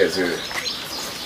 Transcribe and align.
Tehát 0.00 0.16
a 0.16 0.20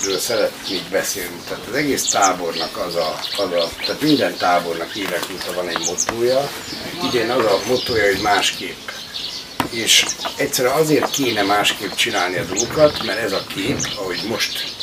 következő 0.00 0.18
szeretnék 0.18 0.82
beszélni. 0.90 1.36
Tehát 1.48 1.66
az 1.68 1.74
egész 1.74 2.02
tábornak 2.02 2.76
az 2.76 2.94
a, 2.94 3.20
az 3.36 3.52
a 3.52 3.70
tehát 3.86 4.00
minden 4.00 4.36
tábornak 4.36 4.94
évek 4.96 5.26
van 5.54 5.68
egy 5.68 5.78
motója. 5.78 6.50
Idén 7.04 7.30
az 7.30 7.44
a 7.44 7.60
motója, 7.68 8.06
hogy 8.06 8.22
másképp. 8.22 8.88
És 9.70 10.06
egyszerűen 10.36 10.74
azért 10.74 11.10
kéne 11.10 11.42
másképp 11.42 11.92
csinálni 11.92 12.36
a 12.38 12.44
dolgokat, 12.44 13.02
mert 13.02 13.18
ez 13.18 13.32
a 13.32 13.44
kép, 13.54 13.78
ahogy 13.96 14.20
most 14.28 14.74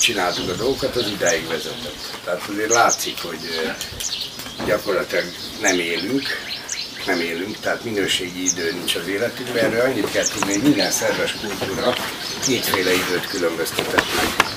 csináltuk 0.00 0.48
a 0.50 0.54
dolgokat, 0.54 0.96
az 0.96 1.06
idáig 1.06 1.48
vezetett. 1.48 2.20
Tehát 2.24 2.48
azért 2.48 2.72
látszik, 2.72 3.22
hogy 3.22 3.72
gyakorlatilag 4.66 5.24
nem 5.60 5.78
élünk, 5.78 6.28
nem 7.06 7.20
élünk, 7.20 7.56
tehát 7.60 7.84
minőségi 7.84 8.44
idő 8.44 8.72
nincs 8.72 8.94
az 8.94 9.06
életünkben. 9.06 9.64
Erről 9.64 9.80
annyit 9.80 10.10
kell 10.10 10.26
tudni, 10.26 10.52
hogy 10.52 10.62
minden 10.62 10.90
szerves 10.90 11.34
kultúra 11.40 11.94
kétféle 12.46 12.92
időt 12.92 13.26
különböztetett 13.28 14.06
meg. 14.16 14.50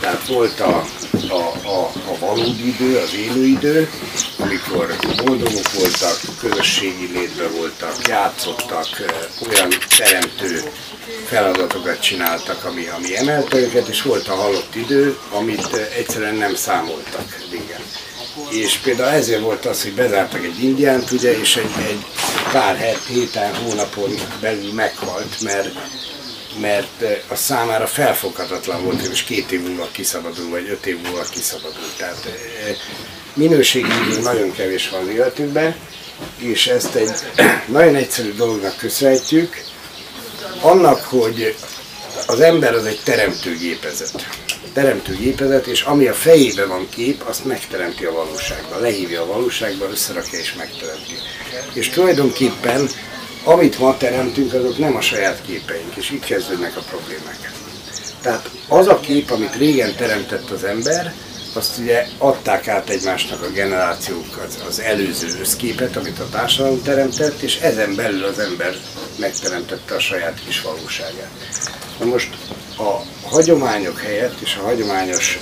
Tehát 0.00 0.26
volt 0.26 0.60
a, 0.60 0.84
a, 1.28 1.68
a, 1.68 1.90
a 2.10 2.18
valódi 2.18 2.68
idő, 2.68 2.96
az 2.96 3.14
élő 3.14 3.44
idő, 3.44 3.90
amikor 4.38 4.96
boldogok 5.24 5.72
voltak, 5.72 6.20
közösségi 6.40 7.10
létben 7.12 7.52
voltak, 7.52 8.08
játszottak, 8.08 8.86
olyan 9.48 9.68
teremtő 9.96 10.62
feladatokat 11.26 12.00
csináltak, 12.00 12.64
ami, 12.64 12.86
ami 12.86 13.16
emelte 13.16 13.56
őket, 13.56 13.88
és 13.88 14.02
volt 14.02 14.28
a 14.28 14.34
halott 14.34 14.74
idő, 14.74 15.18
amit 15.30 15.74
egyszerűen 15.96 16.34
nem 16.34 16.54
számoltak 16.54 17.36
régen. 17.50 17.80
És 18.50 18.76
például 18.76 19.14
ezért 19.14 19.40
volt 19.40 19.66
az, 19.66 19.82
hogy 19.82 19.92
bezártak 19.92 20.44
egy 20.44 20.62
indiánt, 20.62 21.10
ugye, 21.10 21.38
és 21.38 21.56
egy, 21.56 21.70
egy 21.88 22.04
pár 22.52 22.96
héten, 23.08 23.54
hónapon 23.54 24.14
belül 24.40 24.72
meghalt, 24.72 25.40
mert 25.40 25.68
mert 26.60 27.04
a 27.28 27.34
számára 27.34 27.86
felfoghatatlan 27.86 28.84
volt, 28.84 29.08
most 29.08 29.26
két 29.26 29.52
év 29.52 29.62
múlva 29.62 29.88
kiszabadul, 29.92 30.50
vagy 30.50 30.68
öt 30.68 30.86
év 30.86 31.00
múlva 31.02 31.22
kiszabadul. 31.30 31.92
Tehát 31.96 32.28
minőségi 33.34 33.88
idő 34.06 34.20
nagyon 34.20 34.52
kevés 34.52 34.88
van 34.88 35.00
az 35.02 35.08
életünkben, 35.08 35.76
és 36.38 36.66
ezt 36.66 36.94
egy 36.94 37.10
nagyon 37.66 37.94
egyszerű 37.94 38.32
dolognak 38.32 38.76
köszönhetjük, 38.76 39.64
annak, 40.60 41.00
hogy 41.00 41.56
az 42.26 42.40
ember 42.40 42.74
az 42.74 42.84
egy 42.84 43.00
teremtőgépezet. 43.04 44.28
Teremtőgépezet, 44.72 45.66
és 45.66 45.82
ami 45.82 46.06
a 46.06 46.14
fejében 46.14 46.68
van 46.68 46.88
kép, 46.88 47.22
azt 47.26 47.44
megteremti 47.44 48.04
a 48.04 48.12
valóságban, 48.12 48.80
lehívja 48.80 49.22
a 49.22 49.26
valóságba, 49.26 49.88
összerakja 49.90 50.38
és 50.38 50.54
megteremti. 50.54 51.14
És 51.72 51.88
tulajdonképpen 51.88 52.88
amit 53.46 53.78
ma 53.78 53.96
teremtünk, 53.96 54.52
azok 54.52 54.78
nem 54.78 54.96
a 54.96 55.00
saját 55.00 55.42
képeink, 55.46 55.96
és 55.96 56.10
itt 56.10 56.24
kezdődnek 56.24 56.76
a 56.76 56.80
problémák. 56.80 57.52
Tehát 58.22 58.50
az 58.68 58.88
a 58.88 59.00
kép, 59.00 59.30
amit 59.30 59.56
régen 59.56 59.94
teremtett 59.94 60.50
az 60.50 60.64
ember, 60.64 61.14
azt 61.56 61.78
ugye 61.78 62.06
adták 62.18 62.68
át 62.68 62.88
egymásnak 62.88 63.42
a 63.42 63.50
generációk 63.50 64.44
az, 64.46 64.58
az 64.68 64.80
előző 64.80 65.38
összképet, 65.40 65.96
amit 65.96 66.18
a 66.18 66.28
társadalom 66.28 66.82
teremtett, 66.82 67.40
és 67.40 67.56
ezen 67.56 67.94
belül 67.94 68.24
az 68.24 68.38
ember 68.38 68.74
megteremtette 69.18 69.94
a 69.94 69.98
saját 70.00 70.40
kis 70.46 70.60
valóságát. 70.60 71.30
Na 71.98 72.04
most 72.04 72.34
a 72.78 73.02
hagyományok 73.28 74.00
helyett 74.00 74.40
és 74.40 74.56
a 74.60 74.64
hagyományos 74.64 75.38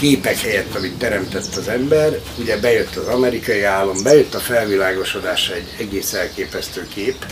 képek 0.00 0.40
helyett, 0.40 0.74
amit 0.74 0.98
teremtett 0.98 1.54
az 1.56 1.68
ember, 1.68 2.20
ugye 2.38 2.58
bejött 2.58 2.96
az 2.96 3.06
amerikai 3.06 3.62
állam, 3.62 4.02
bejött 4.02 4.34
a 4.34 4.38
felvilágosodása 4.38 5.54
egy 5.54 5.74
egész 5.78 6.12
elképesztő 6.12 6.88
kép, 6.94 7.26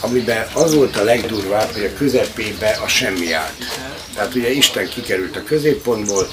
amiben 0.00 0.46
az 0.54 0.74
volt 0.74 0.96
a 0.96 1.04
legdurvább, 1.04 1.72
hogy 1.72 1.84
a 1.84 1.98
közepébe 1.98 2.78
a 2.84 2.88
semmi 2.88 3.32
állt. 3.32 3.64
Tehát 4.14 4.34
ugye 4.34 4.50
Isten 4.50 4.88
kikerült 4.88 5.36
a 5.36 5.42
középpontból, 5.42 6.28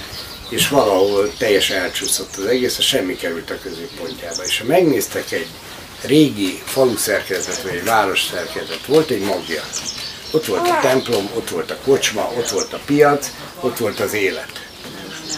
és 0.49 0.67
valahol 0.67 1.33
teljesen 1.37 1.77
elcsúszott 1.77 2.35
az 2.35 2.45
egész, 2.45 2.77
a 2.77 2.81
semmi 2.81 3.15
került 3.15 3.49
a 3.49 3.59
középpontjába. 3.59 4.43
És 4.43 4.59
ha 4.59 4.65
megnéztek 4.65 5.31
egy 5.31 5.47
régi 6.01 6.61
falu 6.65 6.97
szerkezet, 6.97 7.61
vagy 7.61 7.75
egy 7.75 7.83
város 7.83 8.23
szerkezet, 8.31 8.85
volt 8.85 9.09
egy 9.09 9.21
magja. 9.21 9.63
Ott 10.31 10.45
volt 10.45 10.67
a 10.67 10.79
templom, 10.81 11.29
ott 11.35 11.49
volt 11.49 11.71
a 11.71 11.77
kocsma, 11.83 12.31
ott 12.37 12.49
volt 12.49 12.73
a 12.73 12.79
piac, 12.85 13.31
ott 13.59 13.77
volt 13.77 13.99
az 13.99 14.13
élet. 14.13 14.68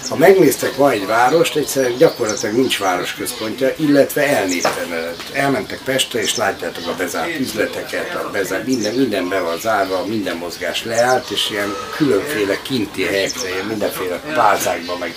Ha 0.09 0.15
megnéztek 0.15 0.77
ma 0.77 0.91
egy 0.91 1.05
várost, 1.05 1.55
egyszerűen 1.55 1.97
gyakorlatilag 1.97 2.55
nincs 2.55 2.79
városközpontja, 2.79 3.73
illetve 3.77 4.27
elnéptelenedett. 4.27 5.23
Elmentek 5.33 5.79
Pestre, 5.83 6.21
és 6.21 6.35
látjátok 6.35 6.87
a 6.87 6.95
bezárt 6.97 7.39
üzleteket, 7.39 8.15
a 8.15 8.29
bezárt, 8.31 8.65
minden, 8.65 8.95
minden 8.95 9.29
be 9.29 9.39
van 9.39 9.59
zárva, 9.59 10.05
minden 10.05 10.37
mozgás 10.37 10.85
leállt, 10.85 11.29
és 11.29 11.49
ilyen 11.49 11.75
különféle 11.95 12.61
kinti 12.61 13.03
helyekre, 13.03 13.49
ilyen 13.49 13.65
mindenféle 13.65 14.19
plázákba, 14.33 14.97
meg 14.97 15.15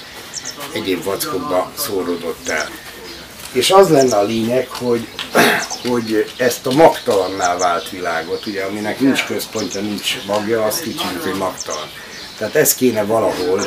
egyéb 0.73 1.05
vackokba 1.05 1.73
szóródott 1.79 2.49
el. 2.49 2.69
És 3.53 3.71
az 3.71 3.89
lenne 3.89 4.17
a 4.17 4.23
lényeg, 4.23 4.69
hogy, 4.69 5.09
hogy 5.89 6.33
ezt 6.37 6.67
a 6.67 6.73
magtalanná 6.73 7.57
vált 7.57 7.91
világot, 7.91 8.47
ugye, 8.47 8.63
aminek 8.65 9.01
nincs 9.01 9.25
központja, 9.25 9.81
nincs 9.81 10.17
magja, 10.27 10.65
azt 10.65 10.83
kicsit, 10.83 11.23
hogy 11.23 11.35
magtalan. 11.35 11.89
Tehát 12.39 12.55
ezt 12.55 12.77
kéne 12.77 13.05
valahol 13.05 13.67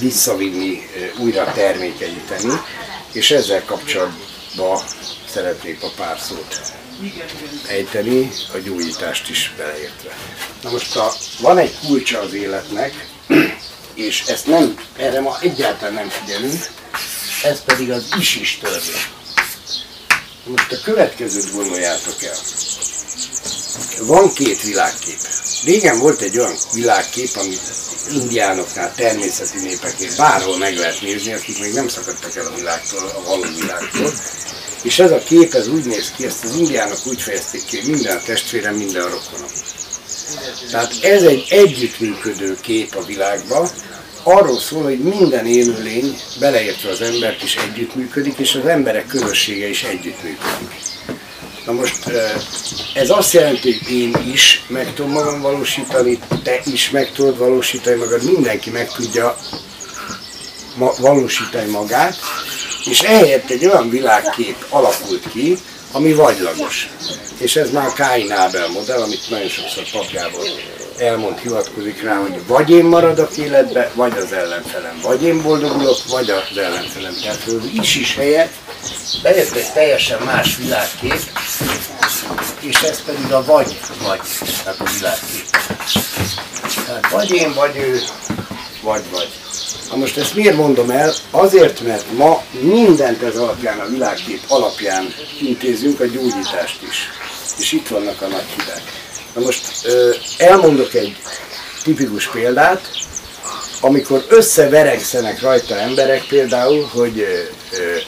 visszavinni, 0.00 0.86
újra 1.18 1.52
termékenyíteni, 1.52 2.60
és 3.12 3.30
ezzel 3.30 3.64
kapcsolatban 3.64 4.82
szeretnék 5.28 5.82
a 5.82 5.90
pár 5.96 6.18
szót 6.18 6.60
ejteni, 7.68 8.30
a 8.54 8.58
gyógyítást 8.58 9.30
is 9.30 9.52
beleértve. 9.56 10.16
Na 10.62 10.70
most 10.70 10.96
a, 10.96 11.12
van 11.40 11.58
egy 11.58 11.74
kulcsa 11.86 12.20
az 12.20 12.32
életnek, 12.32 13.08
és 13.94 14.22
ezt 14.26 14.46
nem, 14.46 14.78
erre 14.96 15.20
ma 15.20 15.38
egyáltalán 15.40 15.94
nem 15.94 16.08
figyelünk, 16.08 16.66
ez 17.42 17.64
pedig 17.64 17.90
az 17.90 18.04
is-is 18.18 18.58
törvény. 18.62 19.02
Most 20.44 20.72
a 20.72 20.76
következőt 20.84 21.52
gondoljátok 21.52 22.22
el. 22.22 22.36
Van 24.00 24.32
két 24.32 24.62
világkép. 24.62 25.18
Régen 25.64 25.98
volt 25.98 26.20
egy 26.20 26.38
olyan 26.38 26.56
világkép, 26.74 27.30
amit 27.34 27.60
indiánoknál, 28.12 28.94
természeti 28.94 29.58
népeknél 29.58 30.10
bárhol 30.16 30.58
meg 30.58 30.76
lehet 30.76 31.00
nézni, 31.00 31.32
akik 31.32 31.60
még 31.60 31.72
nem 31.72 31.88
szakadtak 31.88 32.36
el 32.36 32.46
a 32.46 32.54
világtól, 32.56 33.12
a 33.14 33.22
való 33.28 33.44
világtól. 33.60 34.12
És 34.82 34.98
ez 34.98 35.10
a 35.10 35.18
kép, 35.18 35.54
ez 35.54 35.68
úgy 35.68 35.84
néz 35.84 36.10
ki, 36.16 36.26
ezt 36.26 36.44
az 36.44 36.54
indiánok 36.56 37.06
úgy 37.06 37.22
fejezték 37.22 37.64
ki, 37.64 37.80
minden 37.86 38.16
a 38.16 38.22
testvérem, 38.26 38.74
minden 38.74 39.02
a 39.02 39.08
rokonom. 39.08 39.50
Tehát 40.70 40.92
ez 41.02 41.22
egy 41.22 41.46
együttműködő 41.48 42.58
kép 42.60 42.94
a 42.94 43.04
világban, 43.04 43.68
arról 44.22 44.60
szól, 44.60 44.82
hogy 44.82 44.98
minden 44.98 45.46
élőlény, 45.46 46.16
beleértve 46.38 46.90
az 46.90 47.00
embert 47.00 47.42
is 47.42 47.56
együttműködik, 47.56 48.38
és 48.38 48.54
az 48.54 48.66
emberek 48.66 49.06
közössége 49.06 49.68
is 49.68 49.82
együttműködik. 49.82 50.93
Na 51.66 51.72
most 51.72 52.10
ez 52.94 53.10
azt 53.10 53.32
jelenti, 53.32 53.72
hogy 53.72 53.92
én 53.92 54.14
is 54.32 54.62
meg 54.66 54.94
tudom 54.94 55.10
magam 55.10 55.40
valósítani, 55.40 56.18
te 56.42 56.60
is 56.64 56.90
meg 56.90 57.12
tudod 57.12 57.38
valósítani 57.38 57.96
magad, 57.96 58.22
mindenki 58.22 58.70
meg 58.70 58.88
tudja 58.88 59.36
ma 60.76 60.92
valósítani 60.98 61.70
magát, 61.70 62.16
és 62.84 63.00
ehelyett 63.00 63.50
egy 63.50 63.66
olyan 63.66 63.90
világkép 63.90 64.64
alakult 64.68 65.30
ki, 65.30 65.56
ami 65.92 66.12
vagylagos. 66.12 66.88
És 67.38 67.56
ez 67.56 67.70
már 67.70 67.92
Káin 67.92 68.32
Ábel 68.32 68.68
modell, 68.68 69.02
amit 69.02 69.30
nagyon 69.30 69.48
sokszor 69.48 69.84
papjából 69.92 70.44
elmond, 70.98 71.38
hivatkozik 71.38 72.02
rá, 72.02 72.16
hogy 72.16 72.46
vagy 72.46 72.70
én 72.70 72.84
maradok 72.84 73.36
életbe, 73.36 73.90
vagy 73.94 74.12
az 74.16 74.32
ellenfelem. 74.32 75.00
Vagy 75.02 75.22
én 75.22 75.42
boldogulok, 75.42 75.98
vagy 76.08 76.30
az 76.30 76.56
ellenfelem. 76.56 77.14
Tehát 77.22 77.42
az 77.46 77.68
is 77.80 77.96
is 77.96 78.14
helyett 78.14 78.52
bejött 79.22 79.54
egy 79.54 79.72
teljesen 79.72 80.22
más 80.22 80.56
világkép, 80.56 81.20
és 82.60 82.80
ez 82.82 83.02
pedig 83.02 83.32
a 83.32 83.44
vagy 83.44 83.80
vagy, 84.06 84.20
tehát 84.64 84.80
a 84.80 84.90
világkép. 84.96 85.46
Tehát 86.86 87.10
vagy 87.10 87.30
én, 87.30 87.54
vagy 87.54 87.76
ő, 87.76 88.00
vagy 88.82 89.02
vagy. 89.10 89.28
Na 89.90 89.96
most 89.96 90.16
ezt 90.16 90.34
miért 90.34 90.56
mondom 90.56 90.90
el? 90.90 91.14
Azért, 91.30 91.80
mert 91.80 92.12
ma 92.12 92.42
mindent 92.60 93.22
ez 93.22 93.36
alapján, 93.36 93.80
a 93.80 93.88
világkép 93.88 94.40
alapján 94.48 95.14
intézünk 95.40 96.00
a 96.00 96.04
gyógyítást 96.04 96.82
is. 96.90 97.10
És 97.58 97.72
itt 97.72 97.88
vannak 97.88 98.22
a 98.22 98.26
nagy 98.26 98.46
hidák. 98.56 98.82
Na 99.34 99.40
most 99.40 99.86
elmondok 100.38 100.94
egy 100.94 101.16
tipikus 101.82 102.28
példát, 102.28 102.88
amikor 103.84 104.24
összeveregszenek 104.28 105.40
rajta 105.40 105.76
emberek 105.76 106.24
például, 106.26 106.88
hogy 106.92 107.26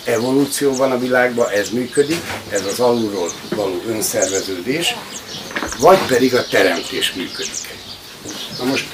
evolúció 0.05 0.77
van 0.77 0.91
a 0.91 0.99
világban, 0.99 1.49
ez 1.51 1.69
működik, 1.71 2.21
ez 2.51 2.65
az 2.73 2.81
alulról 2.81 3.31
való 3.57 3.83
önszerveződés, 3.89 4.97
vagy 5.79 5.99
pedig 6.09 6.35
a 6.35 6.47
teremtés 6.47 7.13
működik. 7.13 7.75
Na 8.59 8.65
most, 8.65 8.85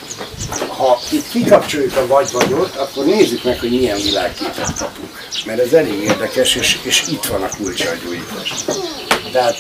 ha 0.69 1.01
itt 1.11 1.29
kikapcsoljuk 1.29 1.97
a 1.97 2.07
vagy-vagyot, 2.07 2.77
akkor 2.77 3.05
nézzük 3.05 3.45
meg, 3.45 3.61
hogy 3.61 3.71
milyen 3.71 4.01
világképet 4.03 4.75
kapunk. 4.79 5.27
Mert 5.47 5.61
ez 5.61 5.73
elég 5.73 6.03
érdekes, 6.03 6.55
és, 6.55 6.79
és 6.83 7.03
itt 7.09 7.25
van 7.25 7.43
a 7.43 7.49
kulcsa 7.57 7.91
a 7.91 7.95
gyógyítás. 8.05 8.55
Tehát 9.33 9.57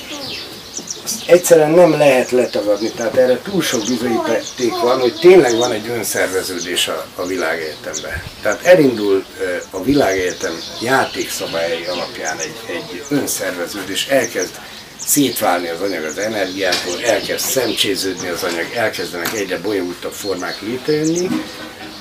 egyszerűen 1.26 1.70
nem 1.70 1.90
lehet 1.90 2.30
letagadni, 2.30 2.90
tehát 2.90 3.16
erre 3.16 3.38
túl 3.42 3.62
sok 3.62 3.80
bizonyíték 3.80 4.80
van, 4.82 5.00
hogy 5.00 5.18
tényleg 5.20 5.56
van 5.56 5.72
egy 5.72 5.88
önszerveződés 5.88 6.88
a, 6.88 7.06
a 7.14 7.26
világegyetemben. 7.26 8.22
Tehát 8.42 8.62
elindul 8.62 9.24
a 9.70 9.82
világegyetem 9.82 10.58
játékszabályai 10.80 11.84
alapján 11.84 12.38
egy, 12.38 12.56
egy 12.66 13.04
önszerveződés, 13.08 14.06
elkezd 14.06 14.60
szétválni 15.06 15.68
az 15.68 15.80
anyag 15.80 16.04
az 16.04 16.18
energiától, 16.18 17.04
elkezd 17.04 17.44
szemcséződni 17.44 18.28
az 18.28 18.42
anyag, 18.42 18.66
elkezdenek 18.74 19.32
egyre 19.32 19.58
bonyolultabb 19.58 20.12
formák 20.12 20.60
létrejönni, 20.60 21.28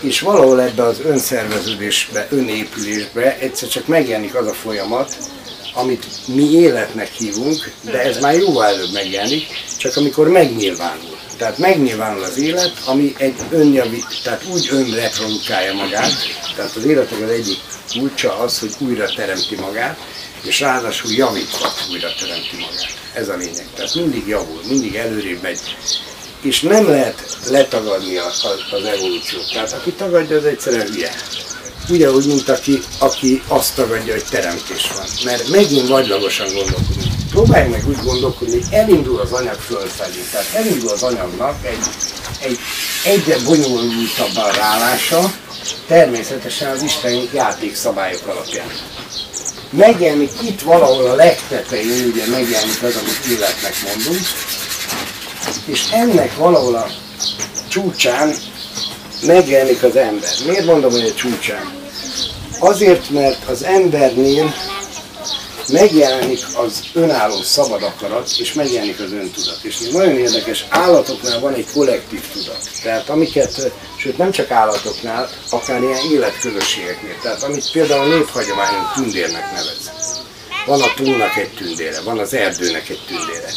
és 0.02 0.20
valahol 0.20 0.62
ebbe 0.62 0.84
az 0.84 1.00
önszerveződésbe, 1.06 2.28
önépülésbe 2.30 3.38
egyszer 3.38 3.70
csak 3.70 3.88
megjelenik 3.88 4.36
az 4.36 4.48
a 4.48 4.54
folyamat, 4.54 5.16
amit 5.74 6.06
mi 6.26 6.52
életnek 6.52 7.12
hívunk, 7.12 7.72
de 7.82 8.02
ez 8.02 8.20
már 8.20 8.36
jóval 8.36 8.66
előbb 8.66 8.92
megjelenik, 8.92 9.48
csak 9.78 9.96
amikor 9.96 10.28
megnyilvánul. 10.28 11.18
Tehát 11.38 11.58
megnyilvánul 11.58 12.24
az 12.24 12.38
élet, 12.38 12.74
ami 12.86 13.14
egy 13.18 13.36
önjavi, 13.50 14.04
tehát 14.24 14.46
úgy 14.52 14.68
önreprodukálja 14.72 15.74
magát, 15.74 16.14
tehát 16.56 16.76
az 16.76 16.86
életnek 16.86 17.22
az 17.22 17.30
egyik 17.30 17.58
kulcsa 17.92 18.38
az, 18.38 18.60
hogy 18.60 18.72
újra 18.80 19.14
teremti 19.16 19.56
magát, 19.56 19.98
és 20.44 20.60
ráadásul 20.60 21.12
javítva 21.12 21.74
újra 21.92 22.10
teremti 22.20 22.56
magát. 22.60 22.98
Ez 23.14 23.30
a 23.30 23.36
lényeg. 23.36 23.66
Tehát 23.76 23.96
mindig 23.96 24.28
javul, 24.28 24.62
mindig 24.68 24.96
előrébb 24.96 25.42
megy. 25.42 25.60
És 26.42 26.62
nem 26.62 26.90
lehet 26.90 27.38
letagadni 27.50 28.18
az, 28.18 28.46
az 28.72 28.84
evolúciót. 28.84 29.52
Tehát 29.54 29.72
aki 29.74 29.92
tagadja, 29.92 30.38
az 30.38 30.46
egyszerűen 30.46 30.88
hülye 30.88 31.12
ugyanúgy, 31.92 32.26
mint 32.26 32.50
aki, 32.50 32.82
aki 32.98 33.42
azt 33.48 33.76
tagadja, 33.76 34.14
hogy 34.14 34.26
teremtés 34.30 34.92
van. 34.96 35.06
Mert 35.24 35.50
megint 35.50 35.88
vagylagosan 35.88 36.48
gondolkodunk. 36.54 37.12
Próbálj 37.30 37.70
meg 37.70 37.88
úgy 37.88 38.04
gondolkodni, 38.04 38.54
hogy 38.54 38.74
elindul 38.74 39.20
az 39.20 39.32
anyag 39.32 39.60
fölfelé. 39.60 40.26
Tehát 40.32 40.54
elindul 40.54 40.90
az 40.90 41.04
anyagnak 41.04 41.66
egy, 41.66 41.78
egy 42.40 42.60
egyre 43.04 43.38
bonyolultabb 43.46 44.56
rálása, 44.56 45.34
természetesen 45.88 46.72
az 46.72 46.82
isteni 46.82 47.30
játékszabályok 47.34 48.28
alapján. 48.28 48.68
Megjelenik 49.70 50.32
itt 50.42 50.62
valahol 50.62 51.06
a 51.06 51.16
legtetején, 51.16 52.12
ugye 52.12 52.28
megjelenik 52.28 52.84
az, 52.84 52.96
amit 52.96 53.38
életnek 53.38 53.74
mondunk, 53.86 54.22
és 55.66 55.84
ennek 55.92 56.36
valahol 56.36 56.76
a 56.76 56.88
csúcsán 57.70 58.36
megjelenik 59.26 59.84
az 59.84 59.96
ember. 59.96 60.30
Miért 60.46 60.66
mondom, 60.66 60.92
hogy 60.92 61.06
a 61.06 61.14
csúcsán? 61.14 61.81
Azért, 62.64 63.10
mert 63.10 63.50
az 63.50 63.64
embernél 63.64 64.54
megjelenik 65.68 66.40
az 66.56 66.84
önálló 66.94 67.42
szabad 67.42 67.84
akarat, 67.84 68.30
és 68.40 68.54
megjelenik 68.54 69.00
az 69.00 69.12
öntudat. 69.12 69.60
És 69.62 69.78
nagyon 69.92 70.18
érdekes, 70.18 70.66
állatoknál 70.70 71.40
van 71.40 71.54
egy 71.54 71.68
kollektív 71.74 72.22
tudat. 72.34 72.70
Tehát 72.84 73.10
amiket, 73.10 73.72
sőt 73.98 74.18
nem 74.18 74.32
csak 74.32 74.52
állatoknál, 74.52 75.30
akár 75.50 75.82
ilyen 75.82 76.12
életközösségeknél. 76.12 77.16
Tehát 77.22 77.44
amit 77.44 77.72
például 77.72 78.12
a 78.12 78.16
néphagyományon 78.16 78.92
tündérnek 78.96 79.52
nevez. 79.52 79.92
Van 80.66 80.82
a 80.82 80.94
túlnak 80.96 81.38
egy 81.38 81.54
tündére, 81.54 82.02
van 82.02 82.20
az 82.20 82.34
erdőnek 82.34 82.90
egy 82.90 83.06
tündére. 83.08 83.50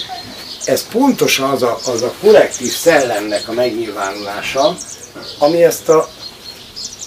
Ez 0.64 0.86
pontosan 0.88 1.50
az 1.50 1.62
a, 1.62 1.78
az 1.86 2.02
a 2.02 2.12
kollektív 2.20 2.72
szellemnek 2.72 3.48
a 3.48 3.52
megnyilvánulása, 3.52 4.76
ami 5.38 5.64
ezt 5.64 5.88
a 5.88 6.08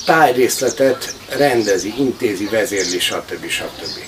tájrészletet 0.06 1.16
rendezi, 1.30 1.94
intézi, 1.98 2.46
vezérli, 2.46 3.00
stb. 3.00 3.50
stb. 3.50 4.00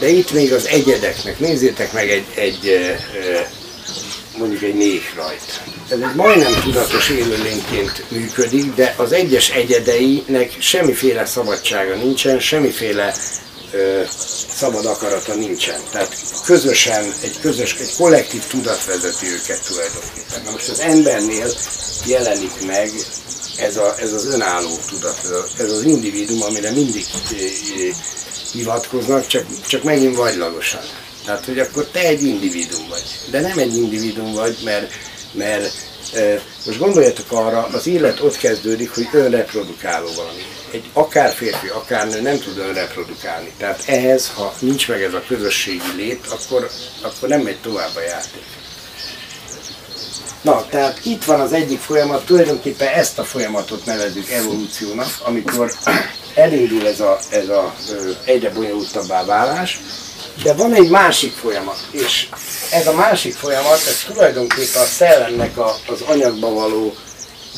De 0.00 0.08
itt 0.08 0.32
még 0.32 0.52
az 0.52 0.66
egyedeknek, 0.66 1.38
nézzétek 1.38 1.92
meg 1.92 2.10
egy, 2.10 2.26
egy 2.34 2.78
mondjuk 4.38 4.62
egy 4.62 4.74
néhrajt. 4.74 5.60
Ez 5.88 5.98
egy 6.00 6.14
majdnem 6.14 6.60
tudatos 6.62 7.08
élőlényként 7.08 8.10
működik, 8.10 8.74
de 8.74 8.94
az 8.96 9.12
egyes 9.12 9.50
egyedeinek 9.50 10.56
semmiféle 10.58 11.26
szabadsága 11.26 11.94
nincsen, 11.94 12.40
semmiféle 12.40 13.14
ö, 13.72 14.02
szabad 14.56 14.86
akarata 14.86 15.34
nincsen. 15.34 15.80
Tehát 15.92 16.16
közösen, 16.44 17.12
egy 17.22 17.40
közös, 17.40 17.76
egy 17.80 17.94
kollektív 17.96 18.42
tudat 18.46 18.84
vezeti 18.84 19.26
őket 19.26 19.66
tulajdonképpen. 19.66 20.42
Na 20.44 20.50
most 20.50 20.68
az 20.68 20.80
embernél 20.80 21.46
jelenik 22.06 22.66
meg 22.66 22.90
ez, 23.58 23.76
a, 23.76 23.94
ez 23.98 24.12
az 24.12 24.26
önálló 24.26 24.78
tudat, 24.88 25.18
ez, 25.58 25.72
az 25.72 25.82
individuum, 25.82 26.42
amire 26.42 26.70
mindig 26.70 27.04
eh, 27.30 27.38
eh, 27.40 27.94
hivatkoznak, 28.52 29.26
csak, 29.26 29.46
csak 29.66 29.82
megint 29.82 30.16
vagylagosan. 30.16 30.82
Tehát, 31.24 31.44
hogy 31.44 31.58
akkor 31.58 31.84
te 31.84 32.00
egy 32.00 32.22
individuum 32.22 32.88
vagy. 32.88 33.02
De 33.30 33.40
nem 33.40 33.58
egy 33.58 33.76
individuum 33.76 34.32
vagy, 34.32 34.58
mert, 34.64 34.92
mert 35.32 35.72
e, 36.14 36.42
most 36.66 36.78
gondoljatok 36.78 37.32
arra, 37.32 37.68
az 37.72 37.86
élet 37.86 38.20
ott 38.20 38.36
kezdődik, 38.36 38.94
hogy 38.94 39.08
önreprodukáló 39.12 40.08
valami. 40.16 40.42
Egy 40.70 40.84
akár 40.92 41.32
férfi, 41.32 41.68
akár 41.68 42.08
nő 42.08 42.20
nem 42.20 42.38
tud 42.38 42.58
önreprodukálni. 42.58 43.52
Tehát 43.58 43.82
ehhez, 43.86 44.30
ha 44.34 44.54
nincs 44.58 44.88
meg 44.88 45.02
ez 45.02 45.14
a 45.14 45.22
közösségi 45.28 45.92
lét, 45.96 46.26
akkor, 46.26 46.70
akkor 47.02 47.28
nem 47.28 47.40
megy 47.40 47.60
tovább 47.60 47.96
a 47.96 48.00
játék. 48.00 48.44
Na, 50.42 50.66
tehát 50.70 51.00
itt 51.04 51.24
van 51.24 51.40
az 51.40 51.52
egyik 51.52 51.80
folyamat, 51.80 52.24
tulajdonképpen 52.26 52.88
ezt 52.88 53.18
a 53.18 53.24
folyamatot 53.24 53.84
nevezzük 53.84 54.30
evolúciónak, 54.30 55.08
amikor 55.24 55.72
elindul 56.34 56.86
ez 56.86 57.00
a, 57.00 57.18
ez 57.30 57.48
a 57.48 57.74
egyre 58.24 58.50
bonyolultabbá 58.50 59.24
válás, 59.24 59.80
de 60.42 60.52
van 60.52 60.74
egy 60.74 60.90
másik 60.90 61.32
folyamat, 61.32 61.78
és 61.90 62.28
ez 62.70 62.86
a 62.86 62.92
másik 62.92 63.34
folyamat, 63.34 63.86
ez 63.86 64.04
tulajdonképpen 64.06 64.82
a 64.82 64.84
szellemnek 64.84 65.58
a, 65.58 65.76
az 65.86 66.00
anyagba 66.06 66.52
való 66.52 66.94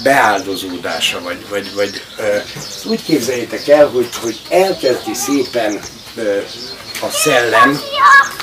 beáldozódása, 0.02 1.20
vagy, 1.20 1.46
vagy, 1.48 1.74
vagy 1.74 2.02
úgy 2.84 3.02
képzeljétek 3.02 3.68
el, 3.68 3.86
hogy, 3.86 4.08
hogy 4.22 4.40
elkezdi 4.48 5.14
szépen 5.14 5.80
a 7.00 7.10
szellem, 7.10 7.80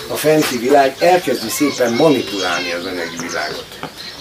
a 0.07 0.16
fenti 0.16 0.57
világ 0.57 0.95
elkezdi 1.00 1.50
szépen 1.50 1.94
manipulálni 1.94 2.72
az 2.72 2.86
anyagi 2.86 3.18
világot 3.22 3.66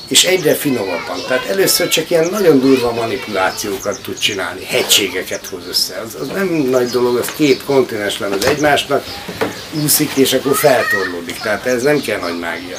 és 0.09 0.25
egyre 0.25 0.55
finomabban. 0.55 1.19
Tehát 1.29 1.45
először 1.45 1.89
csak 1.89 2.11
ilyen 2.11 2.29
nagyon 2.31 2.61
durva 2.61 2.93
manipulációkat 2.93 4.01
tud 4.03 4.19
csinálni, 4.19 4.65
hegységeket 4.65 5.47
hoz 5.47 5.67
össze. 5.69 6.03
Az, 6.07 6.17
az 6.21 6.27
nem 6.27 6.47
nagy 6.47 6.89
dolog, 6.89 7.17
az 7.17 7.33
két 7.37 7.65
kontinens 7.65 8.19
lenne 8.19 8.49
egymásnak, 8.49 9.05
úszik 9.83 10.13
és 10.15 10.33
akkor 10.33 10.57
feltorlódik. 10.57 11.39
Tehát 11.39 11.67
ez 11.67 11.83
nem 11.83 12.01
kell 12.01 12.21
nagy 12.21 12.39
mágia. 12.39 12.77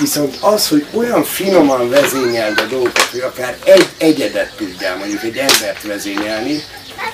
Viszont 0.00 0.36
az, 0.40 0.68
hogy 0.68 0.86
olyan 0.92 1.24
finoman 1.24 1.88
vezényeld 1.88 2.58
a 2.58 2.66
dolgokat, 2.70 3.08
hogy 3.10 3.20
akár 3.20 3.56
egy 3.64 3.88
egyedet 3.98 4.54
tudjál, 4.56 4.96
mondjuk 4.96 5.22
egy 5.22 5.36
embert 5.36 5.82
vezényelni, 5.82 6.62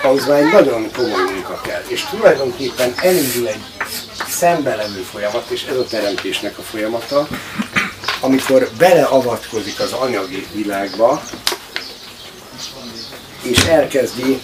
ahhoz 0.03 0.27
már 0.27 0.39
egy 0.39 0.53
nagyon 0.53 0.91
komoly 0.93 1.33
munka 1.33 1.61
kell. 1.61 1.83
És 1.87 2.05
tulajdonképpen 2.11 2.95
elindul 2.97 3.49
egy 3.49 3.61
szembelevő 4.29 5.01
folyamat, 5.01 5.51
és 5.51 5.63
ez 5.63 5.77
a 5.77 5.85
teremtésnek 5.85 6.59
a 6.59 6.63
folyamata, 6.63 7.29
amikor 8.21 8.71
beleavatkozik 8.79 9.81
az 9.81 9.93
anyagi 9.93 10.47
világba, 10.53 11.23
és 13.43 13.65
elkezdi 13.65 14.41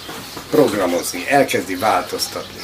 programozni, 0.50 1.26
elkezdi 1.28 1.74
változtatni. 1.74 2.60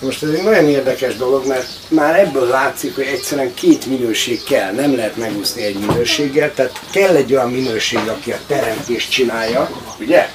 Most 0.00 0.22
ez 0.22 0.30
egy 0.30 0.42
nagyon 0.42 0.68
érdekes 0.68 1.16
dolog, 1.16 1.46
mert 1.46 1.68
már 1.88 2.18
ebből 2.18 2.48
látszik, 2.48 2.94
hogy 2.94 3.04
egyszerűen 3.04 3.54
két 3.54 3.86
minőség 3.86 4.44
kell, 4.44 4.72
nem 4.72 4.96
lehet 4.96 5.16
megúszni 5.16 5.62
egy 5.62 5.78
minőséggel, 5.78 6.54
tehát 6.54 6.80
kell 6.90 7.16
egy 7.16 7.32
olyan 7.32 7.50
minőség, 7.50 7.98
aki 8.08 8.32
a 8.32 8.38
teremtést 8.46 9.10
csinálja, 9.10 9.70
ugye? 9.98 10.28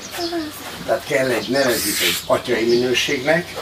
Tehát 0.85 1.03
kell 1.07 1.29
egy, 1.29 1.49
nevezzük 1.49 1.99
egy 2.01 2.17
atyai 2.25 2.63
minőségnek, 2.63 3.53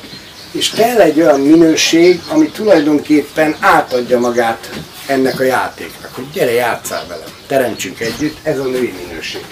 és 0.55 0.69
kell 0.69 0.99
egy 0.99 1.21
olyan 1.21 1.39
minőség, 1.39 2.21
ami 2.27 2.49
tulajdonképpen 2.49 3.55
átadja 3.59 4.19
magát 4.19 4.69
ennek 5.07 5.39
a 5.39 5.43
játéknak, 5.43 6.15
hogy 6.15 6.31
gyere, 6.33 6.51
játszál 6.51 7.05
velem, 7.07 7.27
teremtsünk 7.47 7.99
együtt, 7.99 8.37
ez 8.43 8.59
a 8.59 8.63
női 8.63 8.93
minőség. 9.07 9.45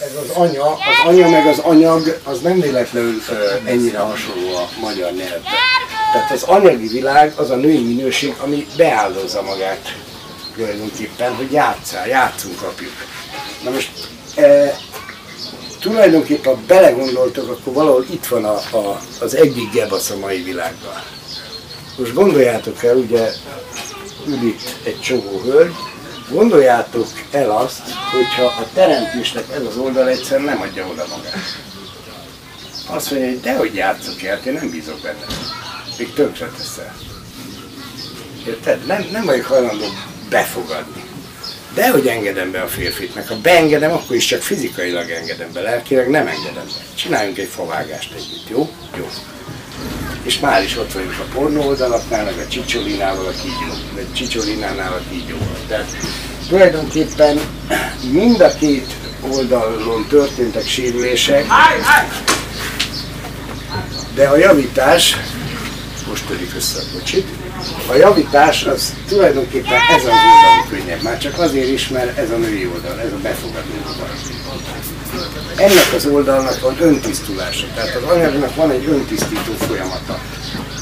Ez 0.00 0.14
az 0.22 0.36
anya, 0.36 0.72
az 0.72 1.06
anya 1.06 1.28
meg 1.28 1.46
az 1.46 1.58
anyag, 1.58 2.20
az 2.24 2.40
nem 2.40 2.60
véletlenül 2.60 3.22
ennyire 3.64 3.98
hasonló 3.98 4.56
a 4.56 4.68
magyar 4.80 5.12
nyelvben. 5.12 5.52
Tehát 6.12 6.30
az 6.30 6.42
anyagi 6.42 6.86
világ 6.86 7.32
az 7.36 7.50
a 7.50 7.56
női 7.56 7.82
minőség, 7.82 8.34
ami 8.38 8.66
beáldozza 8.76 9.42
magát 9.42 9.96
tulajdonképpen, 10.54 11.34
hogy 11.34 11.52
játszál, 11.52 12.08
játszunk 12.08 12.62
apjuk. 12.62 12.92
Na 13.64 13.70
most 13.70 13.90
e, 14.34 14.76
tulajdonképpen 15.80 16.54
ha 16.54 16.60
belegondoltok, 16.66 17.48
akkor 17.50 17.72
valahol 17.72 18.06
itt 18.10 18.26
van 18.26 18.44
a, 18.44 18.54
a, 18.54 19.00
az 19.20 19.34
egyik 19.34 19.70
gebasz 19.72 20.10
a 20.10 20.18
mai 20.18 20.42
világban. 20.42 21.02
Most 21.98 22.14
gondoljátok 22.14 22.84
el, 22.84 22.96
ugye 22.96 23.32
ül 24.26 24.42
itt 24.42 24.76
egy 24.82 25.00
csomó 25.00 25.40
hölgy, 25.44 25.74
gondoljátok 26.30 27.06
el 27.30 27.50
azt, 27.50 27.82
hogyha 28.12 28.44
a 28.44 28.66
teremtésnek 28.74 29.44
ez 29.54 29.62
az 29.64 29.76
oldal 29.76 30.08
egyszer 30.08 30.40
nem 30.40 30.60
adja 30.60 30.86
oda 30.86 31.06
magát. 31.16 31.58
Azt 32.86 33.10
mondja, 33.10 33.28
hogy 33.28 33.40
dehogy 33.40 33.74
játszok 33.74 34.22
el, 34.22 34.40
én 34.46 34.52
nem 34.52 34.70
bízok 34.70 35.00
benne. 35.00 35.24
Még 35.98 36.12
tönkre 36.12 36.50
teszel. 36.56 36.96
Érted? 38.46 38.86
Nem, 38.86 39.08
nem 39.12 39.24
vagyok 39.24 39.44
hajlandó 39.46 39.84
befogadni. 40.30 41.09
De 41.80 41.90
hogy 41.90 42.06
engedem 42.06 42.50
be 42.50 42.60
a 42.60 42.66
férfit, 42.66 43.14
meg 43.14 43.28
ha 43.28 43.36
beengedem, 43.42 43.92
akkor 43.92 44.16
is 44.16 44.26
csak 44.26 44.42
fizikailag 44.42 45.10
engedem 45.10 45.52
be, 45.52 45.60
lelkileg 45.60 46.10
nem 46.10 46.26
engedem 46.26 46.64
be. 46.64 46.84
Csináljunk 46.94 47.38
egy 47.38 47.48
favágást 47.48 48.12
együtt, 48.12 48.48
jó? 48.48 48.70
Jó. 48.96 49.08
És 50.22 50.38
már 50.38 50.62
is 50.62 50.76
ott 50.76 50.92
vagyunk 50.92 51.18
a 51.18 51.34
pornó 51.34 51.66
oldalaknál, 51.66 52.24
meg 52.24 52.38
a 52.38 52.48
csicsolinával 52.48 53.26
a 53.26 53.30
kígyó, 53.30 53.72
vagy 53.94 54.12
csicsolinánál 54.12 54.92
a 54.92 55.00
kígyóval. 55.10 55.58
Tehát 55.68 55.90
tulajdonképpen 56.48 57.40
mind 58.10 58.40
a 58.40 58.54
két 58.54 58.86
oldalon 59.20 60.06
történtek 60.08 60.66
sérülések, 60.66 61.46
de 64.14 64.28
a 64.28 64.36
javítás, 64.36 65.16
most 66.08 66.26
törik 66.26 66.54
össze 66.56 66.78
a 66.78 66.98
kocsit, 66.98 67.26
a 67.90 67.94
javítás 67.94 68.64
az 68.64 68.94
tulajdonképpen 69.08 69.80
ez 69.96 70.02
az 70.02 70.08
oldalon 70.08 70.68
könnyebb, 70.68 71.02
már 71.02 71.18
csak 71.18 71.38
azért 71.38 71.68
is, 71.68 71.88
mert 71.88 72.18
ez 72.18 72.30
a 72.30 72.36
női 72.36 72.66
oldal, 72.66 73.00
ez 73.00 73.12
a 73.12 73.18
befogadó 73.22 73.70
oldal. 73.86 74.08
Ennek 75.56 75.92
az 75.94 76.06
oldalnak 76.06 76.60
van 76.60 76.76
öntisztulása, 76.80 77.66
tehát 77.74 77.94
az 77.94 78.02
anyagnak 78.02 78.54
van 78.54 78.70
egy 78.70 78.86
öntisztító 78.86 79.52
folyamata. 79.58 80.20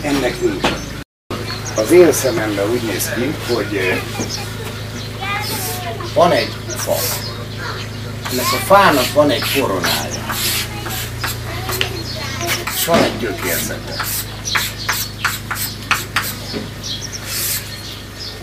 Ennek 0.03 0.41
nincs. 0.41 0.69
Az 1.77 1.91
én 1.91 2.13
szememben 2.13 2.71
úgy 2.71 2.83
néz 2.83 3.11
ki, 3.15 3.35
hogy 3.55 4.01
van 6.15 6.33
egy 6.33 6.53
fa. 6.77 6.95
Ennek 8.31 8.53
a 8.53 8.65
fának 8.65 9.13
van 9.13 9.31
egy 9.31 9.45
koronája. 9.61 10.35
És 12.75 12.85
van 12.85 13.03
egy 13.03 13.19
gyökérzete. 13.19 14.05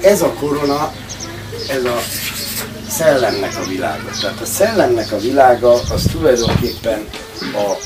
Ez 0.06 0.22
a 0.22 0.34
korona, 0.34 0.94
ez 1.70 1.84
a 1.84 2.02
szellemnek 2.90 3.58
a 3.58 3.68
világa. 3.68 4.10
Tehát 4.22 4.42
a 4.42 4.46
szellemnek 4.46 5.12
a 5.12 5.18
világa 5.18 5.82
az 5.90 6.08
tulajdonképpen 6.12 7.08
a 7.54 7.78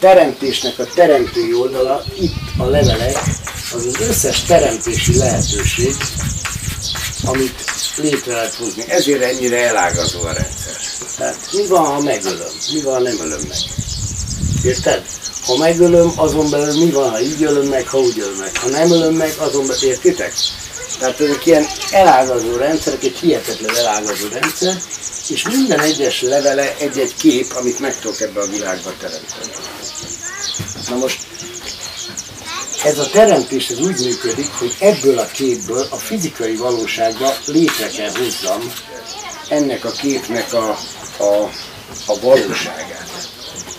teremtésnek 0.00 0.78
a 0.78 0.84
teremtői 0.94 1.54
oldala, 1.54 2.04
itt 2.18 2.34
a 2.58 2.64
levelek, 2.64 3.16
az 3.72 3.86
az 3.86 4.00
összes 4.00 4.42
teremtési 4.42 5.16
lehetőség, 5.16 5.94
amit 7.24 7.64
létre 7.96 8.32
lehet 8.32 8.54
hozni. 8.54 8.84
Ezért 8.88 9.22
ennyire 9.22 9.68
elágazó 9.68 10.22
a 10.22 10.32
rendszer. 10.32 10.76
Tehát 11.16 11.38
mi 11.52 11.66
van, 11.66 11.84
ha 11.84 12.00
megölöm? 12.00 12.52
Mi 12.72 12.80
van, 12.80 12.94
ha 12.94 13.00
nem 13.00 13.18
ölöm 13.20 13.40
meg? 13.48 13.58
Érted? 14.66 15.02
Ha 15.46 15.56
megölöm, 15.56 16.12
azon 16.16 16.50
belül 16.50 16.84
mi 16.84 16.90
van, 16.90 17.10
ha 17.10 17.20
így 17.20 17.42
ölöm 17.42 17.66
meg, 17.66 17.88
ha 17.88 17.98
úgy 17.98 18.18
ölöm 18.18 18.36
meg. 18.36 18.56
Ha 18.56 18.68
nem 18.68 18.90
ölöm 18.90 19.14
meg, 19.14 19.34
azon 19.38 19.66
belül, 19.66 19.88
értitek? 19.88 20.34
Tehát 20.98 21.20
ezek 21.20 21.46
ilyen 21.46 21.66
elágazó 21.90 22.56
rendszerek, 22.56 23.02
egy 23.02 23.16
hihetetlen 23.16 23.76
elágazó 23.76 24.26
rendszer, 24.32 24.76
és 25.28 25.48
minden 25.48 25.80
egyes 25.80 26.22
levele 26.22 26.76
egy-egy 26.78 27.14
kép, 27.14 27.52
amit 27.58 27.78
meg 27.78 27.98
tudok 27.98 28.20
ebbe 28.20 28.40
a 28.40 28.46
világba 28.46 28.92
teremteni. 29.00 29.52
Na 30.88 30.96
most 30.96 31.18
ez 32.84 32.98
a 32.98 33.10
teremtés 33.10 33.68
ez 33.68 33.80
úgy 33.80 34.04
működik, 34.04 34.50
hogy 34.58 34.76
ebből 34.80 35.18
a 35.18 35.26
képből 35.26 35.86
a 35.90 35.96
fizikai 35.96 36.56
valóságba 36.56 37.34
létre 37.46 37.88
kell 37.88 38.10
hozzam 38.10 38.72
ennek 39.48 39.84
a 39.84 39.90
képnek 39.90 40.52
a, 40.52 40.78
a, 41.18 41.50
a 42.06 42.20
valóságát. 42.20 43.15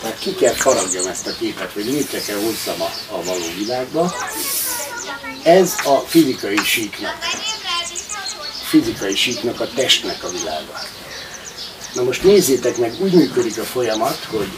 Tehát 0.00 0.18
ki 0.18 0.34
kell 0.34 0.54
faragjam 0.54 1.06
ezt 1.06 1.26
a 1.26 1.34
képet, 1.38 1.72
hogy 1.72 1.84
létre 1.84 2.20
kell 2.20 2.36
hozzam 2.36 2.80
a, 2.80 3.14
a 3.14 3.22
való 3.24 3.44
világba. 3.58 4.14
Ez 5.42 5.74
a 5.84 5.96
fizikai 5.98 6.56
síknak, 6.64 7.16
fizikai 8.68 9.14
síknak, 9.16 9.60
a 9.60 9.68
testnek 9.74 10.24
a 10.24 10.28
világa. 10.28 10.80
Na 11.94 12.02
most 12.02 12.22
nézzétek 12.22 12.76
meg, 12.76 12.94
úgy 13.00 13.12
működik 13.12 13.58
a 13.58 13.64
folyamat, 13.64 14.24
hogy 14.30 14.48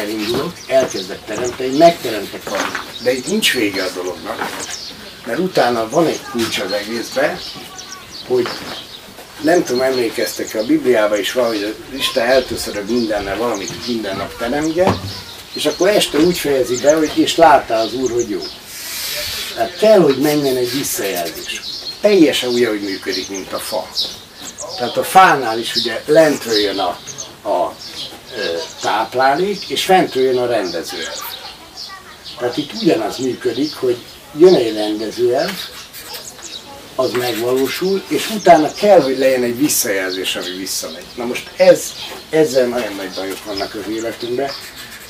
elindulok, 0.00 0.52
elkezdek 0.66 1.24
teremteni, 1.24 1.76
megteremtek 1.76 2.48
valamit. 2.48 3.02
De 3.02 3.12
itt 3.12 3.26
nincs 3.26 3.52
vége 3.52 3.84
a 3.84 3.90
dolognak, 3.94 4.50
mert 5.26 5.38
utána 5.38 5.88
van 5.88 6.06
egy 6.06 6.20
kulcs 6.30 6.58
az 6.58 6.72
egészben, 6.72 7.40
hogy 8.26 8.48
nem 9.42 9.64
tudom, 9.64 9.82
emlékeztek 9.82 10.54
a 10.54 10.64
Bibliában 10.64 11.18
is 11.18 11.32
van, 11.32 11.46
hogy 11.46 11.74
Isten 11.96 12.26
eltöszörög 12.26 12.90
mindennel 12.90 13.36
valamit 13.36 13.86
minden 13.86 14.16
nap 14.16 14.36
teremge, 14.38 14.94
és 15.52 15.66
akkor 15.66 15.88
este 15.88 16.18
úgy 16.18 16.38
fejezi 16.38 16.76
be, 16.76 16.94
hogy 16.94 17.10
és 17.14 17.36
látta 17.36 17.74
az 17.74 17.94
Úr, 17.94 18.10
hogy 18.10 18.30
jó. 18.30 18.40
Tehát 19.54 19.78
kell, 19.78 20.00
hogy 20.00 20.16
menjen 20.18 20.56
egy 20.56 20.72
visszajelzés. 20.72 21.60
Teljesen 22.00 22.48
úgy, 22.48 22.66
hogy 22.66 22.80
működik, 22.80 23.28
mint 23.28 23.52
a 23.52 23.58
fa. 23.58 23.88
Tehát 24.76 24.96
a 24.96 25.04
fánál 25.04 25.58
is 25.58 25.74
ugye 25.74 26.02
lentről 26.06 26.58
jön 26.58 26.78
a, 26.78 26.98
a 27.48 27.74
táplálék, 28.80 29.68
és 29.68 29.84
fentről 29.84 30.24
jön 30.24 30.38
a 30.38 30.46
rendezőelv. 30.46 31.18
Tehát 32.38 32.56
itt 32.56 32.72
ugyanaz 32.82 33.18
működik, 33.18 33.74
hogy 33.74 33.96
jön 34.38 34.54
egy 34.54 34.74
rendezőelv, 34.74 35.52
az 37.00 37.12
megvalósul, 37.12 38.02
és 38.08 38.30
utána 38.30 38.72
kell, 38.72 39.00
hogy 39.00 39.18
legyen 39.18 39.42
egy 39.42 39.58
visszajelzés, 39.58 40.36
ami 40.36 40.56
visszamegy. 40.56 41.04
Na 41.16 41.24
most 41.24 41.50
ez, 41.56 41.92
ezzel 42.30 42.66
nagyon 42.66 42.94
nagy 42.94 43.10
bajok 43.14 43.44
vannak 43.44 43.74
az 43.74 43.92
életünkben. 43.92 44.50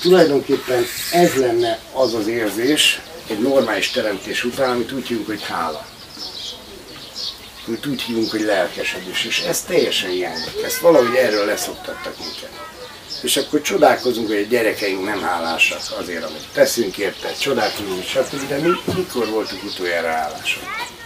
Tulajdonképpen 0.00 0.85
ez 1.12 1.35
lenne 1.35 1.78
az 1.92 2.14
az 2.14 2.26
érzés 2.26 3.00
egy 3.26 3.38
normális 3.38 3.90
teremtés 3.90 4.44
után, 4.44 4.70
amit 4.70 4.92
úgy 4.92 5.06
hívunk, 5.06 5.26
hogy 5.26 5.42
hála. 5.42 5.87
Amit 7.66 7.87
úgy 7.87 8.02
hívunk, 8.02 8.30
hogy 8.30 8.40
lelkesedés. 8.40 9.25
És 9.25 9.38
ez 9.38 9.62
teljesen 9.62 10.11
hiányzik. 10.11 10.62
Ezt 10.64 10.78
valahogy 10.78 11.14
erről 11.14 11.44
leszoktattak 11.44 12.18
minket. 12.18 12.50
És 13.23 13.37
akkor 13.37 13.61
csodálkozunk, 13.61 14.28
hogy 14.28 14.37
a 14.37 14.49
gyerekeink 14.49 15.04
nem 15.04 15.23
hálásak 15.23 15.80
azért, 15.99 16.25
amit 16.25 16.49
teszünk 16.52 16.99
érte, 16.99 17.32
csodálkozunk, 17.40 18.04
stb. 18.04 18.49
De 18.49 18.56
mi, 18.56 18.70
mikor 18.94 19.28
voltunk 19.28 19.64
utoljára 19.64 20.09
hálásak? 20.09 20.99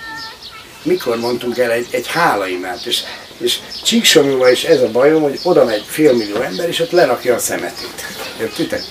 Mikor 0.85 1.17
mondtunk 1.17 1.59
el 1.59 1.71
egy, 1.71 1.87
egy 1.91 2.07
hálaimát? 2.07 2.85
És, 2.87 3.01
és 3.39 3.59
Csíksomjúval 3.85 4.51
is 4.51 4.65
ez 4.65 4.81
a 4.81 4.91
bajom, 4.91 5.23
hogy 5.23 5.41
oda 5.43 5.65
megy 5.65 5.85
félmillió 5.87 6.41
ember, 6.41 6.69
és 6.69 6.81
ott 6.81 6.91
lerakja 6.91 7.35
a 7.35 7.39
szemetét. 7.39 8.07
Értitek? 8.41 8.83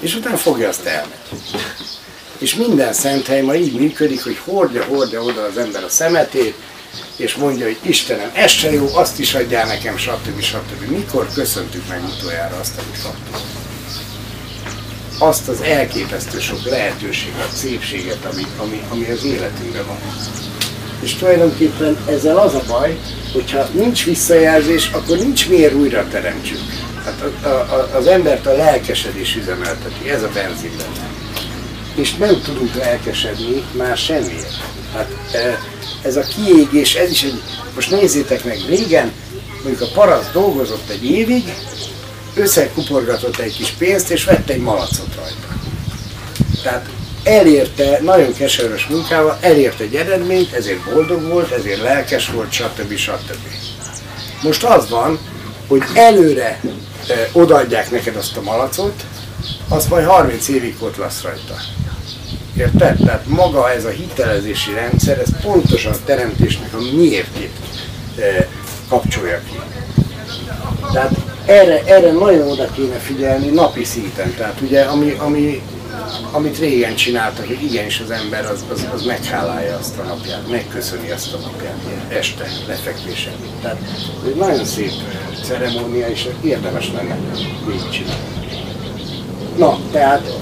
És 0.00 0.14
utána 0.14 0.36
fogja 0.36 0.68
azt 0.68 0.86
elmegy. 0.86 1.18
És 2.38 2.54
minden 2.54 2.92
szent 2.92 3.26
hely 3.26 3.42
ma 3.42 3.54
így 3.54 3.72
működik, 3.72 4.24
hogy 4.24 4.38
hordja, 4.44 4.84
hordja 4.84 5.22
oda 5.22 5.42
az 5.42 5.56
ember 5.56 5.84
a 5.84 5.88
szemetét, 5.88 6.54
és 7.16 7.34
mondja, 7.34 7.64
hogy 7.64 7.78
Istenem, 7.82 8.30
ez 8.34 8.50
se 8.50 8.72
jó, 8.72 8.96
azt 8.96 9.18
is 9.18 9.34
adjál 9.34 9.66
nekem, 9.66 9.96
stb. 9.96 10.40
stb. 10.40 10.90
Mikor 10.90 11.28
köszöntük 11.34 11.88
meg 11.88 12.02
utoljára 12.04 12.56
azt, 12.56 12.78
amit 12.78 13.02
kaptunk? 13.02 13.44
Azt 15.18 15.48
az 15.48 15.60
elképesztő 15.60 16.40
sok 16.40 16.64
lehetőséget, 16.64 17.52
szépséget, 17.54 18.24
ami, 18.32 18.46
ami, 18.56 18.82
ami 18.90 19.10
az 19.10 19.24
életünkben 19.24 19.86
van. 19.86 19.98
És 21.00 21.14
tulajdonképpen 21.14 21.98
ezzel 22.06 22.38
az 22.38 22.54
a 22.54 22.62
baj, 22.68 22.98
hogyha 23.32 23.68
nincs 23.72 24.04
visszajelzés, 24.04 24.90
akkor 24.92 25.18
nincs 25.18 25.48
miért 25.48 25.74
újra 25.74 26.08
teremtsük. 26.08 26.60
Hát 27.04 27.22
a, 27.42 27.48
a, 27.48 27.96
az 27.96 28.06
embert 28.06 28.46
a 28.46 28.56
lelkesedés 28.56 29.36
üzemelteti, 29.36 30.10
ez 30.10 30.22
a 30.22 30.28
benzin 30.34 30.70
És 31.94 32.14
nem 32.14 32.40
tudunk 32.42 32.74
lelkesedni 32.74 33.62
már 33.72 33.96
semmiért. 33.96 34.56
Hát, 34.94 35.10
e, 35.32 35.58
ez 36.02 36.16
a 36.16 36.22
kiégés, 36.22 36.94
ez 36.94 37.10
is 37.10 37.22
egy, 37.22 37.42
most 37.74 37.90
nézzétek 37.90 38.44
meg, 38.44 38.58
régen 38.68 39.12
mondjuk 39.62 39.90
a 39.90 39.92
paraszt 39.94 40.32
dolgozott 40.32 40.88
egy 40.88 41.04
évig, 41.04 41.44
összekuporgatott 42.34 43.38
egy 43.38 43.56
kis 43.56 43.70
pénzt, 43.70 44.10
és 44.10 44.24
vett 44.24 44.48
egy 44.48 44.60
malacot 44.60 45.14
rajta. 45.14 45.60
Tehát 46.62 46.88
elérte, 47.24 48.00
nagyon 48.02 48.34
keserves 48.34 48.86
munkával, 48.86 49.38
elérte 49.40 49.84
egy 49.84 49.94
eredményt, 49.94 50.52
ezért 50.52 50.92
boldog 50.92 51.22
volt, 51.22 51.50
ezért 51.50 51.82
lelkes 51.82 52.30
volt, 52.30 52.52
stb. 52.52 52.96
stb. 52.96 53.46
Most 54.42 54.64
az 54.64 54.88
van, 54.88 55.18
hogy 55.66 55.82
előre 55.94 56.60
odaadják 57.32 57.90
neked 57.90 58.16
azt 58.16 58.36
a 58.36 58.42
malacot, 58.42 59.04
azt 59.68 59.90
majd 59.90 60.06
30 60.06 60.48
évig 60.48 60.76
ott 60.78 60.96
lesz 60.96 61.22
rajta. 61.22 61.54
Érted? 62.56 62.96
Tehát 63.04 63.26
maga 63.26 63.72
ez 63.72 63.84
a 63.84 63.90
hitelezési 63.90 64.72
rendszer, 64.72 65.18
ez 65.18 65.40
pontosan 65.42 65.92
a 65.92 65.96
teremtésnek 66.04 66.74
a 66.74 66.80
miértét 66.96 67.52
e, 68.18 68.48
kapcsolja 68.88 69.40
ki. 69.50 69.60
Tehát 70.92 71.12
erre, 71.46 71.82
erre 71.84 72.12
nagyon 72.12 72.48
oda 72.48 72.70
kéne 72.74 72.96
figyelni 72.96 73.48
napi 73.48 73.84
szinten. 73.84 74.34
Tehát 74.34 74.60
ugye, 74.60 74.82
ami, 74.82 75.16
ami, 75.18 75.62
amit 76.30 76.58
régen 76.58 76.94
csináltak, 76.94 77.46
hogy 77.46 77.62
igenis 77.62 78.00
az 78.00 78.10
ember 78.10 78.46
az, 78.46 78.64
az, 78.72 78.86
az 78.94 79.04
meghálálja 79.04 79.76
azt 79.76 79.98
a 79.98 80.02
napját, 80.02 80.50
megköszöni 80.50 81.10
azt 81.10 81.34
a 81.34 81.38
napját, 81.38 81.78
este, 82.08 82.48
lefekvésen. 82.66 83.32
Tehát 83.62 83.78
ez 84.22 84.28
egy 84.28 84.36
nagyon 84.36 84.64
szép 84.64 84.92
ceremónia, 85.42 86.08
és 86.08 86.28
érdemes 86.44 86.92
lenne 86.92 87.16
végigcsinálni. 87.66 88.36
Na, 89.56 89.78
tehát 89.92 90.38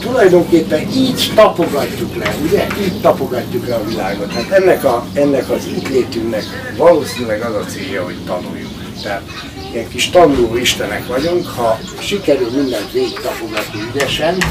tulajdonképpen 0.00 0.88
így 0.96 1.32
tapogatjuk 1.34 2.16
le, 2.16 2.34
ugye? 2.42 2.66
Így 2.80 3.00
tapogatjuk 3.00 3.66
le 3.66 3.74
a 3.74 3.84
világot. 3.84 4.32
Hát 4.32 4.50
ennek, 4.50 4.84
a, 4.84 5.06
ennek 5.12 5.50
az 5.50 5.66
itt 5.66 5.88
létünknek 5.88 6.44
valószínűleg 6.76 7.40
az 7.40 7.54
a 7.54 7.64
célja, 7.64 8.04
hogy 8.04 8.16
tanuljuk. 8.26 8.70
Tehát 9.02 9.22
ilyen 9.76 9.88
kis 9.88 10.10
tanuló 10.10 10.56
istenek 10.56 11.06
vagyunk, 11.06 11.46
ha 11.46 11.78
sikerül 12.00 12.50
mindent 12.50 12.92
végig 12.92 13.20
tapogatni 13.20 13.80
ügyesen, 13.92 14.42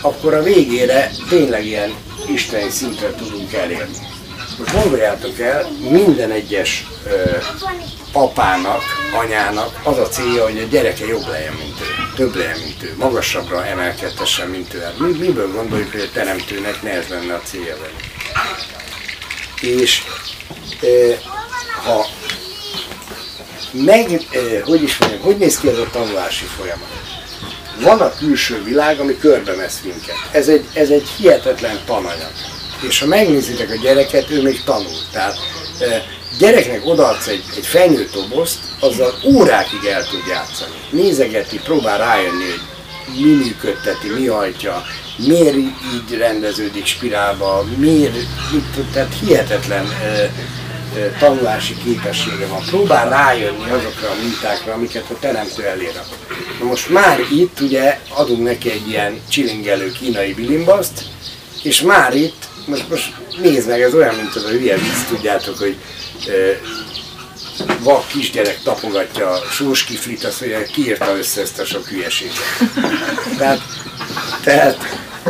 akkor 0.00 0.34
a 0.34 0.42
végére 0.42 1.10
tényleg 1.28 1.66
ilyen 1.66 1.94
isteni 2.28 2.70
szintre 2.70 3.10
tudunk 3.10 3.52
elérni. 3.52 3.96
Most 4.58 4.82
gondoljátok 4.82 5.38
el, 5.40 5.70
minden 5.90 6.30
egyes 6.30 6.86
ö, 7.06 7.36
apának, 8.12 8.82
anyának 9.14 9.80
az 9.82 9.98
a 9.98 10.08
célja, 10.08 10.44
hogy 10.44 10.58
a 10.58 10.66
gyereke 10.70 11.06
jobb 11.06 11.26
legyen, 11.28 11.52
mint 11.52 11.80
ő, 11.80 12.12
több 12.16 12.34
legyen, 12.34 12.58
mint 12.58 12.82
ő, 12.82 12.94
magasabbra 12.98 13.66
emelkedhessen, 13.66 14.48
mint 14.48 14.74
ő. 14.74 14.80
Hát 14.80 14.98
mi, 14.98 15.10
miből 15.18 15.52
gondoljuk, 15.52 15.90
hogy 15.90 16.00
a 16.00 16.12
teremtőnek 16.12 16.82
ne 16.82 16.90
ez 16.90 17.08
lenne 17.08 17.34
a 17.34 17.40
célja 17.44 17.76
velünk? 17.80 18.00
És 19.60 20.02
ö, 20.80 21.12
ha 21.84 22.06
meg, 23.72 24.20
ö, 24.32 24.58
hogy 24.64 24.82
is 24.82 24.98
mondjam, 24.98 25.20
hogy 25.22 25.36
néz 25.36 25.58
ki 25.58 25.68
ez 25.68 25.78
a 25.78 25.88
tanulási 25.92 26.44
folyamat? 26.44 26.88
Van 27.80 28.00
a 28.00 28.14
külső 28.14 28.62
világ, 28.62 29.00
ami 29.00 29.18
körbe 29.18 29.54
mesz 29.56 29.80
minket. 29.84 30.16
Ez 30.30 30.48
egy, 30.48 30.64
ez 30.72 30.90
egy 30.90 31.08
hihetetlen 31.18 31.80
tananyag. 31.86 32.32
És 32.88 33.00
ha 33.00 33.06
megnézitek 33.06 33.70
a 33.70 33.82
gyereket, 33.82 34.30
ő 34.30 34.42
még 34.42 34.62
tanul. 34.64 34.98
Tehát 35.12 35.36
e, 35.80 36.04
gyereknek 36.38 36.86
odaadsz 36.86 37.26
egy, 37.26 37.44
egy 37.56 37.66
felnőtt 37.66 38.12
dobozt, 38.12 38.58
azzal 38.80 39.14
órákig 39.24 39.84
el 39.84 40.06
tud 40.06 40.26
játszani. 40.28 40.74
Nézegeti, 40.90 41.58
próbál 41.58 41.98
rájönni, 41.98 42.44
hogy 42.44 43.24
mi 43.24 43.34
működteti, 43.34 44.08
mi 44.08 44.26
hajtja, 44.26 44.82
miért 45.16 45.56
így 45.56 46.16
rendeződik 46.18 46.86
spirálba, 46.86 47.64
miért, 47.76 48.14
mit, 48.52 48.86
tehát 48.92 49.14
hihetetlen 49.20 49.86
e, 49.86 50.32
tanulási 51.18 51.76
képessége 51.84 52.46
van. 52.46 52.64
Próbál 52.66 53.08
rájönni 53.08 53.70
azokra 53.70 54.08
a 54.08 54.22
mintákra, 54.22 54.72
amiket 54.72 55.10
a 55.10 55.18
teremtő 55.20 55.62
elér. 55.64 55.92
Na 56.60 56.64
most 56.66 56.88
már 56.88 57.20
itt 57.30 57.60
ugye 57.60 57.98
adunk 58.08 58.42
neki 58.42 58.70
egy 58.70 58.88
ilyen 58.88 59.20
csilingelő 59.28 59.92
kínai 59.92 60.34
bilimbaszt, 60.34 61.02
és 61.62 61.80
már 61.80 62.14
itt, 62.14 62.48
most, 62.66 62.88
most 62.88 63.12
nézd 63.42 63.68
meg, 63.68 63.80
ez 63.80 63.94
olyan, 63.94 64.14
mint 64.14 64.34
az 64.34 64.44
a 64.44 64.48
hülye 64.48 64.76
vicc, 64.76 65.08
tudjátok, 65.08 65.58
hogy 65.58 65.76
vak 67.78 68.06
kisgyerek 68.06 68.62
tapogatja 68.62 69.30
a 69.30 69.42
sós 69.50 69.84
kiflit, 69.84 70.24
azt 70.24 70.40
mondja, 70.40 70.62
kiírta 70.62 71.16
össze 71.16 71.40
ezt 71.40 71.58
a 71.58 71.64
sok 71.64 71.86
hülyeséget. 71.86 72.34
Tehát, 73.38 73.60
tehát 74.44 74.76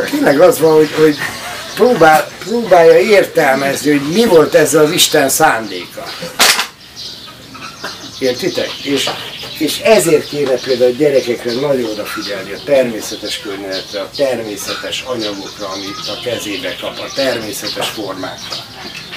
tényleg 0.09 0.39
az 0.39 0.59
van, 0.59 0.73
hogy, 0.73 0.91
hogy 0.91 1.17
próbál, 1.75 2.31
próbálja 2.39 2.99
értelmezni, 2.99 3.91
hogy 3.91 4.11
mi 4.11 4.25
volt 4.25 4.55
ez 4.55 4.73
az 4.73 4.91
Isten 4.91 5.29
szándéka. 5.29 6.03
Értitek? 8.19 8.71
És, 8.83 9.09
és 9.57 9.79
ezért 9.79 10.27
kéne 10.27 10.55
például 10.55 10.91
a 10.91 10.95
gyerekekre 10.95 11.53
nagyon 11.53 11.89
odafigyelni 11.89 12.51
a 12.51 12.59
természetes 12.65 13.39
környezetre, 13.39 14.01
a 14.01 14.09
természetes 14.15 15.03
anyagokra, 15.07 15.69
amit 15.69 16.07
a 16.07 16.19
kezébe 16.23 16.75
kap, 16.81 16.99
a 16.99 17.13
természetes 17.15 17.87
formákra. 17.87 18.55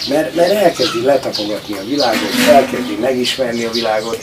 Mert, 0.08 0.34
mert 0.34 0.52
elkezdi 0.52 1.02
letapogatni 1.02 1.78
a 1.78 1.84
világot, 1.84 2.30
elkezdi 2.48 2.96
megismerni 3.00 3.64
a 3.64 3.70
világot, 3.70 4.18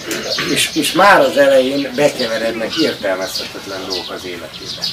és, 0.53 0.69
és 0.73 0.91
már 0.91 1.19
az 1.19 1.37
elején 1.37 1.91
bekeverednek 1.95 2.75
értelmezhetetlen 2.75 3.85
dolgok 3.87 4.11
az 4.11 4.25
életébe. 4.25 4.85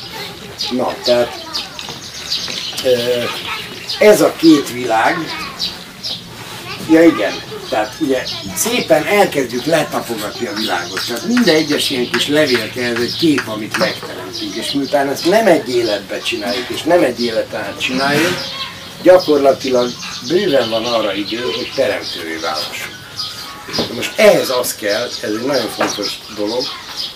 Na, 0.71 0.95
tehát 1.05 1.41
ez 3.99 4.21
a 4.21 4.35
két 4.37 4.73
világ, 4.73 5.17
ja 6.91 7.03
igen, 7.03 7.33
tehát 7.69 7.95
ugye 7.99 8.25
szépen 8.57 9.07
elkezdjük 9.07 9.65
letapogatni 9.65 10.47
a 10.47 10.55
világot. 10.55 11.07
Tehát 11.07 11.25
minden 11.27 11.55
egyes 11.55 11.91
ilyen 11.91 12.11
kis 12.11 12.29
levélke, 12.29 12.83
ez 12.83 13.01
egy 13.01 13.17
kép, 13.19 13.43
amit 13.47 13.79
megteremtünk. 13.79 14.55
És 14.55 14.71
miután 14.71 15.09
ezt 15.09 15.29
nem 15.29 15.47
egy 15.47 15.69
életbe 15.69 16.19
csináljuk, 16.19 16.69
és 16.69 16.83
nem 16.83 17.03
egy 17.03 17.25
életen 17.25 17.61
át 17.61 17.81
csináljuk, 17.81 18.35
gyakorlatilag 19.03 19.91
bőven 20.29 20.71
van 20.71 20.85
arra 20.85 21.15
idő, 21.15 21.41
hogy 21.41 21.73
teremtővé 21.75 22.37
válassunk. 22.37 22.99
Most 23.95 24.13
ehhez 24.17 24.51
az 24.51 24.75
kell, 24.75 25.03
ez 25.23 25.31
egy 25.31 25.47
nagyon 25.47 25.69
fontos 25.69 26.19
dolog, 26.37 26.63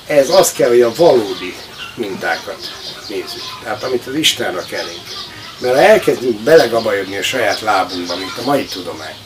ehhez 0.07 0.31
az 0.31 0.53
kell, 0.53 0.69
hogy 0.69 0.83
a 0.83 0.95
valódi 0.95 1.55
mintákat 1.95 2.73
nézzük. 3.09 3.43
Tehát 3.63 3.83
amit 3.83 4.07
az 4.07 4.15
Istenre 4.15 4.65
kerénk. 4.69 5.03
Mert 5.65 5.77
ha 5.77 5.83
elkezdünk 5.83 6.41
belegabajodni 6.41 7.17
a 7.17 7.23
saját 7.23 7.61
lábunkba, 7.61 8.17
mint 8.17 8.39
a 8.39 8.45
mai 8.45 8.65
tudomány, 8.65 9.17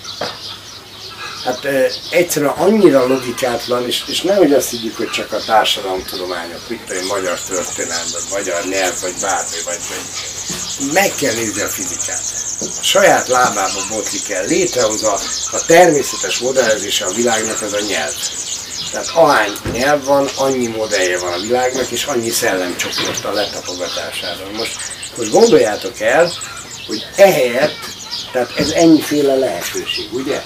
hát 1.44 1.64
e, 1.64 1.90
egyszerűen 2.10 2.52
annyira 2.52 3.06
logikátlan, 3.06 3.86
és, 3.86 4.02
és 4.06 4.20
nehogy 4.20 4.52
azt 4.52 4.70
higgyük, 4.70 4.96
hogy 4.96 5.10
csak 5.10 5.32
a 5.32 5.44
társadalomtudományok, 5.46 6.68
mit 6.68 6.80
tudom, 6.86 7.06
magyar 7.06 7.38
történelem, 7.40 8.06
vagy 8.12 8.22
magyar 8.30 8.64
nyelv, 8.64 9.00
vagy 9.00 9.14
bármi, 9.20 9.56
vagy, 9.64 9.78
vagy 9.88 10.92
meg 10.92 11.12
kell 11.20 11.34
nézni 11.34 11.62
a 11.62 11.68
fizikát. 11.68 12.22
A 12.60 12.82
saját 12.82 13.28
lábába 13.28 13.80
botlik 13.90 14.30
el, 14.30 14.44
létrehoz 14.44 15.02
a, 15.02 15.18
a 15.52 15.64
természetes 15.66 16.38
modellezése 16.38 17.04
a 17.04 17.12
világnak, 17.12 17.62
ez 17.62 17.72
a 17.72 17.80
nyelv. 17.88 18.14
Tehát 18.90 19.08
ahány 19.14 19.52
nyelv 19.72 20.04
van, 20.04 20.28
annyi 20.36 20.66
modellje 20.66 21.18
van 21.18 21.32
a 21.32 21.40
világnak, 21.40 21.90
és 21.90 22.04
annyi 22.04 22.30
szellemcsoport 22.30 23.24
a 23.24 23.32
letapogatására. 23.32 24.50
Most 24.56 24.76
most 25.18 25.30
gondoljátok 25.30 26.00
el, 26.00 26.32
hogy 26.86 27.06
ehelyett, 27.16 27.76
tehát 28.32 28.56
ez 28.56 28.70
ennyiféle 28.70 29.34
lehetőség, 29.34 30.08
ugye? 30.12 30.42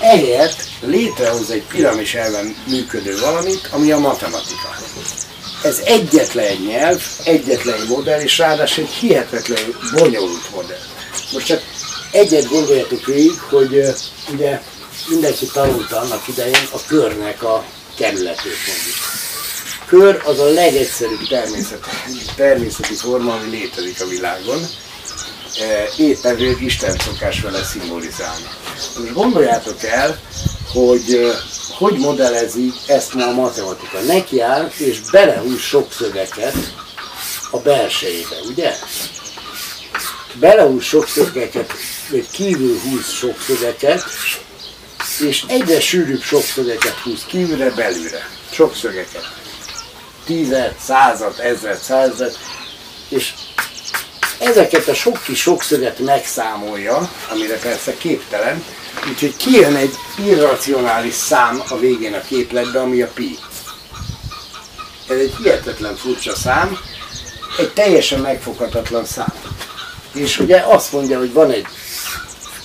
Ehelyett 0.00 0.56
létrehoz 0.80 1.50
egy 1.50 1.62
piramis 1.62 2.14
elven 2.14 2.56
működő 2.66 3.18
valamit, 3.20 3.68
ami 3.70 3.92
a 3.92 3.98
matematika. 3.98 4.76
Ez 5.62 5.78
egyetlen 5.84 6.44
egy 6.44 6.66
nyelv, 6.66 7.02
egyetlen 7.24 7.80
egy 7.80 7.88
modell, 7.88 8.20
és 8.20 8.38
ráadásul 8.38 8.84
egy 8.84 8.90
hihetetlen 8.90 9.76
bonyolult 9.94 10.50
modell. 10.54 10.84
Most 11.32 11.46
csak 11.46 11.62
egyet 12.10 12.48
gondoljatok 12.48 13.04
végig, 13.04 13.38
hogy 13.40 13.94
ugye 14.32 14.60
mindenki 15.08 15.46
tanulta 15.46 16.00
annak 16.00 16.28
idején 16.28 16.68
a 16.72 16.78
körnek 16.86 17.42
a 17.42 17.64
kerületét 17.96 18.58
mondjuk 18.66 18.96
kör 19.86 20.22
az 20.24 20.38
a 20.38 20.44
legegyszerűbb 20.44 21.28
természeti, 21.28 21.90
természeti 22.36 22.94
forma, 22.94 23.34
ami 23.34 23.50
létezik 23.50 24.00
a 24.00 24.06
világon. 24.06 24.60
E, 25.60 25.88
éppen 25.96 26.40
ők 26.40 26.60
Isten 26.60 26.96
szokás 26.98 27.40
vele 27.40 27.62
szimbolizálni. 27.62 28.46
Most 28.98 29.12
gondoljátok 29.12 29.82
el, 29.82 30.20
hogy 30.72 31.12
e, 31.12 31.54
hogy 31.78 31.98
modellezi 31.98 32.72
ezt 32.86 33.14
ma 33.14 33.26
a 33.26 33.32
matematika. 33.32 34.00
Neki 34.00 34.40
áll 34.40 34.70
és 34.76 35.00
belehúz 35.10 35.60
sok 35.60 35.92
szögeket 35.92 36.54
a 37.50 37.58
belsejébe, 37.58 38.36
ugye? 38.48 38.72
Belehúz 40.34 40.84
sok 40.84 41.08
szögeket, 41.08 41.72
vagy 42.10 42.30
kívül 42.30 42.78
húz 42.78 43.10
sok 43.10 43.42
szögeket, 43.46 44.04
és 45.20 45.44
egyre 45.48 45.80
sűrűbb 45.80 46.22
sok 46.22 46.42
szögeket 46.42 46.98
húz 46.98 47.24
kívülre, 47.24 47.70
belülre. 47.70 48.28
Sok 48.50 48.76
szögeket 48.76 49.36
tízet, 50.26 50.78
százat, 50.80 51.38
ezret, 51.38 51.82
százat, 51.82 52.38
és 53.08 53.32
ezeket 54.38 54.88
a 54.88 54.94
sok 54.94 55.22
kis 55.22 55.40
sokszöget 55.40 55.98
megszámolja, 55.98 57.10
amire 57.30 57.58
persze 57.58 57.96
képtelen, 57.96 58.64
úgyhogy 59.08 59.36
kijön 59.36 59.76
egy 59.76 59.94
irracionális 60.24 61.14
szám 61.14 61.62
a 61.68 61.78
végén 61.78 62.14
a 62.14 62.20
képletbe, 62.20 62.80
ami 62.80 63.02
a 63.02 63.08
pi. 63.14 63.38
Ez 65.08 65.16
egy 65.16 65.34
hihetetlen 65.42 65.96
furcsa 65.96 66.36
szám, 66.36 66.78
egy 67.58 67.72
teljesen 67.72 68.20
megfoghatatlan 68.20 69.04
szám. 69.04 69.34
És 70.12 70.38
ugye 70.38 70.60
azt 70.60 70.92
mondja, 70.92 71.18
hogy 71.18 71.32
van 71.32 71.50
egy 71.50 71.66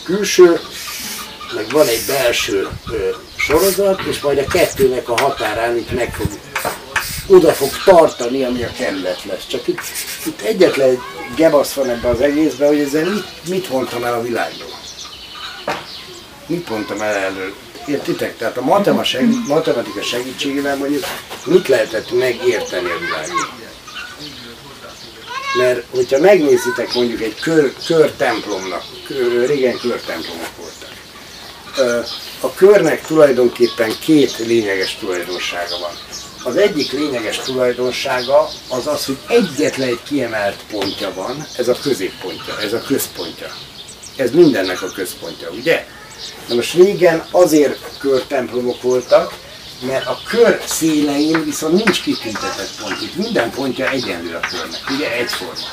külső, 0.04 0.60
meg 1.56 1.70
van 1.72 1.88
egy 1.88 2.04
belső 2.08 2.68
sorozat, 3.36 4.02
és 4.02 4.20
majd 4.20 4.38
a 4.38 4.46
kettőnek 4.46 5.10
a 5.10 5.20
határán 5.20 5.78
itt 5.78 5.92
meg 5.92 6.14
fog 6.14 6.28
oda 7.28 7.54
fog 7.54 7.70
tartani, 7.86 8.44
ami 8.44 8.64
a 8.64 8.72
kerület 8.78 9.24
lesz. 9.24 9.48
Csak 9.48 9.68
itt, 9.68 9.80
itt 10.26 10.42
egyetlen 10.42 11.02
gebasz 11.36 11.74
van 11.74 11.90
ebben 11.90 12.12
az 12.12 12.22
egészben, 12.22 12.68
hogy 12.68 12.80
ezzel 12.80 13.04
mit, 13.04 13.48
mit 13.48 13.70
mondtam 13.70 14.04
el 14.04 14.14
a 14.14 14.22
világról. 14.22 14.80
Mit 16.48 16.70
mondtam 16.70 17.02
el 17.02 17.16
erről? 17.16 17.54
Értitek? 17.88 18.38
Tehát 18.38 18.58
a 18.58 18.62
matematika 19.48 20.02
segítségével 20.02 20.78
mondjuk 20.78 21.04
mit 21.46 21.68
lehetett 21.68 22.12
megérteni 22.12 22.90
a 22.90 23.00
világról. 23.00 23.60
Mert 25.58 25.86
hogyha 25.90 26.20
megnézitek 26.20 26.94
mondjuk 26.94 27.22
egy 27.22 27.40
kör, 27.40 27.74
körtemplomnak, 27.86 28.84
kör, 29.08 29.48
régen 29.48 29.78
körtemplomok 29.78 30.56
voltak, 30.58 30.91
a 32.40 32.54
körnek 32.54 33.06
tulajdonképpen 33.06 33.92
két 34.00 34.38
lényeges 34.38 34.96
tulajdonsága 35.00 35.80
van 35.80 35.94
az 36.44 36.56
egyik 36.56 36.92
lényeges 36.92 37.38
tulajdonsága 37.38 38.50
az 38.70 38.88
az, 38.88 39.06
hogy 39.06 39.18
egyetlen 39.28 39.88
egy 39.88 40.04
kiemelt 40.04 40.64
pontja 40.72 41.14
van, 41.14 41.46
ez 41.58 41.68
a 41.68 41.76
középpontja, 41.82 42.60
ez 42.60 42.74
a 42.74 42.82
központja. 42.82 43.48
Ez 44.16 44.32
mindennek 44.32 44.82
a 44.82 44.92
központja, 44.92 45.50
ugye? 45.50 45.86
Na 46.48 46.56
most 46.56 46.74
régen 46.74 47.26
azért 47.32 47.98
körtemplomok 48.00 48.82
voltak, 48.82 49.34
mert 49.82 50.08
a 50.08 50.20
kör 50.28 50.62
szélein 50.66 51.44
viszont 51.44 51.86
nincs 51.86 52.02
kitüntetett 52.02 52.70
pont. 52.80 53.02
Itt 53.02 53.16
minden 53.16 53.52
pontja 53.52 53.90
egyenlő 53.90 54.36
a 54.36 54.40
körnek, 54.40 54.90
ugye 54.90 55.12
egyforma. 55.12 55.68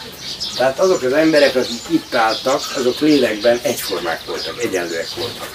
Tehát 0.57 0.79
azok 0.79 1.03
az 1.03 1.12
emberek, 1.12 1.55
akik 1.55 1.81
itt 1.88 2.14
álltak, 2.14 2.61
azok 2.77 2.99
lélekben 2.99 3.59
egyformák 3.62 4.25
voltak, 4.27 4.62
egyenlőek 4.62 5.14
voltak. 5.16 5.49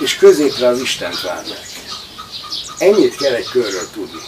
És 0.00 0.16
középre 0.16 0.66
az 0.66 0.80
Istent 0.80 1.20
várják. 1.20 1.66
Ennyit 2.78 3.16
kell 3.16 3.34
egy 3.34 3.48
körről 3.48 3.88
tudni. 3.92 4.20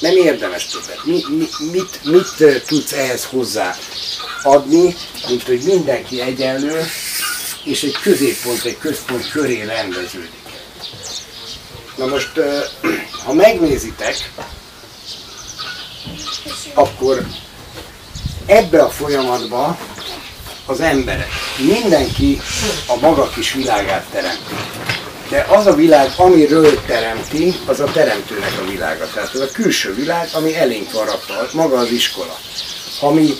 Nem 0.00 0.16
érdemes 0.16 0.66
többet. 0.66 1.04
Mi, 1.04 1.24
mi, 1.28 1.48
mit, 1.72 2.04
mit 2.04 2.62
tudsz 2.66 2.92
ehhez 2.92 3.24
hozzá 3.24 3.76
adni, 4.42 4.96
mint 5.28 5.42
hogy 5.42 5.62
mindenki 5.62 6.20
egyenlő, 6.20 6.84
és 7.64 7.82
egy 7.82 7.98
középpont, 8.02 8.64
egy 8.64 8.78
központ 8.78 9.30
köré 9.30 9.62
rendeződik. 9.62 10.45
Na 11.96 12.06
most, 12.06 12.40
ha 13.24 13.32
megnézitek, 13.32 14.30
akkor 16.74 17.26
ebbe 18.46 18.82
a 18.82 18.90
folyamatba 18.90 19.78
az 20.66 20.80
emberek, 20.80 21.28
mindenki 21.58 22.40
a 22.86 22.96
maga 23.00 23.28
kis 23.28 23.52
világát 23.52 24.04
teremti. 24.10 24.54
De 25.28 25.46
az 25.48 25.66
a 25.66 25.74
világ, 25.74 26.12
amiről 26.16 26.84
teremti, 26.84 27.54
az 27.66 27.80
a 27.80 27.84
teremtőnek 27.92 28.52
a 28.60 28.64
világa. 28.70 29.08
Tehát 29.14 29.34
az 29.34 29.40
a 29.40 29.50
külső 29.52 29.94
világ, 29.94 30.28
ami 30.32 30.56
elénk 30.56 30.92
van 30.92 31.04
rakva, 31.04 31.34
maga 31.52 31.78
az 31.78 31.90
iskola. 31.90 32.38
Ami 33.00 33.34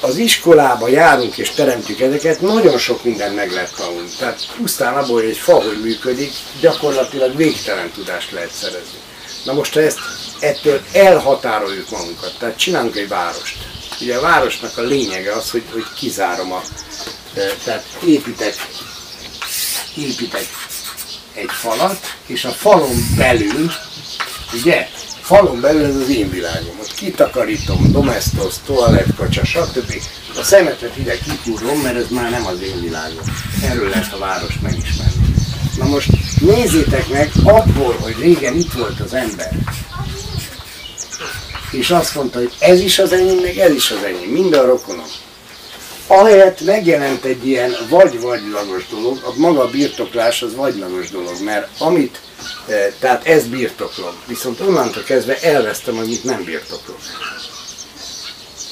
az 0.00 0.16
iskolába 0.16 0.88
járunk 0.88 1.38
és 1.38 1.50
teremtjük 1.50 2.00
ezeket, 2.00 2.40
nagyon 2.40 2.78
sok 2.78 3.04
minden 3.04 3.32
meg 3.32 3.52
lehet 3.52 3.74
tanulni. 3.76 4.08
Tehát 4.18 4.48
pusztán 4.56 4.96
abból, 4.96 5.20
hogy 5.20 5.30
egy 5.30 5.36
fa 5.36 5.54
hogy 5.54 5.80
működik, 5.82 6.32
gyakorlatilag 6.60 7.36
végtelen 7.36 7.90
tudást 7.90 8.30
lehet 8.30 8.52
szerezni. 8.52 8.98
Na 9.44 9.52
most 9.52 9.74
ha 9.74 9.80
ezt 9.80 9.98
ettől 10.40 10.80
elhatároljuk 10.92 11.90
magunkat, 11.90 12.34
tehát 12.38 12.58
csinálunk 12.58 12.96
egy 12.96 13.08
várost. 13.08 13.56
Ugye 14.00 14.16
a 14.16 14.20
városnak 14.20 14.78
a 14.78 14.82
lényege 14.82 15.32
az, 15.32 15.50
hogy, 15.50 15.64
hogy 15.72 15.84
kizárom 15.98 16.52
a... 16.52 16.62
Tehát 17.64 17.84
építek, 18.06 18.54
építek 19.96 20.46
egy 21.34 21.50
falat, 21.50 22.16
és 22.26 22.44
a 22.44 22.50
falon 22.50 22.96
belül, 23.16 23.70
ugye, 24.52 24.88
falon 25.30 25.60
belül 25.60 25.84
ez 25.84 25.96
az 25.96 26.08
én 26.10 26.30
világom. 26.30 26.78
Ott 26.80 26.94
kitakarítom, 26.94 27.92
domestos, 27.92 28.54
toalettkacsa, 28.66 29.44
stb. 29.44 30.02
A 30.38 30.42
szemetet 30.42 30.96
ide 30.96 31.18
kikúrom, 31.18 31.80
mert 31.80 31.96
ez 31.96 32.08
már 32.08 32.30
nem 32.30 32.46
az 32.46 32.62
én 32.62 32.80
világom. 32.80 33.24
Erről 33.62 33.88
lehet 33.88 34.12
a 34.12 34.18
város 34.18 34.58
megismerni. 34.62 35.34
Na 35.76 35.84
most 35.84 36.10
nézzétek 36.40 37.08
meg, 37.08 37.30
abból, 37.44 37.96
hogy 38.00 38.14
régen 38.18 38.56
itt 38.56 38.72
volt 38.72 39.00
az 39.00 39.14
ember, 39.14 39.52
és 41.70 41.90
azt 41.90 42.14
mondta, 42.14 42.38
hogy 42.38 42.52
ez 42.58 42.80
is 42.80 42.98
az 42.98 43.12
enyém, 43.12 43.38
meg 43.42 43.58
ez 43.58 43.74
is 43.74 43.90
az 43.90 44.02
enyém, 44.04 44.30
minden 44.30 44.66
rokonom. 44.66 45.06
Ahelyett 46.10 46.60
megjelent 46.60 47.24
egy 47.24 47.46
ilyen 47.46 47.74
vagy-vagylagos 47.88 48.88
dolog, 48.88 49.18
a 49.24 49.32
maga 49.36 49.70
birtoklás 49.70 50.42
az 50.42 50.54
vagylagos 50.54 51.10
dolog, 51.10 51.42
mert 51.44 51.68
amit 51.78 52.20
tehát 52.98 53.26
ez 53.26 53.46
birtoklom. 53.46 54.14
Viszont 54.26 54.60
onnantól 54.60 55.02
kezdve 55.02 55.40
elvesztem, 55.40 55.98
amit 55.98 56.24
nem 56.24 56.44
birtoklom. 56.44 56.96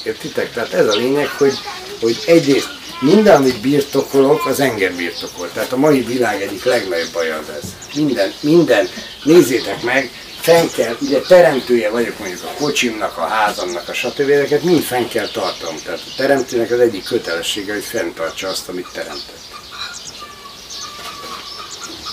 Értitek? 0.03 0.53
Tehát 0.53 0.73
ez 0.73 0.87
a 0.87 0.95
lényeg, 0.95 1.27
hogy, 1.27 1.53
hogy 2.01 2.23
egyrészt 2.27 2.69
minden, 2.99 3.35
amit 3.35 3.61
birtokolok, 3.61 4.45
az 4.45 4.59
engem 4.59 4.95
birtokol. 4.95 5.49
Tehát 5.53 5.71
a 5.71 5.77
mai 5.77 6.01
világ 6.01 6.41
egyik 6.41 6.63
legnagyobb 6.63 7.11
baj 7.13 7.31
az 7.31 7.49
ez. 7.61 7.69
Minden, 7.95 8.33
minden, 8.41 8.87
nézzétek 9.23 9.83
meg, 9.83 10.11
fenn 10.41 10.67
kell, 10.75 10.95
ugye 11.01 11.19
teremtője 11.19 11.89
vagyok 11.89 12.19
mondjuk 12.19 12.43
a 12.43 12.53
kocsimnak, 12.59 13.17
a 13.17 13.25
házamnak, 13.25 13.89
a 13.89 13.93
stb. 13.93 14.29
Ezeket 14.29 14.63
mind 14.63 14.81
fenn 14.83 15.07
kell 15.07 15.27
tartom. 15.27 15.75
Tehát 15.83 15.99
a 15.99 16.13
teremtőnek 16.17 16.71
az 16.71 16.79
egyik 16.79 17.03
kötelessége, 17.03 17.73
hogy 17.73 17.83
fenntartsa 17.83 18.47
azt, 18.47 18.69
amit 18.69 18.87
teremtett. 18.93 19.37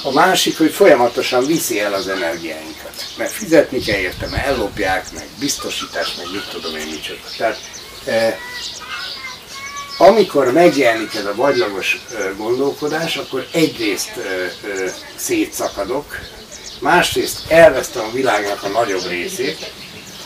A 0.03 0.13
másik, 0.13 0.59
hogy 0.59 0.71
folyamatosan 0.71 1.47
viszi 1.47 1.81
el 1.81 1.95
az 1.95 2.09
energiáinkat. 2.09 3.07
Mert 3.19 3.31
fizetni 3.31 3.79
kell 3.79 3.99
érte, 3.99 4.27
mert 4.27 4.47
ellopják, 4.47 5.13
meg 5.13 5.27
biztosítás, 5.39 6.15
meg 6.17 6.27
mit 6.33 6.49
tudom 6.51 6.77
én 6.77 6.87
micsoda. 6.87 7.21
Tehát 7.37 7.59
eh, 8.05 8.35
amikor 9.99 10.53
megjelenik 10.53 11.15
ez 11.15 11.25
a 11.25 11.35
vagylagos 11.35 12.01
eh, 12.15 12.31
gondolkodás, 12.37 13.17
akkor 13.17 13.47
egyrészt 13.53 14.17
eh, 14.17 14.25
eh, 14.71 14.93
szétszakadok, 15.17 16.19
másrészt 16.81 17.51
elvesztem 17.51 18.05
a 18.05 18.13
világnak 18.13 18.63
a 18.63 18.69
nagyobb 18.69 19.09
részét, 19.09 19.73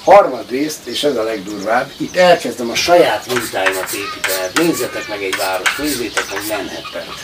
harmadrészt, 0.05 0.87
és 0.87 1.05
ez 1.05 1.17
a 1.17 1.23
legdurvább, 1.23 1.93
itt 1.97 2.17
elkezdem 2.17 2.71
a 2.71 2.75
saját 2.75 3.27
mintáimat 3.27 3.93
építeni. 3.93 4.69
Nézzetek 4.69 5.09
meg 5.09 5.23
egy 5.23 5.37
város, 5.37 5.77
nézzétek 5.77 6.25
meg 6.33 6.43
Manhattan. 6.49 7.15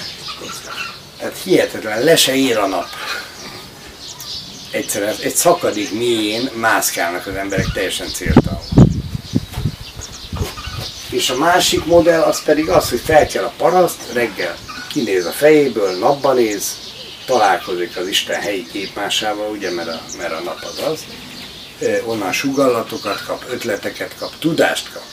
Tehát 1.18 1.38
hihetetlen, 1.44 2.02
le 2.02 2.16
se 2.16 2.34
ér 2.34 2.58
a 2.58 2.66
nap. 2.66 2.86
Egyszerűen 4.70 5.14
egy 5.22 5.34
szakadék 5.34 5.92
mélyén 5.92 6.50
mászkálnak 6.54 7.26
az 7.26 7.34
emberek 7.34 7.66
teljesen 7.74 8.08
céltalanul. 8.08 8.64
És 11.10 11.30
a 11.30 11.36
másik 11.36 11.84
modell 11.84 12.20
az 12.20 12.42
pedig 12.42 12.68
az, 12.68 12.88
hogy 12.90 13.00
fel 13.04 13.26
kell 13.26 13.44
a 13.44 13.52
paraszt, 13.56 14.00
reggel 14.12 14.56
kinéz 14.88 15.26
a 15.26 15.30
fejéből, 15.30 15.98
napban 15.98 16.34
néz, 16.34 16.76
találkozik 17.26 17.96
az 17.96 18.08
Isten 18.08 18.40
helyi 18.40 18.66
képmásával, 18.72 19.50
ugye, 19.50 19.70
mert 19.70 19.88
a, 19.88 20.02
mert 20.18 20.32
a 20.32 20.40
nap 20.40 20.62
az 20.62 20.80
az, 20.92 21.04
onnan 22.04 22.32
sugallatokat 22.32 23.24
kap, 23.26 23.44
ötleteket 23.50 24.14
kap, 24.18 24.38
tudást 24.38 24.92
kap, 24.92 25.04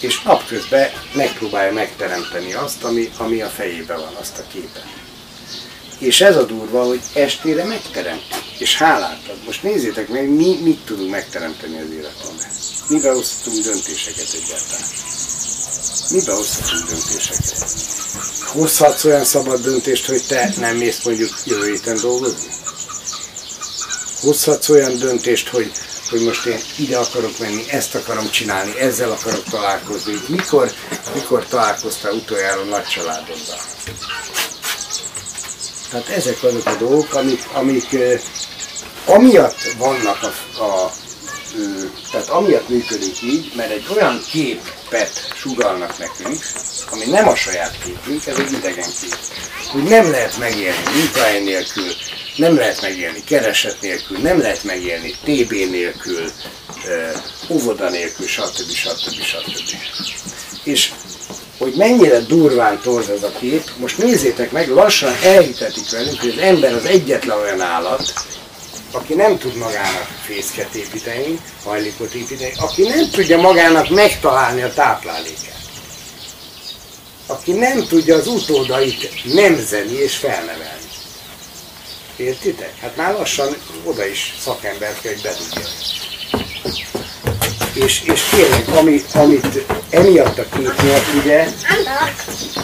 és 0.00 0.22
napközben 0.22 0.90
megpróbálja 1.12 1.72
megteremteni 1.72 2.52
azt, 2.52 2.84
ami, 2.84 3.10
ami 3.16 3.40
a 3.40 3.48
fejében 3.48 3.98
van, 3.98 4.14
azt 4.20 4.38
a 4.38 4.44
képet. 4.52 4.86
És 5.98 6.20
ez 6.20 6.36
a 6.36 6.44
durva, 6.44 6.84
hogy 6.84 7.00
estére 7.14 7.64
megteremtünk, 7.64 8.44
és 8.58 8.76
hálát 8.76 9.28
ad. 9.28 9.44
Most 9.46 9.62
nézzétek 9.62 10.08
meg, 10.08 10.28
mi 10.28 10.58
mit 10.62 10.84
tudunk 10.84 11.10
megteremteni 11.10 11.80
az 11.80 11.90
életünkben. 11.90 12.50
Miben 12.88 13.16
osztunk 13.16 13.64
döntéseket 13.64 14.42
egyáltalán? 14.42 14.88
Miben 16.10 16.36
osztunk 16.36 16.88
döntéseket? 16.88 17.97
Hozhatsz 18.46 19.04
olyan 19.04 19.24
szabad 19.24 19.60
döntést, 19.60 20.06
hogy 20.06 20.22
te 20.28 20.52
nem 20.56 20.76
mész 20.76 21.04
mondjuk 21.04 21.30
jövő 21.44 21.70
héten 21.70 22.00
dolgozni? 22.00 22.48
Hozhatsz 24.20 24.68
olyan 24.68 24.98
döntést, 24.98 25.48
hogy, 25.48 25.72
hogy 26.10 26.24
most 26.24 26.46
én 26.46 26.58
ide 26.78 26.98
akarok 26.98 27.38
menni, 27.38 27.70
ezt 27.70 27.94
akarom 27.94 28.30
csinálni, 28.30 28.78
ezzel 28.78 29.10
akarok 29.10 29.44
találkozni. 29.50 30.20
Mikor, 30.28 30.72
mikor 31.14 31.46
találkoztál 31.46 32.12
utoljára 32.12 32.64
nagy 32.64 32.86
családoddal? 32.86 33.58
Tehát 35.90 36.08
ezek 36.08 36.42
azok 36.42 36.66
a 36.66 36.74
dolgok, 36.74 37.14
amik, 37.14 37.44
amik 37.52 37.96
amiatt 39.04 39.62
vannak 39.78 40.22
a, 40.22 40.62
a 40.62 40.92
tehát 42.10 42.28
amiatt 42.28 42.68
működik 42.68 43.22
így, 43.22 43.52
mert 43.56 43.70
egy 43.70 43.86
olyan 43.94 44.20
képet 44.30 45.32
sugalnak 45.34 45.98
nekünk, 45.98 46.38
ami 46.90 47.04
nem 47.04 47.28
a 47.28 47.34
saját 47.34 47.78
képünk, 47.84 48.26
ez 48.26 48.38
egy 48.38 48.52
idegen 48.52 48.90
kép. 49.00 49.16
Hogy 49.72 49.82
nem 49.82 50.10
lehet 50.10 50.38
megélni 50.38 50.82
munkahely 50.94 51.42
nélkül, 51.42 51.92
nem 52.36 52.56
lehet 52.56 52.82
megélni 52.82 53.24
kereset 53.24 53.80
nélkül, 53.80 54.18
nem 54.18 54.38
lehet 54.40 54.64
megélni 54.64 55.10
TB 55.10 55.52
nélkül, 55.52 56.30
óvoda 57.48 57.88
nélkül, 57.90 58.26
stb. 58.26 58.70
stb. 58.70 59.22
stb. 59.22 59.76
És 60.62 60.92
hogy 61.58 61.74
mennyire 61.76 62.20
durván 62.20 62.80
torz 62.80 63.08
ez 63.08 63.22
a 63.22 63.32
kép, 63.40 63.70
most 63.76 63.98
nézzétek 63.98 64.52
meg, 64.52 64.68
lassan 64.68 65.12
elhitetik 65.22 65.90
velünk, 65.90 66.20
hogy 66.20 66.34
az 66.36 66.42
ember 66.42 66.74
az 66.74 66.84
egyetlen 66.84 67.38
olyan 67.38 67.60
állat, 67.60 68.12
aki 68.90 69.14
nem 69.14 69.38
tud 69.38 69.56
magának 69.56 70.08
fészket 70.24 70.74
építeni, 70.74 71.40
hajlékot 71.64 72.14
építeni, 72.14 72.52
aki 72.56 72.82
nem 72.82 73.10
tudja 73.10 73.40
magának 73.40 73.88
megtalálni 73.88 74.62
a 74.62 74.72
táplálékát. 74.72 75.56
Aki 77.26 77.52
nem 77.52 77.86
tudja 77.88 78.16
az 78.16 78.26
utódait 78.26 79.34
nemzeni 79.34 79.92
és 79.92 80.16
felnevelni. 80.16 80.86
Értitek? 82.16 82.78
Hát 82.80 82.96
már 82.96 83.12
lassan 83.12 83.56
oda 83.84 84.06
is 84.06 84.34
szakember 84.40 84.94
kell, 85.00 85.12
hogy 85.12 85.22
bedugja. 85.22 85.68
És, 87.84 88.02
és 88.02 88.22
kérlek, 88.30 88.68
ami, 88.68 89.02
amit 89.14 89.64
emiatt 89.90 90.38
a 90.38 90.48
kép 90.48 90.82
miatt 90.82 91.14
ugye, 91.22 91.48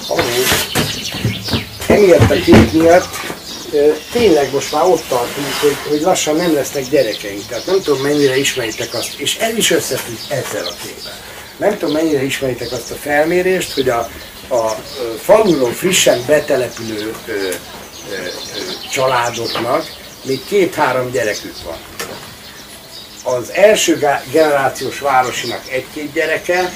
ahol, 0.08 0.24
emiatt 1.86 2.30
a 2.30 2.34
kép 2.34 2.72
miatt 2.72 3.08
tényleg 4.12 4.52
most 4.52 4.72
már 4.72 4.84
ott 4.84 5.04
tartunk, 5.08 5.46
hogy, 5.60 5.76
hogy 5.88 6.00
lassan 6.00 6.36
nem 6.36 6.54
lesznek 6.54 6.88
gyerekeink. 6.88 7.46
Tehát 7.46 7.66
nem 7.66 7.82
tudom 7.82 8.00
mennyire 8.00 8.36
ismeritek 8.36 8.94
azt, 8.94 9.14
és 9.16 9.36
ez 9.36 9.56
is 9.56 9.70
összefügg 9.70 10.16
ezzel 10.28 10.66
a 10.66 10.74
képen. 10.82 11.12
Nem 11.56 11.78
tudom 11.78 11.94
mennyire 11.94 12.22
ismeritek 12.22 12.72
azt 12.72 12.90
a 12.90 12.94
felmérést, 12.94 13.72
hogy 13.72 13.88
a, 13.88 14.10
a 14.48 14.68
faluról 15.22 15.72
frissen 15.72 16.24
betelepülő 16.26 17.14
ö, 17.26 17.32
ö, 17.32 17.44
ö, 17.44 17.48
családoknak 18.90 19.86
még 20.24 20.44
két-három 20.44 21.10
gyerekük 21.10 21.56
van. 21.64 21.76
Az 23.36 23.52
első 23.52 23.98
generációs 24.30 24.98
városinak 24.98 25.70
egy-két 25.70 26.12
gyereke, 26.12 26.72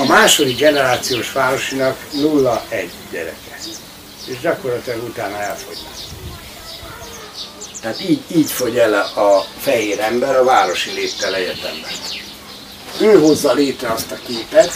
a 0.00 0.06
második 0.06 0.58
generációs 0.58 1.32
városinak 1.32 1.96
nulla-egy 2.12 2.90
gyereke. 3.10 3.58
És 4.26 4.40
gyakorlatilag 4.40 5.02
utána 5.02 5.40
elfogynak. 5.40 6.07
Tehát 7.80 8.00
így, 8.00 8.20
így 8.36 8.50
fogy 8.50 8.78
el 8.78 8.94
a 8.94 9.46
fehér 9.58 10.00
ember 10.00 10.36
a 10.36 10.44
városi 10.44 10.90
léttel 10.90 11.34
egyetemben. 11.34 11.90
Ő 13.00 13.18
hozza 13.20 13.52
létre 13.52 13.88
azt 13.88 14.10
a 14.10 14.18
képet, 14.26 14.72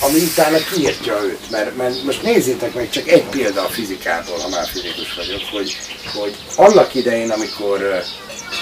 ami 0.00 0.20
utána 0.20 0.58
kiírtja 0.72 1.22
őt. 1.22 1.50
Mert, 1.50 1.76
mert 1.76 2.02
most 2.02 2.22
nézzétek 2.22 2.74
meg 2.74 2.90
csak 2.90 3.08
egy 3.08 3.24
példa 3.24 3.64
a 3.64 3.68
fizikából, 3.68 4.38
ha 4.38 4.48
már 4.48 4.66
fizikus 4.66 5.14
vagyok, 5.14 5.40
hogy, 5.50 5.76
hogy 6.14 6.34
annak 6.56 6.94
idején, 6.94 7.30
amikor 7.30 8.02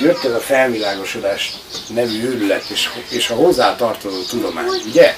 jött 0.01 0.25
ez 0.25 0.33
a 0.33 0.41
felvilágosodás 0.41 1.53
nevű 1.95 2.23
őrület, 2.23 2.65
és, 2.69 2.89
és 3.09 3.31
a 3.31 3.35
hozzá 3.35 3.77
tartozó 3.77 4.23
tudomány, 4.23 4.83
ugye? 4.87 5.15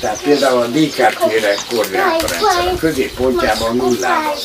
Tehát 0.00 0.22
például 0.22 0.62
a 0.62 0.66
Descartes-ére 0.66 1.54
koordinátorrendszer, 1.70 2.66
a 2.66 2.76
középpontjában 2.78 3.76
nullával. 3.76 4.36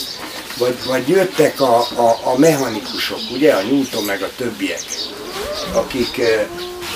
Vagy, 0.61 0.77
vagy 0.85 1.07
jöttek 1.07 1.61
a, 1.61 1.79
a, 1.79 2.19
a 2.23 2.37
mechanikusok, 2.37 3.19
ugye, 3.31 3.53
a 3.53 3.61
Newton 3.61 4.03
meg 4.03 4.21
a 4.21 4.29
többiek, 4.37 4.83
akik 5.73 6.21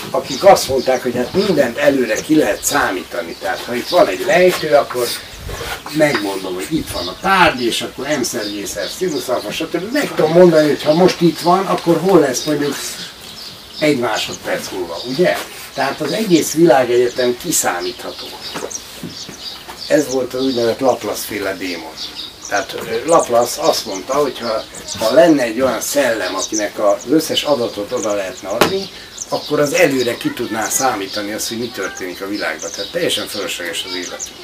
akik 0.10 0.44
azt 0.44 0.68
mondták, 0.68 1.04
hogy 1.04 1.16
hát 1.16 1.34
mindent 1.34 1.78
előre 1.78 2.16
ki 2.22 2.36
lehet 2.36 2.64
számítani. 2.64 3.36
Tehát 3.42 3.60
ha 3.60 3.76
itt 3.76 3.88
van 3.88 4.08
egy 4.08 4.24
lejtő, 4.26 4.74
akkor 4.74 5.08
megmondom, 5.92 6.54
hogy 6.54 6.68
itt 6.70 6.92
van 6.92 7.08
a 7.08 7.18
tárgy, 7.22 7.64
és 7.64 7.82
akkor 7.82 8.08
m 8.20 8.22
szer 8.22 8.44
g 8.44 8.66
szer 8.66 9.52
stb. 9.52 9.92
Meg 9.92 10.12
tudom 10.16 10.32
mondani, 10.32 10.68
hogy 10.68 10.84
ha 10.84 10.94
most 10.94 11.22
itt 11.22 11.40
van, 11.40 11.66
akkor 11.66 11.98
hol 11.98 12.20
lesz 12.20 12.44
mondjuk 12.44 12.76
egy 13.80 14.00
másodperc 14.00 14.72
múlva, 14.72 14.98
ugye? 15.08 15.38
Tehát 15.74 16.02
az 16.02 16.12
egész 16.12 16.54
világegyetem 16.54 17.38
kiszámítható. 17.44 18.26
Ez 19.88 20.12
volt 20.12 20.34
az 20.34 20.44
úgynevezett 20.44 20.80
Laplace-féle 20.80 21.54
démon. 21.54 21.94
Tehát 22.48 22.76
Laplace 23.06 23.62
azt 23.62 23.86
mondta, 23.86 24.14
hogy 24.14 24.40
ha, 24.40 24.64
ha 25.00 25.14
lenne 25.14 25.44
egy 25.44 25.62
olyan 25.62 25.82
szellem, 25.82 26.36
akinek 26.36 26.80
az 26.80 27.02
összes 27.10 27.44
adatot 27.44 27.92
oda 27.92 28.14
lehetne 28.14 28.50
adni, 28.50 28.90
akkor 29.30 29.60
az 29.60 29.74
előre 29.74 30.18
ki 30.18 30.34
tudná 30.34 30.70
számítani 30.70 31.34
azt, 31.34 31.48
hogy 31.48 31.58
mi 31.58 31.68
történik 31.68 32.22
a 32.22 32.28
világban. 32.28 32.72
Tehát 32.72 32.92
teljesen 32.92 33.28
fölösleges 33.28 33.84
az 33.88 33.96
életünk. 33.96 34.38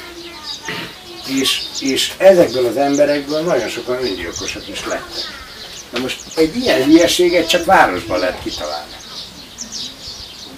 És, 1.27 1.61
és 1.79 2.13
ezekből 2.17 2.65
az 2.65 2.77
emberekből 2.77 3.41
nagyon 3.41 3.69
sokan 3.69 4.03
öngyilkosok 4.03 4.67
is 4.67 4.85
lettek. 4.85 5.39
Na 5.89 5.99
most 5.99 6.21
egy 6.35 6.55
ilyen 6.55 6.83
hülyeséget 6.83 7.49
csak 7.49 7.65
városban 7.65 8.19
lehet 8.19 8.43
kitalálni. 8.43 8.95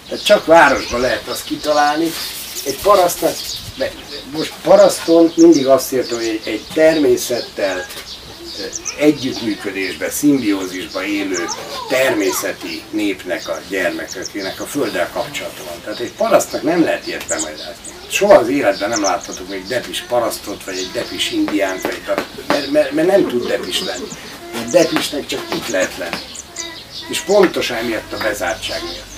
Tehát 0.09 0.25
csak 0.25 0.45
városban 0.45 0.99
lehet 0.99 1.27
azt 1.27 1.43
kitalálni. 1.43 2.11
Egy 2.65 2.77
parasztnak, 2.81 3.35
most 4.31 4.53
paraszton 4.63 5.31
mindig 5.35 5.67
azt 5.67 5.91
értem, 5.91 6.17
hogy 6.17 6.27
egy, 6.27 6.41
egy 6.45 6.65
természettel 6.73 7.85
együttműködésben, 8.99 10.09
szimbiózisban 10.09 11.03
élő 11.03 11.45
természeti 11.89 12.83
népnek 12.89 13.47
a 13.47 13.61
gyermekekének 13.69 14.61
a 14.61 14.65
földdel 14.65 15.09
kapcsolata 15.13 15.63
van. 15.69 15.81
Tehát 15.83 15.99
egy 15.99 16.11
parasztnak 16.11 16.61
nem 16.61 16.83
lehet 16.83 17.07
ilyet 17.07 17.27
bemagyarázni. 17.27 17.93
Soha 18.07 18.33
az 18.33 18.49
életben 18.49 18.89
nem 18.89 19.01
láthatok 19.01 19.49
még 19.49 19.67
depis 19.67 20.01
parasztot, 20.01 20.63
vagy 20.63 20.77
egy 20.77 20.89
depis 20.93 21.31
indiánt, 21.31 21.81
vagy, 21.81 22.01
mert, 22.47 22.71
mert, 22.71 22.91
mert, 22.91 23.07
nem 23.07 23.27
tud 23.27 23.47
depis 23.47 23.83
lenni. 23.83 24.07
A 24.53 24.69
depisnek 24.71 25.25
csak 25.25 25.41
itt 25.55 25.67
lehet 25.67 25.97
lenni. 25.97 26.21
És 27.09 27.19
pontosan 27.19 27.77
emiatt 27.77 28.13
a 28.13 28.17
bezártság 28.17 28.81
miatt. 28.81 29.12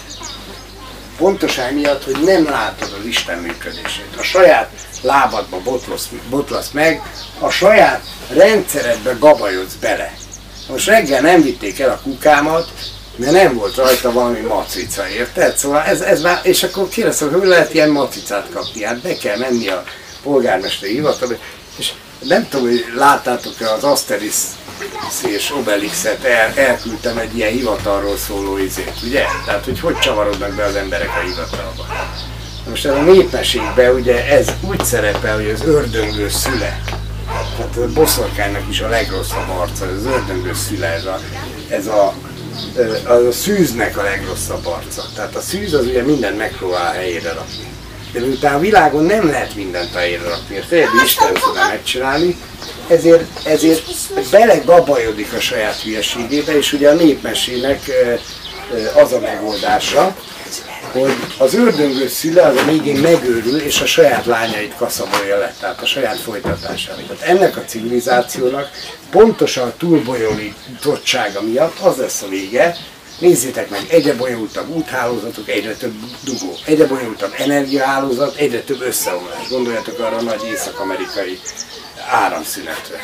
Pontosan 1.18 1.66
emiatt, 1.66 2.04
hogy 2.04 2.24
nem 2.24 2.46
látod 2.46 2.96
az 3.00 3.06
Isten 3.06 3.38
működését. 3.38 4.16
A 4.18 4.24
saját 4.24 4.70
lábadba 5.02 5.60
botlasz, 5.60 6.10
botlasz 6.30 6.70
meg, 6.72 7.02
a 7.40 7.50
saját 7.50 8.02
rendszeredbe 8.34 9.16
gabajodsz 9.20 9.74
bele. 9.74 10.14
Most 10.68 10.88
reggel 10.88 11.22
nem 11.22 11.42
vitték 11.42 11.80
el 11.80 11.90
a 11.90 12.00
kukámat, 12.04 12.70
mert 13.16 13.32
nem 13.32 13.54
volt 13.54 13.76
rajta 13.76 14.12
valami 14.12 14.40
matrica, 14.40 15.10
érted? 15.10 15.58
Szóval 15.58 15.82
ez, 15.82 16.02
ez 16.02 16.22
már, 16.22 16.40
és 16.44 16.64
akkor 16.64 16.88
kérdeztem, 16.88 17.32
hogy 17.32 17.48
lehet 17.48 17.74
ilyen 17.74 17.90
matricát 17.90 18.48
kapni? 18.54 18.84
Hát 18.84 19.02
be 19.02 19.18
kell 19.18 19.38
menni 19.38 19.68
a 19.68 19.84
polgármesteri 20.24 20.94
hivatalba, 20.94 21.36
és 21.78 21.92
nem 22.20 22.48
tudom, 22.50 22.68
hogy 22.68 22.86
láttátok-e 22.96 23.72
az 23.72 23.84
Asteris 23.84 24.36
és 25.28 25.52
Obelixet, 25.52 26.24
el, 26.24 26.54
elküldtem 26.56 27.18
egy 27.18 27.36
ilyen 27.38 27.52
hivatalról 27.52 28.18
szóló 28.18 28.58
izét, 28.58 28.94
ugye? 29.04 29.24
Tehát, 29.46 29.66
hogy 29.66 29.80
hogy 29.80 30.00
csavarodnak 30.00 30.56
be 30.56 30.64
az 30.64 30.76
emberek 30.76 31.10
a 31.10 31.20
hivatalba. 31.20 31.86
Most 32.70 32.86
a 32.86 33.02
népmeségben 33.02 33.94
ugye 33.94 34.26
ez 34.28 34.48
úgy 34.62 34.84
szerepel, 34.84 35.36
hogy 35.36 35.50
az 35.50 35.66
ördöngő 35.66 36.30
szüle. 36.30 36.82
Tehát 37.58 37.78
a 37.78 37.94
boszorkánynak 37.94 38.70
is 38.70 38.82
a 38.82 38.88
legrosszabb 38.88 39.50
arca, 39.50 39.86
az 39.86 40.06
ördöngő 40.06 40.54
szüle, 40.54 40.88
ez 40.88 41.06
a, 41.06 41.20
ez 41.70 41.88
a, 41.88 42.14
a, 43.08 43.12
a 43.12 43.32
szűznek 43.32 43.98
a 43.98 44.04
legrosszabb 44.04 44.66
arca. 44.66 45.04
Tehát 45.16 45.36
a 45.36 45.42
szűz 45.42 45.74
az 45.74 45.86
ugye 45.86 46.02
mindent 46.02 46.38
megpróbál 46.38 46.94
helyére 46.94 47.34
rakni. 47.34 47.75
De 48.16 48.22
miután 48.22 48.56
a 48.56 48.60
világon 48.60 49.04
nem 49.04 49.28
lehet 49.28 49.56
mindent 49.56 49.94
helyére 49.94 50.24
rakni, 50.24 50.56
ezt 50.56 50.72
egyedül 50.72 51.02
Isten 51.04 51.34
tudná 51.34 51.68
megcsinálni, 51.68 52.38
ezért, 52.88 53.46
ezért 53.46 53.84
belegabajodik 54.32 55.34
a 55.34 55.40
saját 55.40 55.82
hülyeségébe, 55.82 56.58
és 56.58 56.74
ugye 56.74 56.90
a 56.90 56.94
népmesének 56.94 57.80
az 59.04 59.12
a 59.14 59.20
megoldása, 59.20 60.16
hogy 60.92 61.14
az 61.38 61.54
ördöngő 61.54 62.08
szüle 62.08 62.42
az 62.42 62.58
a 62.58 62.66
végén 62.66 62.96
megőrül, 62.96 63.60
és 63.60 63.82
a 63.82 63.86
saját 63.86 64.26
lányait 64.26 64.76
kaszabolja 64.78 65.38
le, 65.38 65.54
tehát 65.60 65.82
a 65.82 65.86
saját 65.86 66.20
folytatását. 66.20 66.96
Tehát 67.08 67.38
ennek 67.38 67.58
a 67.58 67.66
civilizációnak 67.66 68.70
pontosan 69.10 69.68
a 69.68 69.74
túlbonyolítottsága 69.78 71.42
miatt 71.42 71.80
az 71.80 71.98
lesz 71.98 72.22
a 72.22 72.28
vége, 72.28 72.78
Nézzétek 73.20 73.70
meg, 73.70 73.86
egyre 73.90 74.14
bonyolultabb 74.14 74.70
úthálózatok, 74.70 75.50
egyre 75.50 75.74
több 75.74 75.94
dugó, 76.24 76.56
egyre 76.66 76.86
bonyolultabb 76.86 77.34
energiahálózat, 77.38 78.36
egyre 78.36 78.62
több 78.62 78.82
összeomlás. 78.82 79.50
Gondoljatok 79.50 80.00
arra 80.00 80.18
a 80.18 80.22
nagy 80.22 80.44
észak-amerikai 80.52 81.40
áramszünetre. 82.10 83.00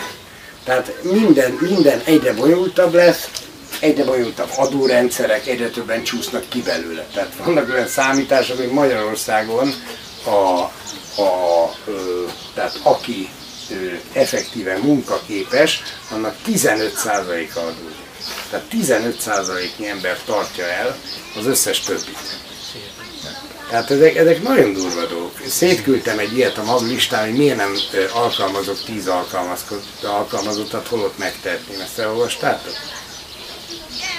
Tehát 0.63 0.93
minden, 1.03 1.57
minden 1.61 2.01
egyre 2.05 2.33
bonyolultabb 2.33 2.93
lesz, 2.93 3.29
egyre 3.79 4.03
bonyolultabb 4.03 4.49
adórendszerek, 4.55 5.47
egyre 5.47 5.69
többen 5.69 6.03
csúsznak 6.03 6.49
ki 6.49 6.61
belőle. 6.61 7.05
Tehát 7.13 7.33
vannak 7.43 7.69
olyan 7.69 7.87
számítások, 7.87 8.57
hogy 8.57 8.71
Magyarországon 8.71 9.73
a, 10.25 10.29
a, 11.21 11.71
ö, 11.85 12.25
tehát 12.53 12.79
aki 12.83 13.29
ö, 13.71 13.75
effektíven 14.13 14.79
munkaképes, 14.79 15.83
annak 16.11 16.35
15%-a 16.47 17.59
adózik. 17.59 18.00
Tehát 18.49 18.65
15%-nyi 18.71 19.87
ember 19.87 20.19
tartja 20.25 20.65
el 20.65 20.97
az 21.37 21.45
összes 21.45 21.79
többit. 21.79 22.39
Tehát 23.69 23.91
ezek, 23.91 24.15
ezek 24.15 24.43
nagyon 24.43 24.73
durva 24.73 25.05
dolgok. 25.05 25.41
Szétküldtem 25.47 26.19
egy 26.19 26.37
ilyet 26.37 26.57
a 26.57 26.63
maga 26.63 26.85
listán, 26.85 27.25
hogy 27.25 27.37
miért 27.37 27.57
nem 27.57 27.75
alkalmazok 28.13 28.83
10 28.83 29.09
alkalmazottat, 30.03 30.87
holott 30.87 31.17
megtehetném. 31.17 31.79
Ezt 31.79 31.99
elolvastátok? 31.99 32.73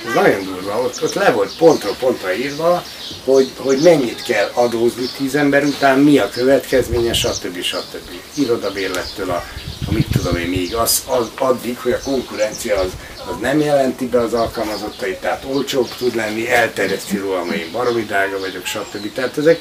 Ez 0.06 0.14
nagyon 0.14 0.44
durva, 0.44 0.80
ott, 0.80 1.02
ott 1.02 1.14
le 1.14 1.30
volt 1.30 1.56
pontról 1.56 1.96
pontra 1.98 2.34
írva, 2.34 2.82
hogy, 3.24 3.50
hogy 3.56 3.78
mennyit 3.82 4.22
kell 4.22 4.50
adózni 4.54 5.06
tíz 5.16 5.34
ember 5.34 5.64
után, 5.64 5.98
mi 5.98 6.18
a 6.18 6.28
következménye, 6.28 7.12
stb. 7.12 7.62
stb. 7.62 8.10
Irodabérlettől 8.34 9.30
a, 9.30 9.44
a 9.86 9.92
mit 9.92 10.06
tudom 10.12 10.36
én 10.36 10.48
még, 10.48 10.74
az, 10.74 11.02
az, 11.06 11.26
addig, 11.38 11.78
hogy 11.78 11.92
a 11.92 12.00
konkurencia 12.04 12.78
az, 12.78 12.90
az 13.28 13.34
nem 13.40 13.60
jelenti 13.60 14.06
be 14.06 14.20
az 14.20 14.34
alkalmazottait, 14.34 15.20
tehát 15.20 15.44
olcsóbb 15.52 15.88
tud 15.98 16.14
lenni, 16.14 16.50
elterjeszti 16.50 17.16
róla, 17.16 17.38
hogy 17.38 17.56
én 17.56 17.72
baromi 17.72 18.02
drága 18.02 18.38
vagyok, 18.38 18.66
stb. 18.66 19.12
Tehát 19.12 19.38
ezek, 19.38 19.60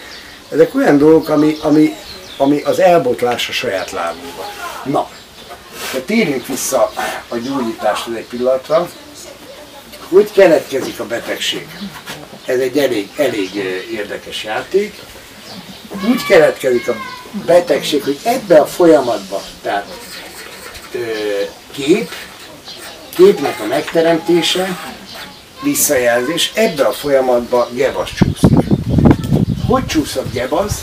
ezek 0.49 0.75
olyan 0.75 0.97
dolgok, 0.97 1.29
ami, 1.29 1.57
ami, 1.61 1.95
ami 2.37 2.61
az 2.61 2.79
elbotlás 2.79 3.49
a 3.49 3.51
saját 3.51 3.91
lábunkban. 3.91 4.45
Na, 4.85 5.09
de 5.93 5.99
térjünk 5.99 6.47
vissza 6.47 6.91
a 7.27 7.37
gyógyításhoz 7.37 8.15
egy 8.15 8.25
pillanatra. 8.25 8.89
Úgy 10.13 10.31
keletkezik 10.31 10.99
a 10.99 11.05
betegség. 11.05 11.67
Ez 12.45 12.59
egy 12.59 12.77
elég, 12.77 13.09
elég 13.17 13.53
érdekes 13.91 14.43
játék. 14.43 14.93
Úgy 16.09 16.25
keletkezik 16.25 16.87
a 16.87 16.95
betegség, 17.45 18.03
hogy 18.03 18.19
ebbe 18.23 18.59
a 18.59 18.65
folyamatban, 18.65 19.41
tehát 19.61 19.87
ö, 20.91 20.99
kép, 21.71 22.11
képnek 23.15 23.59
a 23.59 23.65
megteremtése, 23.65 24.77
visszajelzés, 25.61 26.51
ebbe 26.55 26.83
a 26.83 26.91
folyamatba 26.91 27.69
Gebas 27.73 28.13
csúszik. 28.13 28.67
Hogy 29.67 29.85
csúszott 29.85 30.33
Gebasz? 30.33 30.81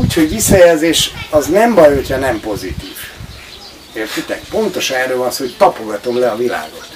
Úgy, 0.00 0.14
hogy 0.14 0.28
visszajelzés 0.28 1.12
az 1.30 1.46
nem 1.46 1.74
baj, 1.74 1.94
hogyha 1.94 2.16
nem 2.16 2.40
pozitív. 2.40 2.96
Értitek? 3.92 4.42
Pontos 4.50 4.90
erről 4.90 5.16
van 5.16 5.30
hogy 5.36 5.54
tapogatom 5.58 6.18
le 6.18 6.30
a 6.30 6.36
világot. 6.36 6.95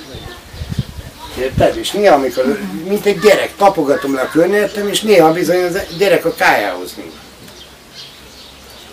Érted? 1.40 1.76
És 1.76 1.90
néha, 1.90 2.14
amikor, 2.14 2.58
mint 2.84 3.06
egy 3.06 3.18
gyerek, 3.18 3.56
tapogatom 3.56 4.14
le 4.14 4.20
a 4.20 4.28
környezetem, 4.28 4.88
és 4.88 5.00
néha 5.00 5.32
bizony 5.32 5.62
az 5.64 5.78
gyerek 5.98 6.24
a 6.24 6.34
kájához 6.34 6.94
nyúl. 6.96 7.12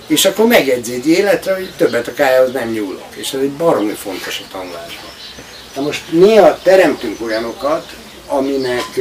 És 0.07 0.25
akkor 0.25 0.45
megedzi 0.45 0.93
egy 0.93 1.07
életre, 1.07 1.53
hogy 1.53 1.69
többet 1.77 2.07
a 2.07 2.13
kájához 2.13 2.51
nem 2.51 2.69
nyúlok. 2.69 3.15
És 3.15 3.33
ez 3.33 3.39
egy 3.39 3.51
baromi 3.51 3.93
fontos 3.93 4.41
a 4.43 4.51
tanulásban. 4.51 5.11
Na 5.75 5.81
most 5.81 6.01
néha 6.11 6.59
teremtünk 6.63 7.21
olyanokat, 7.21 7.85
aminek 8.27 8.99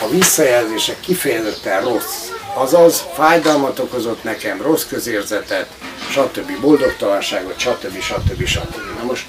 a 0.00 0.08
visszajelzések 0.08 1.00
kifejezetten 1.00 1.82
rossz. 1.82 2.28
Azaz 2.54 3.04
fájdalmat 3.14 3.78
okozott 3.78 4.22
nekem, 4.22 4.62
rossz 4.62 4.84
közérzetet, 4.84 5.68
stb. 6.10 6.60
boldogtalanságot, 6.60 7.58
stb. 7.58 8.00
stb. 8.00 8.46
stb. 8.46 8.74
Na 8.98 9.04
most 9.04 9.26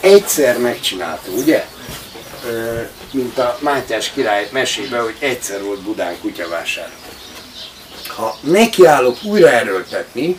egyszer 0.00 0.58
megcsináltuk, 0.58 1.36
ugye? 1.36 1.64
Mint 3.12 3.38
a 3.38 3.58
Mátyás 3.60 4.10
király 4.14 4.48
mesébe, 4.52 4.98
hogy 4.98 5.16
egyszer 5.18 5.62
volt 5.62 5.80
Budán 5.80 6.20
kutyavásár. 6.20 6.90
Ha 8.06 8.36
nekiállok 8.40 9.22
újra 9.22 9.50
erőltetni, 9.50 10.38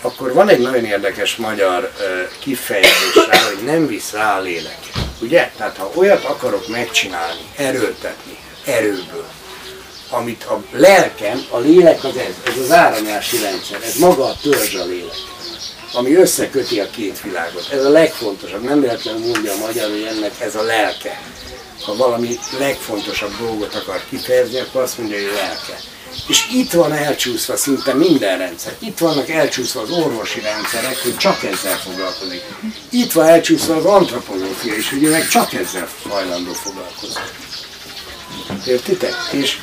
akkor 0.00 0.32
van 0.32 0.48
egy 0.48 0.60
nagyon 0.60 0.84
érdekes 0.84 1.36
magyar 1.36 1.92
kifejezés 2.38 3.14
hogy 3.54 3.64
nem 3.64 3.86
visz 3.86 4.12
rá 4.12 4.38
a 4.38 4.40
lélek. 4.40 4.78
Ugye? 5.20 5.50
Tehát 5.56 5.76
ha 5.76 5.90
olyat 5.94 6.24
akarok 6.24 6.68
megcsinálni, 6.68 7.40
erőltetni, 7.56 8.38
erőből, 8.64 9.28
amit 10.10 10.44
a 10.44 10.62
lelkem, 10.72 11.44
a 11.50 11.58
lélek 11.58 12.04
az 12.04 12.16
ez, 12.16 12.52
ez 12.52 12.58
az 12.62 12.70
áramlási 12.70 13.38
rendszer, 13.38 13.82
ez 13.82 13.98
maga 13.98 14.24
a 14.24 14.36
törzs 14.42 14.74
a 14.74 14.84
lélek, 14.84 15.18
ami 15.92 16.14
összeköti 16.14 16.80
a 16.80 16.90
két 16.90 17.20
világot. 17.22 17.68
Ez 17.72 17.84
a 17.84 17.88
legfontosabb, 17.88 18.62
nem 18.62 18.80
véletlenül 18.80 19.20
mondja 19.20 19.52
a 19.52 19.58
magyar, 19.66 19.90
hogy 19.90 20.06
ennek 20.10 20.40
ez 20.40 20.54
a 20.54 20.62
lelke. 20.62 21.20
Ha 21.84 21.96
valami 21.96 22.38
legfontosabb 22.58 23.32
dolgot 23.38 23.74
akar 23.74 24.02
kifejezni, 24.08 24.58
akkor 24.58 24.82
azt 24.82 24.98
mondja, 24.98 25.16
hogy 25.16 25.32
lelke. 25.34 25.80
És 26.28 26.46
itt 26.52 26.72
van 26.72 26.92
elcsúszva 26.92 27.56
szinte 27.56 27.94
minden 27.94 28.38
rendszer. 28.38 28.74
Itt 28.78 28.98
vannak 28.98 29.28
elcsúszva 29.28 29.80
az 29.80 29.90
orvosi 29.90 30.40
rendszerek, 30.40 31.02
hogy 31.02 31.16
csak 31.16 31.42
ezzel 31.42 31.78
foglalkozik. 31.78 32.42
Itt 32.90 33.12
van 33.12 33.26
elcsúszva 33.26 33.76
az 33.76 33.84
antropológia 33.84 34.74
is, 34.78 34.90
hogy 34.90 35.00
meg 35.00 35.28
csak 35.28 35.52
ezzel 35.52 35.88
hajlandó 36.08 36.52
foglalkozni. 36.52 37.22
Értitek? 38.66 39.14
És 39.32 39.58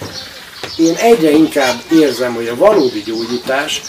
én 0.78 0.96
egyre 0.96 1.30
inkább 1.30 1.84
érzem, 1.92 2.34
hogy 2.34 2.48
a 2.48 2.56
valódi 2.56 3.04
gyógyítás 3.04 3.82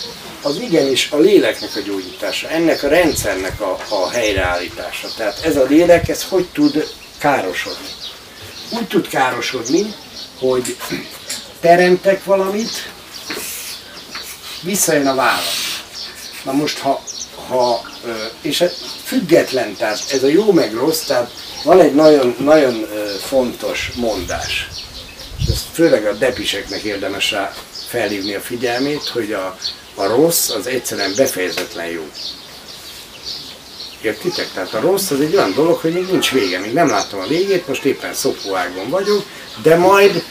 az 0.42 0.56
igenis 0.56 1.10
a 1.10 1.18
léleknek 1.18 1.76
a 1.76 1.80
gyógyítása, 1.80 2.48
ennek 2.48 2.82
a 2.82 2.88
rendszernek 2.88 3.60
a, 3.60 3.78
a 3.88 4.10
helyreállítása. 4.10 5.08
Tehát 5.16 5.44
ez 5.44 5.56
a 5.56 5.64
lélek, 5.64 6.08
ez 6.08 6.24
hogy 6.28 6.46
tud 6.52 6.88
károsodni? 7.18 7.88
Úgy 8.70 8.86
tud 8.86 9.08
károsodni, 9.08 9.94
hogy 10.38 10.76
teremtek 11.60 12.24
valamit, 12.24 12.90
visszajön 14.62 15.06
a 15.06 15.14
válasz. 15.14 15.82
Na 16.44 16.52
most, 16.52 16.78
ha, 16.78 17.02
ha 17.48 17.82
és 18.40 18.64
független, 19.04 19.76
tehát 19.76 19.98
ez 20.10 20.22
a 20.22 20.26
jó 20.26 20.52
meg 20.52 20.74
rossz, 20.74 21.00
tehát 21.00 21.30
van 21.64 21.80
egy 21.80 21.94
nagyon, 21.94 22.36
nagyon 22.38 22.86
fontos 23.26 23.90
mondás. 23.94 24.68
Ezt 25.50 25.64
főleg 25.72 26.06
a 26.06 26.12
depiseknek 26.12 26.82
érdemes 26.82 27.30
rá 27.30 27.54
felhívni 27.88 28.34
a 28.34 28.40
figyelmét, 28.40 29.08
hogy 29.08 29.32
a, 29.32 29.56
a 29.94 30.06
rossz 30.06 30.50
az 30.50 30.66
egyszerűen 30.66 31.12
befejezetlen 31.16 31.86
jó. 31.86 32.08
Értitek? 34.02 34.52
Tehát 34.54 34.74
a 34.74 34.80
rossz 34.80 35.10
az 35.10 35.20
egy 35.20 35.36
olyan 35.36 35.52
dolog, 35.54 35.78
hogy 35.78 35.92
még 35.92 36.06
nincs 36.10 36.32
vége, 36.32 36.58
még 36.58 36.72
nem 36.72 36.88
láttam 36.88 37.20
a 37.20 37.26
végét, 37.26 37.68
most 37.68 37.84
éppen 37.84 38.14
szopóágon 38.14 38.90
vagyok, 38.90 39.24
de 39.62 39.76
majd 39.76 40.24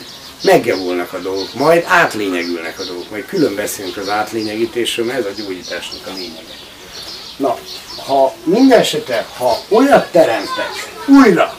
megjavulnak 0.43 1.13
a 1.13 1.20
dolgok, 1.20 1.54
majd 1.54 1.84
átlényegülnek 1.88 2.80
a 2.80 2.84
dolgok, 2.84 3.10
majd 3.10 3.26
külön 3.26 3.56
beszélünk 3.56 3.98
az 3.98 4.10
átlényegítésről, 4.10 5.06
mert 5.06 5.20
ez 5.20 5.26
a 5.26 5.41
gyógyításnak 5.41 6.08
a 6.08 6.13
lényege. 6.15 6.56
Na, 7.38 7.58
ha 8.06 8.34
minden 8.43 8.80
esetre, 8.80 9.26
ha 9.38 9.58
olyat 9.70 10.12
teremtek 10.12 10.93
újra, 11.08 11.58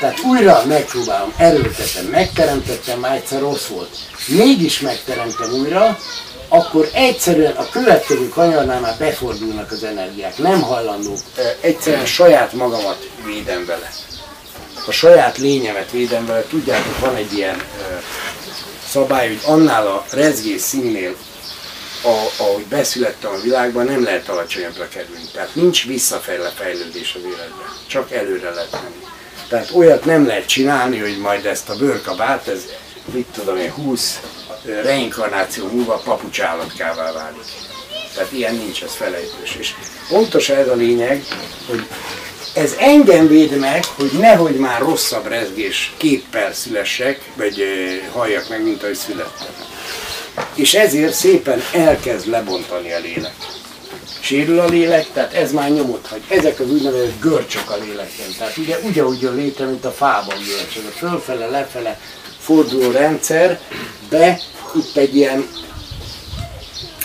tehát 0.00 0.20
újra 0.20 0.62
megpróbálom, 0.66 1.34
erőltetem, 1.36 2.04
megteremtettem, 2.04 2.98
már 2.98 3.16
egyszer 3.16 3.40
rossz 3.40 3.66
volt, 3.66 3.96
mégis 4.26 4.80
megteremtem 4.80 5.52
újra, 5.52 5.98
akkor 6.48 6.88
egyszerűen 6.92 7.56
a 7.56 7.68
következő 7.68 8.28
kanyarnál 8.28 8.80
már 8.80 8.96
befordulnak 8.98 9.70
az 9.70 9.84
energiák, 9.84 10.38
nem 10.38 10.60
hajlandók, 10.60 11.18
egyszerűen 11.60 12.06
saját 12.06 12.52
magamat 12.52 13.08
védem 13.24 13.66
vele 13.66 13.90
a 14.86 14.92
saját 14.92 15.38
lényemet 15.38 15.90
védem 15.90 16.26
vele. 16.26 16.42
Tudjátok, 16.42 16.98
van 16.98 17.14
egy 17.14 17.32
ilyen 17.32 17.62
szabály, 18.88 19.28
hogy 19.28 19.40
annál 19.44 19.86
a 19.86 20.04
rezgés 20.10 20.60
színnél, 20.60 21.16
ahogy 22.36 22.64
beszülettem 22.64 23.32
a 23.32 23.40
világban, 23.40 23.84
nem 23.84 24.04
lehet 24.04 24.28
alacsonyabbra 24.28 24.88
kerülni. 24.88 25.28
Tehát 25.32 25.54
nincs 25.54 25.86
visszafejle 25.86 26.48
fejlődés 26.48 27.14
az 27.14 27.22
életben, 27.22 27.68
csak 27.86 28.12
előre 28.12 28.50
lehet 28.50 28.72
menni. 28.72 29.13
Tehát 29.48 29.70
olyat 29.74 30.04
nem 30.04 30.26
lehet 30.26 30.46
csinálni, 30.46 30.98
hogy 30.98 31.18
majd 31.18 31.46
ezt 31.46 31.68
a 31.68 31.76
bőrkabát, 31.76 32.48
ez 32.48 32.62
mit 33.12 33.26
tudom 33.26 33.56
én, 33.56 33.70
20 33.70 34.20
reinkarnáció 34.82 35.66
múlva 35.66 36.02
papucsállatkává 36.04 37.12
válik. 37.12 37.44
Tehát 38.14 38.32
ilyen 38.32 38.54
nincs, 38.54 38.82
ez 38.82 38.94
felejtős. 38.94 39.56
És 39.58 39.74
pontos 40.08 40.48
ez 40.48 40.68
a 40.68 40.74
lényeg, 40.74 41.24
hogy 41.68 41.86
ez 42.54 42.74
engem 42.78 43.28
véd 43.28 43.58
meg, 43.58 43.84
hogy 43.84 44.10
nehogy 44.12 44.56
már 44.56 44.80
rosszabb 44.80 45.26
rezgés 45.26 45.94
képpel 45.96 46.52
szülessek, 46.52 47.20
vagy 47.36 47.64
halljak 48.12 48.48
meg, 48.48 48.62
mint 48.62 48.82
ahogy 48.82 48.94
születtem. 48.94 49.54
És 50.54 50.74
ezért 50.74 51.12
szépen 51.12 51.62
elkezd 51.72 52.28
lebontani 52.28 52.92
a 52.92 52.98
lélek. 52.98 53.34
Sérül 54.24 54.58
a 54.58 54.64
lélek, 54.64 55.06
tehát 55.12 55.32
ez 55.32 55.52
már 55.52 55.70
nyomot 55.70 56.06
hagy. 56.06 56.22
Ezek 56.28 56.60
az 56.60 56.70
úgynevezett 56.70 57.20
görcsök 57.20 57.70
a 57.70 57.76
lélekben. 57.76 58.26
Tehát 58.38 58.56
ugye 58.56 58.78
ugyanúgy 58.78 59.20
jön 59.20 59.34
létre, 59.34 59.66
mint 59.66 59.84
a 59.84 59.90
fában 59.90 60.36
görcs. 60.36 60.76
Ez 60.76 60.84
a 60.84 60.96
fölfele, 60.96 61.46
lefele 61.46 62.00
forduló 62.38 62.90
rendszer, 62.90 63.60
be 64.08 64.40
itt 64.74 64.96
egy 64.96 65.16
ilyen 65.16 65.48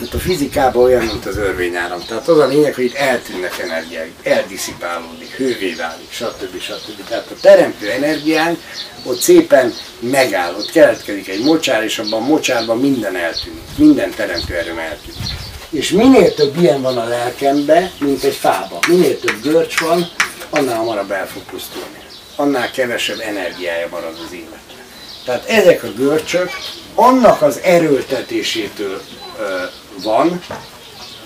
itt 0.02 0.14
a 0.14 0.20
fizikában 0.20 0.84
olyan, 0.84 1.06
mint 1.06 1.26
az 1.26 1.38
örvényáram. 1.38 2.00
Tehát 2.08 2.28
az 2.28 2.38
a 2.38 2.48
lényeg, 2.48 2.74
hogy 2.74 2.84
itt 2.84 2.96
eltűnnek 2.96 3.60
energiák, 3.60 4.12
eldiszipálódik, 4.24 5.36
hővé 5.36 5.74
válik, 5.74 6.12
stb. 6.12 6.60
stb. 6.60 7.08
Tehát 7.08 7.28
a 7.32 7.40
teremtő 7.42 7.90
energiánk 7.90 8.60
ott 9.04 9.20
szépen 9.20 9.74
megáll, 10.00 10.54
ott 10.54 10.72
keletkezik 10.72 11.28
egy 11.28 11.44
mocsár, 11.44 11.84
és 11.84 12.00
abban 12.00 12.22
a 12.22 12.26
mocsárban 12.26 12.80
minden 12.80 13.16
eltűnik, 13.16 13.62
minden 13.78 14.10
teremtő 14.10 14.56
erőm 14.56 14.78
eltűnik. 14.78 15.49
És 15.70 15.90
minél 15.90 16.34
több 16.34 16.58
ilyen 16.58 16.82
van 16.82 16.98
a 16.98 17.08
lelkembe, 17.08 17.92
mint 18.00 18.24
egy 18.24 18.36
fába, 18.36 18.80
minél 18.88 19.20
több 19.20 19.42
görcs 19.42 19.80
van, 19.80 20.12
annál 20.50 20.76
hamarabb 20.76 21.12
el 21.12 21.28
fog 21.28 21.42
pusztulni. 21.42 22.00
Annál 22.36 22.72
kevesebb 22.72 23.20
energiája 23.20 23.88
marad 23.92 24.14
az 24.26 24.34
életre. 24.34 24.86
Tehát 25.26 25.50
ezek 25.50 25.84
a 25.84 25.92
görcsök 25.98 26.50
annak 26.96 27.42
az 27.42 27.60
erőltetésétől 27.64 29.02
van, 30.04 30.44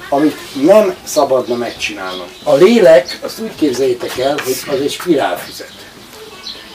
amit 0.10 0.38
nem 0.66 0.96
szabadna 1.04 1.56
megcsinálnom. 1.56 2.28
A 2.44 2.54
lélek, 2.54 3.18
azt 3.22 3.40
úgy 3.40 3.56
képzeljétek 3.56 4.18
el, 4.18 4.38
hogy 4.44 4.56
az 4.68 4.82
egy 4.82 4.92
spirálfüzet. 4.92 5.74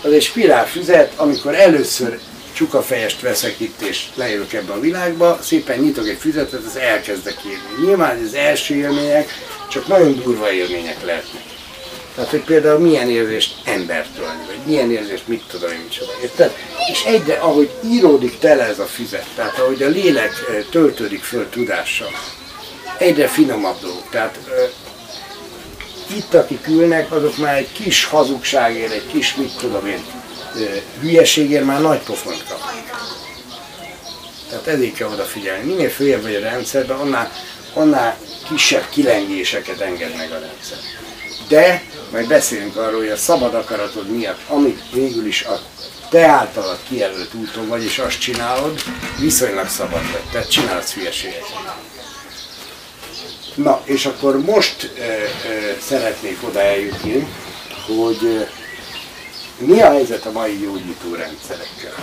Az 0.03 0.13
egy 0.13 0.23
spirálfüzet, 0.23 1.13
amikor 1.17 1.55
először 1.55 2.19
csukafejest 2.59 3.21
veszek 3.21 3.61
itt 3.61 3.81
és 3.81 4.05
lejövök 4.15 4.53
ebbe 4.53 4.73
a 4.73 4.81
világba, 4.81 5.39
szépen 5.43 5.79
nyitok 5.79 6.09
egy 6.09 6.19
füzetet, 6.21 6.65
az 6.67 6.77
elkezdek 6.77 7.37
írni. 7.47 7.87
Nyilván 7.87 8.25
az 8.25 8.35
első 8.35 8.75
élmények 8.75 9.29
csak 9.71 9.87
nagyon 9.87 10.21
durva 10.23 10.53
élmények 10.53 11.05
lehetnek. 11.05 11.43
Tehát, 12.15 12.31
hogy 12.31 12.45
például 12.45 12.79
milyen 12.79 13.11
érzést 13.11 13.55
embert 13.65 14.19
ölni, 14.19 14.43
vagy 14.47 14.59
milyen 14.67 14.91
érzést 14.91 15.29
mit 15.29 15.43
tudom 15.49 15.71
én 15.71 15.81
micsoda. 15.85 16.11
Érted? 16.23 16.57
És 16.93 17.05
egyre, 17.05 17.35
ahogy 17.35 17.71
íródik 17.85 18.39
tele 18.39 18.65
ez 18.65 18.79
a 18.79 18.87
füzet, 18.87 19.27
tehát 19.35 19.59
ahogy 19.59 19.83
a 19.83 19.89
lélek 19.89 20.33
töltődik 20.71 21.23
föl 21.23 21.49
tudással, 21.49 22.11
egyre 22.99 23.29
finomabb 23.29 23.81
dolog. 23.81 24.03
Tehát 24.11 24.39
itt, 26.17 26.35
akik 26.35 26.67
ülnek, 26.69 27.13
azok 27.13 27.37
már 27.37 27.57
egy 27.57 27.73
kis 27.73 28.05
hazugságért, 28.05 28.93
egy 28.93 29.07
kis, 29.07 29.35
mit 29.35 29.57
tudom 29.57 29.87
én, 29.87 30.03
hülyeségért 31.01 31.65
már 31.65 31.81
nagy 31.81 32.03
pofont 32.03 32.45
kapnak. 32.49 32.89
Tehát 34.49 34.67
ezért 34.67 34.95
kell 34.95 35.09
odafigyelni. 35.09 35.65
Minél 35.65 35.91
följebb 35.91 36.23
vagy 36.23 36.35
a 36.35 36.41
rendszerben, 36.41 36.97
annál, 36.97 37.33
annál 37.75 38.19
kisebb 38.49 38.89
kilengéseket 38.89 39.81
enged 39.81 40.17
meg 40.17 40.31
a 40.31 40.39
rendszer. 40.39 40.79
De 41.49 41.83
majd 42.13 42.29
beszélünk 42.29 42.77
arról, 42.77 42.99
hogy 42.99 43.09
a 43.09 43.17
szabad 43.17 43.55
akaratod 43.55 44.11
miatt, 44.11 44.41
amit 44.49 44.83
végül 44.93 45.27
is 45.27 45.43
a 45.43 45.61
te 46.11 46.27
általad 46.27 46.79
kijelölt 46.89 47.35
úton 47.35 47.69
vagy, 47.69 47.85
és 47.85 47.99
azt 47.99 48.19
csinálod, 48.19 48.83
viszonylag 49.19 49.69
szabad 49.69 50.13
vagy, 50.13 50.23
tehát 50.33 50.51
csinálsz 50.51 50.93
hülyeséget. 50.93 51.45
Na, 53.55 53.81
és 53.85 54.07
akkor 54.07 54.41
most 54.41 54.93
e, 54.99 55.03
e, 55.03 55.29
szeretnék 55.81 56.39
oda 56.43 56.61
eljutni, 56.61 57.27
hogy 57.87 58.47
mi 59.59 59.81
a 59.81 59.91
helyzet 59.91 60.27
a 60.27 60.31
mai 60.31 60.57
gyógyító 60.57 61.15
rendszerekkel. 61.15 61.95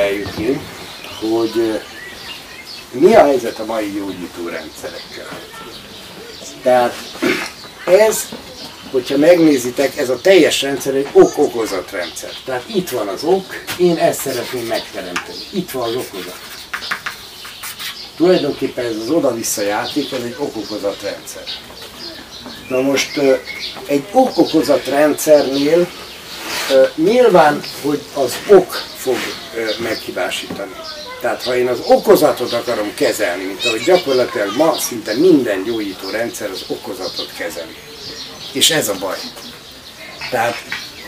Eljutni, 0.00 0.60
hogy 1.20 1.80
mi 2.92 3.14
a 3.14 3.24
helyzet 3.24 3.58
a 3.58 3.64
mai 3.64 3.90
gyógyító 3.90 4.48
rendszerekkel. 4.48 5.38
Tehát 6.62 6.94
ez, 7.86 8.28
hogyha 8.90 9.16
megnézitek, 9.16 9.96
ez 9.96 10.08
a 10.08 10.20
teljes 10.20 10.62
rendszer 10.62 10.94
egy 10.94 11.08
ok-okozat 11.12 11.90
rendszer. 11.90 12.30
Tehát 12.44 12.64
itt 12.66 12.88
van 12.88 13.08
az 13.08 13.24
ok, 13.24 13.44
én 13.78 13.96
ezt 13.96 14.20
szeretném 14.20 14.64
megteremteni. 14.66 15.38
Itt 15.52 15.70
van 15.70 15.88
az 15.88 15.94
okozat. 15.94 16.38
Tulajdonképpen 18.16 18.84
ez 18.84 18.96
az 18.96 19.10
oda-vissza 19.10 19.62
játék, 19.62 20.12
ez 20.12 20.22
egy 20.22 20.36
ok-okozat 20.38 21.02
rendszer. 21.02 21.42
Na 22.68 22.80
most 22.80 23.20
egy 23.86 24.04
ok-okozat 24.12 24.86
rendszernél 24.86 25.88
nyilván, 26.96 27.60
hogy 27.82 28.02
az 28.14 28.34
ok 28.48 28.74
fog 28.96 29.16
meghibásítani. 29.78 30.72
Tehát 31.20 31.42
ha 31.42 31.56
én 31.56 31.68
az 31.68 31.78
okozatot 31.86 32.52
akarom 32.52 32.94
kezelni, 32.94 33.44
mint 33.44 33.64
ahogy 33.64 33.82
gyakorlatilag 33.82 34.56
ma 34.56 34.78
szinte 34.78 35.14
minden 35.14 35.62
gyógyító 35.62 36.10
rendszer 36.10 36.50
az 36.50 36.64
okozatot 36.68 37.32
kezeli. 37.36 37.76
És 38.52 38.70
ez 38.70 38.88
a 38.88 38.94
baj. 39.00 39.18
Tehát, 40.30 40.54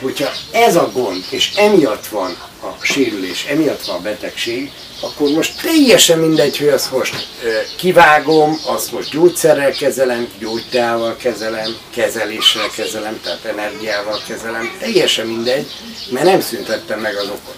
hogyha 0.00 0.32
ez 0.52 0.76
a 0.76 0.90
gond, 0.92 1.24
és 1.30 1.52
emiatt 1.56 2.06
van 2.06 2.36
a 2.62 2.84
sérülés, 2.84 3.44
emiatt 3.44 3.84
van 3.84 3.96
a 3.96 4.00
betegség, 4.00 4.70
akkor 5.04 5.30
most 5.30 5.62
teljesen 5.62 6.18
mindegy, 6.18 6.58
hogy 6.58 6.68
azt 6.68 6.92
most 6.92 7.28
kivágom, 7.76 8.58
azt 8.66 8.92
most 8.92 9.10
gyógyszerrel 9.10 9.72
kezelem, 9.72 10.28
gyógyteával 10.38 11.16
kezelem, 11.16 11.76
kezeléssel 11.94 12.68
kezelem, 12.76 13.20
tehát 13.22 13.44
energiával 13.44 14.20
kezelem, 14.26 14.76
teljesen 14.80 15.26
mindegy, 15.26 15.66
mert 16.10 16.24
nem 16.24 16.40
szüntettem 16.40 17.00
meg 17.00 17.16
az 17.16 17.26
okot. 17.26 17.56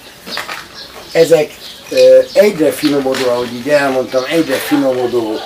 Ezek 1.12 1.54
egyre 2.32 2.72
finomodó, 2.72 3.28
ahogy 3.28 3.54
így 3.54 3.68
elmondtam, 3.68 4.24
egyre 4.28 4.56
finomodó 4.56 5.40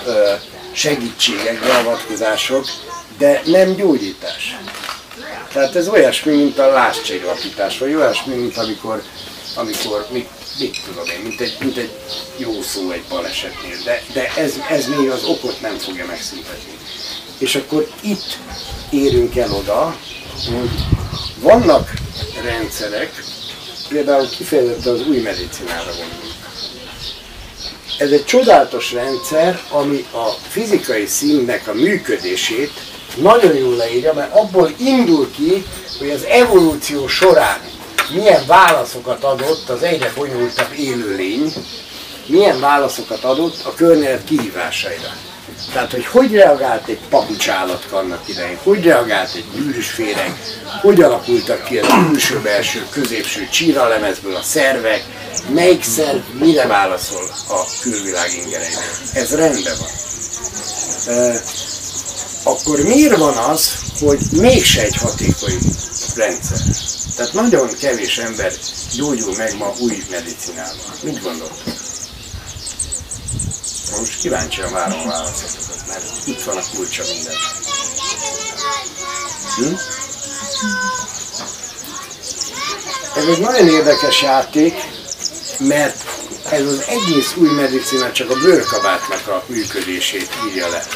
segítségek, 0.73 1.61
beavatkozások, 1.61 2.65
de 3.19 3.43
nem 3.45 3.75
gyógyítás. 3.75 4.57
Tehát 5.53 5.77
ez 5.77 5.89
olyasmi, 5.89 6.35
mint 6.35 6.59
a 6.59 6.73
láscsillapítás, 6.73 7.79
vagy 7.79 7.95
olyasmi, 7.95 8.35
mint 8.35 8.57
amikor, 8.57 9.03
amikor 9.55 10.07
mit, 10.11 10.29
mit 10.59 10.81
tudom 10.87 11.05
én, 11.09 11.21
mint 11.23 11.41
egy, 11.41 11.57
mint 11.61 11.77
egy 11.77 11.91
jó 12.37 12.63
szó 12.63 12.91
egy 12.91 13.03
balesetnél, 13.09 13.77
de, 13.85 14.03
de 14.13 14.35
ez, 14.37 14.55
ez 14.71 14.87
még 14.87 15.11
az 15.11 15.25
okot 15.25 15.61
nem 15.61 15.77
fogja 15.79 16.07
megszüntetni. 16.07 16.73
És 17.39 17.55
akkor 17.55 17.91
itt 18.01 18.39
érünk 18.91 19.37
el 19.37 19.53
oda, 19.53 19.97
hogy 20.47 20.71
vannak 21.41 21.93
rendszerek, 22.43 23.23
például 23.89 24.29
kifejezetten 24.29 24.93
az 24.93 25.07
új 25.07 25.19
medicinára 25.19 25.91
gondolunk. 25.91 26.37
Ez 27.99 28.11
egy 28.11 28.25
csodálatos 28.25 28.93
rendszer, 28.93 29.61
ami 29.71 30.07
a 30.13 30.29
fizikai 30.49 31.07
színnek 31.07 31.69
a 31.69 31.75
működését 31.75 32.73
nagyon 33.17 33.55
jól 33.55 33.77
leírja, 33.77 34.13
mert 34.13 34.35
abból 34.35 34.73
indul 34.79 35.31
ki, 35.31 35.65
hogy 35.99 36.11
az 36.11 36.25
evolúció 36.25 37.07
során 37.07 37.61
milyen 38.13 38.47
válaszokat 38.47 39.25
adott 39.25 39.69
az 39.69 39.83
egyre 39.83 40.13
bonyolultabb 40.17 40.73
élőlény, 40.77 41.53
milyen 42.27 42.61
válaszokat 42.61 43.25
adott 43.25 43.65
a 43.65 43.75
környezet 43.75 44.25
kihívásaira. 44.25 45.13
Tehát, 45.73 45.91
hogy 45.91 46.07
hogy 46.07 46.33
reagált 46.33 46.89
egy 46.89 46.99
papucsállatka 47.09 47.97
annak 47.97 48.29
idején, 48.29 48.59
hogy 48.63 48.85
reagált 48.85 49.35
egy 49.35 49.45
bűrűsféreg, 49.55 50.39
hogy 50.81 51.03
alakultak 51.03 51.65
ki 51.65 51.79
az 51.79 51.87
külső-belső, 52.09 52.87
középső 52.91 53.49
csíralemezből 53.51 54.37
a 54.37 54.43
szervek, 54.43 55.05
melyik 55.55 55.85
szerv 55.85 56.21
mire 56.39 56.67
válaszol 56.67 57.31
a 57.49 57.65
külvilág 57.81 58.31
ingereinek. 58.45 58.85
Ez 59.15 59.35
rendben 59.35 59.75
van. 59.79 59.89
E, 61.17 61.41
akkor 62.45 62.81
miért 62.83 63.17
van 63.17 63.37
az, 63.37 63.73
hogy 64.01 64.19
mégse 64.33 64.83
egy 64.83 64.97
hatékony 64.97 65.59
rendszer? 66.17 66.59
Tehát 67.19 67.33
nagyon 67.33 67.69
kevés 67.81 68.19
ember 68.19 68.53
gyógyul 68.95 69.37
meg 69.37 69.57
ma 69.57 69.73
új 69.79 70.03
medicinával. 70.11 70.95
Mit 71.03 71.23
gondoltok? 71.23 71.63
Most 73.99 74.21
kíváncsian 74.21 74.73
várom 74.73 75.01
a 75.01 75.07
válaszatokat, 75.07 75.87
mert 75.89 76.05
itt 76.25 76.43
van 76.43 76.57
a 76.57 76.63
kulcsa 76.75 77.03
minden. 77.15 77.35
Hm? 79.57 79.75
Ez 83.19 83.25
egy 83.25 83.41
nagyon 83.41 83.69
érdekes 83.69 84.23
játék, 84.23 84.75
mert 85.59 86.05
ez 86.51 86.67
az 86.67 86.85
egész 86.89 87.35
új 87.37 87.49
medicina 87.49 88.13
csak 88.13 88.31
a 88.31 88.35
bőrkabátnak 88.35 89.29
a 89.29 89.45
működését 89.47 90.29
írja 90.49 90.69
le. 90.69 90.87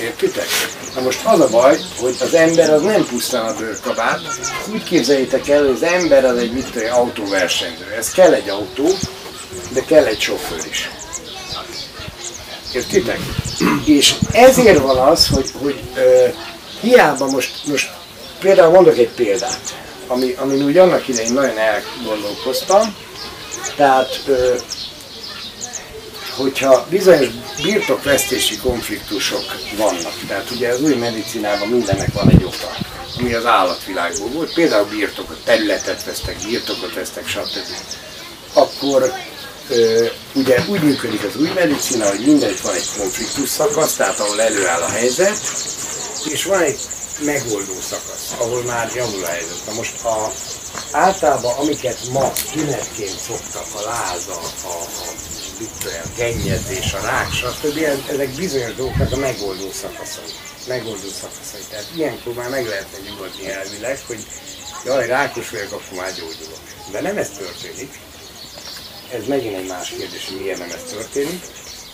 Értitek? 0.00 0.46
Na 0.94 1.00
most 1.00 1.20
az 1.24 1.40
a 1.40 1.48
baj, 1.48 1.78
hogy 2.00 2.16
az 2.20 2.34
ember 2.34 2.70
az 2.70 2.82
nem 2.82 3.06
pusztán 3.06 3.46
a 3.46 3.54
bőrkabát. 3.54 4.20
Úgy 4.72 4.84
képzeljétek 4.84 5.48
el, 5.48 5.60
hogy 5.60 5.74
az 5.74 5.82
ember 5.82 6.24
az 6.24 6.36
egy 6.38 6.52
mit 6.52 6.70
tudom, 6.70 6.92
autóversenyző. 6.92 7.94
Ez 7.98 8.10
kell 8.10 8.32
egy 8.32 8.48
autó, 8.48 8.88
de 9.72 9.84
kell 9.84 10.04
egy 10.04 10.20
sofőr 10.20 10.66
is. 10.70 10.90
Értitek? 12.72 13.18
És 13.84 14.14
ezért 14.32 14.82
van 14.82 14.96
az, 14.96 15.26
hogy, 15.26 15.50
hogy 15.62 15.80
uh, 15.96 16.34
hiába 16.80 17.26
most, 17.26 17.52
most 17.64 17.90
például 18.40 18.72
mondok 18.72 18.98
egy 18.98 19.10
példát, 19.10 19.74
ami, 20.06 20.34
amin 20.38 20.64
úgy 20.64 20.78
annak 20.78 21.08
idején 21.08 21.32
nagyon 21.32 21.58
elgondolkoztam, 21.58 22.96
tehát 23.76 24.20
uh, 24.26 24.60
hogyha 26.36 26.86
bizonyos 26.90 27.28
birtokvesztési 27.62 28.56
konfliktusok 28.56 29.44
vannak, 29.76 30.12
tehát 30.26 30.50
ugye 30.50 30.68
az 30.68 30.80
új 30.80 30.94
medicinában 30.94 31.68
mindennek 31.68 32.12
van 32.12 32.30
egy 32.30 32.44
oka, 32.44 32.76
ami 33.18 33.32
az 33.34 33.46
állatvilágból 33.46 34.28
volt, 34.28 34.54
például 34.54 34.86
birtokot, 34.86 35.44
területet 35.44 36.04
vesztek, 36.04 36.36
birtokot 36.46 36.94
vesztek, 36.94 37.28
stb. 37.28 37.58
akkor 38.52 39.12
ö, 39.68 40.06
ugye 40.32 40.64
úgy 40.68 40.82
működik 40.82 41.24
az 41.24 41.40
új 41.40 41.50
medicina, 41.54 42.08
hogy 42.08 42.26
mindenütt 42.26 42.60
van 42.60 42.74
egy 42.74 42.88
konfliktus 42.98 43.48
szakasz, 43.48 43.94
tehát 43.94 44.18
ahol 44.18 44.40
előáll 44.40 44.80
a 44.80 44.88
helyzet, 44.88 45.38
és 46.30 46.44
van 46.44 46.60
egy 46.60 46.78
megoldó 47.24 47.80
szakasz, 47.80 48.34
ahol 48.38 48.62
már 48.62 48.90
javul 48.94 49.24
a 49.24 49.28
helyzet. 49.28 49.66
Na 49.66 49.72
most 49.72 50.04
a, 50.04 50.32
általában 50.90 51.54
amiket 51.58 51.98
ma 52.12 52.32
tünetként 52.52 53.18
szoktak, 53.26 53.66
a 53.74 53.84
láza, 53.84 54.32
a, 54.32 54.68
a, 54.68 55.06
a 55.60 56.08
gennyezés, 56.16 56.92
a 56.92 57.00
rák, 57.00 57.32
stb. 57.32 57.78
ezek 58.08 58.28
bizonyos 58.28 58.74
dolgoknak 58.74 59.12
a 59.12 59.16
megoldó 59.16 59.70
szakaszai. 59.72 60.32
Megoldó 60.68 61.08
szakaszai. 61.20 61.60
Tehát 61.70 61.86
ilyenkor 61.96 62.34
már 62.34 62.50
meg 62.50 62.66
lehetne 62.66 62.98
nyugodni 63.08 63.50
elvileg, 63.50 63.98
hogy 64.06 64.26
jaj, 64.84 65.06
rákos 65.06 65.50
vagyok, 65.50 65.72
akkor 65.72 65.98
már 65.98 66.12
gyógyulok. 66.14 66.60
De 66.90 67.00
nem 67.00 67.16
ez 67.16 67.30
történik. 67.30 67.98
Ez 69.12 69.26
megint 69.26 69.56
egy 69.56 69.66
más 69.66 69.88
kérdés, 69.88 70.28
hogy 70.28 70.40
miért 70.40 70.58
nem 70.58 70.70
ez 70.70 70.92
történik. 70.92 71.44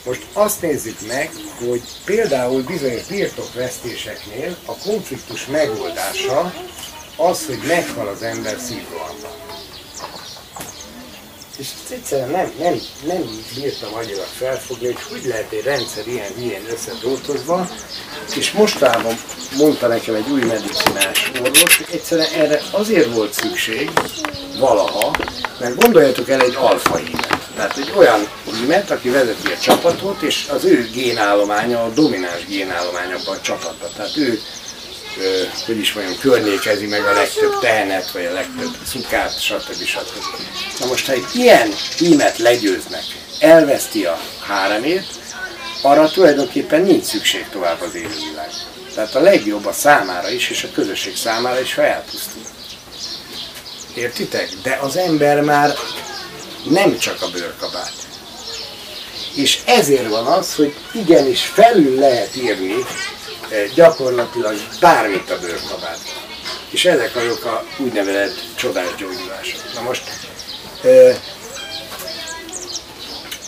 Most 0.04 0.26
azt 0.32 0.62
nézzük 0.62 1.06
meg, 1.06 1.30
hogy 1.68 1.82
például 2.04 2.62
bizonyos 2.62 3.06
birtokvesztéseknél 3.06 4.56
a 4.64 4.76
konfliktus 4.76 5.46
megoldása 5.46 6.54
az, 7.16 7.46
hogy 7.46 7.60
meghal 7.66 8.08
az 8.08 8.22
ember 8.22 8.58
szívrohamban. 8.58 9.51
És 11.62 11.68
egyszerűen 11.90 12.30
nem, 12.30 12.52
nem, 12.58 12.80
nem 13.06 13.22
bírtam 13.54 13.94
agyilag 13.94 14.26
felfogni, 14.36 14.86
hogy 14.86 15.02
hogy 15.10 15.24
lehet 15.24 15.52
egy 15.52 15.62
rendszer 15.64 16.06
ilyen 16.06 16.32
ilyen 16.38 16.62
összedoltozva, 16.70 17.68
és 18.36 18.52
mostában 18.52 19.14
mondta 19.56 19.86
nekem 19.86 20.14
egy 20.14 20.30
új 20.30 20.42
medicinás 20.42 21.30
orvos, 21.42 21.76
hogy 21.76 21.86
egyszerűen 21.90 22.32
erre 22.32 22.62
azért 22.70 23.14
volt 23.14 23.32
szükség 23.32 23.90
valaha, 24.58 25.16
mert 25.60 25.80
gondoljatok 25.80 26.28
el 26.28 26.40
egy 26.40 26.54
alfa 26.54 26.96
hímet. 26.96 27.48
Tehát 27.56 27.76
egy 27.76 27.92
olyan 27.96 28.28
hímet, 28.44 28.90
aki 28.90 29.10
vezeti 29.10 29.52
a 29.52 29.58
csapatot, 29.58 30.22
és 30.22 30.46
az 30.52 30.64
ő 30.64 30.88
génállománya, 30.92 31.82
a 31.82 31.90
domináns 31.90 32.46
génállomány 32.46 33.12
abban 33.12 33.36
a 33.36 33.40
csapatban. 33.40 33.90
Tehát 33.96 34.16
ő 34.16 34.40
hogy 35.66 35.78
is 35.78 35.92
mondjam, 35.92 36.18
környékezi 36.18 36.86
meg 36.86 37.04
a 37.04 37.12
legtöbb 37.12 37.60
tehenet, 37.60 38.10
vagy 38.10 38.24
a 38.24 38.32
legtöbb 38.32 38.76
szukát, 38.86 39.40
stb. 39.40 39.84
stb. 39.84 40.24
Na 40.78 40.86
most, 40.86 41.06
ha 41.06 41.12
egy 41.12 41.26
ilyen 41.32 41.74
hímet 41.96 42.38
legyőznek, 42.38 43.04
elveszti 43.38 44.04
a 44.04 44.20
háremét, 44.46 45.06
arra 45.82 46.10
tulajdonképpen 46.10 46.82
nincs 46.82 47.04
szükség 47.04 47.46
tovább 47.50 47.80
az 47.80 47.94
élővilág. 47.94 48.50
Tehát 48.94 49.14
a 49.14 49.20
legjobb 49.20 49.66
a 49.66 49.72
számára 49.72 50.30
is, 50.30 50.50
és 50.50 50.64
a 50.64 50.72
közösség 50.74 51.16
számára 51.16 51.60
is, 51.60 51.74
ha 51.74 51.82
elpusztul. 51.82 52.42
Értitek? 53.94 54.48
De 54.62 54.78
az 54.82 54.96
ember 54.96 55.40
már 55.40 55.74
nem 56.64 56.98
csak 56.98 57.22
a 57.22 57.30
bőrkabát. 57.30 57.92
És 59.34 59.58
ezért 59.64 60.08
van 60.08 60.26
az, 60.26 60.54
hogy 60.54 60.74
igenis 60.92 61.40
felül 61.40 61.98
lehet 61.98 62.36
írni 62.36 62.74
gyakorlatilag 63.74 64.54
bármit 64.80 65.30
a 65.30 65.38
bőrkabát. 65.38 65.98
És 66.70 66.84
ezek 66.84 67.16
azok 67.16 67.44
a 67.44 67.64
úgynevezett 67.78 68.34
csodás 68.56 68.94
gyógyulások. 68.98 69.60
Na 69.74 69.80
most 69.80 70.02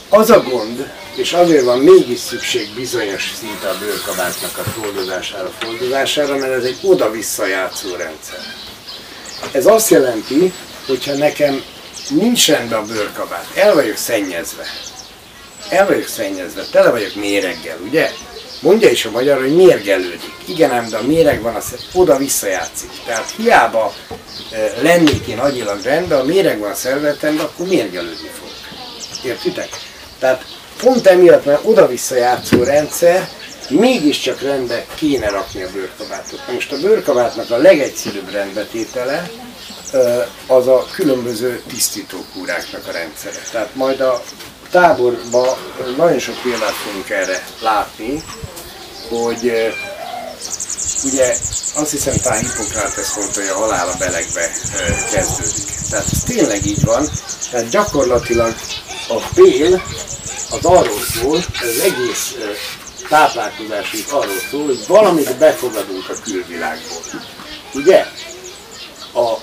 az 0.09 0.30
a 0.30 0.42
gond, 0.42 0.90
és 1.14 1.32
azért 1.32 1.64
van 1.64 1.78
mégis 1.78 2.18
szükség 2.18 2.74
bizonyos 2.74 3.32
szinte 3.38 3.68
a 3.68 3.78
bőrkabátnak 3.78 4.59
a 4.59 4.62
foldozására, 4.62 5.52
foldozására, 5.59 6.36
mert 6.36 6.52
ez 6.52 6.64
egy 6.64 6.78
oda-vissza 6.82 7.46
játszó 7.46 7.94
rendszer. 7.96 8.38
Ez 9.52 9.66
azt 9.66 9.90
jelenti, 9.90 10.52
hogyha 10.86 11.14
nekem 11.14 11.62
nincs 12.09 12.48
rendben 12.48 12.78
a 12.78 12.86
bőrkabát, 12.86 13.46
el 13.55 13.74
vagyok 13.74 13.96
szennyezve, 13.96 14.64
el 15.68 15.86
vagyok 15.86 16.09
szennyezve, 16.09 16.64
tele 16.70 16.90
vagyok 16.90 17.14
méreggel, 17.14 17.78
ugye? 17.84 18.11
Mondja 18.64 18.90
is 18.90 19.04
a 19.04 19.10
magyar, 19.10 19.40
hogy 19.40 19.54
mérgelődik. 19.54 20.32
Igen 20.46 20.70
ám, 20.70 20.88
de 20.88 20.96
a 20.96 21.02
méreg 21.02 21.42
van, 21.42 21.54
az 21.54 21.74
oda-vissza 21.92 22.46
játszik. 22.46 22.90
Tehát 23.06 23.34
hiába 23.36 23.94
e, 24.52 24.72
lennék 24.82 25.26
én 25.26 25.38
agyilag 25.38 25.82
rendben, 25.82 26.20
a 26.20 26.24
méreg 26.24 26.58
van 26.58 26.70
a 26.70 26.74
szervezetemben, 26.74 27.44
akkor 27.44 27.66
mérgelődni 27.66 28.28
fog. 28.38 28.48
Értitek? 29.24 29.68
Tehát 30.18 30.44
pont 30.82 31.06
emiatt, 31.06 31.44
mert 31.44 31.60
oda-vissza 31.64 32.14
játszó 32.14 32.62
rendszer, 32.62 33.28
mégiscsak 33.68 34.40
rendbe 34.40 34.86
kéne 34.94 35.28
rakni 35.28 35.62
a 35.62 35.70
bőrkabátot. 35.72 36.40
Most 36.52 36.72
a 36.72 36.80
bőrkabátnak 36.80 37.50
a 37.50 37.56
legegyszerűbb 37.56 38.30
rendbetétele 38.30 39.30
az 40.46 40.66
a 40.66 40.86
különböző 40.92 41.62
tisztítókúráknak 41.68 42.88
a 42.88 42.92
rendszere. 42.92 43.42
Tehát 43.50 43.74
majd 43.74 44.00
a 44.00 44.22
táborban 44.70 45.56
nagyon 45.96 46.18
sok 46.18 46.42
példát 46.42 46.72
fogunk 46.72 47.10
erre 47.10 47.44
látni, 47.62 48.22
hogy 49.09 49.52
ugye 51.05 51.36
azt 51.74 51.90
hiszem 51.90 52.14
talán 52.22 52.40
Hippokrates 52.40 53.14
mondta, 53.16 53.40
hogy 53.40 53.48
a 53.48 53.55
halál 53.55 53.88
a 53.88 53.96
belegbe 53.98 54.50
kezdődik. 55.12 55.64
Tehát 55.90 56.07
ez 56.12 56.22
tényleg 56.26 56.66
így 56.66 56.84
van, 56.84 57.11
tehát 57.50 57.68
gyakorlatilag 57.68 58.55
a 59.09 59.20
bél 59.34 59.82
az 60.50 60.64
arról 60.64 61.00
szól, 61.20 61.36
az 61.36 61.78
egész 61.82 62.34
táplálkozásunk 63.09 64.12
arról 64.12 64.40
szól, 64.50 64.66
hogy 64.66 64.84
valamit 64.86 65.36
befogadunk 65.36 66.09
a 66.09 66.14
külvilágból. 66.24 67.00
Ugye? 67.74 68.07
A 69.14 69.34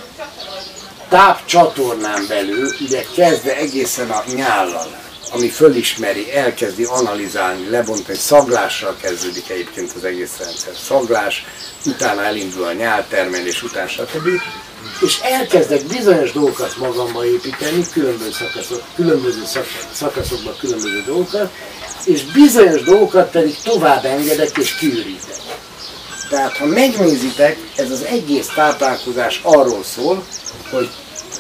tápcsatornán 1.10 2.26
belül, 2.28 2.76
ugye 2.80 3.06
kezdve 3.16 3.56
egészen 3.56 4.10
a 4.10 4.24
nyállal, 4.36 5.01
ami 5.32 5.50
fölismeri, 5.50 6.34
elkezdi 6.34 6.84
analizálni, 6.84 7.70
lebontani, 7.70 8.18
szaglással 8.18 8.96
kezdődik 9.02 9.50
egyébként 9.50 9.92
az 9.96 10.04
egész 10.04 10.38
rendszer. 10.40 10.74
Szaglás, 10.88 11.46
utána 11.86 12.24
elindul 12.24 12.64
a 12.64 12.74
nyáltermelés, 12.74 13.64
után 13.64 13.88
stb. 13.88 14.28
És 15.02 15.20
elkezdek 15.20 15.86
bizonyos 15.86 16.32
dolgokat 16.32 16.78
magamba 16.78 17.26
építeni, 17.26 17.86
különböző, 17.94 18.32
szakaszok, 18.32 18.84
különböző 18.96 19.42
szakaszokban 19.94 20.56
különböző 20.60 21.04
dolgokat, 21.06 21.52
és 22.06 22.24
bizonyos 22.24 22.84
dolgokat 22.84 23.32
pedig 23.32 23.56
tovább 23.64 24.06
engedek 24.06 24.58
és 24.58 24.76
kiürítek. 24.76 25.40
Tehát 26.30 26.58
ha 26.58 26.66
megnézitek, 26.66 27.58
ez 27.76 27.92
az 27.92 28.04
egész 28.04 28.48
táplálkozás 28.56 29.40
arról 29.44 29.84
szól, 29.84 30.24
hogy 30.72 30.90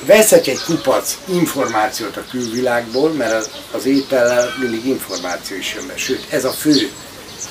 veszek 0.06 0.47
egy 0.47 0.64
kupac 0.64 1.18
információt 1.26 2.18
a 2.18 2.26
külvilágból, 2.30 3.12
mert 3.12 3.34
az, 3.34 3.49
az 3.72 3.86
étellel 3.86 4.54
mindig 4.60 4.86
információ 4.86 5.58
is 5.58 5.74
jön 5.74 5.88
be. 5.88 5.97
Sőt, 5.97 6.26
ez 6.30 6.45
a 6.45 6.52
fő 6.52 6.91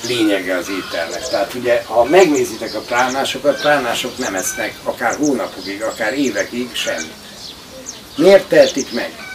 lényege 0.07 0.57
az 0.57 0.69
ételnek. 0.69 1.29
Tehát 1.29 1.53
ugye, 1.53 1.83
ha 1.85 2.03
megnézitek 2.03 2.75
a 2.75 2.79
pránásokat, 2.79 3.61
pránások 3.61 4.17
nem 4.17 4.35
esznek 4.35 4.73
akár 4.83 5.15
hónapokig, 5.15 5.81
akár 5.81 6.13
évekig 6.17 6.69
semmit. 6.73 7.13
Miért 8.15 8.47
tehetik 8.47 8.93
meg? 8.93 9.30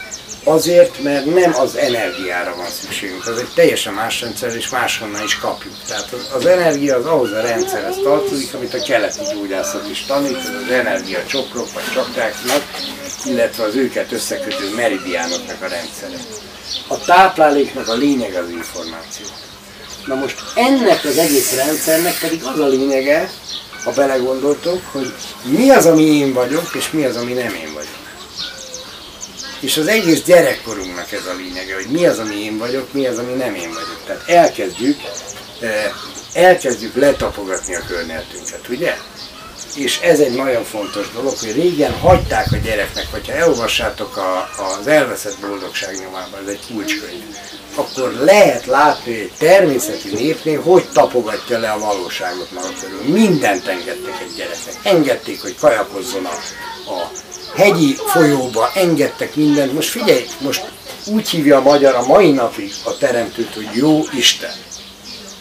Azért, 0.49 1.03
mert 1.03 1.25
nem 1.25 1.55
az 1.55 1.77
energiára 1.77 2.57
van 2.57 2.71
szükségünk, 2.71 3.27
az 3.27 3.39
egy 3.39 3.49
teljesen 3.55 3.93
más 3.93 4.21
rendszer, 4.21 4.55
és 4.55 4.69
máshonnan 4.69 5.23
is 5.23 5.39
kapjuk. 5.39 5.75
Tehát 5.87 6.13
az, 6.13 6.29
az 6.35 6.47
energia 6.47 6.97
az 6.97 7.07
ahhoz 7.07 7.33
a 7.33 7.41
rendszerhez 7.41 7.97
tartozik, 8.03 8.55
amit 8.55 8.75
a 8.75 8.83
keleti 8.83 9.21
gyógyászat 9.33 9.91
is 9.91 10.05
tanít, 10.05 10.37
az, 10.37 10.51
az 10.65 10.71
energia 10.71 11.25
csokrok 11.27 11.73
vagy 11.73 11.85
csakráknak, 11.95 12.63
illetve 13.25 13.65
az 13.65 13.75
őket 13.75 14.13
összekötő 14.13 14.75
meridiánoknak 14.75 15.63
a 15.63 15.69
rendszere. 15.69 16.17
A 16.89 16.99
tápláléknak 16.99 17.89
a 17.89 17.95
lényeg 17.95 18.35
az 18.35 18.51
információ. 18.51 19.27
Na 20.07 20.15
most 20.15 20.43
ennek 20.55 21.05
az 21.05 21.19
egész 21.19 21.55
rendszernek 21.55 22.19
pedig 22.21 22.45
az 22.45 22.59
a 22.59 22.67
lényege, 22.67 23.31
ha 23.85 23.93
belegondoltok, 23.93 24.83
hogy 24.93 25.13
mi 25.45 25.71
az, 25.71 25.87
ami 25.87 26.03
én 26.03 26.33
vagyok, 26.33 26.75
és 26.75 26.91
mi 26.91 27.05
az, 27.05 27.17
ami 27.17 27.33
nem 27.33 27.55
én 27.55 27.73
vagyok. 27.75 27.86
És 29.61 29.77
az 29.77 29.87
egész 29.87 30.23
gyerekkorunknak 30.23 31.13
ez 31.13 31.27
a 31.27 31.35
lényege, 31.37 31.75
hogy 31.75 31.87
mi 31.91 32.07
az, 32.07 32.19
ami 32.19 32.45
én 32.45 32.59
vagyok, 32.59 32.93
mi 32.93 33.07
az, 33.07 33.19
ami 33.19 33.33
nem 33.33 33.55
én 33.55 33.69
vagyok. 33.69 34.01
Tehát 34.07 34.29
elkezdjük, 34.29 35.01
elkezdjük 36.33 36.95
letapogatni 36.95 37.75
a 37.75 37.83
környezetünket, 37.89 38.69
ugye? 38.69 38.95
És 39.77 40.01
ez 40.01 40.21
egy 40.21 40.35
nagyon 40.35 40.65
fontos 40.65 41.11
dolog, 41.13 41.39
hogy 41.39 41.53
régen 41.53 41.93
hagyták 41.93 42.53
a 42.53 42.57
gyereknek, 42.57 43.07
hogyha 43.11 43.33
elolvassátok 43.33 44.17
a, 44.17 44.49
az 44.81 44.87
elveszett 44.87 45.39
boldogság 45.41 45.99
nyomában, 45.99 46.41
ez 46.43 46.49
egy 46.49 46.61
kulcskönyv, 46.73 47.23
akkor 47.75 48.13
lehet 48.13 48.67
látni, 48.67 49.13
hogy 49.13 49.23
egy 49.23 49.33
természeti 49.39 50.09
népnél 50.15 50.63
hogy 50.63 50.85
tapogatja 50.93 51.59
le 51.59 51.71
a 51.71 51.79
valóságot 51.79 52.53
maga 52.53 52.69
körül. 52.81 53.03
Mindent 53.03 53.67
engedtek 53.67 54.21
egy 54.21 54.35
gyereknek. 54.37 54.75
Engedték, 54.83 55.43
hogy 55.43 55.57
kajakozzon 55.57 56.25
a, 56.25 56.35
a 56.91 57.11
hegyi 57.55 57.97
folyóba 58.07 58.71
engedtek 58.75 59.35
mindent. 59.35 59.73
Most 59.73 59.89
figyelj, 59.89 60.25
most 60.41 60.65
úgy 61.07 61.29
hívja 61.29 61.57
a 61.57 61.63
magyar 61.63 61.95
a 61.95 62.07
mai 62.07 62.31
napig 62.31 62.73
a 62.85 62.97
teremtőt, 62.97 63.55
hogy 63.55 63.69
jó 63.75 64.05
Isten. 64.13 64.55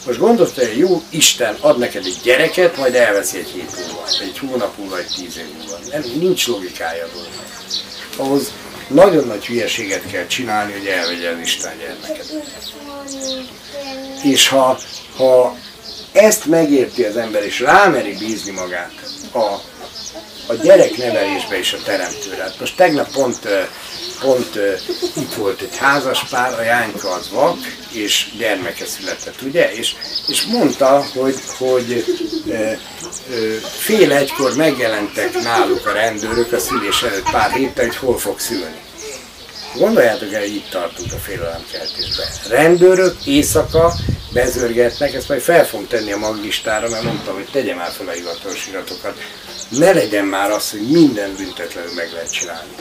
Most 0.05 0.19
gondold, 0.19 0.53
hogy 0.53 0.77
jó 0.77 1.03
Isten 1.09 1.57
ad 1.59 1.77
neked 1.77 2.05
egy 2.05 2.19
gyereket, 2.23 2.77
majd 2.77 2.95
elveszi 2.95 3.37
egy 3.37 3.49
hét 3.49 3.75
múlva, 3.77 4.03
egy 4.21 4.37
hónap 4.39 4.77
múlva, 4.77 4.97
egy 4.97 5.13
tíz 5.15 5.37
év 5.37 5.45
múlva. 5.57 5.77
Nem, 5.91 6.03
nincs 6.19 6.47
logikája 6.47 7.07
dolog. 7.13 7.29
Ahhoz 8.17 8.51
nagyon 8.87 9.27
nagy 9.27 9.45
hülyeséget 9.45 10.11
kell 10.11 10.25
csinálni, 10.25 10.71
hogy 10.71 10.85
elvegye 10.85 11.29
az 11.29 11.39
Isten 11.39 11.77
gyermeket. 11.77 12.33
És 14.23 14.47
ha, 14.47 14.79
ha 15.17 15.55
ezt 16.11 16.45
megérti 16.45 17.03
az 17.03 17.17
ember, 17.17 17.43
és 17.43 17.59
rámeri 17.59 18.17
bízni 18.17 18.51
magát 18.51 18.93
a, 19.33 19.55
a 20.47 20.53
gyereknevelésbe 20.53 21.57
és 21.57 21.73
a 21.73 21.83
teremtőre. 21.83 22.41
Hát 22.41 22.59
most 22.59 22.75
tegnap 22.75 23.11
pont, 23.11 23.39
pont 24.19 24.59
itt 25.17 25.33
volt 25.33 25.61
egy 25.61 25.77
házaspár, 25.77 26.59
a 26.59 26.63
Jányka 26.63 27.09
az 27.09 27.29
vak, 27.29 27.57
és 27.91 28.27
gyermeke 28.37 28.85
született, 28.85 29.41
ugye? 29.41 29.73
És, 29.73 29.95
és 30.27 30.45
mondta, 30.45 31.05
hogy, 31.13 31.35
hogy 31.57 32.05
fél 33.79 34.11
egykor 34.11 34.55
megjelentek 34.55 35.41
náluk 35.43 35.85
a 35.85 35.91
rendőrök 35.91 36.51
a 36.51 36.59
szülés 36.59 37.01
előtt 37.01 37.31
pár 37.31 37.51
héttel, 37.51 37.85
hogy 37.85 37.95
hol 37.95 38.17
fog 38.17 38.39
szülni. 38.39 38.83
Gondoljátok 39.77 40.33
el, 40.33 40.43
itt 40.43 40.69
tartunk 40.69 41.13
a 41.13 41.17
félelemkeltésben. 41.17 42.27
Rendőrök 42.49 43.25
éjszaka 43.25 43.93
bezörgetnek, 44.33 45.13
ezt 45.13 45.27
majd 45.27 45.41
fel 45.41 45.65
fogom 45.65 45.87
tenni 45.87 46.11
a 46.11 46.17
maglistára, 46.17 46.89
mert 46.89 47.03
mondtam, 47.03 47.33
hogy 47.33 47.47
tegye 47.51 47.75
már 47.75 47.91
fel 47.91 48.07
a 48.07 48.11
hivatalos 48.11 48.67
iratokat. 48.67 49.17
Ne 49.69 49.91
legyen 49.91 50.25
már 50.25 50.51
az, 50.51 50.69
hogy 50.69 50.91
minden 50.91 51.35
büntetlenül 51.35 51.93
meg 51.93 52.11
lehet 52.11 52.31
csinálni. 52.31 52.75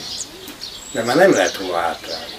Mert 0.93 1.07
már 1.07 1.17
nem 1.17 1.33
lehet 1.33 1.57
hova 1.57 1.79
átállni. 1.79 2.35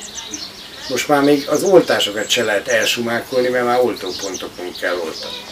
Most 0.89 1.07
már 1.07 1.21
még 1.21 1.47
az 1.47 1.63
oltásokat 1.63 2.29
se 2.29 2.43
lehet 2.43 2.67
elsumákolni, 2.67 3.47
mert 3.47 3.65
már 3.65 3.79
oltópontokon 3.79 4.75
kell 4.79 4.95
oltani. 4.95 5.43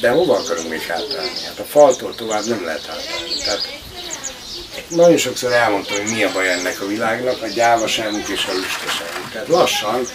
De 0.00 0.10
hova 0.10 0.36
akarunk 0.36 0.68
még 0.68 0.82
átállni? 0.88 1.44
Hát 1.46 1.58
a 1.58 1.64
faltól 1.64 2.14
tovább 2.14 2.44
nem 2.44 2.64
lehet 2.64 2.88
átállni. 2.88 3.42
Tehát 3.44 3.68
nagyon 4.88 5.16
sokszor 5.16 5.52
elmondtam, 5.52 5.96
hogy 5.96 6.14
mi 6.14 6.24
a 6.24 6.32
baj 6.32 6.52
ennek 6.52 6.80
a 6.80 6.86
világnak, 6.86 7.42
a 7.42 7.46
gyávaságunk 7.46 8.28
és 8.28 8.46
a 8.46 8.52
lustaságunk. 8.52 9.30
Tehát 9.32 9.48
lassan 9.48 10.06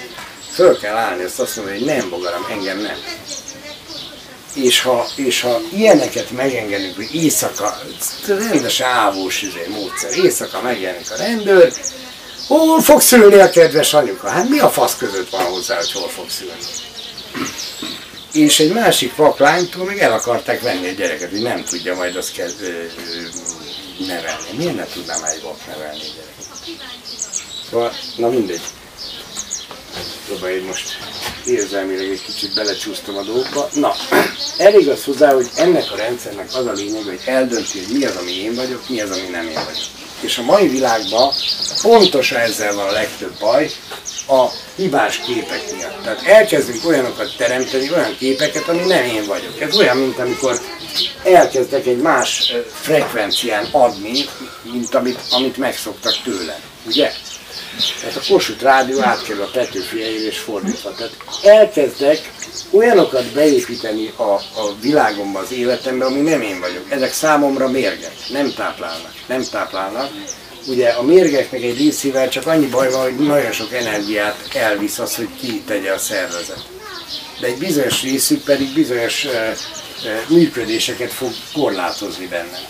föl 0.53 0.77
kell 0.79 0.95
állni, 0.95 1.23
ezt 1.23 1.39
azt 1.39 1.55
mondani, 1.55 1.77
hogy 1.77 1.87
nem 1.87 2.09
bogaram, 2.09 2.47
engem 2.51 2.79
nem. 2.79 2.97
És 4.53 4.81
ha, 4.81 5.07
és 5.15 5.41
ha 5.41 5.61
ilyeneket 5.73 6.31
megengedünk, 6.31 6.95
hogy 6.95 7.15
éjszaka, 7.15 7.81
rendes 8.27 8.79
ávós 8.79 9.41
izé, 9.41 9.67
módszer, 9.69 10.17
éjszaka 10.17 10.61
megjelenik 10.61 11.11
a 11.11 11.15
rendőr, 11.15 11.73
hol 12.47 12.81
fog 12.81 13.01
szülni 13.01 13.39
a 13.39 13.49
kedves 13.49 13.93
anyuka? 13.93 14.29
Hát 14.29 14.49
mi 14.49 14.59
a 14.59 14.69
fasz 14.69 14.97
között 14.97 15.29
van 15.29 15.43
hozzá, 15.43 15.75
hogy 15.75 15.91
hol 15.91 16.09
fog 16.09 16.29
szülni? 16.29 16.61
És 18.33 18.59
egy 18.59 18.73
másik 18.73 19.15
vaklánytól 19.15 19.85
meg 19.85 19.99
el 19.99 20.13
akarták 20.13 20.61
venni 20.61 20.87
a 20.87 20.91
gyereket, 20.91 21.29
hogy 21.29 21.41
nem 21.41 21.63
tudja 21.63 21.95
majd 21.95 22.15
azt 22.15 22.31
kell 22.31 22.49
ö, 22.61 22.83
nevelni. 24.05 24.57
Miért 24.57 24.75
ne 24.75 24.85
tudnám 24.85 25.23
egy 25.23 25.41
vak 25.41 25.67
nevelni 25.67 25.99
a 25.99 26.13
gyereket? 26.15 26.81
Szóval, 27.69 27.91
na 28.15 28.29
mindegy. 28.29 28.61
Próbálj 30.27 30.59
most 30.59 30.97
érzelmileg 31.45 32.09
egy 32.09 32.21
kicsit 32.25 32.53
belecsúsztam 32.53 33.17
a 33.17 33.21
dolgokba. 33.23 33.69
Na, 33.73 33.95
elég 34.67 34.89
az 34.89 35.03
hozzá, 35.03 35.33
hogy 35.33 35.49
ennek 35.55 35.91
a 35.91 35.95
rendszernek 35.95 36.55
az 36.55 36.65
a 36.65 36.71
lényeg, 36.71 37.03
hogy 37.03 37.19
eldönti, 37.25 37.79
hogy 37.79 37.97
mi 37.97 38.05
az, 38.05 38.15
ami 38.15 38.31
én 38.31 38.55
vagyok, 38.55 38.89
mi 38.89 39.01
az, 39.01 39.09
ami 39.09 39.27
nem 39.31 39.47
én 39.47 39.53
vagyok. 39.53 39.85
És 40.19 40.37
a 40.37 40.43
mai 40.43 40.67
világban 40.67 41.33
pontosan 41.81 42.39
ezzel 42.39 42.75
van 42.75 42.87
a 42.87 42.91
legtöbb 42.91 43.33
baj, 43.39 43.71
a 44.27 44.47
hibás 44.75 45.17
képek 45.17 45.75
miatt. 45.75 46.03
Tehát 46.03 46.25
elkezdünk 46.25 46.85
olyanokat 46.85 47.35
teremteni, 47.37 47.91
olyan 47.91 48.15
képeket, 48.17 48.67
ami 48.67 48.85
nem 48.85 49.03
én 49.03 49.25
vagyok. 49.25 49.61
Ez 49.61 49.77
olyan, 49.77 49.97
mint 49.97 50.19
amikor 50.19 50.59
elkezdek 51.23 51.85
egy 51.85 51.97
más 51.97 52.53
frekvencián 52.81 53.67
adni, 53.71 54.25
mint 54.61 54.95
amit, 54.95 55.19
amit 55.29 55.57
megszoktak 55.57 56.21
tőlem. 56.23 56.59
Ugye? 56.85 57.11
Tehát 57.99 58.15
a 58.15 58.21
Kossuth 58.27 58.61
Rádió 58.61 59.01
átkerül 59.01 59.41
a 59.41 59.49
Petőfi 59.53 59.99
és 59.99 60.37
fordítva. 60.37 60.93
Tehát 60.95 61.17
elkezdek 61.43 62.31
olyanokat 62.71 63.25
beépíteni 63.25 64.13
a, 64.15 64.31
a 64.33 64.75
világomba, 64.81 65.39
az 65.39 65.51
életembe, 65.51 66.05
ami 66.05 66.19
nem 66.19 66.41
én 66.41 66.59
vagyok. 66.59 66.85
Ezek 66.89 67.13
számomra 67.13 67.69
mérgek, 67.69 68.13
nem 68.29 68.53
táplálnak, 68.53 69.13
nem 69.27 69.43
táplálnak. 69.51 70.09
Ugye 70.67 70.89
a 70.89 71.01
mérgeknek 71.03 71.61
egy 71.61 71.77
részével 71.77 72.29
csak 72.29 72.47
annyi 72.47 72.65
baj 72.65 72.91
van, 72.91 73.01
hogy 73.01 73.15
nagyon 73.15 73.51
sok 73.51 73.73
energiát 73.73 74.47
elvisz 74.53 74.99
az, 74.99 75.15
hogy 75.15 75.29
ki 75.39 75.61
tegye 75.65 75.91
a 75.91 75.97
szervezet. 75.97 76.65
De 77.39 77.47
egy 77.47 77.57
bizonyos 77.57 78.01
részük 78.01 78.43
pedig 78.43 78.73
bizonyos 78.73 79.25
uh, 79.25 79.31
uh, 79.31 80.37
működéseket 80.37 81.11
fog 81.11 81.31
korlátozni 81.53 82.27
bennem. 82.27 82.61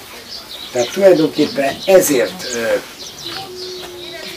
Tehát 0.71 0.91
tulajdonképpen 0.91 1.77
ezért 1.85 2.43
uh, 2.53 2.81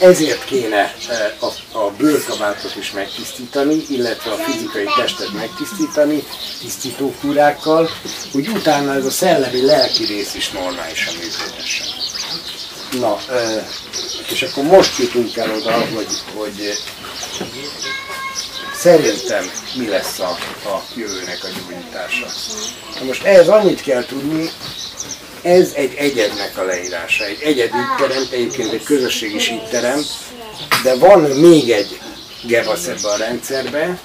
ezért 0.01 0.45
kéne 0.45 0.95
e, 1.09 1.37
a, 1.41 1.79
a 1.79 1.91
bőrkabátot 1.91 2.77
is 2.77 2.91
megtisztítani, 2.93 3.85
illetve 3.89 4.31
a 4.31 4.37
fizikai 4.37 4.87
testet 4.97 5.33
megtisztítani 5.33 6.25
tisztítókúrákkal, 6.61 7.91
hogy 8.33 8.49
utána 8.49 8.95
ez 8.95 9.05
a 9.05 9.11
szellemi 9.11 9.61
lelki 9.61 10.05
rész 10.05 10.35
is 10.35 10.51
normálisan 10.51 11.15
működhessen. 11.15 11.87
Na, 13.01 13.19
e, 13.35 13.67
és 14.31 14.43
akkor 14.43 14.65
most 14.65 14.99
jutunk 14.99 15.37
el 15.37 15.55
oda, 15.55 15.73
hogy, 15.73 16.09
hogy 16.35 16.79
szerintem 18.75 19.51
mi 19.75 19.89
lesz 19.89 20.19
a, 20.19 20.37
a 20.65 20.83
jövőnek 20.97 21.45
a 21.45 21.49
gyógyítása. 21.49 22.27
Na 22.99 23.05
most 23.05 23.25
ehhez 23.25 23.49
annyit 23.49 23.81
kell 23.81 24.05
tudni, 24.05 24.51
ez 25.45 25.73
egy 25.75 25.95
egyednek 25.95 26.59
a 26.59 26.63
leírása. 26.63 27.25
Egy 27.25 27.43
egyed 27.43 27.71
így 27.75 27.97
teremt, 27.99 28.33
egyébként 28.33 28.73
egy 28.73 28.83
közösség 28.83 29.35
is 29.35 29.51
így 29.51 29.69
teremt, 29.69 30.07
de 30.83 30.95
van 30.95 31.21
még 31.21 31.71
egy 31.71 32.01
gevasz 32.47 32.87
ebbe 32.87 33.09
a 33.09 33.17
rendszerbe, 33.17 34.01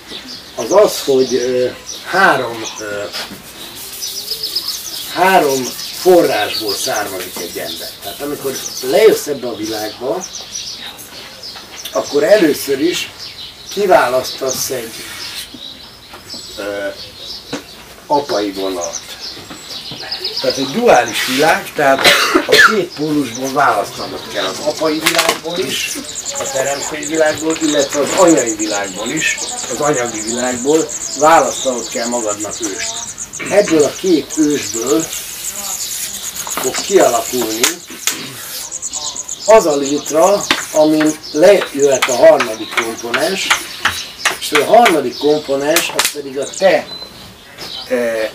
az 0.55 0.71
az, 0.71 1.03
hogy 1.03 1.33
ö, 1.33 1.67
három, 2.05 2.63
ö, 2.79 3.03
három 5.13 5.63
forrásból 5.99 6.73
származik 6.73 7.37
egy 7.37 7.57
ember. 7.57 7.89
Tehát 8.03 8.21
amikor 8.21 8.55
lejössz 8.81 9.27
ebbe 9.27 9.47
a 9.47 9.55
világba, 9.55 10.23
akkor 11.91 12.23
először 12.23 12.79
is 12.79 13.11
kiválasztasz 13.69 14.69
egy 14.69 14.93
ö, 16.57 16.87
apai 18.07 18.51
vonalat. 18.51 19.18
Tehát 20.41 20.57
egy 20.57 20.71
duális 20.71 21.25
világ, 21.27 21.71
tehát 21.75 22.07
a 22.47 22.71
két 22.71 22.93
pólusból 22.95 23.53
választanod 23.53 24.21
kell 24.33 24.45
az 24.45 24.59
apai 24.65 24.99
világból 24.99 25.57
is, 25.57 25.91
a 26.39 26.51
teremtői 26.53 27.05
világból, 27.05 27.57
illetve 27.61 27.99
az 27.99 28.11
anyai 28.17 28.55
világból 28.55 29.07
is, 29.09 29.37
az 29.71 29.81
anyagi 29.81 30.21
világból 30.21 30.87
választanod 31.19 31.89
kell 31.89 32.07
magadnak 32.07 32.53
őst. 32.61 32.91
Ebből 33.49 33.83
a 33.83 33.91
két 33.99 34.33
ősből 34.37 35.01
fog 36.61 36.75
kialakulni 36.75 37.61
az 39.45 39.65
a 39.65 39.75
létra, 39.75 40.43
amin 40.73 41.11
lejöhet 41.31 42.05
a 42.09 42.15
harmadik 42.15 42.73
komponens, 42.75 43.47
és 44.39 44.51
a 44.51 44.65
harmadik 44.65 45.17
komponens 45.17 45.91
az 45.95 46.11
pedig 46.13 46.39
a 46.39 46.45
te 46.57 46.87
e, 47.89 48.31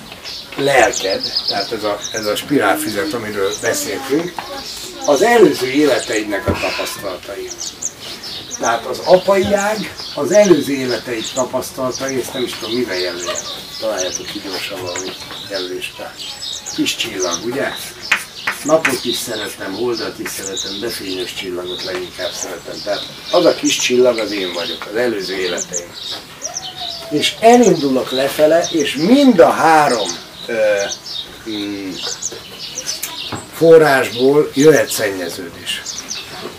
lelked, 0.56 1.22
tehát 1.48 1.72
ez 1.72 1.84
a, 1.84 1.98
ez 2.12 2.26
a 2.26 2.36
spirálfüzet, 2.36 3.12
amiről 3.12 3.52
beszéltünk, 3.60 4.32
az 5.06 5.22
előző 5.22 5.66
életeidnek 5.66 6.46
a 6.48 6.52
tapasztalatai. 6.52 7.48
Tehát 8.58 8.86
az 8.86 8.98
apai 9.04 9.52
ág, 9.52 9.94
az 10.14 10.32
előző 10.32 10.72
életeid 10.72 11.24
tapasztalatai, 11.34 12.20
ezt 12.20 12.32
nem 12.32 12.42
is 12.42 12.52
tudom 12.52 12.74
mivel 12.74 12.98
jelölje. 12.98 13.32
Találjátok 13.80 14.26
ki 14.26 14.40
gyorsan 14.44 14.80
valami 14.80 15.10
jelölést. 15.50 15.92
Kis 16.74 16.96
csillag, 16.96 17.44
ugye? 17.44 17.68
Napot 18.64 19.04
is 19.04 19.16
szeretem, 19.16 19.72
holdat 19.72 20.18
is 20.18 20.28
szeretem, 20.28 20.80
de 20.80 20.88
fényes 20.88 21.34
csillagot 21.34 21.84
leginkább 21.84 22.32
szeretem. 22.32 22.80
Tehát 22.84 23.02
az 23.30 23.44
a 23.44 23.54
kis 23.54 23.76
csillag 23.76 24.18
az 24.18 24.32
én 24.32 24.52
vagyok, 24.52 24.86
az 24.90 24.96
előző 24.96 25.36
életeim. 25.36 25.88
És 27.10 27.34
elindulok 27.40 28.10
lefele, 28.10 28.68
és 28.70 28.94
mind 28.94 29.38
a 29.38 29.50
három 29.50 30.08
forrásból 33.52 34.50
jöhet 34.54 34.90
szennyeződés. 34.90 35.82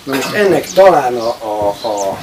Na 0.03 0.15
most 0.15 0.33
ennek 0.33 0.69
talán 0.69 1.15
a, 1.15 1.27
a, 1.27 1.67
a 1.69 2.17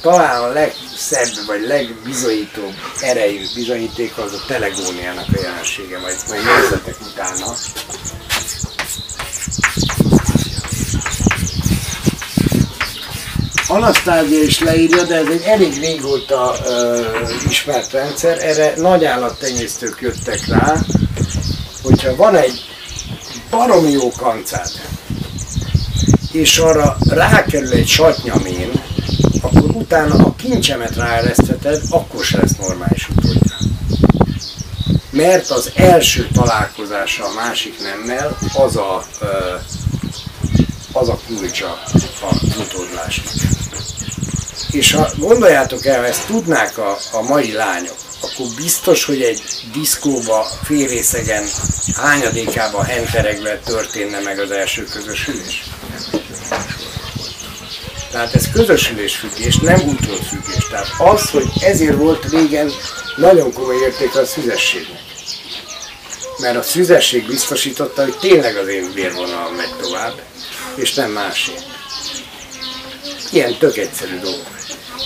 talán 0.00 0.42
a 0.42 0.52
legszebb, 0.52 1.46
vagy 1.46 1.60
legbizonyítóbb 1.60 2.74
erejű 3.00 3.44
bizonyíték 3.54 4.18
az 4.18 4.32
a 4.32 4.44
telegóniának 4.46 5.26
a 5.36 5.40
jelensége, 5.40 5.98
majd, 5.98 6.16
majd 6.28 6.42
nézzetek 6.44 6.96
utána. 7.00 7.54
Anasztázia 13.74 14.42
is 14.42 14.60
leírja, 14.60 15.04
de 15.04 15.14
ez 15.14 15.26
egy 15.26 15.42
elég 15.42 15.78
régóta 15.80 16.56
uh, 16.66 17.48
ismert 17.48 17.92
rendszer. 17.92 18.38
Erre 18.38 18.72
nagy 18.76 19.04
állattenyésztők 19.04 19.98
jöttek 20.00 20.46
rá, 20.46 20.76
hogyha 21.82 22.16
van 22.16 22.36
egy 22.36 22.64
baromi 23.50 23.90
jó 23.90 24.10
kancád, 24.10 24.70
és 26.32 26.58
arra 26.58 26.96
rákerül 27.08 27.72
egy 27.72 27.88
satnyamén, 27.88 28.70
akkor 29.40 29.70
utána 29.70 30.24
a 30.24 30.34
kincsemet 30.34 30.96
ráeresztheted, 30.96 31.82
akkor 31.90 32.24
se 32.24 32.38
lesz 32.38 32.56
normális 32.56 33.08
utódja. 33.08 33.56
Mert 35.10 35.50
az 35.50 35.70
első 35.74 36.28
találkozása 36.32 37.24
a 37.24 37.32
másik 37.34 37.80
nemmel 37.82 38.38
az 38.52 38.76
a, 38.76 39.04
az 40.92 41.08
a 41.08 41.18
kulcsa 41.26 41.78
a 42.20 42.34
utódlásnak. 42.58 43.63
És 44.74 44.92
ha 44.92 45.10
gondoljátok 45.16 45.86
el, 45.86 46.04
ezt 46.04 46.26
tudnák 46.26 46.78
a, 46.78 46.98
a 47.12 47.22
mai 47.22 47.52
lányok, 47.52 47.96
akkor 48.20 48.46
biztos, 48.56 49.04
hogy 49.04 49.22
egy 49.22 49.42
diszkóba, 49.72 50.46
félrészegen, 50.64 51.44
hányadékában, 51.96 52.84
henteregve 52.84 53.58
történne 53.58 54.20
meg 54.20 54.38
az 54.38 54.50
első 54.50 54.84
közösülés? 54.84 55.62
Tehát 58.10 58.34
ez 58.34 58.50
közösülésfüggés, 58.52 59.56
nem 59.56 59.80
útrófüggés. 59.88 60.66
Tehát 60.70 60.88
az, 60.98 61.30
hogy 61.30 61.46
ezért 61.60 61.96
volt 61.96 62.30
régen 62.30 62.70
nagyon 63.16 63.52
komoly 63.52 63.76
értéke 63.76 64.18
a 64.18 64.26
szüzességnek. 64.26 65.00
Mert 66.38 66.56
a 66.56 66.62
szüzesség 66.62 67.26
biztosította, 67.26 68.02
hogy 68.02 68.18
tényleg 68.18 68.56
az 68.56 68.68
én 68.68 68.92
vérvonalam 68.94 69.54
megy 69.54 69.74
tovább, 69.80 70.14
és 70.74 70.94
nem 70.94 71.10
másé. 71.10 71.52
Ilyen 73.32 73.58
tök 73.58 73.76
egyszerű 73.76 74.18
dolgok. 74.18 74.52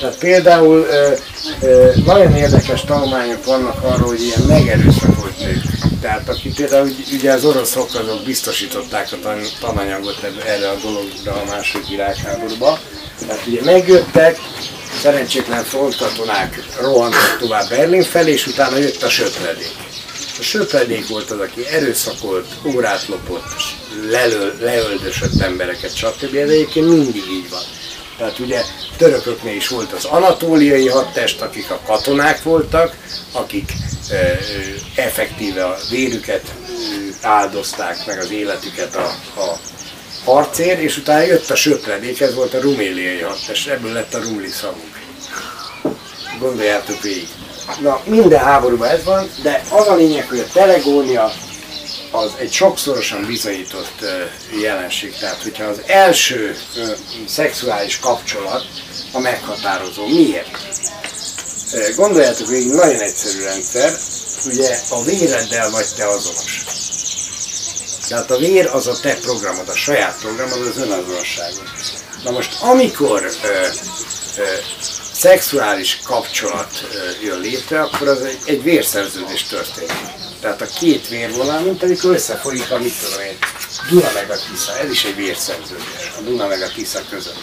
Tehát 0.00 0.18
például 0.18 0.86
ö, 0.90 1.12
ö, 1.60 1.90
nagyon 2.04 2.36
érdekes 2.36 2.84
tanulmányok 2.84 3.44
vannak 3.44 3.82
arról, 3.82 4.08
hogy 4.08 4.22
ilyen 4.22 4.42
megerőszakolt 4.48 5.38
nők. 5.38 5.62
Tehát 6.00 6.28
aki 6.28 6.52
például 6.52 6.90
ugye 7.12 7.32
az 7.32 7.44
oroszok 7.44 7.94
azok 7.94 8.24
biztosították 8.24 9.08
a 9.12 9.16
tan 9.22 9.40
tananyagot 9.60 10.22
erre 10.46 10.68
a 10.68 10.76
dologra 10.82 11.32
a 11.32 11.44
második 11.48 11.88
világháborúba. 11.88 12.78
Tehát 13.26 13.46
ugye 13.46 13.64
megjöttek, 13.64 14.38
szerencsétlen 15.02 15.64
frontkatonák 15.64 16.64
rohantak 16.80 17.36
tovább 17.40 17.68
Berlin 17.68 18.02
felé, 18.02 18.32
és 18.32 18.46
utána 18.46 18.76
jött 18.76 19.02
a 19.02 19.08
söpredék. 19.08 19.76
A 20.38 20.42
söpredék 20.42 21.08
volt 21.08 21.30
az, 21.30 21.38
aki 21.38 21.66
erőszakolt, 21.66 22.46
órát 22.74 23.06
lopott, 23.06 23.44
lelő, 24.10 24.54
leöldösött 24.60 25.40
embereket, 25.40 25.96
stb. 25.96 26.30
De 26.30 26.40
egyébként 26.40 26.88
mindig 26.88 27.22
így 27.30 27.50
van. 27.50 27.62
Tehát 28.18 28.38
ugye 28.38 28.62
törököknél 28.96 29.56
is 29.56 29.68
volt 29.68 29.92
az 29.92 30.04
anatóliai 30.04 30.88
hadtest, 30.88 31.40
akik 31.40 31.70
a 31.70 31.80
katonák 31.86 32.42
voltak, 32.42 32.96
akik 33.32 33.72
effektíve 34.94 35.64
a 35.64 35.76
vérüket 35.90 36.54
áldozták, 37.22 38.06
meg 38.06 38.18
az 38.18 38.30
életüket 38.30 38.94
a, 38.94 39.14
a 39.40 39.58
harcér, 40.24 40.78
és 40.78 40.96
utána 40.96 41.22
jött 41.22 41.50
a 41.50 41.56
söpredék, 41.56 42.20
ez 42.20 42.34
volt 42.34 42.54
a 42.54 42.60
ruméliai 42.60 43.20
hadtest, 43.20 43.68
ebből 43.68 43.92
lett 43.92 44.14
a 44.14 44.22
rumli 44.22 44.48
szavunk. 44.48 45.00
Gondoljátok 46.38 47.02
végig. 47.02 47.28
Na, 47.80 48.00
minden 48.04 48.40
háborúban 48.40 48.88
ez 48.88 49.04
van, 49.04 49.30
de 49.42 49.62
az 49.70 49.88
a 49.88 49.94
lényeg, 49.94 50.28
hogy 50.28 50.38
a 50.38 50.52
telegónia 50.52 51.32
az 52.18 52.32
egy 52.38 52.52
sokszorosan 52.52 53.26
bizonyított 53.26 54.04
jelenség. 54.60 55.16
Tehát, 55.16 55.42
hogyha 55.42 55.64
az 55.64 55.80
első 55.86 56.56
szexuális 57.28 57.98
kapcsolat 57.98 58.64
a 59.12 59.18
meghatározó. 59.18 60.06
Miért? 60.06 60.58
Gondoljátok 61.96 62.48
végig, 62.48 62.72
nagyon 62.72 63.00
egyszerű 63.00 63.42
rendszer, 63.42 63.92
ugye 64.46 64.78
a 64.90 65.02
véreddel 65.02 65.70
vagy 65.70 65.86
te 65.96 66.06
azonos. 66.06 66.64
Tehát 68.08 68.30
a 68.30 68.38
vér 68.38 68.66
az 68.66 68.86
a 68.86 69.00
te 69.00 69.14
programod, 69.14 69.68
a 69.68 69.76
saját 69.76 70.18
programod, 70.20 70.66
az 70.66 70.76
önazonosságod. 70.76 71.68
Na 72.24 72.30
most, 72.30 72.62
amikor 72.62 73.30
ö, 73.42 73.48
ö, 74.36 74.44
szexuális 75.12 76.00
kapcsolat 76.04 76.86
ö, 76.92 77.26
jön 77.26 77.40
létre, 77.40 77.80
akkor 77.80 78.08
az 78.08 78.20
egy, 78.20 78.38
egy 78.44 78.62
vérszerződés 78.62 79.42
történik. 79.42 80.27
Tehát 80.40 80.60
a 80.60 80.66
két 80.78 81.08
vérvonal, 81.08 81.60
mint 81.60 81.82
amikor 81.82 82.14
összefolyik 82.14 82.70
a 82.70 82.78
mit 82.78 82.94
tudom 83.02 83.20
én, 83.20 83.36
Duna 83.90 84.10
meg 84.14 84.30
a 84.30 84.36
Tisza, 84.50 84.78
ez 84.78 84.90
is 84.90 85.04
egy 85.04 85.16
vérszerződés, 85.16 86.12
a 86.18 86.20
Duna 86.20 86.46
meg 86.46 86.62
a 86.62 86.68
Tisza 86.74 87.00
között. 87.10 87.42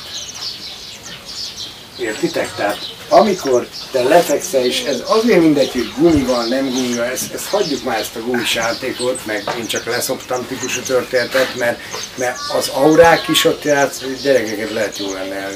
Értitek? 1.98 2.56
Tehát 2.56 2.96
amikor 3.10 3.68
te 3.92 4.04
lefekszel, 4.04 4.66
és 4.66 4.84
ez 4.84 5.04
azért 5.06 5.40
mindegy, 5.40 5.72
hogy 5.72 5.94
gumi 5.98 6.26
nem 6.50 6.70
gumi 6.70 6.94
van, 6.94 7.06
ezt, 7.06 7.34
ezt 7.34 7.46
hagyjuk 7.46 7.84
már 7.84 8.00
ezt 8.00 8.16
a 8.16 8.20
gumis 8.20 8.56
játékot, 8.56 9.26
meg 9.26 9.44
én 9.60 9.68
csak 9.68 9.86
leszoptam 9.86 10.48
típusú 10.48 10.82
történetet, 10.82 11.56
mert, 11.56 11.80
mert 12.16 12.38
az 12.58 12.68
aurák 12.68 13.28
is 13.28 13.46
ott 13.46 13.64
játsz, 13.64 14.02
gyerekeket 14.22 14.72
lehet 14.72 14.98
jó 14.98 15.14
lenne. 15.14 15.48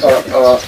A, 0.00 0.36
a, 0.36 0.60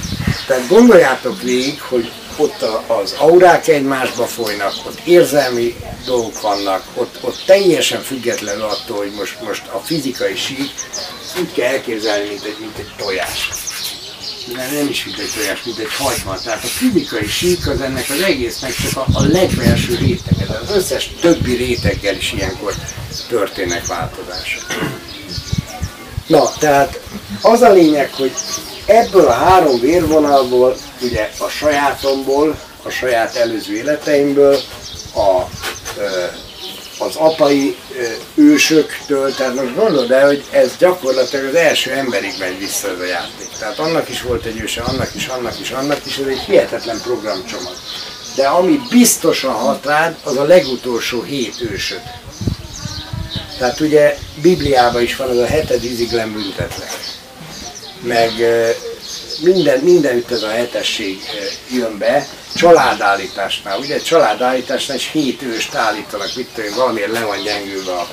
tehát 0.47 0.69
gondoljátok 0.69 1.43
végig, 1.43 1.81
hogy 1.81 2.11
ott 2.41 2.65
az 2.87 3.15
aurák 3.19 3.69
egymásba 3.69 4.27
folynak, 4.27 4.73
ott 4.87 4.99
érzelmi 5.05 5.77
dolgok 6.05 6.41
vannak, 6.41 6.83
ott, 6.95 7.19
ott 7.21 7.43
teljesen 7.47 8.01
függetlenül 8.01 8.63
attól, 8.63 8.97
hogy 8.97 9.13
most, 9.19 9.43
most 9.43 9.67
a 9.67 9.79
fizikai 9.79 10.37
sík 10.37 10.71
úgy 11.41 11.53
kell 11.53 11.73
elképzelni, 11.73 12.29
mint 12.29 12.45
egy, 12.45 12.57
mint 12.61 12.79
egy 12.79 12.93
tojás 12.97 13.49
nem, 14.57 14.75
nem 14.75 14.89
is 14.89 15.05
mint 15.05 15.19
egy 15.19 15.31
tojás, 15.35 15.63
mint 15.65 15.79
egy 15.79 15.95
hagyma. 15.99 16.39
Tehát 16.45 16.65
a 16.65 16.67
fizikai 16.67 17.27
sík 17.27 17.69
az 17.69 17.81
ennek 17.81 18.07
az 18.11 18.21
egésznek 18.21 18.75
csak 18.75 18.97
a, 18.97 19.19
a 19.19 19.23
legbelső 19.23 19.95
rétege, 19.95 20.59
az 20.63 20.77
összes 20.77 21.11
többi 21.21 21.55
réteggel 21.55 22.15
is 22.15 22.33
ilyenkor 22.33 22.75
történnek 23.29 23.87
változások. 23.87 24.63
Na, 26.27 26.53
tehát 26.59 27.01
az 27.43 27.61
a 27.61 27.73
lényeg, 27.73 28.11
hogy 28.15 28.33
ebből 28.87 29.27
a 29.27 29.33
három 29.33 29.81
vérvonalból, 29.81 30.77
ugye 31.03 31.31
a 31.39 31.49
sajátomból, 31.49 32.59
a 32.83 32.91
saját 32.91 33.35
előző 33.35 33.75
életeimből, 33.77 34.59
a 35.15 35.45
az 37.01 37.17
apai 37.17 37.77
ősöktől, 38.35 39.35
tehát 39.35 39.55
most 39.55 39.75
gondolod 39.75 40.11
el, 40.11 40.27
hogy 40.27 40.45
ez 40.51 40.71
gyakorlatilag 40.79 41.45
az 41.45 41.55
első 41.55 41.91
emberig 41.91 42.33
megy 42.39 42.59
vissza 42.59 42.89
ez 42.89 42.99
a 43.01 43.05
játék. 43.05 43.49
Tehát 43.59 43.79
annak 43.79 44.09
is 44.09 44.23
volt 44.23 44.45
egy 44.45 44.61
őse, 44.61 44.83
annak 44.83 45.15
is, 45.15 45.27
annak 45.27 45.61
is, 45.61 45.71
annak 45.71 46.07
is, 46.07 46.17
ez 46.17 46.27
egy 46.27 46.39
hihetetlen 46.39 47.01
programcsomag. 47.01 47.75
De 48.35 48.47
ami 48.47 48.81
biztosan 48.91 49.53
hat 49.53 49.85
rád, 49.85 50.17
az 50.25 50.37
a 50.37 50.45
legutolsó 50.45 51.23
hét 51.23 51.61
ősöd. 51.71 52.03
Tehát 53.59 53.81
ugye 53.81 54.17
Bibliában 54.43 55.03
is 55.03 55.17
van 55.17 55.29
az 55.29 55.39
a 55.39 55.47
heted 55.47 55.85
íziglen 55.85 56.33
büntetlek. 56.33 56.93
Meg 58.01 58.31
minden, 59.41 59.79
mindenütt 59.81 60.31
ez 60.31 60.43
a 60.43 60.49
hetesség 60.49 61.21
jön 61.71 61.99
be, 61.99 62.27
családállításnál, 62.55 63.79
ugye 63.79 63.99
családállításnál 63.99 64.97
is 64.97 65.11
hét 65.11 65.43
őst 65.43 65.75
állítanak, 65.75 66.37
mit 66.37 66.49
tudom, 66.55 66.75
valamiért 66.75 67.13
le 67.13 67.25
van 67.25 67.43
gyengülve 67.43 67.93
a, 67.93 68.09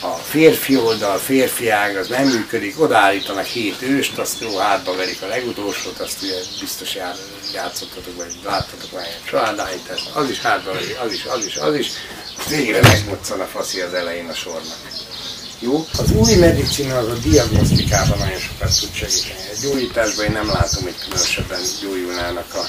a 0.00 0.14
férfi 0.28 0.76
oldal, 0.76 1.18
férfi 1.18 1.68
ág, 1.68 1.96
az 1.96 2.08
nem 2.08 2.26
működik, 2.26 2.80
odaállítanak 2.80 3.44
hét 3.44 3.82
őst, 3.82 4.18
azt 4.18 4.40
jó 4.40 4.58
hátba 4.58 4.96
verik 4.96 5.22
a 5.22 5.26
legutolsót, 5.26 5.98
azt 5.98 6.22
ugye 6.22 6.34
biztos 6.60 6.96
játszottatok, 7.54 8.16
vagy 8.16 8.32
láttatok 8.44 8.92
már 8.92 9.04
ilyen 9.06 9.20
családállítást, 9.30 10.10
az 10.14 10.30
is 10.30 10.40
hátba 10.40 10.72
verik, 10.72 10.98
az 11.04 11.12
is, 11.12 11.24
az 11.24 11.46
is, 11.46 11.56
az 11.56 11.74
is, 11.74 11.90
végre 12.48 12.80
megmoccan 12.82 13.40
a 13.40 13.46
faszi 13.46 13.80
az 13.80 13.94
elején 13.94 14.28
a 14.28 14.34
sornak. 14.34 14.76
Jó? 15.62 15.86
Az 15.98 16.10
új 16.10 16.34
medicina 16.34 16.98
az 16.98 17.08
a 17.08 17.14
diagnosztikában 17.14 18.18
nagyon 18.18 18.38
sokat 18.38 18.80
tud 18.80 18.92
segíteni. 18.92 19.48
A 19.54 19.60
gyógyításban 19.62 20.24
én 20.24 20.32
nem 20.32 20.46
látom, 20.46 20.82
hogy 20.82 20.98
különösebben 21.04 21.60
gyógyulnának 21.82 22.54
a 22.54 22.64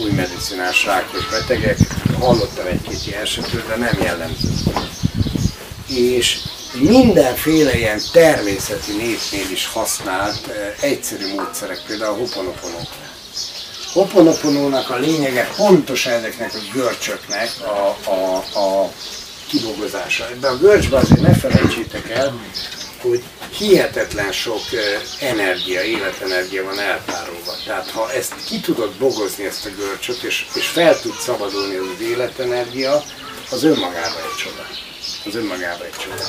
új 0.00 0.10
medicinás 0.10 0.84
rákos 0.84 1.28
betegek. 1.30 1.78
Hallottam 2.18 2.66
egy-két 2.66 3.06
ilyen 3.06 3.22
esetről, 3.22 3.62
de 3.68 3.76
nem 3.76 4.02
jellemző. 4.02 4.48
És 5.86 6.38
mindenféle 6.72 7.76
ilyen 7.76 8.00
természeti 8.12 8.92
népnél 8.92 9.50
is 9.52 9.66
használt 9.66 10.46
eh, 10.46 10.74
egyszerű 10.80 11.34
módszerek, 11.34 11.82
például 11.86 12.14
a 12.14 12.18
hoponoponok. 12.18 12.88
Hoponoponónak 13.92 14.90
a 14.90 14.96
lényege 14.96 15.48
pontosan 15.56 16.12
ezeknek 16.12 16.54
a 16.54 16.58
görcsöknek 16.72 17.50
a, 17.60 18.10
a, 18.10 18.36
a 18.58 18.92
kibogozása. 19.48 20.28
Ebben 20.28 20.52
a 20.52 20.56
görcsben 20.58 21.00
azért 21.00 21.20
ne 21.20 21.34
felejtsétek 21.34 22.10
el, 22.10 22.40
hogy 23.00 23.22
hihetetlen 23.58 24.32
sok 24.32 24.60
energia, 25.20 25.82
életenergia 25.82 26.64
van 26.64 26.78
eltárolva. 26.78 27.52
Tehát 27.64 27.90
ha 27.90 28.12
ezt 28.12 28.34
ki 28.46 28.60
tudod 28.60 28.92
bogozni, 28.98 29.44
ezt 29.44 29.66
a 29.66 29.70
görcsöt, 29.76 30.22
és, 30.22 30.46
és 30.54 30.66
fel 30.66 31.00
tud 31.00 31.14
szabadulni 31.14 31.76
az 31.76 32.00
életenergia, 32.00 33.02
az 33.50 33.64
önmagában 33.64 34.22
egy 34.22 34.36
csoda. 34.44 34.66
Az 35.26 35.34
önmagában 35.34 35.86
egy 35.86 35.96
csoda. 35.98 36.24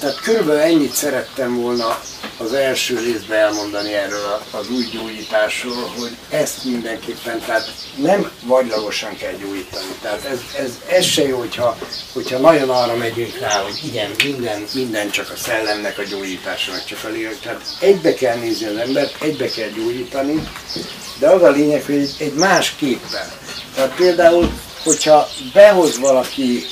Tehát 0.00 0.20
körülbelül 0.20 0.60
ennyit 0.60 0.92
szerettem 0.92 1.60
volna 1.60 2.00
az 2.40 2.52
első 2.52 2.98
részben 2.98 3.38
elmondani 3.38 3.92
erről 3.92 4.42
az 4.50 4.70
új 4.70 4.84
gyógyításról, 4.92 5.92
hogy 5.98 6.16
ezt 6.30 6.64
mindenképpen, 6.64 7.40
tehát 7.46 7.72
nem 7.96 8.30
vagylagosan 8.42 9.16
kell 9.16 9.32
gyógyítani. 9.32 9.94
Tehát 10.02 10.24
ez, 10.24 10.38
ez, 10.58 10.78
ez 10.88 11.04
se 11.04 11.26
jó, 11.26 11.38
hogyha, 11.38 11.78
hogyha 12.12 12.38
nagyon 12.38 12.70
arra 12.70 12.96
megyünk 12.96 13.38
rá, 13.38 13.62
hogy 13.62 13.80
igen, 13.84 14.10
minden, 14.24 14.64
minden 14.74 15.10
csak 15.10 15.30
a 15.30 15.36
szellemnek 15.36 15.98
a 15.98 16.02
gyógyítása, 16.02 16.72
meg 16.72 16.84
csak 16.84 17.04
a 17.04 17.08
lélek. 17.08 17.40
Tehát 17.40 17.62
egybe 17.80 18.14
kell 18.14 18.36
nézni 18.36 18.66
az 18.66 18.76
embert, 18.76 19.22
egybe 19.22 19.48
kell 19.48 19.68
gyógyítani, 19.68 20.48
de 21.18 21.28
az 21.28 21.42
a 21.42 21.50
lényeg, 21.50 21.84
hogy 21.84 21.94
egy, 21.94 22.14
egy 22.18 22.34
más 22.34 22.74
képpen. 22.78 23.28
Tehát 23.74 23.94
például 23.94 24.52
hogyha 24.84 25.28
behoz 25.52 25.98
valaki, 25.98 26.66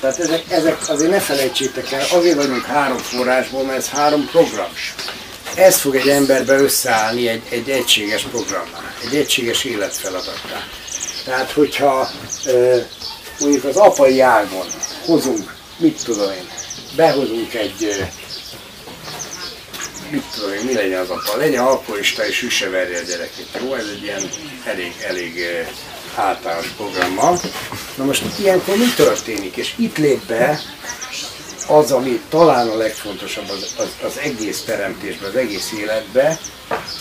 tehát 0.00 0.18
ezek, 0.18 0.42
ezek 0.48 0.88
azért 0.88 1.10
ne 1.10 1.20
felejtsétek 1.20 1.92
el, 1.92 2.06
azért 2.10 2.36
vagyunk 2.36 2.64
három 2.64 2.98
forrásból, 2.98 3.62
mert 3.62 3.78
ez 3.78 3.88
három 3.88 4.26
program. 4.26 4.72
Ez 5.54 5.76
fog 5.76 5.96
egy 5.96 6.08
emberbe 6.08 6.54
összeállni 6.54 7.28
egy, 7.28 7.42
egy 7.48 7.70
egységes 7.70 8.22
programmal, 8.22 8.94
egy 9.04 9.16
egységes 9.16 9.64
életfeladattá. 9.64 10.66
Tehát, 11.24 11.50
hogyha 11.50 12.10
mondjuk 13.40 13.64
az 13.64 13.76
apai 13.76 14.20
ágon 14.20 14.66
hozunk, 15.04 15.54
mit 15.76 16.04
tudom 16.04 16.30
én, 16.30 16.48
behozunk 16.96 17.54
egy, 17.54 18.06
mit 20.10 20.24
tudom 20.34 20.52
én, 20.52 20.64
mi 20.64 20.74
legyen 20.74 21.00
az 21.00 21.10
apa, 21.10 21.36
legyen 21.36 21.64
alkoholista 21.64 22.26
és 22.26 22.42
üsse 22.42 22.68
verje 22.68 22.98
a 22.98 23.02
gyerekét, 23.02 23.48
jó? 23.60 23.74
Ez 23.74 23.86
egy 23.96 24.02
ilyen 24.02 24.22
elég, 24.64 24.92
elég 25.08 25.46
általános 26.14 26.68
programmal. 26.68 27.40
Na 27.96 28.04
most 28.04 28.24
ilyenkor 28.38 28.76
mi 28.76 28.92
történik? 28.96 29.56
És 29.56 29.74
itt 29.76 29.98
lép 29.98 30.26
be 30.26 30.60
az, 31.68 31.92
ami 31.92 32.20
talán 32.28 32.68
a 32.68 32.76
legfontosabb 32.76 33.48
az, 33.48 33.74
az, 33.78 33.88
az 34.04 34.18
egész 34.18 34.62
teremtésben, 34.62 35.28
az 35.28 35.36
egész 35.36 35.72
életben, 35.72 36.38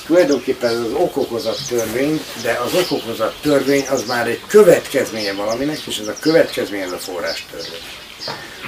tulajdonképpen 0.06 0.70
ez 0.70 0.80
az 0.80 0.94
okokozat 0.94 1.60
törvény, 1.68 2.22
de 2.42 2.60
az 2.66 2.74
okokozat 2.74 3.36
törvény 3.42 3.86
az 3.90 4.04
már 4.08 4.28
egy 4.28 4.42
következménye 4.48 5.34
valaminek, 5.34 5.80
és 5.88 5.98
ez 5.98 6.08
a 6.08 6.16
következménye 6.20 6.84
ez 6.84 6.92
a 6.92 6.98
forrás 6.98 7.46
törvény. 7.52 7.82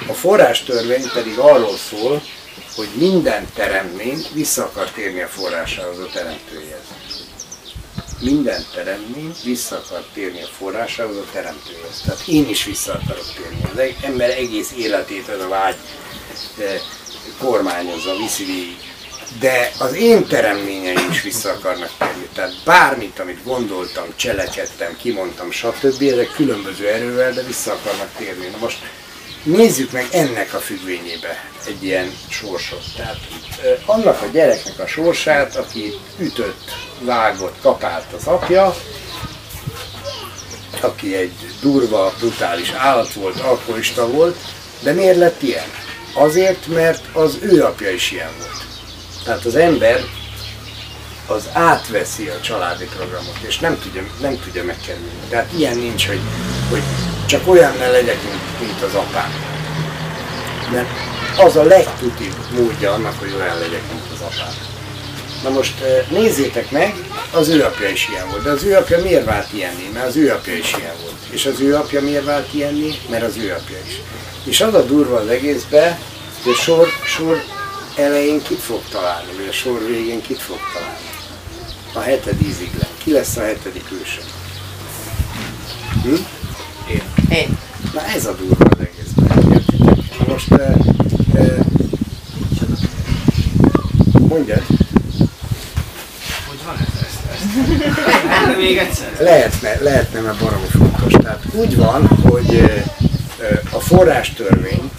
A 0.08 0.14
forrás 0.14 0.64
törvény 0.64 1.10
pedig 1.14 1.38
arról 1.38 1.78
szól, 1.90 2.24
hogy 2.76 2.88
minden 2.96 3.48
teremtmény 3.56 4.26
vissza 4.34 4.64
akar 4.64 4.90
térni 4.90 5.22
a 5.22 5.28
forrásához, 5.28 6.00
a 6.00 6.10
teremtőjéhez 6.14 7.03
minden 8.24 8.66
teremtmény 8.74 9.36
vissza 9.44 9.76
akar 9.76 10.04
térni 10.14 10.42
a 10.42 10.48
forrásához, 10.58 11.18
a 11.18 11.26
teremtőhez. 11.32 12.02
Tehát 12.06 12.28
én 12.28 12.50
is 12.50 12.64
vissza 12.64 12.94
akarok 12.94 13.34
térni. 13.36 13.62
Az 13.74 14.06
ember 14.06 14.30
egész 14.30 14.72
életét 14.78 15.28
ez 15.28 15.40
a 15.40 15.48
vágy 15.48 15.76
eh, 16.60 16.82
kormányozza, 17.40 18.16
viszi 18.18 18.46
végig. 18.46 18.78
De 19.40 19.72
az 19.80 19.94
én 19.94 20.28
teremményeim 20.28 21.10
is 21.10 21.22
vissza 21.22 21.50
akarnak 21.50 21.92
térni. 21.98 22.28
Tehát 22.34 22.54
bármit, 22.66 23.20
amit 23.20 23.44
gondoltam, 23.44 24.06
cselekedtem, 24.16 24.98
kimondtam, 24.98 25.52
stb. 25.52 26.02
ezek 26.02 26.32
különböző 26.36 26.88
erővel, 26.88 27.34
de 27.34 27.44
vissza 27.44 27.72
akarnak 27.72 28.10
térni. 28.18 28.48
Na 28.48 28.58
most 28.58 28.78
nézzük 29.44 29.92
meg 29.92 30.08
ennek 30.12 30.54
a 30.54 30.58
függvényébe 30.58 31.50
egy 31.68 31.84
ilyen 31.84 32.12
sorsot. 32.30 32.84
Tehát 32.96 33.18
annak 33.86 34.22
a 34.22 34.26
gyereknek 34.32 34.80
a 34.80 34.88
sorsát, 34.88 35.56
aki 35.56 35.94
ütött, 36.20 36.72
vágott, 37.00 37.56
kapált 37.62 38.14
az 38.14 38.28
apja, 38.28 38.76
aki 40.82 41.16
egy 41.16 41.34
durva, 41.62 42.14
brutális 42.20 42.72
állat 42.72 43.14
volt, 43.14 43.40
alkoholista 43.40 44.08
volt, 44.08 44.38
de 44.82 44.94
miért 44.94 45.18
lett 45.18 45.42
ilyen? 45.42 45.72
Azért, 46.14 46.68
mert 46.68 47.06
az 47.14 47.38
ő 47.42 47.64
apja 47.64 47.90
is 47.90 48.12
ilyen 48.12 48.32
volt. 48.38 48.66
Tehát 49.24 49.46
az 49.46 49.56
ember 49.56 50.04
az 51.28 51.50
átveszi 51.54 52.28
a 52.28 52.42
családi 52.42 52.86
programot, 52.86 53.38
és 53.42 53.60
nem 53.60 53.80
tudja, 53.80 54.04
nem 54.22 54.40
tudja 54.40 54.64
megkerülni. 54.64 55.12
Tehát 55.30 55.52
ilyen 55.58 55.78
nincs, 55.78 56.08
hogy, 56.08 56.22
hogy 56.70 56.82
csak 57.26 57.48
olyan 57.48 57.78
ne 57.78 57.88
legyek, 57.88 58.24
mint, 58.24 58.60
mint 58.60 58.82
az 58.82 58.94
apám. 58.94 59.32
Mert 60.72 60.88
az 61.38 61.56
a 61.56 61.64
legtutibb 61.64 62.36
módja 62.52 62.92
annak, 62.92 63.20
hogy 63.20 63.34
olyan 63.38 63.60
legyek, 63.60 63.82
mint 63.92 64.06
az 64.14 64.22
apám. 64.22 64.54
Na 65.44 65.50
most 65.50 65.82
eh, 65.82 66.06
nézzétek 66.10 66.72
meg, 66.72 66.96
az 67.32 67.48
ő 67.48 67.64
apja 67.64 67.90
is 67.90 68.08
ilyen 68.10 68.30
volt. 68.30 68.44
De 68.44 68.50
az 68.50 68.64
ő 68.64 68.76
apja 68.76 69.02
miért 69.02 69.26
vált 69.26 69.54
ilyenni? 69.54 69.90
Mert 69.94 70.08
az 70.08 70.16
ő 70.16 70.32
apja 70.32 70.54
is 70.54 70.76
ilyen 70.78 70.96
volt. 71.02 71.16
És 71.30 71.46
az 71.46 71.60
ő 71.60 71.76
apja 71.76 72.02
miért 72.02 72.26
vált 72.26 72.54
ilyenni? 72.54 72.92
Mert 73.10 73.24
az 73.24 73.38
ő 73.38 73.52
apja 73.52 73.78
is. 73.88 74.02
És 74.44 74.62
az 74.62 74.74
a 74.74 74.82
durva 74.82 75.18
az 75.18 75.28
egészbe, 75.28 76.00
hogy 76.44 76.52
a 76.52 76.56
sor, 76.56 76.88
sor 77.06 77.44
elején 77.96 78.42
kit 78.42 78.60
fog 78.60 78.82
találni, 78.92 79.32
vagy 79.38 79.48
a 79.48 79.52
sor 79.52 79.86
végén 79.86 80.22
kit 80.22 80.40
fog 80.42 80.60
találni. 80.74 81.13
A 81.94 82.00
heted 82.00 82.42
íziglen. 82.42 82.88
Ki 83.04 83.12
lesz 83.12 83.38
a 83.38 83.42
hetedik 83.42 83.86
őse? 84.02 84.22
Hm? 86.04 86.14
Én. 86.92 87.02
Én. 87.30 87.58
Na 87.94 88.06
ez 88.16 88.26
a 88.26 88.36
durva 88.36 88.66
az 88.70 88.80
egészben. 88.80 89.64
Na 90.20 90.34
most 90.34 90.52
e, 90.52 90.76
e, 91.34 91.66
mondjad. 94.20 94.64
Hogy 96.48 96.60
van 96.66 96.76
ez? 96.76 97.02
ezt, 97.04 98.58
még 98.58 98.78
egyszer? 98.78 99.16
Lehetne, 99.20 99.82
lehetne, 99.82 100.20
mert 100.20 100.40
baromi 100.40 100.68
fontos. 100.68 101.14
Tehát 101.14 101.44
úgy 101.52 101.76
van, 101.76 102.08
hogy 102.08 102.56
e, 102.56 102.84
a 103.72 103.80
forrástörvény 103.80 104.92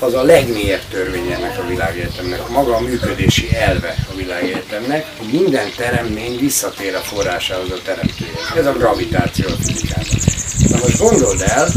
az 0.00 0.14
a 0.14 0.22
legmélyebb 0.22 0.82
törvény 0.90 1.30
ennek 1.30 1.58
a 1.58 1.66
világegyetemnek, 1.66 2.48
maga 2.48 2.76
a 2.76 2.80
működési 2.80 3.54
elve 3.54 3.94
a 4.12 4.16
világegyetemnek, 4.16 5.06
hogy 5.18 5.40
minden 5.40 5.68
teremmény 5.76 6.38
visszatér 6.38 6.94
a 6.94 6.98
forrásához 6.98 7.70
a 7.70 7.78
teremtőjéhez. 7.84 8.56
Ez 8.56 8.66
a 8.66 8.72
gravitáció 8.72 9.46
a 9.48 9.62
fizikában. 9.62 10.18
Na 10.68 10.78
most 10.82 10.98
gondold 10.98 11.40
el, 11.46 11.68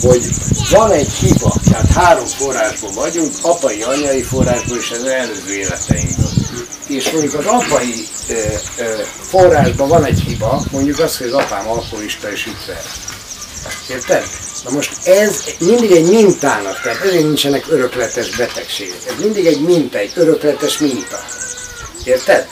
hogy 0.00 0.22
van 0.70 0.90
egy 0.90 1.12
hiba, 1.12 1.54
tehát 1.70 1.92
három 1.92 2.26
forrásból 2.26 2.92
vagyunk, 2.92 3.32
apai, 3.42 3.82
anyai 3.82 4.22
forrásból 4.22 4.76
és 4.76 4.90
az 4.90 5.04
előző 5.04 5.52
életeinkből. 5.52 6.30
És 6.88 7.10
mondjuk 7.10 7.34
az 7.34 7.46
apai 7.46 8.06
forrásban 9.20 9.88
van 9.88 10.04
egy 10.04 10.20
hiba, 10.20 10.62
mondjuk 10.70 10.98
az, 10.98 11.18
hogy 11.18 11.26
az 11.26 11.32
apám 11.32 11.68
alkoholista 11.68 12.32
és 12.32 12.46
ütver. 12.46 12.82
Érted? 13.90 14.24
Na 14.64 14.70
most 14.70 15.06
ez 15.06 15.44
mindig 15.58 15.90
egy 15.90 16.08
mintának, 16.08 16.80
tehát 16.82 17.04
ezért 17.04 17.22
nincsenek 17.22 17.64
örökletes 17.68 18.36
betegségek. 18.36 19.06
Ez 19.06 19.14
mindig 19.20 19.46
egy 19.46 19.60
minta, 19.60 19.98
egy 19.98 20.12
örökletes 20.14 20.78
minta. 20.78 21.18
Érted? 22.04 22.48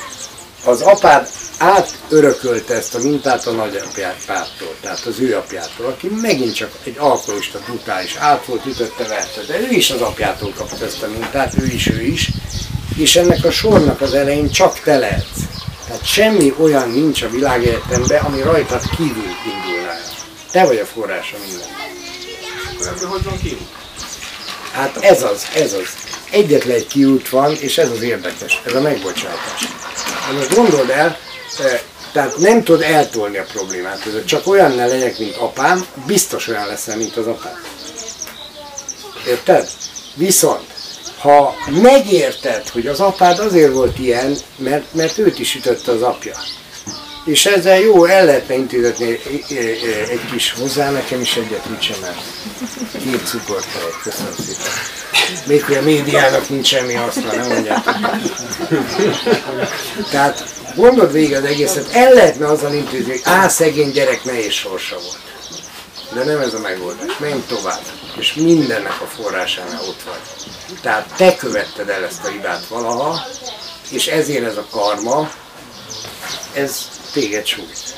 Az 0.64 0.80
apád 0.80 1.28
átörökölte 1.58 2.74
ezt 2.74 2.94
a 2.94 2.98
mintát 2.98 3.46
a 3.46 3.50
nagyapjától, 3.50 4.74
tehát 4.80 5.06
az 5.06 5.20
ő 5.20 5.36
apjától, 5.36 5.86
aki 5.86 6.08
megint 6.22 6.54
csak 6.54 6.70
egy 6.84 6.96
alkoholista, 6.98 7.58
brutális, 7.66 8.16
át 8.16 8.44
volt, 8.44 8.66
ütötte, 8.66 9.04
verte, 9.08 9.40
de 9.46 9.60
ő 9.60 9.68
is 9.70 9.90
az 9.90 10.00
apjától 10.00 10.52
kapta 10.56 10.84
ezt 10.84 11.02
a 11.02 11.08
mintát, 11.08 11.54
ő 11.60 11.66
is, 11.66 11.86
ő 11.86 12.02
is, 12.02 12.30
és 12.96 13.16
ennek 13.16 13.44
a 13.44 13.50
sornak 13.50 14.00
az 14.00 14.14
elején 14.14 14.50
csak 14.50 14.80
te 14.80 14.98
lehetsz. 14.98 15.40
Tehát 15.86 16.06
semmi 16.06 16.54
olyan 16.58 16.90
nincs 16.90 17.22
a 17.22 17.30
világegyetemben, 17.30 18.24
ami 18.24 18.42
rajtad 18.42 18.82
kívül 18.96 19.30
indulna 19.54 19.92
Te 20.56 20.64
vagy 20.64 20.78
a 20.78 20.86
forrása 20.86 21.36
minden. 21.48 21.68
Ebből 22.94 23.08
hogy 23.08 23.24
van 23.24 23.38
kiút? 23.38 23.68
Hát 24.72 24.96
ez 24.96 25.22
az, 25.22 25.46
ez 25.54 25.72
az. 25.72 25.88
Egyetlen 26.30 26.76
egy 26.76 26.86
kiút 26.86 27.28
van, 27.28 27.54
és 27.54 27.78
ez 27.78 27.90
az 27.90 28.02
érdekes, 28.02 28.62
ez 28.66 28.74
a 28.74 28.80
megbocsátás. 28.80 29.60
De 30.28 30.36
most 30.36 30.54
gondold 30.54 30.90
el, 30.90 31.18
tehát 32.12 32.36
nem 32.36 32.62
tud 32.62 32.82
eltolni 32.82 33.36
a 33.36 33.44
problémát. 33.52 34.06
Ez 34.06 34.24
csak 34.24 34.46
olyan 34.46 34.72
ne 34.72 34.86
legyek, 34.86 35.18
mint 35.18 35.36
apám, 35.36 35.86
biztos 36.06 36.48
olyan 36.48 36.66
leszel, 36.66 36.96
mint 36.96 37.16
az 37.16 37.26
apám. 37.26 37.62
Érted? 39.26 39.68
Viszont, 40.14 40.66
ha 41.18 41.54
megérted, 41.82 42.68
hogy 42.68 42.86
az 42.86 43.00
apád 43.00 43.38
azért 43.38 43.72
volt 43.72 43.98
ilyen, 43.98 44.36
mert, 44.56 44.94
mert 44.94 45.18
őt 45.18 45.38
is 45.38 45.54
ütötte 45.54 45.92
az 45.92 46.02
apja, 46.02 46.36
és 47.26 47.46
ezzel 47.46 47.78
jó, 47.78 48.04
el 48.04 48.24
lehetne 48.24 48.54
intézetni 48.54 49.20
egy 50.08 50.20
kis 50.30 50.52
hozzá, 50.52 50.90
nekem 50.90 51.20
is 51.20 51.36
egyet 51.36 51.66
úgysem 51.70 52.04
el. 52.04 52.16
Két 53.02 53.26
cukortelej, 53.26 53.90
köszönöm 54.02 54.34
szépen. 54.46 54.72
Még 55.46 55.64
hogy 55.64 55.76
a 55.76 55.82
médiának 55.82 56.48
nincs 56.48 56.66
semmi 56.66 56.94
haszna, 56.94 57.34
nem 57.34 57.48
mondjátok. 57.48 57.94
Tehát 60.10 60.44
gondold 60.74 61.12
végig 61.12 61.34
az 61.34 61.44
egészet, 61.44 61.90
el 61.92 62.12
lehetne 62.12 62.46
azzal 62.46 62.74
intézni, 62.74 63.10
hogy 63.10 63.20
á, 63.24 63.48
szegény 63.48 63.90
gyerek 63.90 64.24
nehéz 64.24 64.52
sorsa 64.52 64.96
volt. 64.96 65.24
De 66.12 66.24
nem 66.24 66.40
ez 66.40 66.54
a 66.54 66.58
megoldás. 66.58 67.18
Menj 67.18 67.42
tovább. 67.48 67.80
És 68.18 68.34
mindennek 68.34 69.00
a 69.00 69.06
forrásánál 69.06 69.80
ott 69.88 70.02
vagy. 70.02 70.50
Tehát 70.82 71.12
te 71.16 71.36
követted 71.36 71.88
el 71.88 72.04
ezt 72.04 72.24
a 72.24 72.28
hibát 72.28 72.66
valaha, 72.66 73.26
és 73.90 74.06
ezért 74.06 74.44
ez 74.44 74.56
a 74.56 74.66
karma, 74.70 75.30
ez 76.52 76.88
téged 77.16 77.46
sújt. 77.46 77.94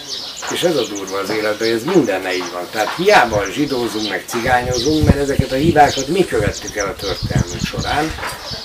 És 0.52 0.62
ez 0.62 0.76
a 0.76 0.86
durva 0.86 1.18
az 1.18 1.30
életben, 1.30 1.68
hogy 1.68 1.76
ez 1.76 1.84
minden 1.84 2.30
így 2.30 2.50
van. 2.52 2.66
Tehát 2.70 2.94
hiába 2.96 3.44
zsidózunk, 3.52 4.08
meg 4.08 4.24
cigányozunk, 4.26 5.04
mert 5.04 5.18
ezeket 5.18 5.52
a 5.52 5.54
hibákat 5.54 6.08
mi 6.08 6.24
követtük 6.24 6.76
el 6.76 6.86
a 6.86 6.94
történelmünk 6.94 7.60
során, 7.64 8.14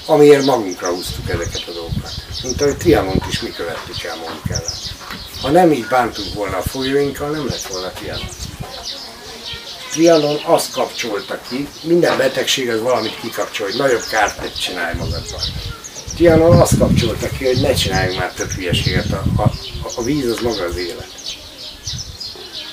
amiért 0.06 0.45
magunkra 0.45 0.88
húztuk 0.88 1.30
ezeket 1.30 1.64
a 1.68 1.72
dolgokat. 1.72 2.12
Mint 2.43 2.62
ahogy 2.62 2.78
Trianont 2.78 3.26
is 3.30 3.41
mi 3.41 3.51
követtük 3.51 4.04
el 4.04 4.16
magunk 4.16 4.49
ellen. 4.49 4.74
Ha 5.41 5.49
nem 5.49 5.72
így 5.72 5.88
bántunk 5.88 6.34
volna 6.34 6.58
a 6.58 6.62
folyóinkkal, 6.62 7.30
nem 7.30 7.47
lett 7.47 7.68
volna 7.68 7.91
Trianon. 7.91 8.30
Trianon 9.91 10.39
azt 10.45 10.72
kapcsolta 10.72 11.39
ki, 11.49 11.68
minden 11.82 12.18
betegség 12.18 12.70
az 12.70 12.82
valamit 12.82 13.20
kikapcsol, 13.22 13.68
hogy 13.68 13.78
nagyobb 13.78 14.06
kárt 14.10 14.41
ne 14.41 14.51
csinálj 14.51 14.95
magadban. 14.97 15.41
Trianon 16.16 16.61
azt 16.61 16.78
kapcsolta 16.78 17.30
ki, 17.30 17.45
hogy 17.45 17.61
ne 17.61 17.74
csináljunk 17.74 18.20
már 18.20 18.34
több 18.34 18.51
hülyeséget, 18.51 19.11
a, 19.11 19.41
a, 19.41 19.51
a 19.95 20.03
víz 20.03 20.32
az 20.32 20.39
maga 20.41 20.64
az 20.64 20.76
élet. 20.78 21.07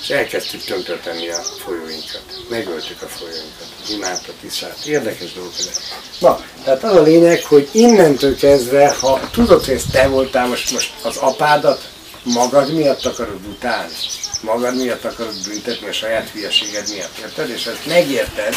És 0.02 0.10
elkezdtük 0.10 0.64
tönkretenni 0.64 1.28
a 1.28 1.42
folyóinkat. 1.64 2.22
Megöltük 2.48 3.02
a 3.02 3.06
folyóinkat, 3.06 3.66
Dunát, 3.88 4.24
a 4.28 4.32
Tiszát. 4.40 4.84
Érdekes 4.86 5.32
dolgok 5.32 5.54
ezek. 5.58 5.74
Na, 6.20 6.40
tehát 6.64 6.84
az 6.84 6.96
a 6.96 7.02
lényeg, 7.02 7.44
hogy 7.44 7.68
innentől 7.72 8.36
kezdve, 8.36 8.94
ha 9.00 9.20
tudod, 9.32 9.64
hogy 9.64 9.74
ez 9.74 9.84
te 9.92 10.06
voltál 10.06 10.46
most, 10.46 10.70
most 10.70 10.92
az 11.02 11.16
apádat, 11.16 11.88
magad 12.22 12.74
miatt 12.74 13.04
akarod 13.04 13.40
utálni 13.48 13.94
magad 14.40 14.76
miatt 14.76 15.04
akarod 15.04 15.34
büntetni 15.48 15.88
a 15.88 15.92
saját 15.92 16.28
hülyeséged 16.28 16.88
miatt, 16.94 17.18
érted? 17.18 17.50
És 17.50 17.66
ezt 17.66 17.86
megérted, 17.86 18.54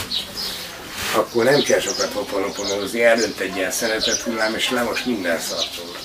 akkor 1.16 1.43
nem 1.43 1.62
kell 1.62 1.80
sokat 1.80 2.12
hoponoponozni, 2.14 3.04
elönt 3.04 3.39
egy 3.39 3.56
ilyen 3.56 3.72
szeretet 3.72 4.22
hullám, 4.22 4.56
és 4.56 4.70
lemos 4.70 5.04
minden 5.04 5.39
szartól. 5.39 5.97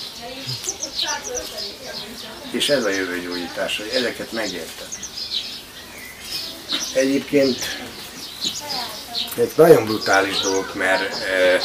És 2.51 2.69
ez 2.69 2.83
a 2.83 2.89
jövő 2.89 3.21
gyógyítás, 3.21 3.77
hogy 3.77 3.91
ezeket 3.93 4.31
megérted. 4.31 4.87
Egyébként 6.93 7.57
egy 9.37 9.51
nagyon 9.55 9.85
brutális 9.85 10.39
dolog, 10.39 10.71
mert 10.73 11.13
e, 11.13 11.61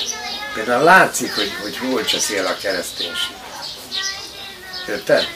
például 0.55 0.85
látszik, 0.85 1.35
hogy, 1.35 1.53
hogy 1.63 1.77
hol 1.77 2.05
cseszél 2.05 2.47
a 2.47 2.57
kereszténység. 2.57 3.37
Érted? 4.89 5.29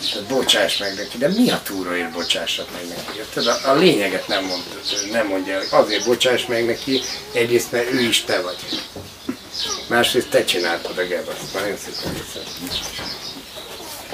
Tehát 0.00 0.28
bocsáss 0.28 0.78
meg 0.78 0.94
neki, 0.94 1.18
de 1.18 1.28
mi 1.28 1.50
a 1.50 1.60
túróért 1.64 2.12
bocsássak 2.12 2.70
meg 2.72 2.88
neki? 2.88 3.18
Érted? 3.18 3.46
A, 3.46 3.70
a 3.70 3.74
lényeget 3.74 4.28
nem, 4.28 4.44
mond, 4.44 4.62
nem 5.10 5.26
mondja, 5.26 5.60
azért 5.70 6.04
bocsáss 6.04 6.46
meg 6.46 6.66
neki, 6.66 7.02
egyrészt 7.32 7.72
mert 7.72 7.92
ő 7.92 8.00
is 8.00 8.24
te 8.24 8.40
vagy. 8.40 8.56
Másrészt 9.86 10.28
te 10.28 10.44
csináltad 10.44 10.98
a 10.98 11.02
gebat. 11.02 11.40
Nagyon 11.52 11.76
szépen 11.76 12.16
köszönöm. 12.18 12.48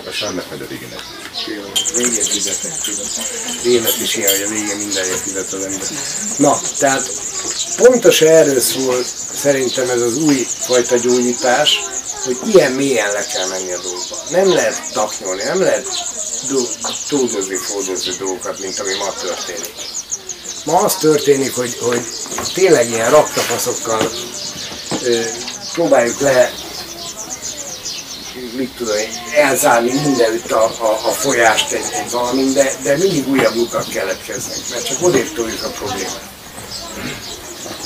A 0.07 0.11
Sárnak 0.11 0.51
megy 0.51 0.61
a 0.61 0.66
végenek. 0.66 1.01
Végén 1.97 2.24
fizetek, 2.24 2.72
tudom. 2.84 3.07
Élet 3.64 4.01
is 4.03 4.16
ilyen, 4.16 4.30
hogy 4.30 4.43
a 4.43 4.49
végén 4.49 4.76
mindenért 4.76 5.20
fizet 5.20 5.53
az 5.53 5.64
ember. 5.64 5.89
Na, 6.39 6.61
tehát 6.78 7.11
pontosan 7.76 8.28
erről 8.28 8.61
szól 8.61 9.03
szerintem 9.34 9.91
ez 9.91 10.01
az 10.01 10.16
új 10.16 10.47
fajta 10.59 10.97
gyógyítás, 10.97 11.80
hogy 12.27 12.39
ilyen 12.55 12.72
mélyen 12.72 13.12
le 13.12 13.27
kell 13.27 13.47
menni 13.47 13.72
a 13.72 13.81
dolgba. 13.81 14.16
Nem 14.31 14.53
lehet 14.55 14.93
taknyolni, 14.93 15.43
nem 15.43 15.61
lehet 15.61 15.89
túldozni, 17.09 17.57
fordozni 17.57 18.12
dolgokat, 18.18 18.59
mint 18.59 18.79
ami 18.79 18.95
ma 18.95 19.12
történik. 19.20 19.74
Ma 20.64 20.79
az 20.79 20.97
történik, 20.97 21.55
hogy, 21.55 21.77
hogy 21.81 22.01
tényleg 22.55 22.91
ilyen 22.91 23.11
raktapaszokkal 23.11 24.11
ö, 25.03 25.20
próbáljuk 25.72 26.20
le 26.20 26.53
mit 28.57 28.70
tudom 28.77 28.97
elzárni 29.35 29.93
mindenütt 29.93 30.51
a, 30.51 30.64
a, 30.64 31.09
a 31.09 31.12
folyást 31.12 31.72
egy, 31.72 31.85
egy 31.93 32.11
valamin, 32.11 32.53
de, 32.53 32.72
de 32.83 32.97
mindig 32.97 33.29
újabb 33.29 33.55
lukak 33.55 33.89
keletkeznek, 33.89 34.59
mert 34.70 34.87
csak 34.87 35.03
odébb 35.03 35.39
a 35.62 35.68
problémát. 35.68 36.35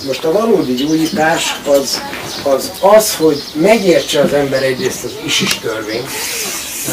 Most 0.07 0.24
a 0.24 0.32
valódi 0.32 0.74
gyógyítás 0.74 1.61
az, 1.66 2.01
az 2.42 2.72
az, 2.80 3.14
hogy 3.14 3.42
megértse 3.53 4.20
az 4.20 4.32
ember 4.32 4.62
egyrészt 4.62 5.05
az 5.05 5.12
ISIS 5.24 5.59
törvényt. 5.59 6.09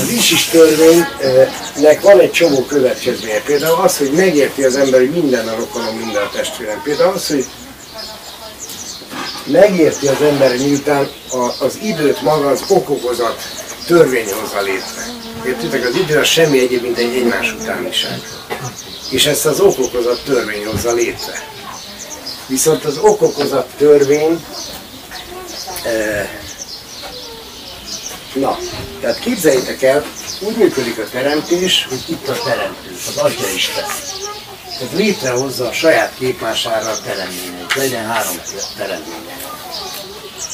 Az 0.01 0.09
ISIS 0.09 0.45
törvénynek 0.45 2.01
van 2.01 2.19
egy 2.19 2.31
csomó 2.31 2.65
következménye. 2.65 3.41
Például 3.41 3.81
az, 3.81 3.97
hogy 3.97 4.11
megérti 4.11 4.63
az 4.63 4.75
ember, 4.75 4.99
hogy 4.99 5.11
minden 5.11 5.47
a 5.47 5.55
rokonom, 5.55 5.95
minden 5.95 6.23
a 6.23 6.29
testvérem. 6.29 6.81
Például 6.83 7.13
az, 7.13 7.27
hogy 7.27 7.45
megérti 9.45 10.07
az 10.07 10.21
ember, 10.21 10.57
miután 10.57 11.09
a, 11.31 11.63
az 11.65 11.79
időt 11.81 12.21
maga 12.21 12.47
az 12.47 12.63
okokozat 12.67 13.41
törvény 13.85 14.33
hozza 14.33 14.61
létre. 14.61 15.05
Értitek, 15.45 15.85
az 15.85 15.95
idő 15.95 16.17
az 16.19 16.27
semmi 16.27 16.59
egyéb, 16.59 16.81
mint 16.81 16.97
egy 16.97 17.15
egymás 17.15 17.55
utániság. 17.61 18.21
És 19.09 19.25
ezt 19.25 19.45
az 19.45 19.59
okokozat 19.59 20.23
törvény 20.25 20.65
hozza 20.65 20.93
létre. 20.93 21.56
Viszont 22.47 22.85
az 22.85 22.97
okokozat 22.97 23.67
törvény, 23.77 24.45
e, 25.85 26.29
na, 28.33 28.57
tehát 29.01 29.19
képzeljétek 29.19 29.81
el, 29.81 30.05
úgy 30.39 30.57
működik 30.57 30.99
a 30.99 31.09
teremtés, 31.11 31.85
hogy 31.89 32.03
itt 32.07 32.27
a 32.27 32.41
teremtő, 32.43 32.95
az 33.07 33.17
Atya 33.17 33.49
Isten. 33.55 33.85
Tehát 34.77 34.93
létrehozza 34.93 35.67
a 35.67 35.71
saját 35.71 36.13
képmására 36.19 36.89
a 36.89 36.99
teremtményeit, 37.03 37.73
legyen 37.75 38.05
három 38.05 38.41
teremtménye. 38.77 39.35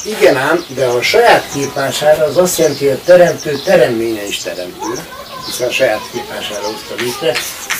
Igen 0.04 0.36
ám, 0.36 0.64
de 0.68 0.86
a 0.86 1.02
saját 1.02 1.52
képmására 1.52 2.24
az 2.24 2.36
azt 2.36 2.58
jelenti, 2.58 2.86
hogy 2.86 2.98
a 3.02 3.04
teremtő 3.04 3.60
teremménye 3.64 4.26
is 4.26 4.38
teremtő, 4.38 4.92
hiszen 5.46 5.68
a 5.68 5.70
saját 5.70 6.10
képmására 6.12 6.66
hozta 6.66 6.94
létre, 6.98 7.36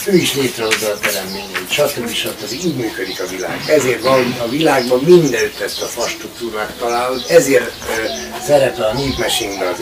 ő 0.07 0.17
is 0.17 0.35
létrehozza 0.35 0.91
a 0.91 0.99
teremményeit, 0.99 1.71
stb. 1.71 2.09
stb. 2.09 2.53
Így 2.53 2.77
működik 2.77 3.21
a 3.21 3.27
világ. 3.27 3.63
Ezért 3.67 4.03
van 4.03 4.37
a 4.39 4.49
világban 4.49 5.01
mindenütt 5.05 5.61
ezt 5.61 5.83
a 5.83 5.87
fa 5.87 6.09
struktúrát 6.09 6.73
találod, 6.79 7.25
ezért 7.29 7.73
ö, 7.99 8.05
szerepel 8.47 8.89
a 8.89 8.93
népmesénkben 8.93 9.69
az 9.69 9.79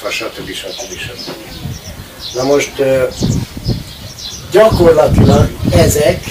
fa, 0.00 0.10
stb. 0.10 0.54
stb. 0.54 0.98
stb. 0.98 1.30
Na 2.34 2.42
most 2.42 2.78
ö, 2.78 3.04
gyakorlatilag 4.50 5.50
ezek 5.72 6.24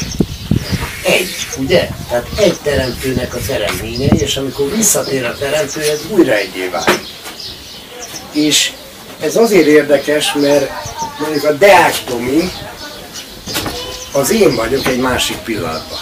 egy, 1.05 1.35
ugye? 1.57 1.89
Tehát 2.09 2.27
egy 2.37 2.57
teremtőnek 2.63 3.35
a 3.35 3.39
teremménye, 3.47 4.05
és 4.05 4.37
amikor 4.37 4.75
visszatér 4.75 5.25
a 5.25 5.37
teremtő, 5.37 5.81
ez 5.81 5.99
újra 6.09 6.33
egyé 6.33 6.67
válik. 6.67 7.07
És 8.31 8.71
ez 9.19 9.35
azért 9.35 9.67
érdekes, 9.67 10.33
mert 10.33 10.71
mondjuk 11.19 11.43
a 11.43 11.51
Deák 11.51 12.03
Tomi, 12.03 12.51
az 14.11 14.31
én 14.31 14.55
vagyok 14.55 14.85
egy 14.85 14.99
másik 14.99 15.37
pillanatban. 15.37 15.99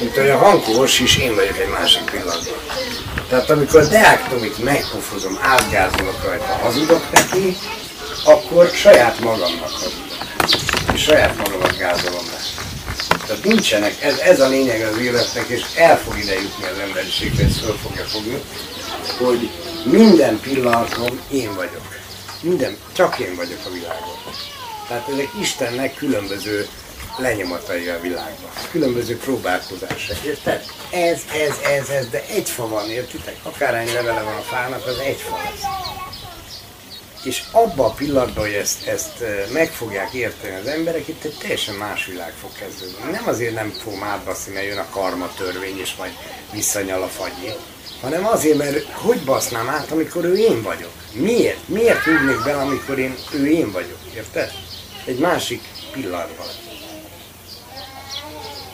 Mint 0.00 0.14
hogy 0.14 0.28
a 0.28 0.36
hangkors 0.36 1.00
is 1.00 1.16
én 1.16 1.34
vagyok 1.34 1.58
egy 1.58 1.68
másik 1.68 2.02
pillanatban. 2.10 2.54
Tehát 3.28 3.50
amikor 3.50 3.80
a 3.80 3.86
Deák 3.86 4.28
Tomit 4.28 4.64
megpofozom, 4.64 5.38
átgázolok 5.42 6.24
rajta, 6.24 6.58
hazudok 6.62 7.10
neki, 7.12 7.56
akkor 8.24 8.70
saját 8.74 9.20
magamnak 9.20 9.70
hazudok. 9.70 10.00
És 10.94 11.02
saját 11.02 11.36
magamat 11.36 11.78
gázolom 11.78 12.24
be. 12.30 12.40
Tehát 13.26 13.44
nincsenek, 13.44 14.02
ez, 14.02 14.18
ez 14.18 14.40
a 14.40 14.48
lényeg 14.48 14.82
az 14.82 14.98
életnek, 14.98 15.48
és 15.48 15.62
el 15.76 15.98
fog 15.98 16.18
ide 16.18 16.32
jutni 16.32 16.64
az 16.64 16.78
emberiségre, 16.78 17.44
ezt 17.44 17.58
föl 17.58 17.78
fogja 17.82 18.04
fogni, 18.04 18.42
hogy 19.18 19.50
minden 19.84 20.40
pillanatom 20.40 21.20
én 21.30 21.54
vagyok. 21.54 22.00
Minden, 22.40 22.76
csak 22.92 23.18
én 23.18 23.36
vagyok 23.36 23.58
a 23.66 23.70
világon. 23.70 24.16
Tehát 24.88 25.08
ezek 25.08 25.28
Istennek 25.40 25.94
különböző 25.94 26.68
lenyomatai 27.16 27.88
a 27.88 28.00
világban. 28.00 28.50
Különböző 28.70 29.16
próbálkozások, 29.16 30.16
érted? 30.24 30.64
Ez, 30.90 31.20
ez, 31.32 31.58
ez, 31.64 31.88
ez, 31.88 32.08
de 32.08 32.24
egy 32.26 32.48
fa 32.48 32.68
van, 32.68 32.90
értitek? 32.90 33.36
Akárhány 33.42 33.92
levele 33.92 34.22
van 34.22 34.36
a 34.36 34.40
fának, 34.40 34.86
az 34.86 34.98
egy 34.98 35.20
fa 35.20 35.36
lesz. 35.36 35.62
És 37.24 37.42
abban 37.50 37.90
a 37.90 37.94
pillanatban, 37.94 38.44
hogy 38.44 38.54
ezt, 38.54 38.86
ezt 38.86 39.24
meg 39.52 39.70
fogják 39.70 40.12
érteni 40.12 40.54
az 40.54 40.66
emberek, 40.66 41.08
itt 41.08 41.24
egy 41.24 41.36
teljesen 41.38 41.74
más 41.74 42.06
világ 42.06 42.32
fog 42.40 42.50
kezdődni. 42.52 43.10
Nem 43.10 43.28
azért 43.28 43.54
nem 43.54 43.70
fogom 43.70 44.02
átbaszni, 44.02 44.52
mert 44.52 44.66
jön 44.66 44.78
a 44.78 44.86
karma 44.90 45.30
törvény, 45.36 45.78
és 45.80 45.94
majd 45.94 46.12
visszanyal 46.52 47.02
a 47.02 47.08
fagyi, 47.08 47.52
hanem 48.00 48.26
azért, 48.26 48.58
mert 48.58 48.92
hogy 48.92 49.20
basznám 49.24 49.68
át, 49.68 49.90
amikor 49.90 50.24
ő 50.24 50.36
én 50.36 50.62
vagyok? 50.62 50.92
Miért? 51.12 51.68
Miért 51.68 52.06
ülnék 52.06 52.42
bele, 52.44 52.60
amikor 52.60 52.98
én, 52.98 53.14
ő 53.32 53.46
én 53.46 53.72
vagyok? 53.72 53.98
Érted? 54.14 54.52
Egy 55.04 55.18
másik 55.18 55.62
pillanatban. 55.92 56.46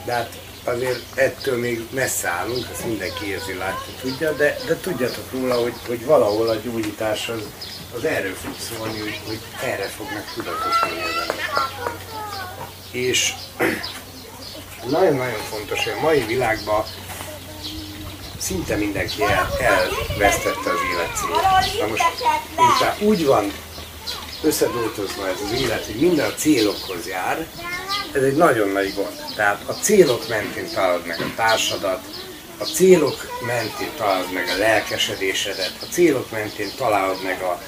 De 0.05 0.13
hát 0.13 0.39
azért 0.65 1.03
ettől 1.15 1.59
még 1.59 1.87
messze 1.91 2.29
állunk, 2.29 2.67
ezt 2.73 2.87
mindenki 2.87 3.27
érzi, 3.27 3.55
látja, 3.55 3.93
tudja, 4.01 4.33
de, 4.33 4.57
de 4.67 4.77
tudjatok 4.77 5.33
róla, 5.33 5.55
hogy, 5.55 5.75
hogy 5.87 6.05
valahol 6.05 6.49
a 6.49 6.55
gyógyítás 6.55 7.29
az, 7.29 7.41
az 7.97 8.05
erről 8.05 8.35
fog 8.35 8.55
szólni, 8.59 8.99
hogy, 8.99 9.21
hogy 9.27 9.39
erre 9.63 9.87
fognak 9.87 10.33
tudatosítani 10.35 11.01
az 11.03 11.35
És 12.91 13.33
nagyon-nagyon 14.97 15.41
fontos, 15.51 15.85
hogy 15.85 15.93
a 15.97 16.01
mai 16.01 16.25
világban 16.27 16.85
szinte 18.39 18.77
mindenki 18.77 19.23
el, 19.23 19.49
elvesztette 19.61 20.71
az 20.71 20.81
élet 20.93 21.17
célját. 21.17 21.79
Na 21.79 21.87
most, 21.87 23.01
úgy 23.01 23.27
van 23.27 23.53
összedoltozna 24.43 25.29
ez 25.29 25.37
az 25.45 25.61
élet, 25.61 25.85
hogy 25.85 26.01
minden 26.01 26.31
a 26.31 26.35
célokhoz 26.35 27.07
jár, 27.07 27.47
ez 28.13 28.23
egy 28.23 28.37
nagyon 28.37 28.69
nagy 28.69 28.95
gond. 28.95 29.25
Tehát 29.37 29.63
a 29.67 29.73
célok 29.73 30.29
mentén 30.29 30.69
találod 30.75 31.07
meg 31.07 31.21
a 31.21 31.33
társadat, 31.37 32.01
a 32.59 32.65
célok 32.65 33.41
mentén 33.47 33.91
találod 33.97 34.33
meg 34.33 34.49
a 34.49 34.59
lelkesedésedet, 34.59 35.73
a 35.83 35.85
célok 35.91 36.31
mentén 36.31 36.71
találod 36.77 37.23
meg 37.23 37.43
a, 37.43 37.61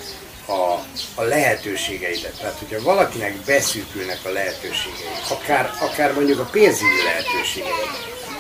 a, 0.53 0.85
a 1.15 1.23
lehetőségeidet. 1.23 2.39
Tehát, 2.39 2.59
hogyha 2.59 2.83
valakinek 2.83 3.35
beszűkülnek 3.35 4.19
a 4.25 4.29
lehetőségei, 4.29 5.07
akár, 5.31 5.73
akár 5.81 6.15
mondjuk 6.15 6.39
a 6.39 6.49
pénzügyi 6.51 7.03
lehetőségei, 7.05 7.89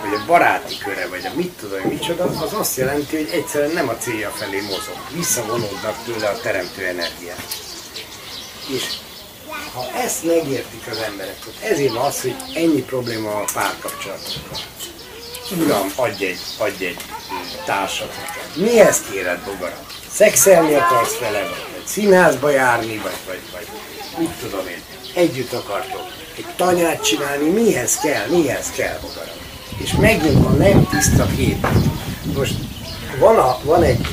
vagy 0.03 0.14
a 0.14 0.24
baráti 0.26 0.78
köre, 0.78 1.09
vagy 1.09 1.26
a 1.26 1.34
mit 1.34 1.51
tudom, 1.51 1.80
micsoda, 1.80 2.24
az 2.24 2.53
azt 2.53 2.76
jelenti, 2.76 3.16
hogy 3.16 3.28
egyszerűen 3.32 3.70
nem 3.70 3.88
a 3.88 3.96
célja 3.96 4.30
felé 4.30 4.61
mozog. 4.61 4.96
Visszavonódnak 5.14 6.05
tőle 6.05 6.28
a 6.28 6.40
teremtő 6.40 6.84
energiát. 6.84 7.46
És 8.76 8.84
ha 9.74 9.90
ezt 9.98 10.24
megértik 10.24 10.86
az 10.90 10.98
emberek, 10.98 11.36
hogy 11.44 11.70
ezért 11.70 11.92
van 11.92 12.05
az, 12.05 12.20
hogy 12.20 12.36
ennyi 12.55 12.82
probléma 12.82 13.30
a 13.30 13.44
párkapcsolatokkal. 13.53 14.59
Uram, 15.59 15.92
adj 15.96 16.24
egy, 16.24 16.40
adj 16.59 16.84
egy 16.84 17.05
társat 17.64 18.12
nekem. 18.16 18.64
Mihez 18.66 19.01
kéred, 19.11 19.38
bogaram? 19.44 19.86
Szexelni 20.12 20.74
akarsz 20.74 21.18
vele, 21.18 21.40
vagy, 21.40 21.66
vagy 21.72 21.86
színházba 21.86 22.51
járni, 22.51 22.96
vagy, 22.96 23.16
vagy, 23.26 23.40
vagy 23.53 23.66
mit 24.18 24.30
tudom 24.30 24.66
én, 24.66 24.82
együtt 25.14 25.53
akartok 25.53 26.07
egy 26.36 26.46
tanyát 26.57 27.05
csinálni, 27.05 27.48
mihez 27.48 27.96
kell, 27.96 28.26
mihez 28.26 28.70
kell, 28.70 28.98
bogaram? 29.01 29.39
És 29.83 29.93
megint 29.93 30.45
a 30.45 30.49
nem 30.49 30.87
tiszta 30.91 31.26
kép. 31.37 31.66
Most 32.37 32.55
van, 33.18 33.37
a, 33.37 33.59
van 33.64 33.83
egy 33.83 34.07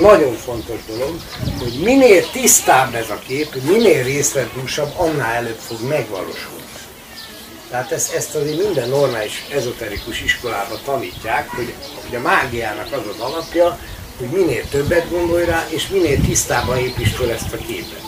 nagyon 0.00 0.32
fontos 0.34 0.78
dolog, 0.88 1.20
hogy 1.58 1.80
minél 1.84 2.30
tisztább 2.30 2.94
ez 2.94 3.10
a 3.10 3.18
kép, 3.26 3.62
minél 3.62 4.02
részletdúsabb, 4.02 4.92
annál 4.96 5.34
előbb 5.34 5.58
fog 5.58 5.88
megvalósulni. 5.88 6.58
Tehát 7.70 7.92
ezt, 7.92 8.14
ezt 8.14 8.34
azért 8.34 8.62
minden 8.62 8.88
normális 8.88 9.46
ezoterikus 9.54 10.22
iskolában 10.22 10.78
tanítják, 10.84 11.48
hogy, 11.48 11.74
hogy 12.04 12.16
a 12.16 12.20
mágiának 12.20 12.92
az 12.92 13.02
az 13.14 13.20
alapja, 13.20 13.78
hogy 14.18 14.28
minél 14.28 14.68
többet 14.68 15.10
gondolj 15.10 15.44
rá, 15.44 15.66
és 15.68 15.88
minél 15.88 16.20
tisztában 16.20 16.78
építs 16.78 17.14
fel 17.14 17.30
ezt 17.30 17.52
a 17.52 17.56
képet. 17.56 18.02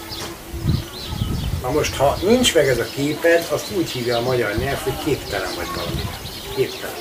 Na 1.62 1.70
most, 1.70 1.96
ha 1.96 2.18
nincs 2.22 2.54
meg 2.54 2.68
ez 2.68 2.78
a 2.78 2.86
képed, 2.94 3.46
azt 3.50 3.66
úgy 3.76 3.90
hívja 3.90 4.16
a 4.16 4.20
magyar 4.22 4.56
nyelv, 4.56 4.78
hogy 4.78 5.04
képtelen 5.04 5.50
vagy 5.56 5.68
valamire. 5.74 6.19
Képtelen. 6.54 6.94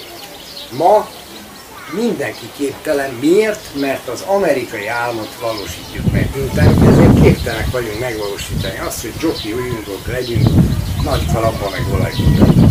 Ma 0.78 1.08
mindenki 1.94 2.50
képtelen. 2.58 3.14
Miért? 3.14 3.76
Mert 3.80 4.08
az 4.08 4.22
amerikai 4.22 4.88
álmot 4.88 5.36
valósítjuk 5.42 6.12
meg. 6.12 6.30
Miután 6.36 6.88
ezért 6.88 7.22
képtelenek 7.22 7.72
vagyunk 7.72 8.00
megvalósítani 8.00 8.80
azt, 8.80 9.02
hogy 9.02 9.14
joki 9.22 9.54
ujjungok 9.54 10.08
legyünk, 10.08 10.48
nagy 11.04 11.26
kalapba 11.34 11.70
meg 11.70 11.86
olajkutatva. 11.94 12.68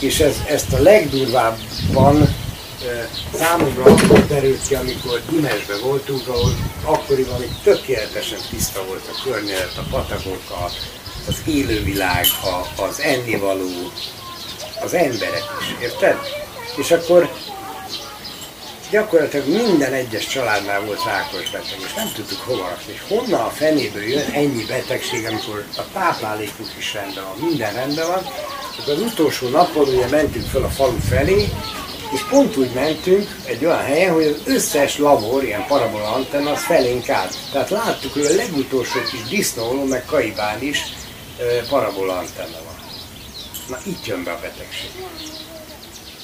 És 0.00 0.20
ez, 0.20 0.36
ezt 0.48 0.72
a 0.72 0.82
legdurvábban 0.82 2.22
e, 2.22 3.08
számomra 3.34 3.82
akkor 3.84 4.26
derült 4.26 4.66
ki, 4.66 4.74
amikor 4.74 5.22
Dimesbe 5.30 5.74
voltunk, 5.82 6.28
ahol 6.28 6.50
akkoriban 6.84 7.38
még 7.38 7.50
tökéletesen 7.62 8.38
tiszta 8.50 8.84
volt 8.86 9.10
a 9.12 9.22
környezet, 9.24 9.76
a 9.76 9.84
patakok, 9.90 10.42
az 11.28 11.42
élővilág, 11.46 12.26
az 12.76 13.00
ennivaló, 13.00 13.90
az 14.84 14.94
emberek 14.94 15.42
is, 15.60 15.82
érted? 15.82 16.16
És 16.76 16.90
akkor 16.90 17.30
gyakorlatilag 18.90 19.46
minden 19.46 19.92
egyes 19.92 20.26
családnál 20.26 20.80
volt 20.80 21.04
rákos 21.04 21.50
beteg, 21.50 21.78
és 21.84 21.94
nem 21.94 22.12
tudtuk 22.14 22.38
hova 22.38 22.68
rakni. 22.68 22.92
És 22.92 23.02
honnan 23.08 23.40
a 23.40 23.50
fenéből 23.50 24.02
jön 24.02 24.30
ennyi 24.32 24.64
betegség, 24.64 25.26
amikor 25.26 25.64
a 25.76 25.82
táplálékuk 25.92 26.70
is 26.78 26.92
rendben 26.94 27.24
van, 27.24 27.48
minden 27.48 27.72
rendben 27.72 28.06
van. 28.06 28.22
Csak 28.76 28.88
az 28.88 29.00
utolsó 29.00 29.48
napon 29.48 29.88
ugye 29.88 30.06
mentünk 30.06 30.46
fel 30.46 30.62
a 30.62 30.68
falu 30.68 30.98
felé, 31.08 31.48
és 32.12 32.20
pont 32.30 32.56
úgy 32.56 32.70
mentünk 32.74 33.28
egy 33.44 33.64
olyan 33.64 33.84
helyen, 33.84 34.12
hogy 34.12 34.24
az 34.24 34.40
összes 34.44 34.98
lavor, 34.98 35.44
ilyen 35.44 35.66
parabola 35.66 36.12
antenna, 36.12 36.50
az 36.50 36.62
felénk 36.62 37.08
állt. 37.08 37.34
Tehát 37.52 37.70
láttuk, 37.70 38.12
hogy 38.12 38.24
a 38.24 38.34
legutolsó 38.34 39.00
kis 39.10 39.22
disznóló, 39.28 39.84
meg 39.84 40.04
kaibán 40.04 40.62
is 40.62 40.82
parabola 41.68 42.16
antenna 42.16 42.56
van. 42.64 42.71
Na 43.72 43.78
itt 43.84 44.06
jön 44.06 44.24
be 44.24 44.30
a 44.30 44.38
betegség. 44.40 44.90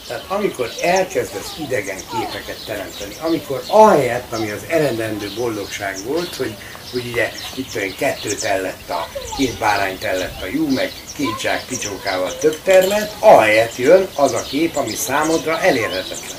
Tehát 0.07 0.25
amikor 0.29 0.71
elkezdesz 0.83 1.55
idegen 1.59 1.97
képeket 1.97 2.65
teremteni, 2.67 3.15
amikor 3.21 3.63
ahelyett, 3.67 4.33
ami 4.33 4.51
az 4.51 4.63
eredendő 4.69 5.31
boldogság 5.37 5.99
volt, 6.05 6.35
hogy, 6.35 6.55
hogy 6.93 7.07
ugye 7.07 7.31
itt 7.55 7.75
olyan 7.77 7.95
kettőt 7.99 8.43
ellett 8.43 8.91
a, 8.91 9.09
két 9.37 9.59
bárányt 9.59 10.05
ellett 10.05 10.43
a 10.43 10.47
jú, 10.47 10.69
meg 10.73 10.93
két 11.17 11.41
zsák 11.41 11.65
picsókával 11.67 12.37
több 12.37 12.61
termet, 12.63 13.15
ahelyett 13.19 13.77
jön 13.77 14.09
az 14.15 14.33
a 14.33 14.43
kép, 14.43 14.77
ami 14.77 14.95
számodra 14.95 15.61
elérhetetlen. 15.61 16.39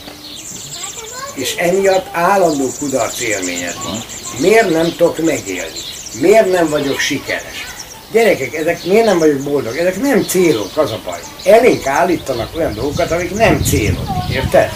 És 1.33 1.55
emiatt 1.55 2.07
állandó 2.11 2.67
kudarc 2.79 3.21
élményed 3.21 3.75
van. 3.83 4.03
Miért 4.39 4.69
nem 4.69 4.95
tudok 4.95 5.17
megélni? 5.17 5.79
Miért 6.21 6.51
nem 6.51 6.69
vagyok 6.69 6.99
sikeres? 6.99 7.68
Gyerekek, 8.11 8.53
ezek 8.53 8.83
miért 8.83 9.05
nem 9.05 9.19
vagyok 9.19 9.41
boldog? 9.41 9.77
Ezek 9.77 10.01
nem 10.01 10.23
célok, 10.23 10.77
az 10.77 10.91
a 10.91 10.99
baj. 11.05 11.19
Elénk 11.43 11.85
állítanak 11.85 12.55
olyan 12.55 12.73
dolgokat, 12.73 13.11
amik 13.11 13.33
nem 13.33 13.63
célok. 13.63 14.07
Érted? 14.31 14.71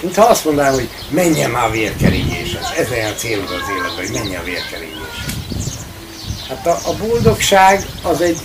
Mint 0.00 0.16
ha 0.16 0.24
azt 0.24 0.44
mondanám, 0.44 0.72
hogy 0.72 0.88
menjen 1.10 1.50
már 1.50 1.66
a 1.66 1.70
vérkeringés. 1.70 2.56
Ez 2.78 2.90
olyan 2.90 3.16
célod 3.16 3.44
az 3.44 3.70
életben, 3.70 4.06
hogy 4.06 4.10
menjen 4.12 4.40
a 4.40 4.44
vérkeringés. 4.44 4.96
Hát 6.48 6.66
a, 6.66 6.78
a 6.84 6.96
boldogság 7.06 7.86
az 8.02 8.20
egy 8.20 8.38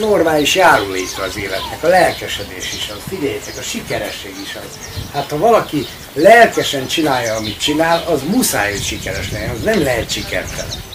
normális 0.00 0.54
járuléka 0.54 1.22
az 1.22 1.36
életnek, 1.36 1.82
a 1.82 1.86
lelkesedés 1.86 2.72
is 2.72 2.92
az. 2.96 3.02
Figyeljétek, 3.08 3.58
a 3.58 3.62
sikeresség 3.62 4.34
is 4.44 4.54
az. 4.54 4.78
Hát 5.12 5.30
ha 5.30 5.38
valaki 5.38 5.86
lelkesen 6.14 6.86
csinálja, 6.86 7.34
amit 7.34 7.58
csinál, 7.58 8.04
az 8.06 8.20
muszáj, 8.26 8.70
hogy 8.70 8.82
sikeres 8.82 9.30
legyen, 9.30 9.50
az 9.50 9.62
nem 9.64 9.82
lehet 9.82 10.10
sikertelen. 10.10 10.91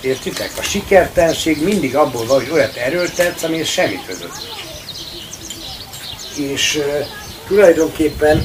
Értitek? 0.00 0.50
A 0.58 0.62
sikertelenség 0.62 1.62
mindig 1.62 1.96
abból 1.96 2.26
van, 2.26 2.38
hogy 2.38 2.50
olyat 2.50 2.76
erőltetsz, 2.76 3.42
ami 3.42 3.64
semmi 3.64 3.98
között 4.06 4.38
És 6.36 6.76
uh, 6.76 7.06
tulajdonképpen 7.46 8.44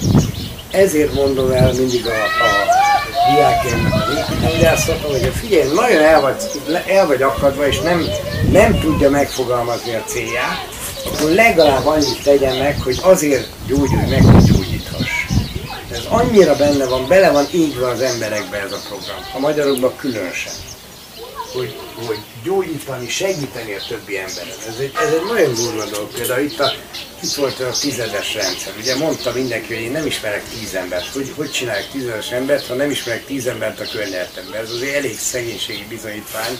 ezért 0.71 1.13
mondom 1.13 1.51
el 1.51 1.73
mindig 1.73 2.05
a, 2.07 2.23
a 2.23 3.33
diákjaimnak 3.33 3.93
a 3.93 4.13
légitánygyászaton, 4.13 5.11
hogy 5.11 5.31
figyelj, 5.33 5.73
nagyon 5.73 6.01
el 6.01 6.21
vagy, 6.21 6.35
el 6.87 7.07
vagy 7.07 7.21
akadva, 7.21 7.67
és 7.67 7.79
nem, 7.79 8.05
nem 8.51 8.79
tudja 8.79 9.09
megfogalmazni 9.09 9.95
a 9.95 10.03
célját, 10.03 10.67
akkor 11.05 11.29
legalább 11.29 11.85
annyit 11.85 12.23
tegyen 12.23 12.57
meg, 12.57 12.81
hogy 12.81 12.99
azért 13.01 13.47
gyógyulj 13.67 14.05
meg, 14.09 14.23
hogy 14.23 14.43
gyógyíthass. 14.43 15.25
Ez 15.91 16.03
annyira 16.09 16.55
benne 16.55 16.85
van, 16.85 17.07
bele 17.07 17.31
van 17.31 17.45
égve 17.51 17.87
az 17.87 18.01
emberekbe 18.01 18.57
ez 18.57 18.71
a 18.71 18.79
program, 18.87 19.17
a 19.33 19.39
magyarokban 19.39 19.95
különösen 19.95 20.53
hogy, 21.55 21.75
hogy 22.05 22.17
gyógyítani, 22.43 23.09
segíteni 23.09 23.73
a 23.73 23.81
többi 23.87 24.17
emberen. 24.17 24.57
Ez 24.67 24.75
egy, 24.79 24.91
ez 25.01 25.13
egy 25.13 25.25
nagyon 25.27 25.53
durva 25.53 25.85
dolog. 25.85 26.11
Például 26.11 26.43
itt, 26.43 26.59
a, 26.59 26.71
itt 27.21 27.33
volt 27.33 27.59
a 27.59 27.71
tizedes 27.81 28.33
rendszer. 28.33 28.73
Ugye 28.77 28.95
mondta 28.95 29.31
mindenki, 29.31 29.73
hogy 29.73 29.83
én 29.83 29.91
nem 29.91 30.05
ismerek 30.05 30.43
tíz 30.59 30.75
embert. 30.75 31.13
Hogy, 31.13 31.33
hogy 31.35 31.51
csinálják 31.51 31.89
tízedes 31.91 32.31
embert, 32.31 32.67
ha 32.67 32.73
nem 32.73 32.89
ismerek 32.89 33.25
tíz 33.25 33.47
embert 33.47 33.79
a 33.79 33.85
környezetemben? 33.91 34.61
Ez 34.61 34.71
azért 34.71 34.95
elég 34.95 35.19
szegénységi 35.19 35.85
bizonyítvány. 35.89 36.59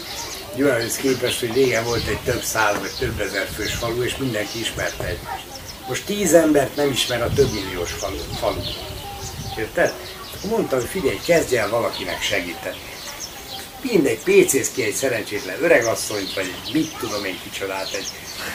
Egy 0.56 0.62
olyanhoz 0.62 0.96
képest, 0.96 1.40
hogy 1.40 1.54
régen 1.54 1.84
volt 1.84 2.08
egy 2.08 2.20
több 2.20 2.44
száz 2.44 2.80
vagy 2.80 2.92
több 3.00 3.20
ezer 3.20 3.48
fős 3.56 3.74
falu, 3.74 4.04
és 4.04 4.18
mindenki 4.18 4.60
ismerte 4.60 5.04
egymást. 5.04 5.44
Most 5.88 6.06
tíz 6.06 6.34
embert 6.34 6.76
nem 6.76 6.90
ismer 6.90 7.22
a 7.22 7.34
több 7.36 7.54
milliós 7.54 7.92
falu. 7.92 8.18
falu. 8.40 8.62
Érted? 9.58 9.94
Mondtam, 10.50 10.80
hogy 10.80 10.90
figyelj, 10.90 11.20
kezdj 11.26 11.58
el 11.58 11.70
valakinek 11.70 12.22
segíteni 12.22 12.94
mindegy, 13.92 14.20
pécész 14.24 14.72
ki 14.76 14.84
egy 14.84 14.94
szerencsétlen 14.94 15.64
öregasszonyt, 15.64 16.34
vagy 16.34 16.54
egy 16.66 16.74
mit 16.74 16.98
tudom 17.00 17.26
én 17.26 17.40
kicsodát, 17.44 17.94
egy, 17.94 18.08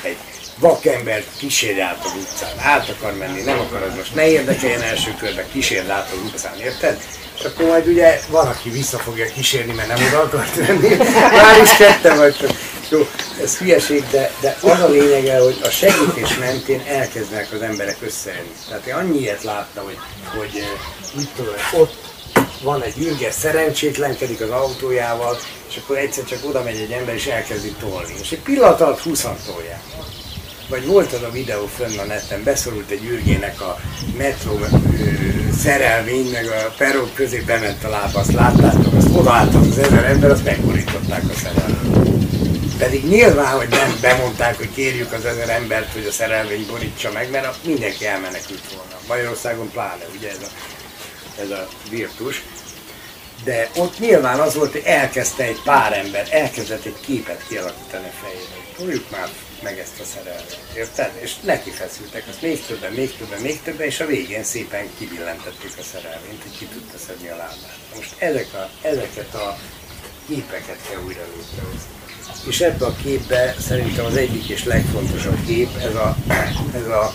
egy 0.03 0.17
vakembert 0.59 1.27
kísérj 1.39 1.81
át 1.81 2.05
az 2.05 2.13
utcán. 2.21 2.59
Át 2.59 2.89
akar 2.89 3.17
menni, 3.17 3.41
nem 3.41 3.59
akar, 3.59 3.83
az 3.83 3.95
most 3.95 4.15
ne 4.15 4.29
érdekeljen 4.29 4.83
első 4.83 5.15
körben, 5.19 5.45
kísérd 5.53 5.89
át 5.89 6.11
az 6.13 6.19
utcán, 6.33 6.59
érted? 6.59 7.03
És 7.39 7.45
akkor 7.45 7.67
majd 7.67 7.87
ugye 7.87 8.21
van, 8.29 8.47
aki 8.47 8.71
vissza 8.71 8.99
fogja 8.99 9.27
kísérni, 9.27 9.73
mert 9.73 9.89
nem 9.89 10.07
oda 10.07 10.21
akart 10.21 10.57
menni. 10.57 10.97
Már 11.43 11.63
is 11.63 11.77
ketten 11.77 12.17
vagytok. 12.17 12.51
Jó, 12.89 13.09
ez 13.43 13.59
hülyeség, 13.59 14.05
de, 14.11 14.31
de 14.41 14.57
az 14.61 14.81
a 14.81 14.89
lényege, 14.89 15.39
hogy 15.39 15.59
a 15.63 15.69
segítés 15.69 16.37
mentén 16.39 16.83
elkezdenek 16.87 17.53
az 17.53 17.63
emberek 17.63 17.97
összejönni. 18.01 18.53
Tehát 18.69 18.87
én 18.87 18.95
annyi 18.95 19.19
ilyet 19.19 19.43
láttam, 19.43 19.85
hogy, 19.85 19.99
hogy 20.37 20.65
mit 21.15 21.29
tudom, 21.37 21.55
ott 21.73 22.10
van 22.63 22.83
egy 22.83 22.99
ürges, 22.99 23.35
szerencsétlenkedik 23.35 24.41
az 24.41 24.51
autójával, 24.51 25.39
és 25.69 25.77
akkor 25.77 25.99
egyszer 25.99 26.25
csak 26.25 26.39
oda 26.49 26.63
megy 26.63 26.77
egy 26.77 26.91
ember 26.91 27.15
és 27.15 27.27
elkezdi 27.27 27.75
tolni. 27.81 28.15
És 28.21 28.33
egy 28.33 28.41
pillanat 28.41 28.81
alatt 28.81 29.01
20 29.01 29.27
tolják. 29.47 29.83
vagy 30.69 30.87
volt 30.87 31.13
az 31.13 31.23
a 31.23 31.31
videó 31.31 31.67
fönn 31.67 31.99
a 31.99 32.05
neten, 32.05 32.43
beszorult 32.45 32.91
egy 32.91 33.05
ürgének 33.05 33.61
a 33.61 33.81
metró 34.17 34.59
ö, 34.59 34.67
szerelvény, 35.59 36.31
meg 36.31 36.47
a 36.47 36.75
perron 36.79 37.11
közé 37.15 37.39
bement 37.39 37.85
a 37.85 37.89
lába, 37.89 38.19
azt 38.19 38.33
láttátok, 38.33 38.95
azt 38.95 39.09
odaálltak 39.15 39.61
az 39.61 39.79
ezer 39.79 40.05
ember, 40.05 40.31
azt 40.31 40.45
megborították 40.45 41.23
a 41.23 41.35
szerelvényt. 41.35 42.79
Pedig 42.79 43.05
nyilván, 43.05 43.57
hogy 43.57 43.69
nem 43.69 43.99
bemondták, 44.01 44.57
hogy 44.57 44.71
kérjük 44.75 45.13
az 45.13 45.25
ezer 45.25 45.49
embert, 45.49 45.93
hogy 45.93 46.07
a 46.07 46.13
szerelvény 46.13 46.67
borítsa 46.71 47.13
meg, 47.13 47.31
mert 47.31 47.65
mindenki 47.65 48.07
elmenekült 48.07 48.73
volna. 48.75 48.99
Magyarországon 49.09 49.71
pláne, 49.71 50.05
ugye 50.17 50.29
ez 50.29 50.39
a, 50.43 50.79
ez 51.39 51.51
a 51.51 51.69
virtus. 51.91 52.43
De 53.45 53.71
ott 53.77 53.99
nyilván 53.99 54.41
az 54.41 54.55
volt, 54.55 54.73
hogy 54.73 54.83
elkezdte 54.85 55.45
egy 55.45 55.63
pár 55.65 55.93
ember, 55.93 56.29
elkezdett 56.31 56.85
egy 56.85 57.01
képet 57.01 57.47
kialakítani 57.49 58.07
a 58.07 58.27
fejében. 58.27 58.91
hogy 58.93 59.05
már 59.11 59.29
meg 59.63 59.79
ezt 59.79 60.01
a 60.01 60.05
szerelvényt, 60.05 60.77
érted? 60.77 61.11
És 61.21 61.37
neki 61.41 61.71
feszültek, 61.71 62.25
azt 62.29 62.43
még 62.43 62.65
többen, 62.67 62.93
még 62.93 63.17
többen, 63.17 63.41
még 63.41 63.63
többen, 63.63 63.87
és 63.87 64.01
a 64.01 64.07
végén 64.07 64.45
szépen 64.45 64.91
kibillentették 64.99 65.73
a 65.79 65.83
szerelvényt, 65.83 66.43
hogy 66.43 66.59
ki 66.59 66.65
tudta 66.65 66.99
szedni 67.07 67.29
a 67.29 67.37
lábát. 67.37 67.79
Most 67.95 68.15
ezek 68.19 68.55
a, 68.55 68.71
ezeket 68.83 69.35
a 69.35 69.59
képeket 70.29 70.79
kell 70.89 71.03
újra 71.07 71.21
létrehozni. 71.37 71.99
És 72.49 72.61
ebbe 72.61 72.87
a 72.87 72.97
képbe 73.03 73.55
szerintem 73.59 74.05
az 74.05 74.17
egyik 74.17 74.49
és 74.49 74.65
legfontosabb 74.65 75.45
kép 75.47 75.77
ez 75.77 75.95
a, 75.95 76.17
ez 76.75 76.87
a 76.87 77.15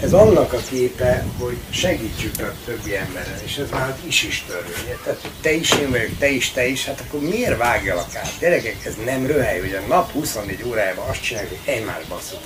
ez 0.00 0.12
annak 0.12 0.52
a 0.52 0.60
képe, 0.70 1.24
hogy 1.38 1.56
segítsük 1.70 2.40
a 2.40 2.54
többi 2.64 2.96
emberen, 2.96 3.38
és 3.44 3.56
ez 3.56 3.70
már 3.70 3.96
is 4.06 4.22
is 4.22 4.44
törvény. 4.46 4.96
Tehát, 5.04 5.20
hogy 5.20 5.30
te 5.40 5.52
is 5.52 5.72
én 5.72 5.90
vagyok, 5.90 6.18
te 6.18 6.28
is, 6.28 6.50
te 6.50 6.66
is, 6.66 6.84
hát 6.84 7.04
akkor 7.06 7.20
miért 7.20 7.58
vágjalak 7.58 8.14
át? 8.14 8.32
Gyerekek, 8.40 8.84
ez 8.84 8.94
nem 9.04 9.26
röhely, 9.26 9.60
hogy 9.60 9.74
a 9.74 9.86
nap 9.88 10.12
24 10.12 10.64
órájában 10.66 11.08
azt 11.08 11.22
csináljuk, 11.22 11.50
hogy 11.50 11.74
egymás 11.74 12.04
basszuk. 12.08 12.40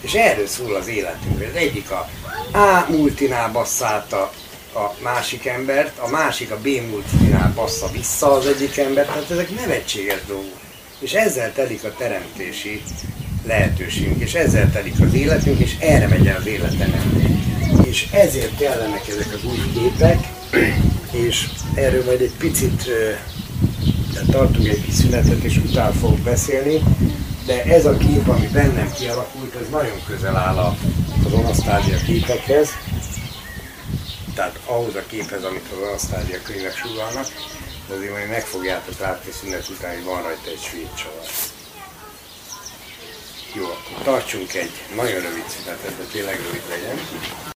És 0.00 0.14
erről 0.14 0.46
szól 0.46 0.74
az 0.74 0.88
életünk. 0.88 1.40
Az 1.40 1.54
egyik 1.56 1.90
a 1.90 2.08
A 2.52 2.86
multinál 2.88 3.52
basszálta 3.52 4.32
a 4.74 4.94
másik 5.02 5.46
embert, 5.46 5.98
a 5.98 6.08
másik 6.08 6.50
a 6.50 6.58
B 6.58 6.66
multinál 6.66 7.52
bassza 7.54 7.88
vissza 7.90 8.32
az 8.32 8.46
egyik 8.46 8.76
embert, 8.76 9.06
tehát 9.06 9.30
ezek 9.30 9.50
nevetséges 9.50 10.20
dolgok. 10.26 10.60
És 10.98 11.12
ezzel 11.12 11.52
telik 11.52 11.84
a 11.84 11.94
teremtési 11.98 12.82
lehetőségünk, 13.46 14.20
és 14.20 14.34
ezzel 14.34 14.70
telik 14.70 15.00
az 15.00 15.14
életünk, 15.14 15.58
és 15.58 15.76
erre 15.80 16.06
megy 16.08 16.26
el 16.26 16.36
az 16.36 16.46
életem. 16.46 16.92
És 17.84 18.08
ezért 18.12 18.56
kellenek 18.56 19.08
ezek 19.08 19.32
az 19.34 19.44
új 19.44 19.72
képek, 19.74 20.28
és 21.10 21.46
erről 21.74 22.04
majd 22.04 22.20
egy 22.20 22.34
picit 22.38 22.90
tartunk 24.30 24.68
egy 24.68 24.84
kis 24.84 24.94
szünetet, 24.94 25.42
és 25.42 25.56
utána 25.56 25.92
fogok 25.92 26.18
beszélni, 26.18 26.82
de 27.46 27.64
ez 27.64 27.86
a 27.86 27.96
kép, 27.96 28.28
ami 28.28 28.46
bennem 28.52 28.92
kialakult, 28.98 29.54
ez 29.54 29.68
nagyon 29.70 30.02
közel 30.06 30.36
áll 30.36 30.56
az 31.26 31.32
Anasztázia 31.32 31.96
képekhez, 32.06 32.68
tehát 34.34 34.58
ahhoz 34.66 34.94
a 34.94 35.02
képhez, 35.06 35.44
amit 35.44 35.64
az 35.72 35.88
Anasztázia 35.88 36.38
könyvek 36.42 36.76
sugalnak, 36.76 37.26
de 37.88 37.94
azért 37.94 38.12
majd 38.12 38.28
meg 38.28 38.44
fogjátok 38.44 38.98
látni 38.98 39.30
szünet 39.40 39.68
után, 39.68 39.94
hogy 39.94 40.04
van 40.04 40.22
rajta 40.22 40.50
egy 40.50 40.62
svéd 40.68 40.94
csavar. 40.94 41.55
Jó, 43.56 43.64
akkor 43.64 44.02
tartsunk 44.04 44.54
egy 44.54 44.70
nagyon 44.94 45.20
rövid 45.20 45.48
szünetet, 45.48 45.96
de 45.96 46.04
tényleg 46.04 46.36
rövid 46.36 46.62
legyen. 46.68 47.55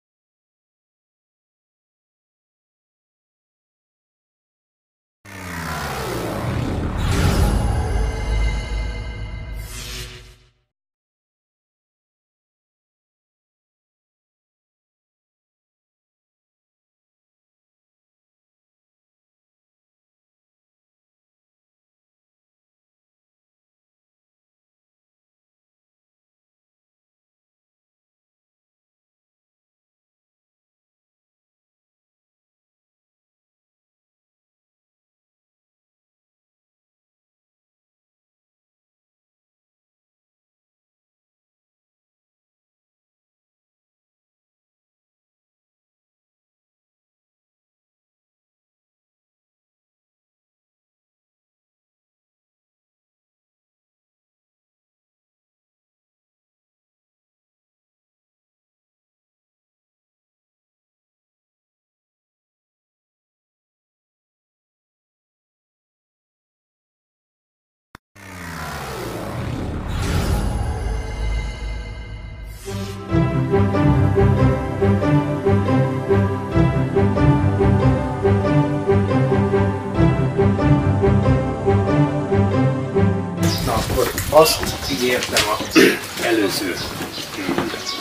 Azt 84.31 84.59
ígértem 84.91 85.43
a 85.49 85.79
előző 86.23 86.77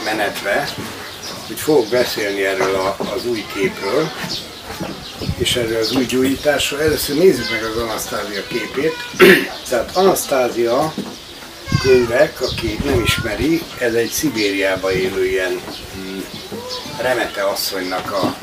menetbe, 0.04 0.70
hogy 1.48 1.60
fogok 1.60 1.88
beszélni 1.88 2.46
erről 2.46 2.76
a, 2.76 2.96
az 3.14 3.26
új 3.26 3.46
képről, 3.54 4.12
és 5.38 5.56
erről 5.56 5.80
az 5.80 5.96
új 5.96 6.06
gyújtásról. 6.06 6.82
Először 6.82 7.18
nézzük 7.18 7.50
meg 7.50 7.64
az 7.64 7.78
Anasztázia 7.78 8.44
képét. 8.48 8.94
Tehát 9.70 9.96
Anasztázia 9.96 10.94
könyvek, 11.82 12.42
aki 12.42 12.80
nem 12.84 13.02
ismeri, 13.04 13.62
ez 13.80 13.94
egy 13.94 14.10
Szibériába 14.10 14.92
élő 14.92 15.26
ilyen 15.26 15.62
mm, 15.98 16.20
Remete 17.02 17.44
asszonynak 17.44 18.12
a, 18.12 18.38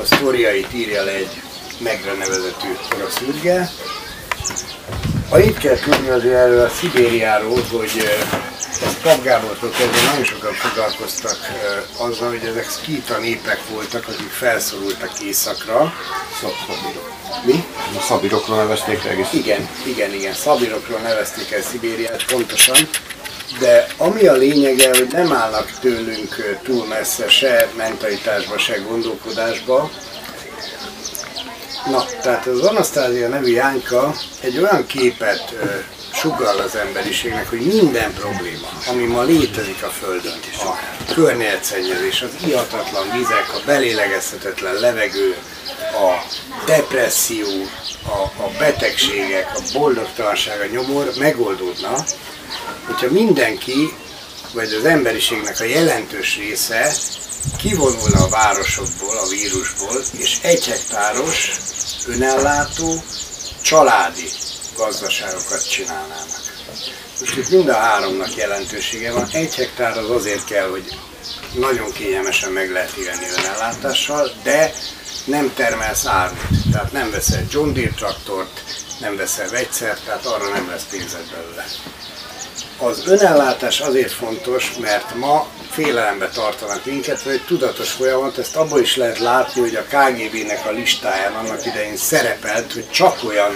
a 0.00 0.04
sztoriait 0.04 0.74
írja 0.74 1.04
le 1.04 1.12
egy 1.12 1.42
megre 1.78 2.12
nevezetű 2.12 2.68
orosz 2.96 3.20
ürge, 3.20 3.70
Annyit 5.34 5.58
kell 5.58 5.78
tudni 5.78 6.08
azért 6.08 6.34
erről 6.34 6.64
a 6.64 6.68
Szibériáról, 6.68 7.60
hogy 7.70 7.90
ö, 7.96 8.36
ezt 8.84 9.00
Pap 9.02 9.22
Gábortól 9.22 9.70
kezdve 9.70 10.08
nagyon 10.08 10.24
sokan 10.24 10.52
foglalkoztak 10.52 11.38
ö, 11.64 12.02
azzal, 12.04 12.28
hogy 12.28 12.44
ezek 12.48 12.68
szkíta 12.70 13.18
népek 13.18 13.60
voltak, 13.70 14.08
akik 14.08 14.30
felszorultak 14.30 15.20
északra. 15.20 15.92
Szabirok. 16.40 17.10
Mi? 17.44 17.64
Szabirokról 18.00 18.56
nevezték 18.56 19.04
egész. 19.04 19.32
Igen, 19.32 19.68
igen, 19.86 20.12
igen, 20.12 20.34
szabirokról 20.34 20.98
nevezték 20.98 21.52
el 21.52 21.62
Szibériát 21.62 22.24
pontosan, 22.24 22.88
de 23.58 23.86
ami 23.96 24.26
a 24.26 24.32
lényege, 24.32 24.88
hogy 24.88 25.08
nem 25.12 25.32
állnak 25.32 25.70
tőlünk 25.80 26.38
ö, 26.38 26.52
túl 26.62 26.86
messze 26.86 27.28
se 27.28 27.68
mentalitásba, 27.76 28.58
se 28.58 28.76
gondolkodásba. 28.76 29.90
Na, 31.90 32.04
tehát 32.22 32.46
az 32.46 32.60
Anasztázia 32.60 33.28
nevű 33.28 33.52
Jánka 33.52 34.14
egy 34.40 34.58
olyan 34.58 34.86
képet 34.86 35.54
ö, 35.62 35.64
sugall 36.14 36.58
az 36.58 36.76
emberiségnek, 36.76 37.48
hogy 37.48 37.60
minden 37.60 38.12
probléma, 38.12 38.68
ami 38.88 39.04
ma 39.04 39.22
létezik 39.22 39.82
a 39.82 39.88
Földön, 39.88 40.38
a 40.58 41.12
környezetszennyezés, 41.14 42.22
az 42.22 42.30
ihatatlan 42.46 43.10
vizek, 43.10 43.54
a 43.54 43.62
belélegezhetetlen 43.66 44.74
levegő, 44.74 45.36
a 45.92 46.26
depresszió, 46.66 47.66
a, 48.06 48.42
a 48.42 48.50
betegségek, 48.58 49.50
a 49.54 49.60
boldogtalanság, 49.72 50.60
a 50.60 50.72
nyomor 50.72 51.12
megoldódna, 51.18 52.04
hogyha 52.86 53.10
mindenki, 53.10 53.94
vagy 54.52 54.72
az 54.72 54.84
emberiségnek 54.84 55.60
a 55.60 55.64
jelentős 55.64 56.36
része 56.36 56.92
kivonulna 57.56 58.24
a 58.24 58.28
városokból, 58.28 59.16
a 59.16 59.26
vírusból, 59.26 60.02
és 60.18 60.38
egy 60.42 60.64
hektáros, 60.64 61.50
önellátó, 62.06 63.02
családi 63.62 64.28
gazdaságokat 64.76 65.70
csinálnának. 65.70 66.42
Most 67.20 67.36
itt 67.36 67.50
mind 67.50 67.68
a 67.68 67.74
háromnak 67.74 68.36
jelentősége 68.36 69.12
van. 69.12 69.28
Egy 69.32 69.54
hektár 69.54 69.98
az 69.98 70.10
azért 70.10 70.44
kell, 70.44 70.68
hogy 70.68 70.98
nagyon 71.54 71.92
kényelmesen 71.92 72.52
meg 72.52 72.70
lehet 72.70 72.92
élni 72.92 73.26
önellátással, 73.38 74.30
de 74.42 74.74
nem 75.24 75.54
termelsz 75.54 76.06
árut. 76.06 76.70
Tehát 76.72 76.92
nem 76.92 77.10
veszel 77.10 77.44
John 77.50 77.72
Deere 77.72 77.90
traktort, 77.90 78.62
nem 79.00 79.16
veszel 79.16 79.48
vegyszert, 79.48 80.04
tehát 80.04 80.26
arra 80.26 80.48
nem 80.48 80.68
lesz 80.70 80.86
pénzed 80.90 81.30
belőle. 81.30 81.66
Az 82.84 83.06
önellátás 83.06 83.80
azért 83.80 84.12
fontos, 84.12 84.72
mert 84.80 85.14
ma 85.14 85.46
félelembe 85.70 86.28
tartanak 86.28 86.84
minket, 86.84 87.22
vagy 87.22 87.32
egy 87.32 87.44
tudatos 87.44 87.90
folyamat, 87.90 88.38
ezt 88.38 88.56
abból 88.56 88.80
is 88.80 88.96
lehet 88.96 89.18
látni, 89.18 89.60
hogy 89.60 89.74
a 89.74 89.82
KGB-nek 89.82 90.66
a 90.66 90.70
listáján 90.70 91.32
annak 91.32 91.66
idején 91.66 91.96
szerepelt, 91.96 92.72
hogy 92.72 92.90
csak 92.90 93.18
olyan 93.24 93.52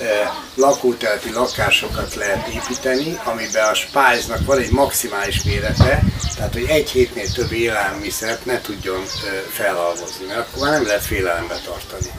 e, 0.00 0.32
lakótelepi 0.54 1.32
lakásokat 1.32 2.14
lehet 2.14 2.48
építeni, 2.48 3.20
amiben 3.24 3.68
a 3.68 3.74
spájznak 3.74 4.44
van 4.44 4.58
egy 4.58 4.70
maximális 4.70 5.42
mérete, 5.42 6.02
tehát 6.36 6.52
hogy 6.52 6.66
egy 6.68 6.90
hétnél 6.90 7.32
több 7.32 7.52
élelmiszert 7.52 8.44
ne 8.44 8.60
tudjon 8.60 9.00
e, 9.00 9.50
felhalmozni, 9.52 10.26
mert 10.26 10.38
akkor 10.38 10.62
már 10.62 10.72
nem 10.72 10.86
lehet 10.86 11.04
félelembe 11.04 11.60
tartani. 11.64 12.10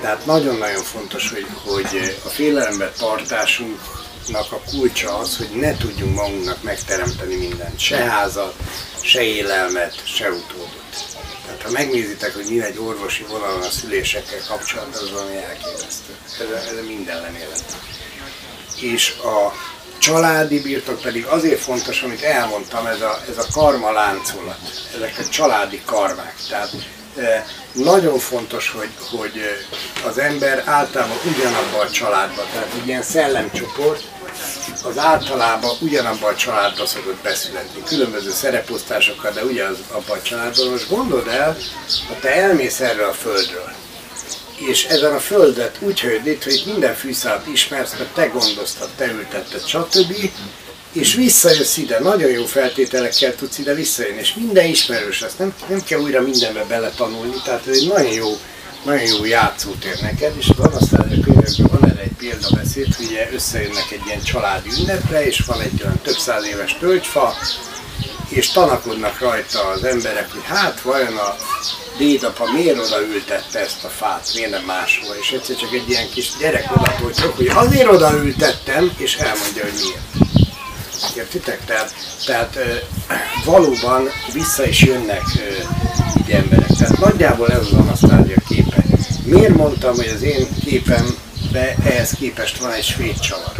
Tehát 0.00 0.26
nagyon-nagyon 0.26 0.82
fontos, 0.82 1.30
hogy, 1.30 1.46
hogy 1.64 2.16
a 2.24 2.28
félelembe 2.28 2.92
tartásunknak 4.22 4.52
a 4.52 4.70
kulcsa 4.70 5.18
az, 5.18 5.36
hogy 5.36 5.48
ne 5.60 5.76
tudjunk 5.76 6.14
magunknak 6.14 6.62
megteremteni 6.62 7.34
mindent. 7.34 7.80
Se 7.80 7.96
házat, 7.96 8.54
se 9.02 9.22
élelmet, 9.22 10.06
se 10.06 10.30
utódot. 10.30 10.70
Tehát 11.46 11.62
ha 11.62 11.70
megnézitek, 11.70 12.34
hogy 12.34 12.46
mi 12.48 12.62
egy 12.62 12.78
orvosi 12.78 13.24
vonalon 13.28 13.62
a 13.62 13.70
szülésekkel 13.70 14.40
kapcsolatban, 14.48 15.02
az 15.02 15.12
valami 15.12 15.36
elképesztő. 15.36 16.12
Ez, 16.40 16.78
ez 16.78 16.86
minden 16.86 17.20
lemélet. 17.20 17.64
És 18.80 19.14
a 19.24 19.52
családi 19.98 20.60
birtok 20.60 21.00
pedig 21.00 21.24
azért 21.24 21.60
fontos, 21.60 22.02
amit 22.02 22.22
elmondtam, 22.22 22.86
ez 22.86 23.00
a, 23.00 23.22
ez 23.30 23.38
a 23.38 23.46
karma 23.52 23.92
láncolat, 23.92 24.58
ezek 24.94 25.18
a 25.18 25.28
családi 25.28 25.82
karmák. 25.84 26.34
Tehát 26.48 26.70
nagyon 27.72 28.18
fontos, 28.18 28.70
hogy, 28.70 28.90
hogy 29.10 29.40
az 30.06 30.18
ember 30.18 30.62
általában 30.66 31.16
ugyanabban 31.24 31.86
a 31.86 31.90
családban, 31.90 32.44
tehát 32.52 32.72
egy 32.80 32.86
ilyen 32.86 33.02
szellemcsoport, 33.02 34.11
az 34.82 34.98
általában 34.98 35.76
ugyanabban 35.80 36.32
a 36.32 36.36
családban 36.36 36.86
szokott 36.86 37.22
beszületni, 37.22 37.82
különböző 37.82 38.30
szereposztásokkal, 38.30 39.32
de 39.32 39.44
ugyanaz 39.44 39.76
abban 39.90 40.18
a 40.18 40.22
családban. 40.22 40.68
Most 40.68 40.88
gondold 40.88 41.26
el, 41.26 41.56
ha 42.08 42.14
te 42.20 42.34
elmész 42.34 42.80
erre 42.80 43.06
a 43.06 43.12
földről, 43.12 43.72
és 44.68 44.84
ezen 44.84 45.14
a 45.14 45.20
földet 45.20 45.76
úgy 45.80 46.00
hőd 46.00 46.42
hogy 46.44 46.62
minden 46.66 46.94
fűszálat 46.94 47.46
ismersz, 47.46 47.92
mert 47.98 48.14
te 48.14 48.26
gondoztad, 48.26 48.88
te 48.96 49.06
ültetted, 49.06 49.66
stb. 49.66 50.30
És 50.92 51.14
visszajössz 51.14 51.76
ide, 51.76 52.00
nagyon 52.00 52.30
jó 52.30 52.44
feltételekkel 52.44 53.34
tudsz 53.34 53.58
ide 53.58 53.74
visszajönni, 53.74 54.20
és 54.20 54.34
minden 54.34 54.66
ismerős, 54.66 55.22
azt 55.22 55.38
nem, 55.38 55.54
nem 55.68 55.82
kell 55.84 56.00
újra 56.00 56.20
mindenbe 56.20 56.64
beletanulni, 56.64 57.34
tehát 57.44 57.66
ez 57.66 57.76
egy 57.76 57.88
nagyon 57.88 58.12
jó, 58.12 58.38
nagyon 58.84 59.06
jó 59.06 59.24
játszótér 59.24 60.00
neked, 60.00 60.32
és 60.38 60.48
az 60.48 60.66
Anasztázia 60.66 61.24
könyvekben 61.24 61.66
van 61.70 61.90
erre 61.90 62.00
egy 62.00 62.16
példabeszéd, 62.18 62.94
hogy 62.94 63.06
ugye 63.06 63.28
összejönnek 63.32 63.90
egy 63.90 64.02
ilyen 64.06 64.22
családi 64.22 64.70
ünnepre, 64.80 65.26
és 65.26 65.40
van 65.46 65.60
egy 65.60 65.82
olyan 65.82 66.00
több 66.02 66.16
száz 66.16 66.44
éves 66.46 66.76
tölgyfa, 66.78 67.34
és 68.28 68.50
tanakodnak 68.50 69.18
rajta 69.18 69.66
az 69.66 69.84
emberek, 69.84 70.32
hogy 70.32 70.44
hát 70.44 70.80
vajon 70.80 71.16
a 71.16 71.36
dédapa 71.98 72.52
miért 72.52 72.78
odaültette 72.78 73.58
ezt 73.58 73.84
a 73.84 73.88
fát, 73.88 74.30
miért 74.34 74.50
nem 74.50 74.64
máshol, 74.64 75.14
és 75.20 75.30
egyszer 75.30 75.56
csak 75.56 75.72
egy 75.72 75.88
ilyen 75.88 76.10
kis 76.10 76.30
gyerek 76.38 76.76
odatócsok, 76.76 77.36
hogy 77.36 77.46
azért 77.54 77.88
odaültettem, 77.88 78.92
és 78.96 79.16
elmondja, 79.16 79.62
hogy 79.62 79.72
miért. 79.72 80.31
Értitek? 81.16 81.64
Tehát, 81.64 81.94
tehát 82.26 82.58
valóban 83.44 84.08
vissza 84.32 84.66
is 84.66 84.82
jönnek 84.82 85.22
így 86.18 86.30
emberek. 86.30 86.66
Tehát 86.78 86.98
nagyjából 86.98 87.48
ez 87.48 87.58
az 87.58 87.72
Anasztázia 87.72 88.36
képe. 88.48 88.84
Miért 89.24 89.56
mondtam, 89.56 89.94
hogy 89.94 90.12
az 90.14 90.22
én 90.22 90.48
képembe 90.64 91.74
ehhez 91.84 92.10
képest 92.10 92.58
van 92.58 92.72
egy 92.72 92.84
svéd 92.84 93.18
csavar? 93.18 93.52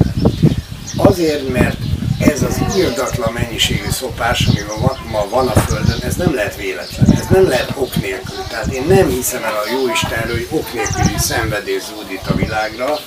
Azért, 0.96 1.48
mert 1.48 1.76
ez 2.18 2.42
az 2.42 2.60
írdatlan 2.76 3.32
mennyiségű 3.32 3.90
szopás, 3.90 4.46
ami 4.46 4.60
ma, 4.80 4.96
ma 5.10 5.28
van 5.28 5.48
a 5.48 5.60
Földön, 5.60 5.98
ez 6.02 6.16
nem 6.16 6.34
lehet 6.34 6.56
véletlen, 6.56 7.12
ez 7.20 7.26
nem 7.30 7.48
lehet 7.48 7.72
ok 7.74 7.96
nélkül. 7.96 8.44
Tehát 8.48 8.72
én 8.72 8.84
nem 8.88 9.08
hiszem 9.08 9.44
el 9.44 9.54
a 9.54 9.70
Jóistenről, 9.70 10.34
hogy 10.34 10.48
ok 10.50 10.72
nélküli 10.72 11.18
szenvedés 11.18 11.82
zúdít 11.82 12.26
a 12.26 12.34
világra, 12.34 12.98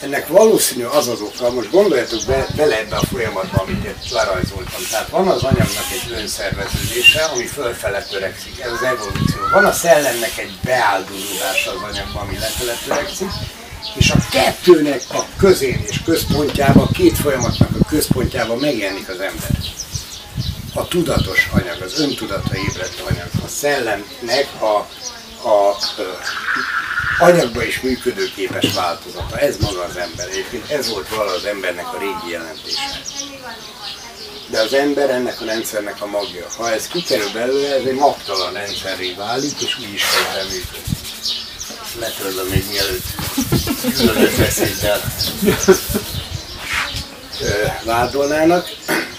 ennek 0.00 0.28
valószínű 0.28 0.84
az 0.84 1.08
az 1.08 1.20
oka, 1.20 1.50
most 1.50 1.70
gondoljatok 1.70 2.20
be, 2.26 2.46
bele 2.56 2.78
ebbe 2.78 2.96
a 2.96 3.06
folyamatba, 3.10 3.62
amit 3.62 3.84
itt 3.84 4.10
lerajzoltam. 4.10 4.82
Tehát 4.90 5.08
van 5.08 5.28
az 5.28 5.42
anyagnak 5.42 5.86
egy 5.92 6.12
önszerveződése, 6.12 7.24
ami 7.24 7.46
fölfele 7.46 8.02
törekszik, 8.02 8.60
ez 8.60 8.72
az 8.72 8.82
evolúció. 8.82 9.40
Van 9.52 9.64
a 9.64 9.72
szellemnek 9.72 10.38
egy 10.38 10.58
beáldozódása 10.64 11.70
az 11.70 11.82
anyagban, 11.92 12.22
ami 12.22 12.38
lefele 12.38 12.74
törekszik, 12.86 13.30
és 13.94 14.10
a 14.10 14.16
kettőnek 14.30 15.02
a 15.12 15.24
közén 15.36 15.84
és 15.88 16.02
központjában, 16.04 16.82
a 16.82 16.90
két 16.90 17.18
folyamatnak 17.18 17.70
a 17.80 17.84
központjában 17.88 18.58
megjelenik 18.58 19.08
az 19.08 19.20
ember. 19.20 19.50
A 20.74 20.88
tudatos 20.88 21.48
anyag, 21.52 21.82
az 21.82 22.00
öntudatra 22.00 22.56
ébredt 22.56 23.00
anyag, 23.00 23.28
a 23.44 23.48
szellemnek 23.48 24.48
a, 24.60 24.88
a, 25.48 25.48
a 25.48 25.76
anyagban 27.18 27.66
is 27.66 27.80
működőképes 27.80 28.72
változata. 28.74 29.38
Ez 29.38 29.56
maga 29.56 29.84
az 29.84 29.96
ember. 29.96 30.28
Egyébként 30.28 30.70
ez 30.70 30.88
volt 30.88 31.08
vala 31.08 31.32
az 31.32 31.44
embernek 31.44 31.86
a 31.86 31.98
régi 31.98 32.32
jelentése. 32.32 33.00
De 34.50 34.60
az 34.60 34.72
ember 34.72 35.10
ennek 35.10 35.40
a 35.40 35.44
rendszernek 35.44 36.02
a 36.02 36.06
magja. 36.06 36.46
Ha 36.56 36.72
ez 36.72 36.86
kikerül 36.86 37.30
belőle, 37.32 37.74
ez 37.74 37.84
egy 37.84 37.94
magtalan 37.94 38.52
rendszerré 38.52 39.12
válik, 39.12 39.62
és 39.62 39.78
úgy 39.78 39.92
is 39.92 40.02
kezd 40.02 40.36
el 40.38 40.44
működni. 40.44 40.94
Letörlöm 42.00 42.46
még 42.46 42.64
mielőtt 42.70 43.04
gyűlöletbeszéddel 43.98 45.00
vádolnának. 47.84 48.68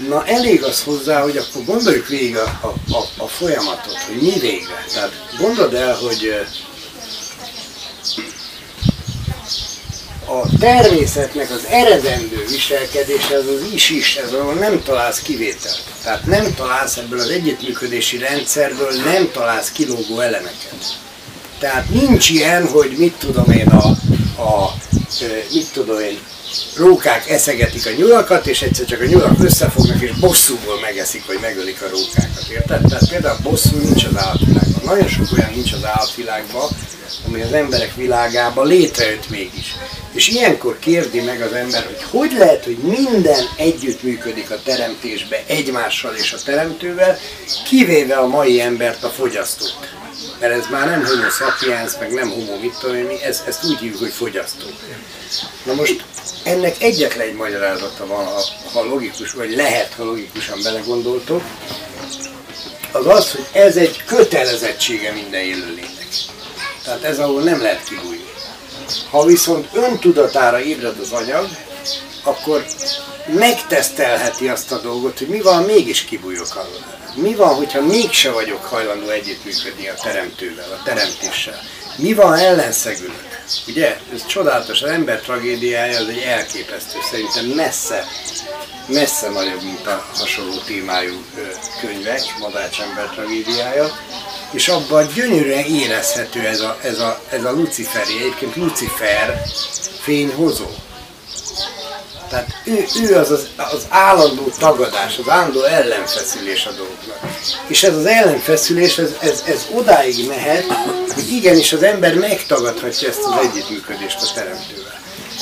Na 0.08 0.26
elég 0.26 0.64
az 0.64 0.84
hozzá, 0.84 1.22
hogy 1.22 1.38
akkor 1.38 1.64
gondoljuk 1.66 2.08
végig 2.08 2.38
a, 2.38 2.60
a, 2.62 2.94
a, 2.94 3.24
a 3.24 3.28
folyamatot, 3.28 3.98
hogy 3.98 4.16
mi 4.22 4.40
végre. 4.40 4.86
Tehát 4.94 5.12
gondold 5.40 5.74
el, 5.74 5.96
hogy 5.96 6.46
a 10.28 10.58
természetnek 10.60 11.52
az 11.52 11.66
eredendő 11.70 12.46
viselkedése 12.50 13.36
az 13.36 13.46
az 13.48 13.74
is-is, 13.74 14.16
ez 14.16 14.34
ahol 14.34 14.54
nem 14.54 14.84
találsz 14.84 15.22
kivételt. 15.22 15.84
Tehát 16.04 16.26
nem 16.26 16.54
találsz 16.56 16.98
ebből 16.98 17.20
az 17.20 17.30
együttműködési 17.30 18.18
rendszerből, 18.18 18.92
nem 19.06 19.30
találsz 19.32 19.72
kilógó 19.72 20.20
elemeket. 20.20 20.98
Tehát 21.60 21.90
nincs 21.90 22.30
ilyen, 22.30 22.68
hogy 22.68 22.96
mit 22.98 23.14
tudom 23.14 23.52
én 23.52 23.68
a, 23.68 23.88
a 24.42 24.74
mit 25.54 25.68
tudom 25.74 26.00
én, 26.00 26.20
rókák 26.76 27.30
eszegetik 27.30 27.86
a 27.86 27.90
nyulakat, 27.98 28.48
és 28.48 28.62
egyszer 28.62 28.86
csak 28.86 29.02
a 29.02 29.06
nyulak 29.06 29.44
összefognak, 29.44 30.02
és 30.02 30.12
bosszúból 30.12 30.80
megeszik, 30.80 31.26
vagy 31.26 31.38
megölik 31.42 31.82
a 31.82 31.90
rókákat. 31.90 32.48
Érted? 32.52 32.82
Tehát 32.90 33.10
például 33.10 33.38
bosszú 33.44 33.78
nincs 33.78 34.04
az 34.04 34.18
állatvilágban. 34.18 34.82
Nagyon 34.84 35.08
sok 35.08 35.26
olyan 35.38 35.52
nincs 35.56 35.74
az 35.74 35.86
állatvilágban, 35.86 36.70
ami 37.28 37.42
az 37.42 37.54
emberek 37.54 37.96
világában 37.96 38.68
létrejött 38.68 39.30
mégis. 39.30 39.76
És 40.12 40.28
ilyenkor 40.28 40.80
kérdi 40.80 41.22
meg 41.22 41.42
az 41.42 41.54
ember, 41.54 41.86
hogy 41.86 42.04
hogy 42.10 42.38
lehet, 42.38 42.64
hogy 42.64 42.78
minden 42.78 43.44
együttműködik 43.58 44.52
a 44.52 44.62
teremtésbe 44.64 45.44
egymással 45.48 46.16
és 46.16 46.34
a 46.34 46.38
teremtővel, 46.46 47.20
kivéve 47.66 48.16
a 48.16 48.28
mai 48.28 48.62
embert, 48.62 49.04
a 49.04 49.10
fogyasztót. 49.10 49.96
Mert 50.40 50.54
ez 50.54 50.66
már 50.72 50.88
nem 50.88 51.06
homo 51.06 51.30
sapiens, 51.30 51.92
meg 52.00 52.14
nem 52.14 52.30
homo 52.30 52.60
mit 52.60 52.78
tudom 52.80 53.08
ez, 53.24 53.44
ezt 53.48 53.64
úgy 53.64 53.78
hívjuk, 53.80 54.00
hogy 54.00 54.12
fogyasztó. 54.12 54.66
Na 55.64 55.74
most 55.74 56.04
ennek 56.44 56.76
egyetlen 56.82 57.28
egy 57.28 57.34
magyarázata 57.34 58.06
van, 58.06 58.26
ha 58.74 58.84
logikus, 58.84 59.32
vagy 59.32 59.56
lehet, 59.56 59.94
ha 59.94 60.04
logikusan 60.04 60.60
belegondoltok, 60.64 61.44
az 62.92 63.08
az, 63.08 63.32
hogy 63.32 63.46
ez 63.52 63.76
egy 63.76 64.04
kötelezettsége 64.06 65.12
minden 65.12 65.42
élőlénynek. 65.42 65.97
Tehát 66.88 67.04
ez 67.04 67.20
ahol 67.20 67.42
nem 67.42 67.62
lehet 67.62 67.84
kibújni. 67.84 68.26
Ha 69.10 69.26
viszont 69.26 69.68
öntudatára 69.74 70.62
ébred 70.62 71.00
az 71.00 71.12
anyag, 71.12 71.48
akkor 72.24 72.66
megtesztelheti 73.26 74.48
azt 74.48 74.72
a 74.72 74.78
dolgot, 74.78 75.18
hogy 75.18 75.28
mi 75.28 75.42
van, 75.42 75.64
mégis 75.64 76.06
kibújok 76.06 76.56
alól. 76.56 76.96
Mi 77.16 77.36
van, 77.36 77.56
hogyha 77.56 77.82
mégse 77.82 78.32
vagyok 78.32 78.66
hajlandó 78.66 79.10
együttműködni 79.10 79.88
a 79.88 79.94
teremtővel, 79.94 80.72
a 80.72 80.84
teremtéssel? 80.84 81.60
Mi 81.96 82.14
van, 82.14 82.28
ha 82.28 82.40
ellenszegülök? 82.40 83.28
Ugye, 83.68 83.98
ez 84.14 84.26
csodálatos, 84.26 84.82
az 84.82 84.90
ember 84.90 85.20
tragédiája 85.20 86.00
az 86.00 86.08
egy 86.08 86.22
elképesztő, 86.22 86.98
szerintem 87.12 87.46
messze, 87.46 88.08
messze 88.88 89.30
nagyobb, 89.30 89.64
mint 89.64 89.88
a 89.88 90.06
hasonló 90.18 90.58
témájú 90.66 91.26
könyvek, 91.82 92.22
Madács 92.40 92.80
ember 92.80 93.10
tragédiája, 93.10 93.92
és 94.52 94.68
abban 94.68 95.08
gyönyörűen 95.14 95.66
érezhető 95.66 96.48
ez 96.48 96.60
a, 96.60 96.78
ez 96.82 97.00
a, 97.00 97.20
ez 97.30 97.44
a 97.44 97.52
Luciferi, 97.52 98.18
egyébként 98.18 98.56
Lucifer 98.56 99.42
fényhozó. 100.02 100.66
Tehát 102.30 102.48
ő, 102.64 102.86
ő 103.02 103.16
az, 103.16 103.32
az 103.32 103.48
az 103.58 103.86
állandó 103.90 104.52
tagadás, 104.60 105.18
az 105.18 105.30
állandó 105.30 105.64
ellenfeszülés 105.64 106.66
a 106.66 106.72
dolgoknak. 106.72 107.18
És 107.68 107.84
ez 107.84 107.96
az 107.96 108.06
ellenfeszülés, 108.06 108.98
ez, 108.98 109.16
ez, 109.22 109.44
ez 109.48 109.66
odáig 109.74 110.28
mehet, 110.28 110.66
hogy 111.14 111.32
igenis 111.32 111.74
az 111.74 111.84
ember 111.84 112.14
megtagadhatja 112.14 113.10
ezt 113.10 113.24
az 113.24 113.40
együttműködést 113.42 114.22
a 114.22 114.34
teremtővel. 114.34 115.00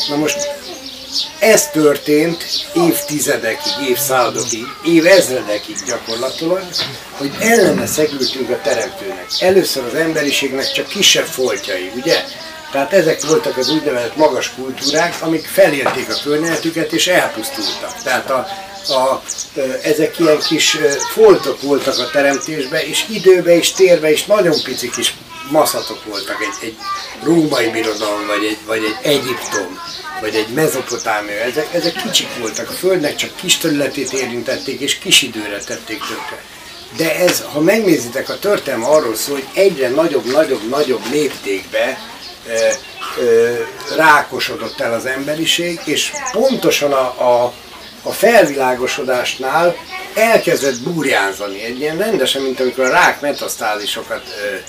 Na 0.10 0.16
most 0.16 0.55
ez 1.40 1.70
történt 1.70 2.46
évtizedekig, 2.74 3.74
évszázadokig, 3.90 4.66
évezredekig 4.86 5.76
gyakorlatilag, 5.88 6.64
hogy 7.18 7.32
ellene 7.40 7.86
szegültünk 7.86 8.50
a 8.50 8.60
teremtőnek. 8.64 9.26
Először 9.40 9.84
az 9.84 9.94
emberiségnek 9.94 10.72
csak 10.72 10.88
kisebb 10.88 11.26
foltjai, 11.26 11.92
ugye? 11.96 12.24
Tehát 12.72 12.94
ezek 12.94 13.26
voltak 13.26 13.58
az 13.58 13.70
úgynevezett 13.70 14.16
magas 14.16 14.52
kultúrák, 14.56 15.16
amik 15.22 15.46
felélték 15.46 16.10
a 16.10 16.20
környezetüket 16.24 16.92
és 16.92 17.08
elpusztultak. 17.08 18.02
Tehát 18.04 18.30
a, 18.30 18.48
a, 18.94 19.24
ezek 19.84 20.20
ilyen 20.20 20.40
kis 20.40 20.78
foltok 21.14 21.62
voltak 21.62 22.00
a 22.00 22.10
teremtésben, 22.12 22.82
és 22.82 23.06
időbe 23.10 23.56
és 23.56 23.72
térbe 23.72 24.12
is 24.12 24.26
nagyon 24.26 24.62
pici 24.64 24.90
kis 24.90 25.14
maszatok 25.50 26.04
voltak, 26.04 26.42
egy, 26.42 26.68
egy 26.68 26.78
római 27.24 27.70
birodalom, 27.70 28.28
vagy 28.28 28.46
egy, 28.46 28.58
vagy 28.66 28.84
egy 28.84 29.12
Egyiptom, 29.12 29.80
vagy 30.22 30.36
egy 30.36 30.48
mezopotámia, 30.48 31.40
ezek, 31.40 31.74
ezek 31.74 31.94
kicsik 31.94 32.38
voltak, 32.40 32.70
a 32.70 32.74
Földnek 32.74 33.16
csak 33.16 33.36
kis 33.36 33.58
területét 33.58 34.14
érintették, 34.14 34.80
és 34.80 34.98
kis 34.98 35.22
időre 35.22 35.58
tették 35.58 36.00
tönkre. 36.00 36.44
De 36.98 37.16
ez, 37.16 37.44
ha 37.54 37.60
megnézitek, 37.60 38.30
a 38.30 38.40
történelme 38.40 38.86
arról 38.86 39.16
szól, 39.16 39.36
hogy 39.36 39.48
egyre 39.54 39.90
nagyobb, 39.90 40.32
nagyobb, 40.32 40.70
nagyobb 40.70 41.02
léptékbe 41.12 42.00
e, 42.48 42.54
e, 42.54 42.78
rákosodott 43.96 44.80
el 44.80 44.94
az 44.94 45.06
emberiség, 45.06 45.80
és 45.86 46.12
pontosan 46.32 46.92
a, 46.92 47.44
a, 47.44 47.54
a 48.04 48.12
felvilágosodásnál 48.12 49.76
elkezdett 50.14 50.82
burjánzani, 50.82 51.64
egy 51.64 51.80
ilyen 51.80 51.98
rendesen, 51.98 52.42
mint 52.42 52.60
amikor 52.60 52.86
a 52.86 52.90
rák 52.90 53.22
metasztázisokat 53.22 54.24
e, 54.28 54.64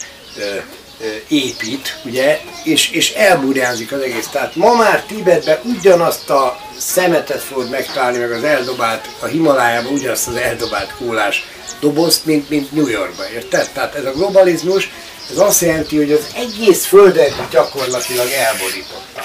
épít, 1.29 1.99
ugye, 2.05 2.41
és, 2.65 2.91
és 2.91 3.11
elburjánzik 3.11 3.93
az 3.93 4.01
egész. 4.01 4.29
Tehát 4.29 4.55
ma 4.55 4.75
már 4.75 5.03
Tibetben 5.03 5.59
ugyanazt 5.65 6.31
a 6.31 6.61
szemetet 6.79 7.43
fogod 7.43 7.71
megtalálni, 7.71 8.19
meg 8.19 8.31
az 8.31 8.45
eldobált, 8.45 9.09
a 9.21 9.27
Himalájában 9.27 9.93
ugyanazt 9.93 10.29
az 10.29 10.35
eldobált 10.35 10.95
kólás 10.99 11.45
dobozt, 11.81 12.25
mint, 12.25 12.51
mint 12.51 12.73
New 12.73 12.89
Yorkban, 12.89 13.27
érted? 13.27 13.71
Tehát 13.73 13.95
ez 13.95 14.05
a 14.05 14.13
globalizmus, 14.13 14.91
ez 15.31 15.39
azt 15.39 15.61
jelenti, 15.61 15.97
hogy 15.97 16.13
az 16.13 16.27
egész 16.35 16.85
földet 16.85 17.49
gyakorlatilag 17.51 18.27
elborította. 18.31 19.23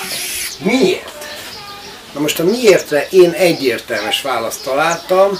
Miért? 0.63 1.11
Na 2.13 2.19
most 2.19 2.39
a 2.39 2.43
miértre 2.43 3.07
én 3.09 3.31
egyértelmes 3.31 4.21
választ 4.21 4.63
találtam, 4.63 5.39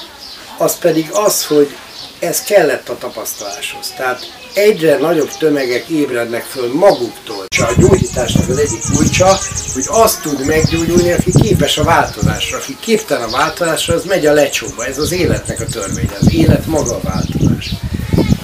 az 0.57 0.77
pedig 0.77 1.11
az, 1.11 1.45
hogy 1.45 1.76
ez 2.19 2.43
kellett 2.43 2.89
a 2.89 2.98
tapasztaláshoz. 2.98 3.93
Tehát 3.98 4.40
egyre 4.53 4.98
nagyobb 4.98 5.32
tömegek 5.38 5.88
ébrednek 5.88 6.44
föl 6.44 6.73
maguktól. 6.73 7.45
A 7.57 7.73
gyógyításnak 7.78 8.49
az 8.49 8.57
egyik 8.57 8.82
kulcsa, 8.94 9.38
hogy 9.73 9.86
azt 9.88 10.22
tud 10.22 10.45
meggyógyulni, 10.45 11.11
aki 11.11 11.32
képes 11.41 11.78
a 11.78 11.84
változásra. 11.84 12.57
Aki 12.57 12.78
képtelen 12.80 13.28
a 13.28 13.32
változásra, 13.38 13.94
az 13.94 14.03
megy 14.06 14.26
a 14.26 14.34
lecsóba. 14.34 14.86
Ez 14.86 14.98
az 14.98 15.11
életnek 15.11 15.60
a 15.60 15.65
törvénye. 15.65 16.18
Az 16.19 16.34
élet 16.34 16.65
maga 16.65 16.95
a 16.95 16.99
változás. 17.03 17.69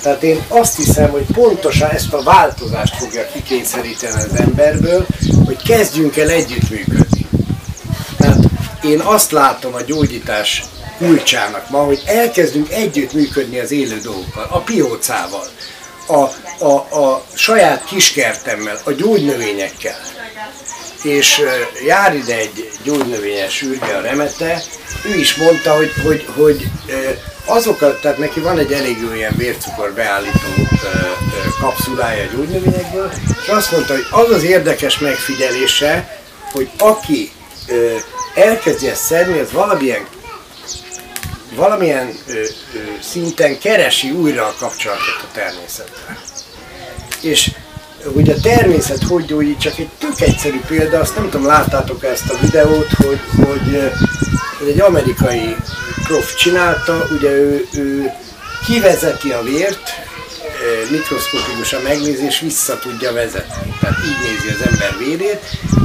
Tehát 0.02 0.24
én 0.24 0.44
azt 0.48 0.76
hiszem, 0.76 1.10
hogy 1.10 1.26
pontosan 1.34 1.90
ezt 1.90 2.14
a 2.14 2.24
változást 2.24 2.96
fogja 2.96 3.28
kikényszeríteni 3.34 4.14
az 4.14 4.40
emberből, 4.40 5.06
hogy 5.46 5.62
kezdjünk 5.64 6.18
el 6.18 6.30
együttműködni. 6.30 7.28
Tehát 8.18 8.44
én 8.84 9.00
azt 9.00 9.32
látom 9.32 9.74
a 9.74 9.82
gyógyítás 9.82 10.64
kulcsának 10.98 11.70
ma, 11.70 11.80
hogy 11.80 12.02
elkezdünk 12.06 12.72
együttműködni 12.72 13.60
az 13.60 13.72
élő 13.72 14.00
dolgokkal, 14.00 14.48
a 14.50 14.60
piócával, 14.60 15.48
a, 16.08 16.30
a, 16.66 17.00
a 17.00 17.24
saját 17.34 17.86
kiskertemmel, 17.86 18.80
a 18.84 18.92
gyógynövényekkel. 18.92 20.00
És 21.04 21.42
jár 21.86 22.16
ide 22.16 22.38
egy 22.38 22.70
gyógynövényes 22.84 23.54
sürge 23.54 23.96
a 23.98 24.02
remete, 24.02 24.62
ő 25.06 25.16
is 25.16 25.36
mondta, 25.36 25.76
hogy, 25.76 25.94
hogy, 26.04 26.28
hogy 26.36 26.68
azokat, 27.46 28.02
tehát 28.02 28.18
neki 28.18 28.40
van 28.40 28.58
egy 28.58 28.72
elég 28.72 28.98
jó 29.02 29.14
ilyen 29.14 29.34
vércukor 29.38 29.94
beállító 29.94 30.68
kapszulája 31.60 32.24
a 32.24 32.36
gyógynövényekből, 32.36 33.12
és 33.42 33.48
azt 33.48 33.72
mondta, 33.72 33.94
hogy 33.94 34.06
az 34.12 34.30
az 34.30 34.44
érdekes 34.44 35.00
megfigyelése, 35.00 36.20
hogy 36.52 36.70
aki 36.78 37.32
elkezdi 38.36 38.88
ezt 38.88 39.04
szedni, 39.04 39.40
az 39.40 39.52
valamilyen 39.52 40.06
valamilyen 41.58 42.14
ö, 42.28 42.34
ö, 42.34 42.44
szinten 43.02 43.60
keresi 43.60 44.12
újra 44.12 44.46
a 44.46 44.56
kapcsolatot 44.60 45.22
a 45.22 45.34
természettel. 45.34 46.18
És 47.22 47.52
hogy 48.14 48.30
a 48.30 48.40
természet 48.40 49.04
hogy 49.04 49.26
gyógyít, 49.26 49.60
csak 49.60 49.78
egy 49.78 49.90
tök 49.98 50.22
egyszerű 50.22 50.60
példa, 50.68 51.00
azt 51.00 51.16
nem 51.16 51.30
tudom, 51.30 51.46
láttátok 51.46 52.04
ezt 52.04 52.30
a 52.30 52.38
videót, 52.42 52.92
hogy, 52.92 53.20
hogy, 53.46 53.92
hogy 54.58 54.68
egy 54.68 54.80
amerikai 54.80 55.56
prof 56.04 56.36
csinálta, 56.36 57.08
ugye 57.12 57.30
ő, 57.30 57.68
ő 57.74 58.12
kivezeti 58.66 59.32
a 59.32 59.44
vért, 59.44 60.07
mikroszkopikusan 60.90 61.82
megnézi, 61.82 62.26
és 62.26 62.40
vissza 62.40 62.80
tudja 62.80 63.14
vezetni. 63.14 63.74
Tehát 63.80 63.98
így 64.06 64.30
nézi 64.30 64.56
az 64.56 64.68
ember 64.72 64.98
vérét, 64.98 65.40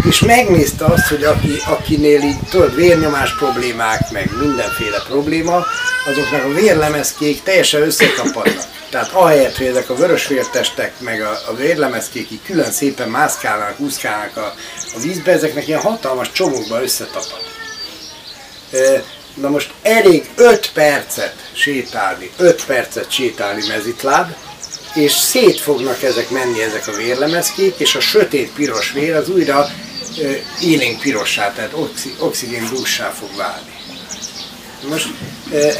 és 0.08 0.20
megnézte 0.20 0.84
azt, 0.84 1.08
hogy 1.08 1.24
aki, 1.24 1.56
akinél 1.66 2.20
így 2.20 2.38
tudod, 2.50 2.74
vérnyomás 2.74 3.34
problémák, 3.34 4.10
meg 4.10 4.30
mindenféle 4.40 5.02
probléma, 5.08 5.64
azoknak 6.06 6.44
a 6.44 6.52
vérlemezkék 6.52 7.42
teljesen 7.42 7.82
összekapadnak. 7.82 8.64
Tehát 8.90 9.12
ahelyett, 9.12 9.56
hogy 9.56 9.66
ezek 9.66 9.90
a 9.90 9.94
vörösvértestek, 9.94 10.92
meg 11.00 11.20
a, 11.20 11.38
a 11.48 11.54
vérlemezkék 11.54 12.30
így 12.30 12.42
külön 12.44 12.70
szépen 12.70 13.08
mászkálnak, 13.08 13.80
úszkálnak 13.80 14.36
a, 14.36 14.54
a 14.94 15.00
vízbe, 15.02 15.32
ezeknek 15.32 15.68
ilyen 15.68 15.80
hatalmas 15.80 16.32
csomókban 16.32 16.82
összetapad. 16.82 17.40
Na 19.34 19.48
most 19.48 19.72
elég 19.82 20.30
5 20.36 20.70
percet 20.72 21.34
sétálni, 21.52 22.30
5 22.36 22.64
percet 22.64 23.10
sétálni 23.10 23.66
mezitláb, 23.68 24.34
és 24.94 25.12
szét 25.12 25.60
fognak 25.60 26.02
ezek 26.02 26.30
menni, 26.30 26.62
ezek 26.62 26.88
a 26.88 26.96
vérlemezkék, 26.96 27.74
és 27.76 27.94
a 27.94 28.00
sötét 28.00 28.50
piros 28.52 28.92
vér 28.92 29.14
az 29.14 29.28
újra 29.28 29.68
élénk 30.60 31.00
pirossá, 31.00 31.52
tehát 31.52 31.72
oxi, 31.74 32.14
oxigén 32.18 32.64
fog 32.64 33.36
válni. 33.36 33.70
Most 34.88 35.08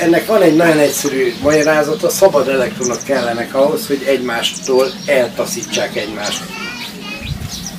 ennek 0.00 0.26
van 0.26 0.42
egy 0.42 0.56
nagyon 0.56 0.78
egyszerű 0.78 1.34
magyarázata, 1.42 2.10
szabad 2.10 2.48
elektronok 2.48 3.02
kellenek 3.04 3.54
ahhoz, 3.54 3.86
hogy 3.86 4.02
egymástól 4.06 4.92
eltaszítsák 5.06 5.96
egymást. 5.96 6.42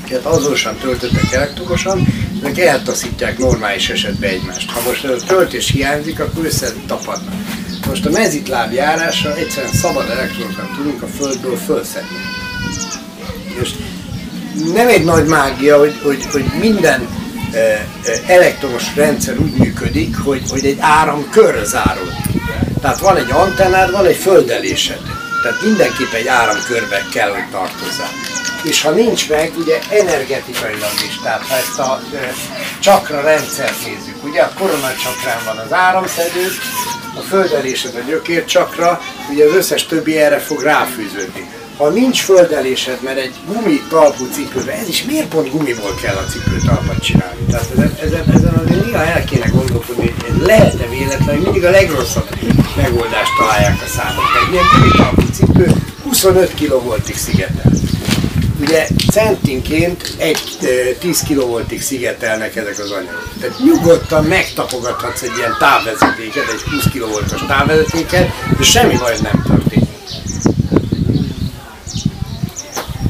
Tehát 0.07 0.25
azonosan 0.25 0.77
töltöttek 0.77 1.31
elektromosan, 1.31 2.07
ezek 2.41 2.57
eltaszítják 2.57 3.37
normális 3.37 3.89
esetben 3.89 4.29
egymást. 4.29 4.71
Ha 4.71 4.81
most 4.87 5.03
a 5.03 5.15
töltés 5.15 5.71
hiányzik, 5.71 6.19
akkor 6.19 6.45
összetapadnak. 6.45 7.33
Most 7.87 8.05
a 8.05 8.09
mezitláb 8.09 8.71
járása 8.71 9.35
egyszerűen 9.35 9.73
szabad 9.73 10.09
elektronokat 10.09 10.75
tudunk 10.75 11.01
a 11.01 11.07
Földből 11.07 11.57
fölszedni. 11.57 12.17
És 13.61 13.69
nem 14.73 14.87
egy 14.87 15.03
nagy 15.03 15.25
mágia, 15.25 15.77
hogy, 15.77 15.99
hogy, 16.03 16.25
hogy 16.31 16.45
minden 16.59 17.07
e, 17.53 17.57
e, 17.57 17.87
elektromos 18.27 18.95
rendszer 18.95 19.37
úgy 19.37 19.53
működik, 19.57 20.17
hogy, 20.17 20.41
hogy 20.49 20.65
egy 20.65 20.77
áram 20.79 21.29
körre 21.29 21.63
zárul. 21.63 22.11
Tehát 22.81 22.99
van 22.99 23.17
egy 23.17 23.31
antennád, 23.31 23.91
van 23.91 24.05
egy 24.05 24.15
földelésed. 24.15 25.01
Tehát 25.41 25.61
mindenképp 25.61 26.13
egy 26.13 26.27
áramkörbe 26.27 27.05
kell, 27.11 27.29
hogy 27.29 27.49
tartozzál. 27.51 28.11
És 28.63 28.81
ha 28.81 28.91
nincs 28.91 29.29
meg, 29.29 29.51
ugye 29.57 29.79
energetikailag 29.89 30.93
is, 31.07 31.19
tehát 31.23 31.41
ha 31.41 31.55
ezt 31.55 31.79
a 31.79 32.01
e, 32.13 32.33
csakra 32.79 33.21
rendszert 33.21 33.85
nézzük, 33.85 34.23
ugye 34.23 34.41
a 34.41 34.53
koronacsakrán 34.57 35.39
van 35.45 35.57
az 35.57 35.73
áramszedő, 35.73 36.47
a 37.15 37.19
földelésed 37.19 37.95
a 37.95 38.09
gyökércsakra, 38.09 39.01
ugye 39.31 39.45
az 39.45 39.55
összes 39.55 39.85
többi 39.85 40.17
erre 40.17 40.39
fog 40.39 40.61
ráfűződni. 40.61 41.49
Ha 41.77 41.89
nincs 41.89 42.21
földelésed, 42.21 42.97
mert 43.03 43.17
egy 43.17 43.33
gumi 43.47 43.81
talpú 43.89 44.27
cipőbe, 44.31 44.73
ez 44.73 44.87
is 44.87 45.03
miért 45.03 45.27
pont 45.27 45.51
gumiból 45.51 45.95
kell 46.01 46.15
a 46.15 46.23
cipőtalpat 46.23 47.03
csinálni? 47.03 47.45
Tehát 47.49 47.71
ezen, 47.71 47.97
ezen, 48.01 48.23
ezen 48.33 48.53
azért 48.53 48.85
néha 48.85 49.05
el 49.05 49.23
kéne 49.23 49.45
gondolkodni, 49.47 50.13
hogy 50.21 50.41
lehet-e 50.45 50.87
véletlen, 50.89 51.35
hogy 51.35 51.43
mindig 51.43 51.65
a 51.65 51.69
legrosszabb 51.69 52.29
megoldást 52.75 53.31
találják 53.39 53.81
a 53.85 53.87
számok. 53.87 54.23
Egy 54.45 54.53
ilyen 54.53 54.65
gumi 54.73 54.91
talpú 54.97 55.21
cipő 55.33 55.71
25 56.03 56.53
kV-ig 56.53 57.15
szigetel 57.15 57.71
ugye 58.63 58.87
centinként 59.11 60.13
egy 60.17 60.39
10 60.99 61.21
kV-ig 61.21 61.81
szigetelnek 61.81 62.55
ezek 62.55 62.79
az 62.79 62.91
anyagok. 62.91 63.29
Tehát 63.39 63.59
nyugodtan 63.63 64.23
megtapogathatsz 64.23 65.21
egy 65.21 65.31
ilyen 65.37 65.55
távvezetéket, 65.59 66.49
egy 66.51 66.61
20 66.71 66.83
kV-os 66.93 67.45
távvezetéket, 67.47 68.29
de 68.57 68.63
semmi 68.63 68.97
baj 68.97 69.15
nem 69.21 69.43
történik. 69.47 69.89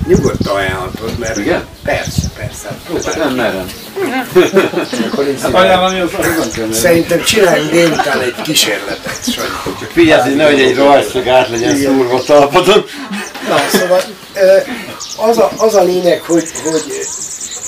Nyugodtan 0.07 0.55
ajánlhatod, 0.55 1.17
mert 1.19 1.37
Igen? 1.37 1.65
persze, 1.83 2.21
persze. 2.37 2.77
Hát 3.05 3.17
nem 3.17 3.35
merem. 3.35 3.69
Szerintem 6.71 7.23
csináljunk 7.23 7.71
délután 7.71 8.21
egy 8.21 8.35
kísérletet, 8.43 9.19
Sanyi. 9.31 9.47
Csak 9.79 9.89
figyelj, 9.91 10.21
hogy 10.21 10.35
nehogy 10.35 10.59
egy 10.61 10.75
rohadt 10.75 11.27
át 11.27 11.49
legyen 11.49 11.77
szúrva 11.77 12.23
talpadon. 12.23 12.85
Na, 13.49 13.57
szóval 13.79 14.01
az 15.17 15.37
a, 15.37 15.51
az 15.57 15.75
a 15.75 15.83
lényeg, 15.83 16.21
hogy, 16.21 16.51
hogy 16.63 17.07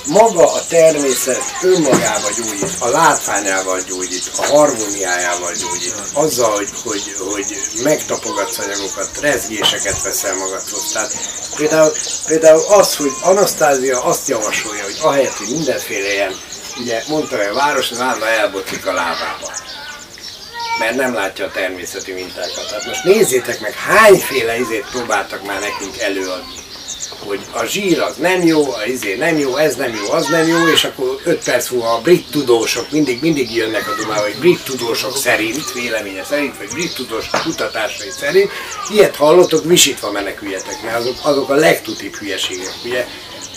maga 0.07 0.53
a 0.53 0.65
természet 0.69 1.41
önmagával 1.61 2.31
gyógyít, 2.37 2.75
a 2.79 2.87
látványával 2.87 3.79
gyógyít, 3.81 4.31
a 4.37 4.45
harmóniájával 4.45 5.51
gyógyít, 5.51 5.95
azzal, 6.13 6.51
hogy, 6.55 6.69
hogy, 6.83 7.15
hogy 7.33 7.55
megtapogatsz 7.83 8.57
anyagokat, 8.57 9.09
rezgéseket 9.21 10.01
veszel 10.01 10.35
magadhoz. 10.35 10.91
Tehát 10.93 11.11
például, 11.55 11.91
például 12.27 12.63
az, 12.69 12.95
hogy 12.95 13.11
Anasztázia 13.21 14.03
azt 14.03 14.27
javasolja, 14.27 14.83
hogy 14.83 14.97
ahelyett, 15.01 15.37
hogy 15.37 15.49
mindenféle 15.49 16.13
ilyen, 16.13 16.35
ugye 16.79 17.03
mondta, 17.07 17.37
hogy 17.37 17.45
a 17.45 17.53
város 17.53 17.91
az 17.91 18.03
elbotlik 18.39 18.85
a 18.85 18.93
lábába 18.93 19.53
mert 20.79 20.95
nem 20.95 21.13
látja 21.13 21.45
a 21.45 21.51
természeti 21.51 22.11
mintákat. 22.11 22.67
Tehát 22.69 22.85
most 22.85 23.03
nézzétek 23.03 23.59
meg, 23.59 23.73
hányféle 23.73 24.59
izét 24.59 24.85
próbáltak 24.91 25.45
már 25.45 25.59
nekünk 25.59 25.97
előadni 25.99 26.64
hogy 27.19 27.39
a 27.51 27.65
zsír 27.65 27.99
az 27.99 28.15
nem 28.15 28.43
jó, 28.43 28.73
a 28.73 28.85
izé 28.85 29.15
nem 29.15 29.37
jó, 29.37 29.55
ez 29.55 29.75
nem 29.75 29.93
jó, 29.93 30.11
az 30.11 30.27
nem 30.27 30.47
jó, 30.47 30.67
és 30.67 30.83
akkor 30.83 31.19
5 31.23 31.43
perc 31.43 31.69
múlva 31.69 31.93
a 31.93 32.01
brit 32.01 32.31
tudósok 32.31 32.91
mindig, 32.91 33.21
mindig 33.21 33.55
jönnek 33.55 33.87
a 33.87 33.95
dumába, 33.95 34.21
hogy 34.21 34.35
brit 34.39 34.63
tudósok 34.63 35.17
szerint, 35.17 35.73
véleménye 35.73 36.23
szerint, 36.23 36.57
vagy 36.57 36.67
brit 36.67 36.95
tudósok 36.95 37.41
kutatásai 37.43 38.09
szerint, 38.19 38.51
ilyet 38.89 39.15
hallottok, 39.15 39.65
visítva 39.65 40.11
meneküljetek, 40.11 40.83
mert 40.83 40.97
azok, 40.97 41.15
azok 41.21 41.49
a 41.49 41.55
legtutibb 41.55 42.15
hülyeségek. 42.15 42.73
Ugye 42.85 43.07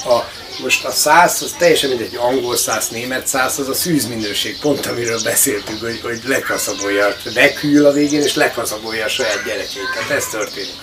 a, 0.04 0.24
most 0.62 0.84
a 0.84 0.90
száz, 0.90 1.42
az 1.42 1.54
teljesen 1.58 1.88
mindegy, 1.88 2.16
angol 2.16 2.56
száz, 2.56 2.88
német 2.88 3.26
száz, 3.26 3.58
az 3.58 3.68
a 3.68 3.74
szűzminőség, 3.74 4.58
pont 4.60 4.86
amiről 4.86 5.20
beszéltünk, 5.24 5.80
hogy, 5.80 6.00
hogy 6.02 6.20
lekaszabolja, 6.24 7.16
meghűl 7.34 7.86
a 7.86 7.92
végén, 7.92 8.22
és 8.22 8.34
lekaszabolja 8.34 9.04
a 9.04 9.08
saját 9.08 9.44
gyerekét. 9.44 9.90
Tehát 9.94 10.10
ez 10.10 10.26
történik 10.26 10.74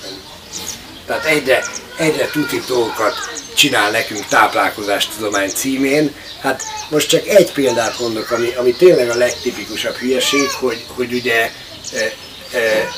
Tehát 1.06 1.26
egyre, 1.26 1.64
egyre 1.98 2.28
tuti 2.28 2.62
dolgokat 2.68 3.14
csinál 3.56 3.92
nekünk 3.92 4.26
táplálkozástudomány 4.26 5.50
címén. 5.50 6.16
Hát 6.42 6.64
most 6.90 7.10
csak 7.10 7.28
egy 7.28 7.52
példát 7.52 8.00
mondok, 8.00 8.32
ami, 8.32 8.54
ami 8.56 8.74
tényleg 8.74 9.10
a 9.10 9.16
legtipikusabb 9.16 9.96
hülyeség, 9.96 10.50
hogy, 10.50 10.86
hogy 10.88 11.14
ugye 11.14 11.52
e, 11.94 12.14
e, 12.58 12.90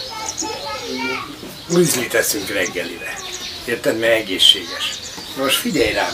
műzli 1.70 2.08
teszünk 2.08 2.50
reggelire. 2.50 3.18
Érted? 3.66 4.00
Mert 4.00 4.14
egészséges. 4.14 4.92
Most 5.38 5.56
figyelj 5.56 5.94
rám, 5.94 6.14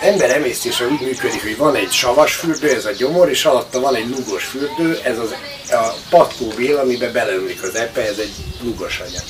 ember 0.00 0.30
emésztése 0.30 0.86
úgy 0.86 1.00
működik, 1.00 1.42
hogy 1.42 1.56
van 1.56 1.74
egy 1.74 1.90
savas 1.90 2.34
fürdő, 2.34 2.74
ez 2.74 2.84
a 2.84 2.90
gyomor, 2.90 3.30
és 3.30 3.44
alatta 3.44 3.80
van 3.80 3.94
egy 3.94 4.08
lugos 4.08 4.44
fürdő, 4.44 5.00
ez 5.02 5.18
az, 5.18 5.34
a 5.70 5.94
patkóbél, 6.10 6.76
amiben 6.76 7.12
beleömlik 7.12 7.62
az 7.62 7.74
epe, 7.74 8.00
ez 8.00 8.18
egy 8.18 8.34
lugos 8.62 8.98
anyag. 8.98 9.24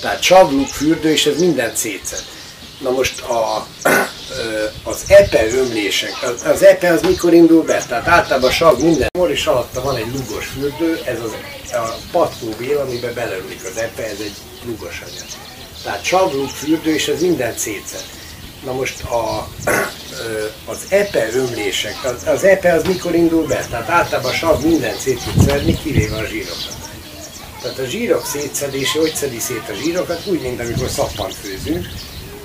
Tehát 0.00 0.22
savluk 0.22 0.66
fürdő, 0.66 1.10
és 1.10 1.26
ez 1.26 1.38
minden 1.38 1.74
szétszed. 1.74 2.22
Na 2.80 2.90
most 2.90 3.20
a, 3.20 3.66
az 4.82 5.02
epe 5.08 5.46
ömlések, 5.52 6.12
az, 6.22 6.42
az 6.44 6.62
epe 6.62 6.92
az 6.92 7.02
mikor 7.02 7.34
indul 7.34 7.62
be? 7.62 7.84
Tehát 7.88 8.08
általában 8.08 8.50
sav 8.50 8.78
minden 8.78 9.08
mor, 9.18 9.30
és 9.30 9.46
alatta 9.46 9.82
van 9.82 9.96
egy 9.96 10.12
lugos 10.12 10.46
fürdő, 10.46 11.00
ez 11.04 11.18
az, 11.20 11.30
a 11.72 11.96
patkóbél, 12.10 12.78
amiben 12.78 13.14
beleömlik 13.14 13.64
az 13.64 13.76
epe, 13.76 14.02
ez 14.02 14.20
egy 14.20 14.34
lugos 14.64 15.02
anyag. 15.06 15.26
Tehát 15.82 16.04
savluk 16.04 16.48
fürdő, 16.48 16.94
és 16.94 17.08
ez 17.08 17.20
minden 17.20 17.56
szétszed. 17.56 18.04
Na 18.64 18.72
most 18.72 19.02
a, 19.02 19.48
az 20.64 20.78
epe 20.88 21.28
ömlések, 21.32 21.96
az, 22.04 22.26
az 22.26 22.44
epe 22.44 22.72
az 22.72 22.82
mikor 22.82 23.14
indul 23.14 23.46
be? 23.46 23.66
Tehát 23.70 23.88
általában 23.88 24.30
a 24.30 24.34
sav 24.34 24.62
minden 24.62 24.96
tud 25.04 25.46
szedni, 25.46 25.78
kivéve 25.82 26.16
a 26.16 26.24
zsírokat. 26.24 26.77
Tehát 27.62 27.78
a 27.78 27.84
zsírok 27.84 28.26
szétszedése, 28.26 28.98
hogy 28.98 29.14
szedi 29.14 29.38
szét 29.38 29.68
a 29.68 29.74
zsírokat, 29.74 30.26
úgy, 30.26 30.40
mint 30.40 30.60
amikor 30.60 30.88
szappan 30.88 31.30
főzünk, 31.30 31.86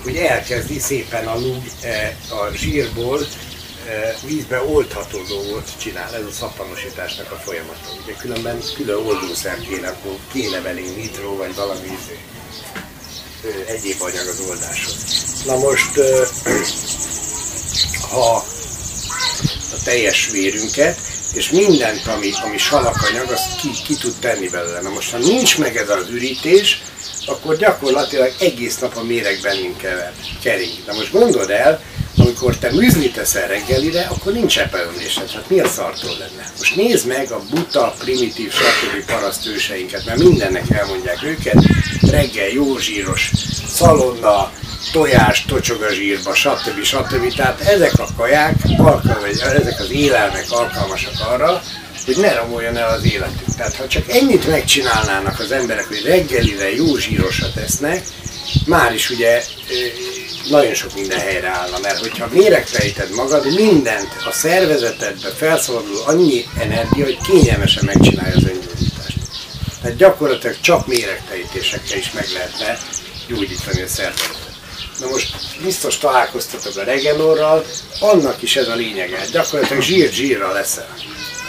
hogy 0.04 0.16
elkezdi 0.16 0.80
szépen 0.80 1.28
a 1.28 1.40
lúg 1.40 1.64
e, 1.82 2.18
a 2.30 2.56
zsírból 2.56 3.20
e, 3.22 4.16
vízbe 4.26 4.64
oldható 4.64 5.22
dolgot 5.28 5.72
csinál. 5.78 6.16
Ez 6.16 6.26
a 6.26 6.32
szappanosításnak 6.32 7.32
a 7.32 7.36
folyamata. 7.36 7.90
Ugye 8.04 8.14
különben 8.14 8.60
külön 8.76 9.06
oldószer 9.06 9.60
kéne, 9.60 9.88
akkor 9.88 10.18
kéne 10.32 10.62
belé 10.62 10.90
nitró, 10.96 11.36
vagy 11.36 11.56
valami 11.56 11.88
izé, 12.02 12.20
egyéb 13.68 14.02
anyag 14.02 14.28
az 14.28 14.44
oldáshoz. 14.50 14.96
Na 15.46 15.58
most, 15.58 16.00
ha 18.12 18.36
a 19.72 19.84
teljes 19.84 20.30
vérünket, 20.32 21.13
és 21.34 21.50
mindent, 21.50 22.08
ami, 22.08 22.32
ami 22.44 22.58
salakanyag, 22.58 23.32
azt 23.32 23.56
ki, 23.62 23.70
ki 23.86 23.96
tud 23.96 24.14
tenni 24.20 24.50
belőle. 24.50 24.82
Na 24.82 24.90
most, 24.90 25.12
ha 25.12 25.18
nincs 25.18 25.58
meg 25.58 25.78
ez 25.78 25.90
az 25.90 26.10
ürítés, 26.10 26.82
akkor 27.26 27.58
gyakorlatilag 27.58 28.32
egész 28.40 28.78
nap 28.78 28.96
a 28.96 29.04
méreg 29.04 29.40
bennünk 29.42 29.78
kever, 29.78 30.14
kering. 30.42 30.72
Na 30.88 30.94
most 30.94 31.12
gondold 31.12 31.50
el, 31.50 31.82
amikor 32.18 32.58
te 32.58 32.72
műzni 32.72 33.12
teszel 33.12 33.48
reggelire, 33.48 34.02
akkor 34.02 34.34
nincs 34.34 34.60
epeömlésed. 34.60 35.32
Hát 35.32 35.50
mi 35.50 35.60
a 35.60 35.68
szartól 35.68 36.18
lenne? 36.20 36.52
Most 36.58 36.76
nézd 36.76 37.08
meg 37.08 37.32
a 37.32 37.42
buta, 37.50 37.96
primitív, 38.00 38.52
stb. 38.52 39.06
parasztőseinket, 39.06 40.06
mert 40.06 40.20
mindennek 40.20 40.70
elmondják 40.70 41.24
őket, 41.24 41.64
reggel 42.02 42.48
jó 42.48 42.78
zsíros 42.78 43.32
szalonna, 43.68 44.52
tojás, 44.92 45.46
tocsog 45.46 45.82
a 45.82 45.94
zsírba, 45.94 46.34
stb. 46.34 46.84
stb. 46.84 47.36
Tehát 47.36 47.62
ezek 47.62 48.00
a 48.00 48.08
kaják, 48.18 48.56
vagy 49.22 49.40
ezek 49.40 49.80
az 49.80 49.92
élelmek 49.92 50.46
alkalmasak 50.50 51.14
arra, 51.30 51.62
hogy 52.06 52.18
ne 52.18 52.34
romoljon 52.34 52.78
el 52.78 52.90
az 52.90 53.06
életük. 53.06 53.56
Tehát 53.58 53.76
ha 53.76 53.88
csak 53.88 54.10
ennyit 54.10 54.48
megcsinálnának 54.48 55.40
az 55.40 55.52
emberek, 55.52 55.88
hogy 55.88 56.06
reggelire 56.06 56.76
jó 56.76 56.98
zsírosat 56.98 57.56
esznek, 57.56 58.04
már 58.66 58.94
is 58.94 59.10
ugye 59.10 59.44
nagyon 60.50 60.74
sok 60.74 60.94
minden 60.94 61.20
helyre 61.20 61.48
állna, 61.48 61.80
mert 61.82 61.98
hogyha 61.98 62.28
méregtejted 62.32 63.16
magad, 63.16 63.54
mindent 63.54 64.10
a 64.26 64.32
szervezetedbe 64.32 65.30
felszabadul 65.30 66.02
annyi 66.06 66.46
energia, 66.60 67.04
hogy 67.04 67.18
kényelmesen 67.28 67.86
megcsinálja 67.86 68.36
az 68.36 68.44
öngyógyítást. 68.44 69.18
Tehát 69.82 69.98
gyakorlatilag 69.98 70.56
csak 70.62 70.88
méregtejtésekkel 70.88 71.98
is 71.98 72.12
meg 72.12 72.26
lehetne 72.34 72.78
gyógyítani 73.28 73.82
a 73.82 73.88
szervezetet. 73.88 74.43
Na 75.00 75.08
most 75.08 75.36
biztos 75.64 75.98
találkoztatok 75.98 76.78
a 76.78 76.84
regenorral, 76.84 77.66
annak 78.00 78.42
is 78.42 78.56
ez 78.56 78.68
a 78.68 78.76
lényege. 78.76 79.26
Gyakorlatilag 79.32 79.84
zsír-zsírra 79.84 80.52
leszel. 80.52 80.96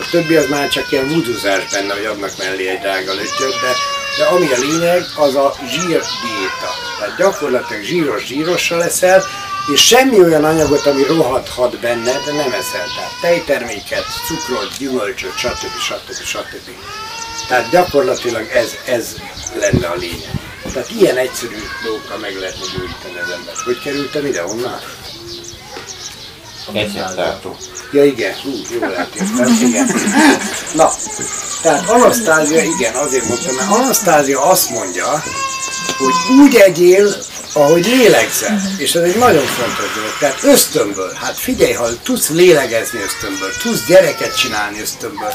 A 0.00 0.08
többi 0.10 0.36
az 0.36 0.48
már 0.48 0.68
csak 0.68 0.92
ilyen 0.92 1.08
vuduzás 1.08 1.72
benne, 1.72 1.94
hogy 1.94 2.04
adnak 2.04 2.36
mellé 2.38 2.68
egy 2.68 2.78
drága 2.78 3.12
lötyöt, 3.12 3.60
de, 3.60 3.72
de 4.18 4.24
ami 4.24 4.52
a 4.52 4.58
lényeg, 4.58 5.02
az 5.16 5.34
a 5.34 5.54
zsír 5.68 6.02
diéta. 6.22 6.70
Tehát 6.98 7.16
gyakorlatilag 7.16 7.82
zsíros-zsírossal 7.82 8.78
leszel, 8.78 9.24
és 9.72 9.86
semmi 9.86 10.20
olyan 10.20 10.44
anyagot, 10.44 10.86
ami 10.86 11.02
rohadhat 11.02 11.78
benne, 11.80 12.12
de 12.24 12.32
nem 12.32 12.52
eszel. 12.52 12.86
Tehát 12.96 13.20
tejterméket, 13.20 14.04
cukrot, 14.26 14.78
gyümölcsöt, 14.78 15.36
stb. 15.36 15.78
stb. 15.80 16.24
stb. 16.24 16.70
Tehát 17.48 17.70
gyakorlatilag 17.70 18.48
ez, 18.52 18.74
ez 18.86 19.16
lenne 19.54 19.86
a 19.86 19.94
lényeg. 19.94 20.53
Tehát 20.72 20.90
ilyen 20.90 21.16
egyszerű 21.16 21.56
dolgokkal 21.84 22.18
meg 22.18 22.36
lehetne 22.38 22.64
gyógyítani 22.76 23.18
az 23.24 23.30
embert. 23.30 23.60
Hogy 23.60 23.80
kerültem 23.82 24.26
ide, 24.26 24.42
honnan? 24.42 24.80
Egyettartó. 26.72 27.56
Ja 27.92 28.04
igen, 28.04 28.34
hú, 28.42 28.50
jó 28.70 28.82
eltértem, 28.82 29.58
igen. 29.60 29.90
Na, 30.74 30.90
tehát 31.62 31.88
Anasztázia, 31.88 32.62
igen, 32.62 32.94
azért 32.94 33.28
mondtam, 33.28 33.54
mert 33.54 33.70
Anasztázia 33.70 34.42
azt 34.42 34.70
mondja, 34.70 35.22
hogy 35.98 36.36
úgy 36.40 36.54
egyél, 36.54 37.14
ahogy 37.52 37.86
lélegzel. 37.86 38.60
És 38.78 38.94
ez 38.94 39.02
egy 39.02 39.18
nagyon 39.18 39.46
fontos 39.46 39.94
dolog. 39.94 40.16
Tehát 40.18 40.42
ösztönből, 40.42 41.12
hát 41.12 41.38
figyelj, 41.38 41.72
ha 41.72 42.02
tudsz 42.02 42.28
lélegezni 42.28 43.00
ösztönből, 43.00 43.50
tudsz 43.62 43.86
gyereket 43.86 44.38
csinálni 44.38 44.80
ösztönből, 44.80 45.32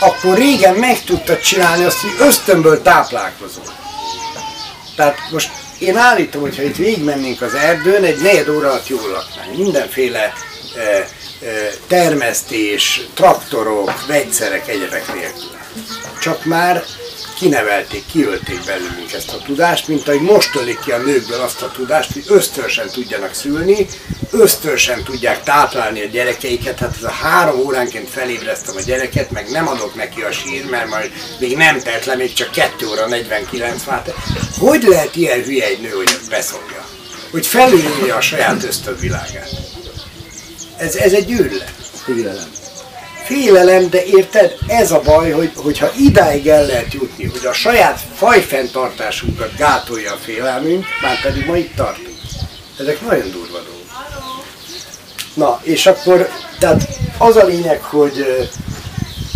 akkor 0.00 0.36
régen 0.36 0.74
meg 0.74 1.04
tudtad 1.04 1.40
csinálni 1.40 1.84
azt, 1.84 2.00
hogy 2.00 2.14
ösztönből 2.18 2.82
táplálkozol. 2.82 3.79
Tehát 5.00 5.30
most 5.30 5.50
én 5.78 5.96
állítom, 5.96 6.40
hogy 6.40 6.56
ha 6.56 6.62
itt 6.62 6.76
végigmennénk 6.76 7.42
az 7.42 7.54
erdőn, 7.54 8.04
egy 8.04 8.22
negyed 8.22 8.48
óra 8.48 8.68
alatt 8.68 8.88
jól 8.88 9.10
laknánk. 9.10 9.56
Mindenféle 9.56 10.32
e, 10.76 11.08
termesztés, 11.86 13.00
traktorok, 13.14 14.06
vegyszerek, 14.06 14.68
egyebek 14.68 15.14
nélkül. 15.14 15.50
Csak 16.20 16.44
már 16.44 16.84
kinevelték, 17.40 18.06
kiölték 18.06 18.64
belőlünk 18.64 19.12
ezt 19.12 19.32
a 19.32 19.38
tudást, 19.38 19.88
mint 19.88 20.08
ahogy 20.08 20.20
most 20.20 20.56
ölik 20.56 20.78
ki 20.78 20.90
a 20.90 20.98
nőkből 20.98 21.40
azt 21.40 21.62
a 21.62 21.70
tudást, 21.70 22.12
hogy 22.12 22.24
ösztönsen 22.26 22.88
tudjanak 22.88 23.34
szülni, 23.34 23.86
ösztönsen 24.30 25.04
tudják 25.04 25.42
táplálni 25.42 26.02
a 26.02 26.06
gyerekeiket, 26.06 26.78
hát 26.78 26.96
ez 26.96 27.04
a 27.04 27.10
három 27.10 27.60
óránként 27.60 28.08
felébreztem 28.08 28.76
a 28.76 28.80
gyereket, 28.80 29.30
meg 29.30 29.50
nem 29.50 29.68
adok 29.68 29.94
neki 29.94 30.20
a 30.20 30.32
sír, 30.32 30.64
mert 30.70 30.88
majd 30.88 31.10
még 31.38 31.56
nem 31.56 31.80
telt 31.80 32.04
le, 32.04 32.14
még 32.14 32.32
csak 32.32 32.50
2 32.50 32.86
óra 32.86 33.06
49 33.06 33.84
vált. 33.84 34.14
Hogy 34.58 34.82
lehet 34.82 35.16
ilyen 35.16 35.42
hülye 35.42 35.66
egy 35.66 35.80
nő, 35.80 35.90
hogy 35.90 36.16
ezt 36.20 36.30
beszokja? 36.30 36.84
Hogy 37.30 37.46
felülje 37.46 38.14
a 38.14 38.20
saját 38.20 38.64
ösztönvilágát. 38.64 39.48
Ez, 40.76 40.94
ez 40.94 41.12
egy 41.12 41.30
őrület. 41.30 41.74
Félelem. 42.04 42.50
Félelem, 43.30 43.90
de 43.90 44.04
érted, 44.04 44.56
ez 44.66 44.90
a 44.90 45.00
baj, 45.00 45.30
hogy, 45.30 45.52
hogyha 45.54 45.90
idáig 45.98 46.48
el 46.48 46.66
lehet 46.66 46.92
jutni, 46.92 47.24
hogy 47.24 47.46
a 47.46 47.52
saját 47.52 48.00
fajfenntartásunkat 48.14 49.56
gátolja 49.56 50.12
a 50.12 50.16
félelmünk, 50.16 50.86
már 51.02 51.22
pedig 51.22 51.46
ma 51.46 51.56
itt 51.56 51.74
tartunk. 51.74 52.16
Ezek 52.78 53.00
nagyon 53.00 53.30
durva 53.30 53.58
dolgok. 53.58 53.86
Na, 55.34 55.60
és 55.62 55.86
akkor, 55.86 56.28
tehát 56.58 56.88
az 57.18 57.36
a 57.36 57.44
lényeg, 57.44 57.82
hogy 57.82 58.48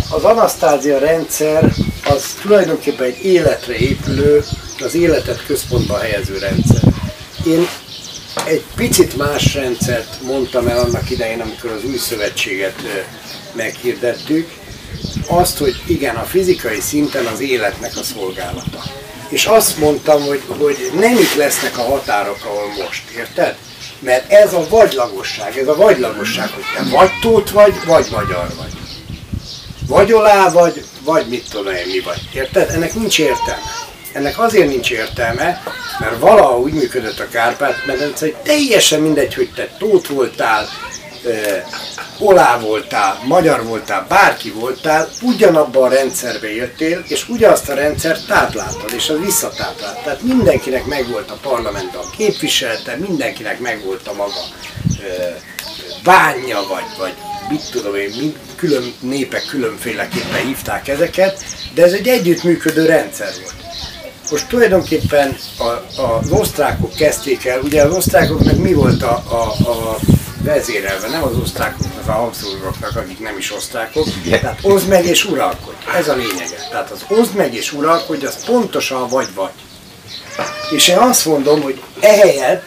az 0.09 0.23
anasztázia 0.23 0.97
rendszer 0.97 1.73
az 2.09 2.23
tulajdonképpen 2.41 3.05
egy 3.05 3.25
életre 3.25 3.75
épülő, 3.75 4.43
az 4.79 4.95
életet 4.95 5.45
központba 5.45 5.97
helyező 5.97 6.37
rendszer. 6.37 6.83
Én 7.47 7.67
egy 8.45 8.63
picit 8.75 9.17
más 9.17 9.53
rendszert 9.53 10.21
mondtam 10.21 10.67
el 10.67 10.77
annak 10.77 11.09
idején, 11.09 11.41
amikor 11.41 11.71
az 11.71 11.83
új 11.83 11.97
szövetséget 11.97 12.75
meghirdettük, 13.55 14.49
azt, 15.27 15.57
hogy 15.57 15.75
igen, 15.87 16.15
a 16.15 16.23
fizikai 16.23 16.79
szinten 16.79 17.25
az 17.25 17.41
életnek 17.41 17.97
a 17.97 18.03
szolgálata. 18.03 18.83
És 19.29 19.45
azt 19.45 19.77
mondtam, 19.77 20.21
hogy, 20.21 20.41
hogy 20.47 20.91
nem 20.99 21.17
itt 21.17 21.35
lesznek 21.35 21.77
a 21.77 21.81
határok, 21.81 22.39
ahol 22.43 22.67
most, 22.83 23.03
érted? 23.17 23.55
Mert 23.99 24.31
ez 24.31 24.53
a 24.53 24.67
vagylagosság, 24.69 25.57
ez 25.57 25.67
a 25.67 25.75
vagylagosság, 25.75 26.49
hogy 26.49 26.63
te 26.75 26.95
vagy 26.95 27.11
tót 27.21 27.49
vagy, 27.49 27.73
vagy 27.85 28.07
magyar 28.11 28.47
vagy. 28.57 28.71
Vagy 29.87 30.13
olá 30.13 30.49
vagy, 30.49 30.85
vagy 31.03 31.27
mit 31.27 31.49
tudom 31.49 31.73
én 31.73 31.87
mi 31.87 31.99
vagy. 31.99 32.29
Érted? 32.33 32.69
Ennek 32.69 32.93
nincs 32.93 33.19
értelme. 33.19 33.61
Ennek 34.13 34.39
azért 34.39 34.67
nincs 34.67 34.91
értelme, 34.91 35.63
mert 35.99 36.19
valahogy 36.19 36.71
úgy 36.71 36.73
működött 36.73 37.19
a 37.19 37.27
Kárpát-medence, 37.27 38.25
hogy 38.25 38.35
teljesen 38.35 39.01
mindegy, 39.01 39.33
hogy 39.33 39.49
te 39.55 39.69
tót 39.77 40.07
voltál, 40.07 40.67
olá 42.19 42.59
voltál, 42.59 43.19
magyar 43.25 43.63
voltál, 43.63 44.05
bárki 44.09 44.51
voltál, 44.51 45.09
ugyanabban 45.21 45.83
a 45.83 45.93
rendszerbe 45.93 46.53
jöttél, 46.53 47.03
és 47.07 47.29
ugyanazt 47.29 47.69
a 47.69 47.73
rendszert 47.73 48.27
tápláltad, 48.27 48.93
és 48.95 49.09
az 49.09 49.19
visszatáplált. 49.19 50.03
Tehát 50.03 50.21
mindenkinek 50.21 50.85
megvolt 50.85 51.31
a 51.31 51.37
parlamentben 51.41 52.01
a 52.01 52.09
képviselete, 52.17 52.95
mindenkinek 52.95 53.59
megvolt 53.59 54.07
a 54.07 54.13
maga 54.13 54.33
bánja, 56.03 56.59
vagy, 56.69 56.83
vagy 56.97 57.13
mit 57.49 57.71
tudom 57.71 57.95
én, 57.95 58.09
mind, 58.19 58.35
külön 58.55 58.93
népek 58.99 59.45
különféleképpen 59.45 60.45
hívták 60.45 60.87
ezeket, 60.87 61.45
de 61.73 61.83
ez 61.83 61.93
egy 61.93 62.07
együttműködő 62.07 62.85
rendszer 62.85 63.29
volt. 63.41 63.53
Most 64.31 64.47
tulajdonképpen 64.47 65.37
a, 65.57 65.63
a, 66.01 66.17
az 66.21 66.31
osztrákok 66.31 66.93
kezdték 66.93 67.45
el, 67.45 67.59
ugye 67.59 67.81
az 67.81 67.95
osztrákoknak 67.95 68.57
mi 68.57 68.73
volt 68.73 69.03
a, 69.03 69.23
a, 69.29 69.69
a 69.69 69.97
vezérelve, 70.45 71.07
nem 71.07 71.23
az 71.23 71.37
osztrákoknak, 71.43 72.07
a 72.07 72.11
Habsburgoknak, 72.11 72.95
akik 72.95 73.19
nem 73.19 73.37
is 73.37 73.53
osztrákok, 73.53 74.07
Igen. 74.25 74.39
tehát 74.39 74.59
oszd 74.61 74.87
meg 74.87 75.05
és 75.05 75.25
uralkodj, 75.25 75.77
ez 75.97 76.07
a 76.07 76.15
lényege. 76.15 76.67
Tehát 76.69 76.91
az 76.91 77.05
oszd 77.07 77.35
meg 77.35 77.53
és 77.53 77.73
uralkodj, 77.73 78.25
az 78.25 78.45
pontosan 78.45 79.07
vagy 79.07 79.27
vagy. 79.35 79.51
És 80.71 80.87
én 80.87 80.97
azt 80.97 81.25
mondom, 81.25 81.61
hogy 81.61 81.81
ehelyett 81.99 82.63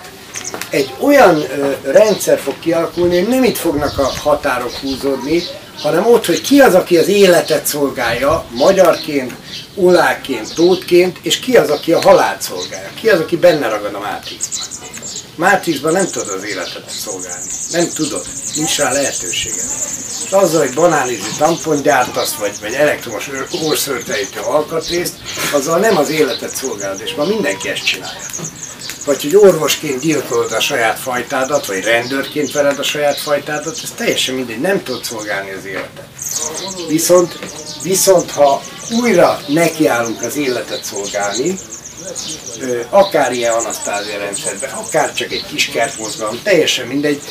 egy 0.70 0.94
olyan 1.00 1.36
ö, 1.36 1.72
rendszer 1.84 2.38
fog 2.38 2.58
kialakulni, 2.58 3.18
hogy 3.18 3.28
nem 3.28 3.44
itt 3.44 3.56
fognak 3.56 3.98
a 3.98 4.12
határok 4.22 4.72
húzódni, 4.72 5.42
hanem 5.82 6.06
ott, 6.06 6.26
hogy 6.26 6.40
ki 6.40 6.60
az, 6.60 6.74
aki 6.74 6.96
az 6.96 7.08
életet 7.08 7.66
szolgálja, 7.66 8.44
magyarként, 8.50 9.32
oláként, 9.74 10.54
tótként, 10.54 11.18
és 11.22 11.38
ki 11.38 11.56
az, 11.56 11.70
aki 11.70 11.92
a 11.92 12.00
halált 12.00 12.42
szolgálja. 12.42 12.88
Ki 13.00 13.08
az, 13.08 13.20
aki 13.20 13.36
benne 13.36 13.68
ragad 13.68 13.94
a 13.94 13.98
mátrixban. 13.98 14.66
Mátrixban 15.38 15.92
nem 15.92 16.06
tudod 16.06 16.28
az 16.28 16.44
életet 16.44 16.90
szolgálni. 16.90 17.46
Nem 17.70 17.88
tudod. 17.94 18.26
Nincs 18.56 18.78
rá 18.78 18.92
lehetőséged. 18.92 19.64
És 20.24 20.30
azzal, 20.30 20.60
hogy 20.60 20.74
banálizi 20.74 21.30
tampon 21.38 21.82
gyártasz, 21.82 22.34
vagy, 22.34 22.56
vagy 22.60 22.72
elektromos 22.72 23.30
orszörtelítő 23.64 24.40
alkatrészt, 24.40 25.14
azzal 25.52 25.78
nem 25.78 25.96
az 25.96 26.10
életet 26.10 26.56
szolgálod, 26.56 27.00
és 27.00 27.14
ma 27.14 27.24
mindenki 27.24 27.68
ezt 27.68 27.84
csinálja 27.84 28.20
vagy 29.04 29.22
hogy 29.22 29.36
orvosként 29.36 30.00
gyilkolod 30.00 30.52
a 30.52 30.60
saját 30.60 30.98
fajtádat, 30.98 31.66
vagy 31.66 31.84
rendőrként 31.84 32.52
veled 32.52 32.78
a 32.78 32.82
saját 32.82 33.18
fajtádat, 33.18 33.80
ez 33.82 33.92
teljesen 33.96 34.34
mindegy, 34.34 34.60
nem 34.60 34.82
tudod 34.82 35.04
szolgálni 35.04 35.50
az 35.50 35.64
életet. 35.64 36.08
Viszont, 36.88 37.38
viszont 37.82 38.30
ha 38.30 38.62
újra 39.00 39.40
nekiállunk 39.46 40.22
az 40.22 40.36
életet 40.36 40.84
szolgálni, 40.84 41.58
akár 42.90 43.32
ilyen 43.32 43.52
anasztázia 43.52 44.18
rendszerben, 44.18 44.70
akár 44.70 45.12
csak 45.12 45.32
egy 45.32 45.44
kis 45.46 45.66
kertmozgalom, 45.66 46.40
teljesen 46.42 46.86
mindegy, 46.86 47.22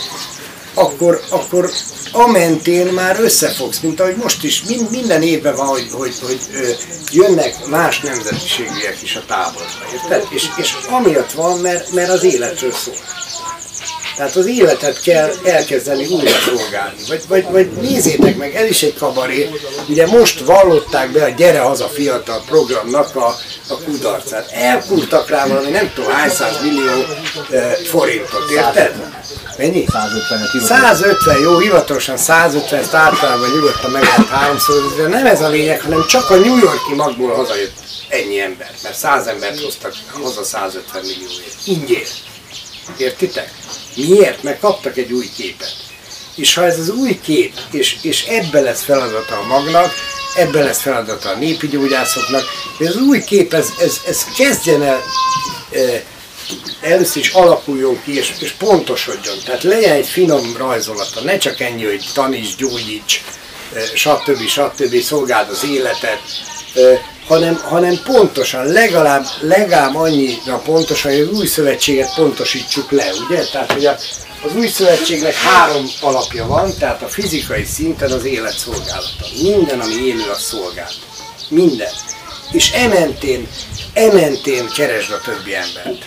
akkor, 0.73 1.21
akkor 1.29 1.69
a 2.11 2.27
mentén 2.27 2.87
már 2.87 3.19
összefogsz, 3.19 3.79
mint 3.79 3.99
ahogy 3.99 4.15
most 4.15 4.43
is, 4.43 4.63
min- 4.63 4.89
minden 4.89 5.21
évben 5.21 5.55
van, 5.55 5.67
hogy, 5.67 5.87
hogy, 5.91 6.15
hogy 6.21 6.39
jönnek 7.11 7.65
más 7.65 7.99
nemzetiségűek 7.99 8.97
is 9.01 9.15
a 9.15 9.23
táborba, 9.27 9.85
érted? 9.93 10.27
És, 10.29 10.47
és 10.57 10.73
amiatt 10.89 11.31
van, 11.31 11.59
mert, 11.59 11.91
mert 11.91 12.09
az 12.09 12.23
életről 12.23 12.71
szól. 12.71 12.95
Tehát 14.17 14.35
az 14.35 14.45
életet 14.45 15.01
kell 15.01 15.31
elkezdeni 15.43 16.05
újra 16.05 16.29
szolgálni. 16.45 16.97
Vagy, 17.07 17.23
vagy, 17.27 17.45
vagy 17.51 17.71
nézzétek 17.71 18.37
meg, 18.37 18.55
ez 18.55 18.69
is 18.69 18.83
egy 18.83 18.97
kabaré. 18.97 19.49
Ugye 19.89 20.07
most 20.07 20.39
vallották 20.39 21.11
be 21.11 21.23
a 21.23 21.29
Gyere 21.29 21.59
Haza 21.59 21.87
Fiatal 21.87 22.43
programnak 22.45 23.15
a, 23.15 23.35
a 23.67 23.77
kudarcát. 23.85 24.51
Elkúrtak 24.51 25.29
rá 25.29 25.47
valami 25.47 25.69
nem 25.69 25.91
tudom 25.93 26.11
hány 26.11 26.29
száz 26.29 26.61
millió 26.61 27.05
e, 27.51 27.75
forintot, 27.85 28.49
érted? 28.51 28.95
Mennyi? 29.57 29.85
150 29.87 30.65
150, 30.65 31.39
jó, 31.39 31.57
hivatalosan 31.57 32.17
150, 32.17 32.79
ezt 32.79 32.93
általában 32.93 33.49
nyugodtan 33.49 33.91
meg 33.91 34.01
lehet 34.01 34.27
háromszor, 34.27 34.95
de 34.97 35.07
nem 35.07 35.25
ez 35.25 35.41
a 35.41 35.49
lényeg, 35.49 35.81
hanem 35.81 36.05
csak 36.07 36.29
a 36.29 36.35
New 36.35 36.57
Yorki 36.57 36.93
magból 36.95 37.35
hazajött 37.35 37.73
ennyi 38.09 38.39
ember, 38.39 38.71
mert 38.83 38.95
100 38.95 39.27
embert 39.27 39.59
hoztak 39.59 39.93
haza 40.21 40.43
150 40.43 41.01
millióért. 41.01 41.55
Ingyér. 41.65 42.07
Értitek? 42.97 43.49
Miért? 43.97 44.43
Mert 44.43 44.59
kaptak 44.59 44.97
egy 44.97 45.11
új 45.11 45.29
képet. 45.37 45.75
És 46.35 46.53
ha 46.53 46.65
ez 46.65 46.79
az 46.79 46.89
új 46.89 47.19
kép, 47.23 47.53
és, 47.71 47.97
és 48.01 48.23
ebbe 48.23 48.59
lesz 48.59 48.83
feladata 48.83 49.39
a 49.39 49.45
magnak, 49.45 49.93
ebbe 50.35 50.63
lesz 50.63 50.81
feladata 50.81 51.29
a 51.29 51.35
népi 51.35 51.67
gyógyászoknak, 51.67 52.43
hogy 52.77 52.87
az 52.87 52.95
új 52.95 53.23
kép, 53.23 53.53
ez, 53.53 53.69
ez, 53.79 54.01
ez 54.07 54.23
kezdjen 54.37 54.83
el 54.83 55.03
e, 55.71 56.03
először 56.81 57.21
is 57.21 57.29
alakuljon 57.29 58.01
ki, 58.03 58.17
és, 58.17 58.33
és 58.39 58.51
pontosodjon. 58.51 59.35
Tehát 59.45 59.63
legyen 59.63 59.95
egy 59.95 60.07
finom 60.07 60.57
rajzolata, 60.57 61.21
ne 61.21 61.37
csak 61.37 61.59
ennyi, 61.59 61.85
hogy 61.85 62.05
taníts, 62.13 62.55
gyógyíts, 62.55 63.23
stb. 63.93 64.47
stb. 64.47 65.01
szolgáld 65.01 65.49
az 65.49 65.63
életet, 65.63 66.21
e, 66.73 67.15
hanem, 67.27 67.55
hanem 67.63 67.99
pontosan, 68.03 68.65
legalább, 68.65 69.25
legalább 69.41 69.95
annyira 69.95 70.57
pontosan, 70.57 71.11
hogy 71.11 71.21
az 71.21 71.29
új 71.29 71.45
szövetséget 71.45 72.15
pontosítsuk 72.15 72.91
le, 72.91 73.05
ugye? 73.27 73.45
Tehát, 73.51 73.71
hogy 73.71 73.85
a, 73.85 73.97
az 74.43 74.55
új 74.55 74.67
szövetségnek 74.67 75.33
három 75.33 75.85
alapja 76.01 76.45
van, 76.45 76.73
tehát 76.79 77.01
a 77.01 77.07
fizikai 77.07 77.63
szinten 77.63 78.11
az 78.11 78.25
élet 78.25 78.57
szolgálata. 78.57 79.25
Minden, 79.41 79.79
ami 79.79 79.93
élő, 79.93 80.29
az 80.31 80.41
szolgált. 80.41 80.95
Minden. 81.49 81.91
És 82.51 82.71
ementén, 82.71 83.47
ementén 83.93 84.69
keresd 84.75 85.11
a 85.11 85.21
többi 85.21 85.55
embert. 85.55 86.05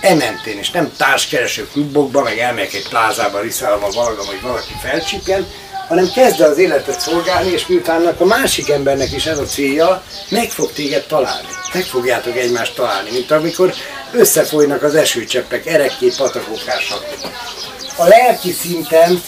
Ementén, 0.00 0.58
és 0.58 0.70
nem 0.70 0.92
társkereső 0.96 1.68
klubokba, 1.72 2.22
meg 2.22 2.38
elmegyek 2.38 2.74
egy 2.74 2.88
plázába, 2.88 3.40
riszálom 3.40 3.84
a 3.84 3.90
valagam, 3.90 4.26
hogy 4.26 4.40
valaki 4.40 4.72
felcsipjen, 4.82 5.46
hanem 5.88 6.10
kezd 6.14 6.40
el 6.40 6.50
az 6.50 6.58
életet 6.58 7.00
szolgálni, 7.00 7.50
és 7.50 7.66
miután 7.66 8.06
a 8.18 8.24
másik 8.24 8.70
embernek 8.70 9.12
is 9.12 9.26
ez 9.26 9.38
a 9.38 9.44
célja, 9.44 10.02
meg 10.28 10.50
fog 10.50 10.72
téged 10.72 11.06
találni. 11.06 11.48
Meg 11.72 11.82
fogjátok 11.82 12.36
egymást 12.36 12.74
találni, 12.74 13.10
mint 13.10 13.30
amikor 13.30 13.74
összefolynak 14.12 14.82
az 14.82 14.94
esőcseppek, 14.94 15.66
erekké, 15.66 16.12
patakokká, 16.16 16.78
stb. 16.78 17.26
A 17.96 18.06
lelki 18.06 18.52
szinten 18.52 19.22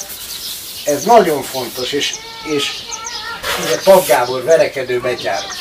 ez 0.84 1.04
nagyon 1.04 1.42
fontos, 1.42 1.92
és, 1.92 2.14
és 2.44 2.70
ugye 3.64 3.78
Pap 3.84 4.06
Gábor 4.06 4.44
verekedő 4.44 5.00
betyárok. 5.00 5.54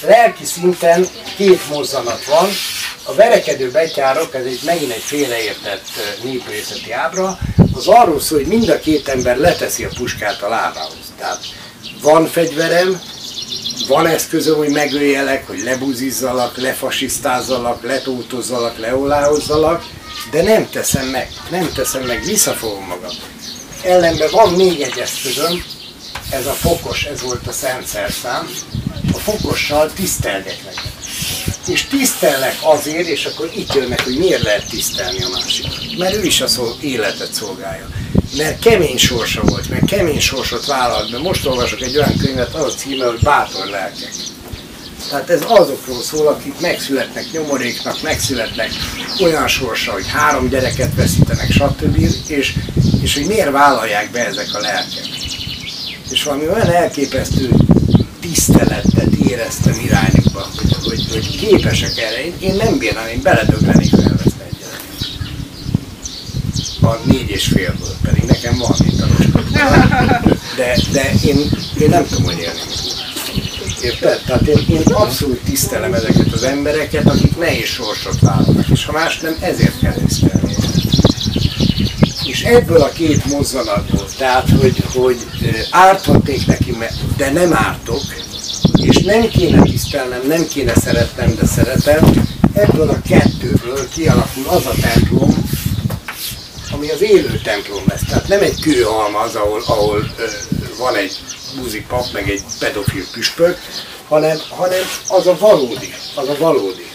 Lelki 0.00 0.44
szinten 0.44 1.06
két 1.36 1.68
mozzanat 1.68 2.24
van, 2.24 2.48
a 3.04 3.14
verekedő 3.14 3.70
betyárok, 3.70 4.34
ez 4.34 4.44
egy 4.44 4.60
megint 4.64 4.92
egy 4.92 5.02
félreértett 5.02 5.86
néprészeti 6.22 6.92
ábra, 6.92 7.38
az 7.74 7.86
arról 7.86 8.20
szól, 8.20 8.38
hogy 8.38 8.48
mind 8.48 8.68
a 8.68 8.78
két 8.78 9.08
ember 9.08 9.36
leteszi 9.36 9.84
a 9.84 9.88
puskát 9.96 10.42
a 10.42 10.48
lábához. 10.48 11.12
Tehát 11.18 11.40
van 12.02 12.26
fegyverem, 12.26 13.00
van 13.88 14.06
eszközöm, 14.06 14.56
hogy 14.56 14.70
megöljelek, 14.70 15.46
hogy 15.46 15.62
lebuzizzalak, 15.62 16.56
lefasisztázzalak, 16.56 17.82
letótozzalak, 17.82 18.78
leoláhozzalak, 18.78 19.84
de 20.30 20.42
nem 20.42 20.68
teszem 20.70 21.06
meg, 21.06 21.28
nem 21.50 21.72
teszem 21.74 22.02
meg, 22.02 22.24
visszafogom 22.24 22.84
magam. 22.84 23.14
Ellenben 23.82 24.28
van 24.30 24.52
még 24.52 24.80
egy 24.80 24.98
eszközöm, 24.98 25.64
ez 26.30 26.46
a 26.46 26.52
fokos, 26.52 27.04
ez 27.04 27.22
volt 27.22 27.46
a 27.46 27.52
szent 27.52 27.86
szerszám, 27.86 28.48
a 29.12 29.18
fokossal 29.18 29.92
tisztelgek 29.92 30.64
neked. 30.64 30.92
És 31.66 31.84
tisztellek 31.84 32.56
azért, 32.62 33.06
és 33.06 33.24
akkor 33.24 33.50
itt 33.54 33.74
jönnek, 33.74 34.04
hogy 34.04 34.18
miért 34.18 34.42
lehet 34.42 34.68
tisztelni 34.68 35.22
a 35.22 35.28
másikat. 35.28 35.96
Mert 35.98 36.14
ő 36.14 36.22
is 36.22 36.40
a 36.40 36.46
szol, 36.46 36.76
életet 36.80 37.32
szolgálja. 37.32 37.88
Mert 38.36 38.58
kemény 38.58 38.98
sorsa 38.98 39.42
volt, 39.42 39.68
mert 39.68 39.86
kemény 39.86 40.20
sorsot 40.20 40.66
vállalt 40.66 41.10
be. 41.10 41.18
Most 41.18 41.46
olvasok 41.46 41.80
egy 41.80 41.96
olyan 41.96 42.16
könyvet, 42.16 42.54
az 42.54 42.74
a 42.74 42.76
címe, 42.76 43.06
hogy 43.06 43.20
Bátor 43.20 43.66
lelkek. 43.66 44.12
Tehát 45.08 45.30
ez 45.30 45.42
azokról 45.46 46.02
szól, 46.02 46.26
akik 46.26 46.60
megszületnek 46.60 47.24
nyomoréknak, 47.32 48.02
megszületnek 48.02 48.70
olyan 49.22 49.48
sorsa, 49.48 49.92
hogy 49.92 50.08
három 50.08 50.48
gyereket 50.48 50.94
veszítenek, 50.94 51.50
stb. 51.50 51.98
És 52.26 52.54
És 53.02 53.14
hogy 53.14 53.26
miért 53.26 53.50
vállalják 53.50 54.10
be 54.10 54.26
ezek 54.26 54.54
a 54.54 54.58
lelkek. 54.58 55.06
És 56.10 56.22
valami 56.22 56.48
olyan 56.48 56.70
elképesztő 56.70 57.50
tiszteletet 58.20 59.14
éreztem 59.28 59.74
irányukba, 59.84 60.48
hogy, 60.56 60.76
hogy, 60.84 61.06
hogy 61.12 61.36
képesek 61.36 61.98
erre. 61.98 62.24
Én, 62.24 62.34
én 62.40 62.54
nem 62.54 62.78
bírnám, 62.78 63.06
én 63.06 63.22
beledöglenék, 63.22 63.90
ha 63.90 64.02
elveszne 64.02 64.44
egy 64.44 64.56
gyereket. 64.58 65.08
A 66.80 67.08
négy 67.10 67.30
és 67.30 67.46
félből, 67.46 67.94
pedig 68.02 68.22
nekem 68.22 68.58
van, 68.58 68.76
mint 68.84 69.00
a 69.00 69.06
De, 70.56 70.76
de 70.92 71.12
én, 71.24 71.36
én 71.80 71.88
nem 71.88 72.06
tudom, 72.06 72.24
hogy 72.24 72.38
élni. 72.38 72.60
Érted? 73.82 74.22
Tehát 74.26 74.46
én, 74.46 74.64
én 74.68 74.82
abszolút 74.82 75.40
tisztelem 75.44 75.94
ezeket 75.94 76.32
az 76.32 76.42
embereket, 76.42 77.06
akik 77.06 77.36
nehéz 77.36 77.68
sorsot 77.68 78.20
vállalnak, 78.20 78.68
és 78.68 78.84
ha 78.84 78.92
más 78.92 79.18
nem, 79.20 79.36
ezért 79.40 79.78
kell 79.80 79.92
tisztelni. 79.92 80.47
És 82.38 82.44
ebből 82.44 82.80
a 82.80 82.88
két 82.88 83.24
mozzanatból, 83.24 84.06
tehát 84.18 84.50
hogy, 84.60 84.82
hogy 84.94 85.16
árthatnék 85.70 86.46
neki, 86.46 86.76
de 87.16 87.30
nem 87.30 87.54
ártok, 87.54 88.02
és 88.72 88.98
nem 88.98 89.28
kéne 89.28 89.62
tisztelnem, 89.62 90.26
nem 90.26 90.46
kéne 90.46 90.74
szeretnem, 90.74 91.34
de 91.34 91.46
szeretem, 91.46 92.28
ebből 92.52 92.88
a 92.88 93.00
kettőből 93.08 93.88
kialakul 93.88 94.46
az 94.46 94.66
a 94.66 94.74
templom, 94.80 95.48
ami 96.70 96.90
az 96.90 97.02
élő 97.02 97.40
templom 97.44 97.82
lesz. 97.88 98.04
Tehát 98.08 98.28
nem 98.28 98.42
egy 98.42 98.60
kőhalmaz, 98.60 99.34
ahol, 99.34 99.62
ahol 99.66 100.10
ö, 100.18 100.24
van 100.78 100.96
egy 100.96 101.16
buzi 101.60 101.84
pap, 101.88 102.12
meg 102.12 102.30
egy 102.30 102.42
pedofil 102.58 103.04
püspök, 103.12 103.58
hanem, 104.08 104.38
hanem 104.48 104.82
az 105.08 105.26
a 105.26 105.36
valódi, 105.38 105.94
az 106.14 106.28
a 106.28 106.36
valódi, 106.38 106.86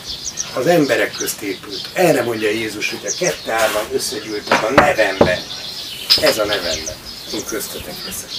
az 0.53 0.67
emberek 0.67 1.11
közt 1.11 1.41
épült. 1.41 1.89
Erre 1.93 2.23
mondja 2.23 2.49
Jézus, 2.49 2.89
hogy 2.89 3.11
a 3.11 3.15
kette 3.19 3.53
árvan 3.53 3.87
összegyűltek 3.91 4.63
a 4.63 4.71
nevemben. 4.71 5.39
Ez 6.21 6.37
a 6.37 6.45
nevemben. 6.45 6.95
Én 7.33 7.45
köztetek 7.45 7.95
leszek. 8.05 8.29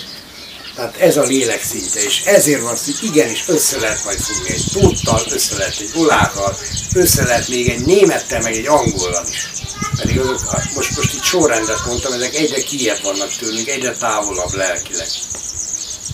Tehát 0.75 0.97
ez 0.97 1.17
a 1.17 1.23
lélek 1.23 1.63
szinte, 1.63 2.03
és 2.03 2.23
ezért 2.25 2.61
van 2.61 2.77
hogy 2.85 2.99
igenis 3.03 3.45
össze 3.47 3.79
lehet 3.79 4.05
majd 4.05 4.19
fogni 4.19 4.53
egy 4.53 4.65
tóttal, 4.73 5.23
össze 5.29 5.57
lehet 5.57 5.79
egy 5.81 5.91
olákkal, 5.95 6.57
össze 6.95 7.25
lehet 7.25 7.49
még 7.49 7.69
egy 7.69 7.85
némettel, 7.85 8.41
meg 8.41 8.55
egy 8.55 8.67
angollal 8.67 9.27
is. 9.31 9.49
Pedig 9.97 10.19
azok, 10.19 10.41
most, 10.75 10.97
most 10.97 11.15
itt 11.15 11.23
sorrendet 11.23 11.87
mondtam, 11.87 12.13
ezek 12.13 12.35
egyre 12.35 12.63
kijebb 12.63 13.03
vannak 13.03 13.37
tőlünk, 13.37 13.69
egyre 13.69 13.97
távolabb 13.97 14.53
lelkileg. 14.53 15.09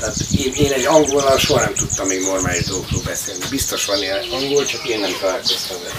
Tehát 0.00 0.16
én, 0.38 0.52
én 0.54 0.72
egy 0.72 0.84
angolnal 0.84 1.38
soha 1.38 1.60
nem 1.60 1.74
tudtam 1.74 2.06
még 2.06 2.20
normális 2.20 2.64
dolgokról 2.64 3.02
beszélni. 3.04 3.44
Biztos 3.50 3.84
van 3.84 4.02
ilyen 4.02 4.24
angol, 4.30 4.64
csak 4.64 4.88
én 4.88 5.00
nem 5.00 5.16
találkoztam 5.20 5.76
vele. 5.82 5.94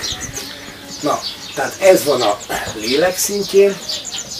Na, 1.01 1.21
tehát 1.55 1.75
ez 1.79 2.03
van 2.03 2.21
a 2.21 2.39
lélek 2.75 3.17
szintjén, 3.17 3.77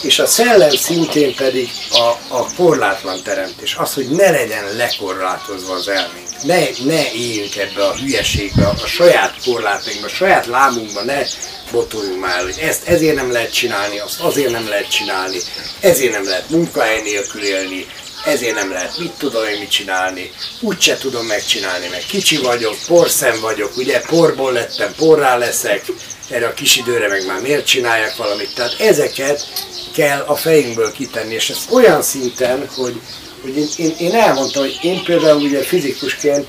és 0.02 0.20
a 0.20 0.26
szellem 0.26 0.76
szintén 0.76 1.36
pedig 1.36 1.70
a, 1.92 2.36
a 2.36 2.54
korlátlan 2.56 3.24
teremtés. 3.24 3.76
Az, 3.76 3.94
hogy 3.94 4.10
ne 4.10 4.30
legyen 4.30 4.76
lekorlátozva 4.76 5.74
az 5.74 5.88
elménk. 5.88 6.30
Ne, 6.44 6.60
ne 6.86 7.12
éljünk 7.12 7.56
ebbe 7.56 7.86
a 7.86 7.96
hülyeségbe, 7.96 8.68
a 8.68 8.88
saját 8.88 9.36
korlátainkba, 9.46 10.06
a 10.06 10.10
saját 10.10 10.46
lábunkba 10.46 11.04
ne 11.04 11.24
botoljunk 11.72 12.20
már, 12.20 12.44
hogy 12.44 12.58
ezt 12.62 12.88
ezért 12.88 13.16
nem 13.16 13.32
lehet 13.32 13.54
csinálni, 13.54 14.00
azt 14.00 14.20
azért 14.20 14.52
nem 14.52 14.68
lehet 14.68 14.92
csinálni, 14.92 15.38
ezért 15.80 16.12
nem 16.12 16.24
lehet 16.24 16.50
munkahely 16.50 17.02
nélkül 17.02 17.44
élni, 17.44 17.88
ezért 18.26 18.56
nem 18.56 18.72
lehet 18.72 18.98
mit 18.98 19.11
tudom 19.11 19.48
én 19.48 19.60
mit 19.60 19.69
csinálni, 19.69 20.31
úgyse 20.60 20.98
tudom 20.98 21.26
megcsinálni, 21.26 21.88
mert 21.88 22.06
kicsi 22.06 22.38
vagyok, 22.38 22.76
porszem 22.88 23.39
vagyok, 23.39 23.77
ugye 23.77 24.02
porból 24.02 24.52
lettem, 24.52 24.93
porrá 24.95 25.38
leszek, 25.38 25.85
erre 26.30 26.48
a 26.48 26.53
kis 26.53 26.76
időre 26.76 27.07
meg 27.07 27.26
már 27.26 27.41
miért 27.41 27.65
csinálják 27.65 28.15
valamit. 28.15 28.53
Tehát 28.56 28.80
ezeket 28.80 29.48
kell 29.93 30.19
a 30.19 30.35
fejünkből 30.35 30.91
kitenni, 30.91 31.34
és 31.34 31.49
ez 31.49 31.57
olyan 31.69 32.02
szinten, 32.02 32.68
hogy, 32.76 33.02
hogy 33.41 33.57
én, 33.57 33.68
én, 33.77 33.95
én 33.98 34.15
elmondtam, 34.15 34.61
hogy 34.61 34.80
én 34.81 35.03
például 35.03 35.41
ugye 35.41 35.64
fizikusként 35.64 36.48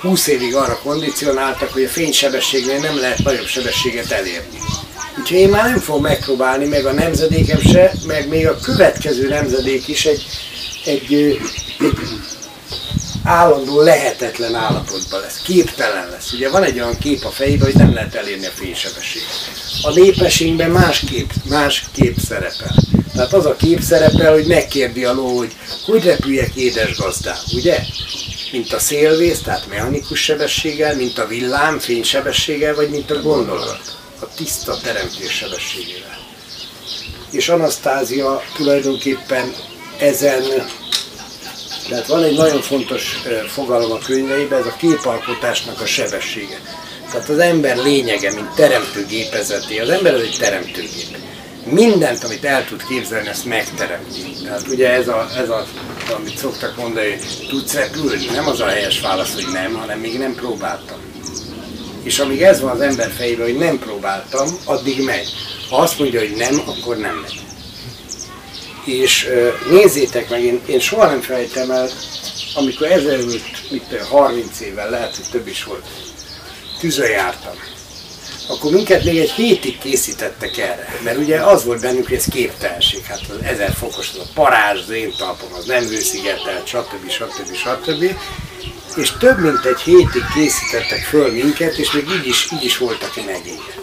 20 0.00 0.26
évig 0.26 0.54
arra 0.54 0.78
kondicionáltak, 0.82 1.72
hogy 1.72 1.84
a 1.84 1.88
fénysebességnél 1.88 2.78
nem 2.78 2.98
lehet 2.98 3.22
nagyobb 3.22 3.46
sebességet 3.46 4.10
elérni. 4.10 4.58
Úgyhogy 5.18 5.38
én 5.38 5.48
már 5.48 5.64
nem 5.64 5.78
fogom 5.78 6.02
megpróbálni, 6.02 6.64
meg 6.64 6.86
a 6.86 6.92
nemzedékem 6.92 7.60
se, 7.60 7.92
meg 8.06 8.28
még 8.28 8.48
a 8.48 8.58
következő 8.58 9.28
nemzedék 9.28 9.88
is 9.88 10.06
egy, 10.06 10.26
egy, 10.84 11.14
egy 11.14 11.38
állandó 13.24 13.80
lehetetlen 13.80 14.54
állapotban 14.54 15.20
lesz, 15.20 15.42
képtelen 15.42 16.10
lesz. 16.10 16.32
Ugye 16.32 16.50
van 16.50 16.62
egy 16.62 16.80
olyan 16.80 16.98
kép 16.98 17.24
a 17.24 17.30
fejében, 17.30 17.66
hogy 17.66 17.76
nem 17.76 17.94
lehet 17.94 18.14
elérni 18.14 18.46
a 18.46 18.50
fénysebességet. 18.50 19.28
A 19.82 19.90
népességben 19.90 20.70
más 20.70 20.98
kép, 20.98 21.32
más 21.48 21.84
kép 21.92 22.18
szerepel. 22.18 22.74
Tehát 23.12 23.32
az 23.32 23.46
a 23.46 23.56
kép 23.56 23.80
szerepel, 23.80 24.32
hogy 24.32 24.46
megkérdi 24.46 25.04
a 25.04 25.12
ló, 25.12 25.36
hogy 25.36 25.52
hogy 25.84 26.04
repüljek 26.04 26.54
édes 26.54 26.96
gazdám, 26.96 27.38
ugye? 27.54 27.78
Mint 28.52 28.72
a 28.72 28.78
szélvész, 28.78 29.40
tehát 29.40 29.68
mechanikus 29.68 30.20
sebességgel, 30.22 30.96
mint 30.96 31.18
a 31.18 31.26
villám 31.26 31.78
fénysebességgel, 31.78 32.74
vagy 32.74 32.90
mint 32.90 33.10
a 33.10 33.22
gondolat, 33.22 33.96
a 34.20 34.26
tiszta 34.36 34.78
teremtés 34.82 35.32
sebességével. 35.32 36.18
És 37.30 37.48
Anasztázia 37.48 38.42
tulajdonképpen 38.56 39.54
ezen 40.02 40.42
tehát 41.88 42.06
van 42.06 42.22
egy 42.22 42.36
nagyon 42.36 42.60
fontos 42.60 43.22
fogalom 43.48 43.92
a 43.92 43.98
könyveiben, 43.98 44.58
ez 44.58 44.66
a 44.66 44.76
képalkotásnak 44.78 45.80
a 45.80 45.86
sebessége. 45.86 46.60
Tehát 47.10 47.28
az 47.28 47.38
ember 47.38 47.76
lényege, 47.76 48.32
mint 48.34 48.54
teremtőgépezeté, 48.54 49.78
az 49.78 49.88
ember 49.88 50.14
az 50.14 50.20
egy 50.20 50.36
teremtőgép. 50.40 51.16
Mindent, 51.64 52.24
amit 52.24 52.44
el 52.44 52.64
tud 52.64 52.86
képzelni, 52.86 53.28
ezt 53.28 53.44
megteremti. 53.44 54.20
Tehát 54.44 54.68
ugye 54.68 54.92
ez, 54.92 55.08
a, 55.08 55.28
ez 55.36 55.48
a, 55.48 55.66
amit 56.16 56.36
szoktak 56.36 56.76
mondani, 56.76 57.10
hogy 57.10 57.48
tudsz 57.48 57.74
repülni, 57.74 58.24
nem 58.32 58.48
az 58.48 58.60
a 58.60 58.66
helyes 58.66 59.00
válasz, 59.00 59.34
hogy 59.34 59.46
nem, 59.52 59.74
hanem 59.74 59.98
még 59.98 60.18
nem 60.18 60.34
próbáltam. 60.34 60.98
És 62.02 62.18
amíg 62.18 62.42
ez 62.42 62.60
van 62.60 62.70
az 62.70 62.80
ember 62.80 63.10
fejében, 63.10 63.46
hogy 63.46 63.58
nem 63.58 63.78
próbáltam, 63.78 64.48
addig 64.64 65.04
megy. 65.04 65.28
Ha 65.70 65.76
azt 65.76 65.98
mondja, 65.98 66.20
hogy 66.20 66.34
nem, 66.36 66.62
akkor 66.66 66.96
nem 66.96 67.14
megy 67.14 67.40
és 68.84 69.28
nézzétek 69.70 70.30
meg, 70.30 70.42
én, 70.42 70.60
én 70.66 70.80
soha 70.80 71.06
nem 71.06 71.20
felejtem 71.20 71.70
el, 71.70 71.90
amikor 72.54 72.86
ezelőtt, 72.86 73.70
mit 73.70 73.96
30 74.08 74.60
évvel, 74.60 74.90
lehet, 74.90 75.16
hogy 75.16 75.26
több 75.30 75.48
is 75.48 75.64
volt, 75.64 75.86
tűzön 76.80 77.10
jártam. 77.10 77.52
Akkor 78.48 78.72
minket 78.72 79.04
még 79.04 79.18
egy 79.18 79.30
hétig 79.30 79.78
készítettek 79.78 80.58
erre, 80.58 80.98
mert 81.02 81.18
ugye 81.18 81.40
az 81.40 81.64
volt 81.64 81.80
bennünk, 81.80 82.06
hogy 82.06 82.16
ez 82.16 82.24
képtelenség, 82.24 83.02
hát 83.04 83.20
az 83.28 83.42
ezer 83.42 83.72
fokos, 83.72 84.10
az 84.12 84.18
a 84.18 84.30
parázs, 84.34 84.80
az 84.80 84.90
én 84.90 85.14
talpom, 85.16 85.52
az 85.52 85.64
nem 85.64 85.84
hőszigetelt, 85.84 86.66
stb. 86.66 87.10
stb. 87.10 87.54
stb. 87.54 88.14
És 88.96 89.12
több 89.18 89.38
mint 89.38 89.64
egy 89.64 89.80
hétig 89.80 90.24
készítettek 90.34 91.02
föl 91.02 91.32
minket, 91.32 91.76
és 91.76 91.92
még 91.92 92.08
így 92.08 92.26
is, 92.26 92.48
így 92.52 92.64
is 92.64 92.78
voltak 92.78 93.16
megégve. 93.26 93.74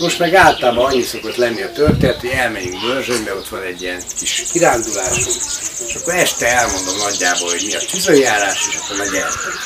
Most 0.00 0.18
meg 0.18 0.34
általában 0.34 0.84
annyi 0.84 1.02
szokott 1.02 1.36
lenni 1.36 1.62
a 1.62 1.72
történet, 1.72 2.20
hogy 2.20 2.30
elmegyünk 2.30 2.80
Börzsönybe, 2.80 3.34
ott 3.34 3.48
van 3.48 3.62
egy 3.62 3.82
ilyen 3.82 4.02
kis 4.18 4.44
kirándulásunk, 4.52 5.36
és 5.86 5.94
akkor 5.94 6.14
este 6.14 6.46
elmondom 6.46 6.96
nagyjából, 6.96 7.50
hogy 7.50 7.62
mi 7.66 7.74
a 7.74 7.78
tűzőjárás, 7.90 8.66
és 8.68 8.76
akkor 8.76 8.96
meg 8.96 9.14
eltök. 9.14 9.58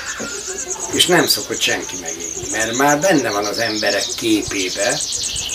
És 0.92 1.06
nem 1.06 1.26
szokott 1.26 1.60
senki 1.60 1.94
megélni, 2.00 2.50
mert 2.50 2.76
már 2.76 3.00
benne 3.00 3.30
van 3.30 3.44
az 3.44 3.58
emberek 3.58 4.04
képébe 4.16 4.88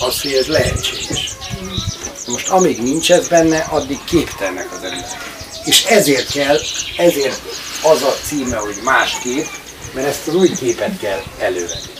az, 0.00 0.20
hogy 0.22 0.32
ez 0.32 0.46
lehetséges. 0.46 1.36
Most 2.26 2.48
amíg 2.48 2.82
nincs 2.82 3.12
ez 3.12 3.28
benne, 3.28 3.58
addig 3.58 3.98
képtelnek 4.04 4.72
az 4.72 4.82
emberek. 4.82 5.28
És 5.64 5.84
ezért 5.84 6.32
kell, 6.32 6.58
ezért 6.96 7.40
az 7.82 8.02
a 8.02 8.16
címe, 8.26 8.56
hogy 8.56 8.76
más 8.82 9.18
kép, 9.22 9.46
mert 9.94 10.06
ezt 10.06 10.26
az 10.26 10.34
új 10.34 10.50
képet 10.50 10.98
kell 10.98 11.22
elővenni. 11.38 11.99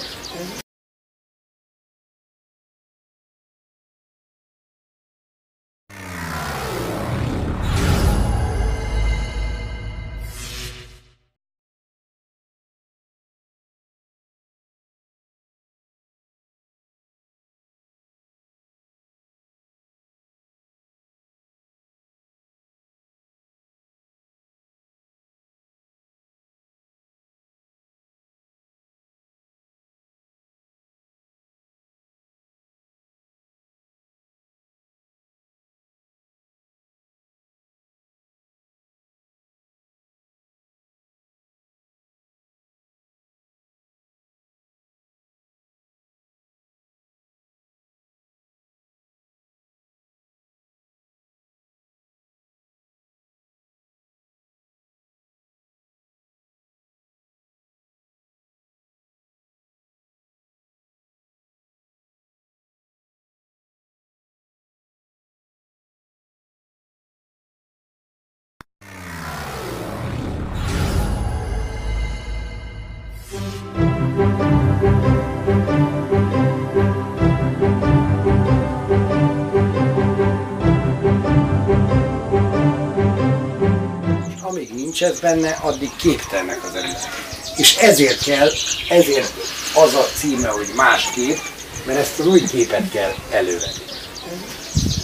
Nincs 85.01 85.12
ez 85.12 85.20
benne, 85.20 85.59
addig 85.60 85.90
képtelnek 85.97 86.64
az 86.64 86.74
erőt. 86.74 87.09
És 87.56 87.77
ezért 87.77 88.22
kell, 88.22 88.51
ezért 88.89 89.32
az 89.74 89.94
a 89.94 90.06
címe, 90.14 90.48
hogy 90.48 90.72
másképp, 90.77 91.39
mert 91.86 91.98
ezt 91.98 92.18
az 92.18 92.27
új 92.27 92.43
képet 92.44 92.90
kell 92.90 93.14
elővenni. 93.31 93.85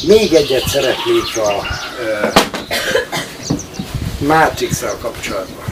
Még 0.06 0.32
egyet 0.32 0.68
szeretnék 0.68 1.36
a 1.36 1.66
ö, 2.00 2.26
matrix 4.18 4.84
kapcsolatban. 5.00 5.64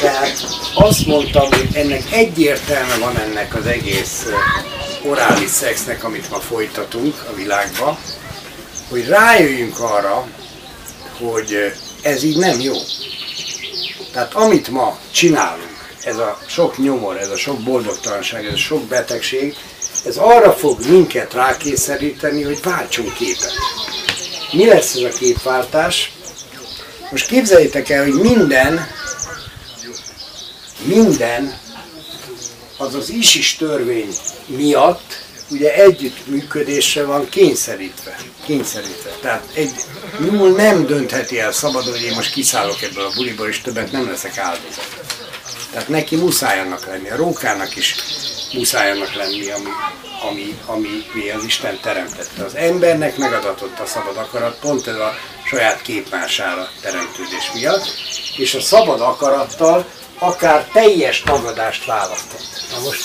Tehát 0.00 0.44
azt 0.74 1.06
mondtam, 1.06 1.48
hogy 1.48 1.68
ennek 1.72 2.12
egyértelme 2.12 2.96
van 2.96 3.18
ennek 3.18 3.54
az 3.54 3.66
egész 3.66 4.26
orális 5.04 5.50
szexnek, 5.50 6.04
amit 6.04 6.30
ma 6.30 6.40
folytatunk 6.40 7.24
a 7.30 7.34
világban, 7.34 7.98
hogy 8.88 9.06
rájöjjünk 9.06 9.80
arra, 9.80 10.26
hogy 11.18 11.72
ez 12.04 12.22
így 12.22 12.36
nem 12.36 12.60
jó. 12.60 12.74
Tehát 14.12 14.34
amit 14.34 14.68
ma 14.68 14.98
csinálunk, 15.10 15.96
ez 16.04 16.16
a 16.16 16.38
sok 16.46 16.78
nyomor, 16.78 17.16
ez 17.16 17.30
a 17.30 17.36
sok 17.36 17.60
boldogtalanság, 17.60 18.46
ez 18.46 18.52
a 18.52 18.56
sok 18.56 18.82
betegség, 18.82 19.56
ez 20.04 20.16
arra 20.16 20.52
fog 20.52 20.78
minket 20.88 21.32
rákényszeríteni, 21.32 22.42
hogy 22.42 22.62
váltsunk 22.62 23.14
képet. 23.14 23.52
Mi 24.52 24.66
lesz 24.66 24.94
ez 24.94 25.02
a 25.02 25.18
képváltás? 25.18 26.12
Most 27.10 27.26
képzeljétek 27.26 27.88
el, 27.88 28.02
hogy 28.02 28.20
minden, 28.20 28.88
minden 30.84 31.58
az 32.76 32.94
az 32.94 33.10
ISIS 33.10 33.56
törvény 33.56 34.14
miatt 34.46 35.22
ugye 35.50 35.74
együttműködésre 35.74 37.04
van 37.04 37.28
kényszerítve. 37.28 38.16
Kényszerítve. 38.44 39.10
Tehát 39.20 39.44
egy 39.54 39.72
nyúl 40.18 40.50
nem 40.50 40.86
döntheti 40.86 41.40
el 41.40 41.52
szabadon, 41.52 41.92
hogy 41.92 42.02
én 42.02 42.14
most 42.14 42.32
kiszállok 42.32 42.82
ebből 42.82 43.04
a 43.04 43.12
buliból, 43.14 43.48
és 43.48 43.60
többet 43.60 43.92
nem 43.92 44.10
leszek 44.10 44.38
áldozat. 44.38 44.88
Tehát 45.72 45.88
neki 45.88 46.16
muszáj 46.16 46.60
annak 46.60 46.86
lenni, 46.86 47.10
a 47.10 47.16
rókának 47.16 47.76
is 47.76 47.94
muszáj 48.52 48.90
annak 48.90 49.14
lenni, 49.14 49.50
ami, 49.50 49.70
ami, 50.30 50.58
ami, 50.66 51.04
ami 51.12 51.30
az 51.30 51.44
Isten 51.44 51.78
teremtette. 51.80 52.44
Az 52.44 52.54
embernek 52.54 53.16
megadatott 53.16 53.78
a 53.78 53.86
szabad 53.86 54.16
akarat, 54.16 54.58
pont 54.58 54.86
ez 54.86 54.96
a 54.96 55.14
saját 55.44 55.82
képmására 55.82 56.68
teremtődés 56.80 57.50
miatt, 57.54 57.84
és 58.36 58.54
a 58.54 58.60
szabad 58.60 59.00
akarattal 59.00 59.86
akár 60.18 60.68
teljes 60.72 61.20
tagadást 61.20 61.84
választott. 61.84 62.62
Na 62.70 62.80
most 62.80 63.04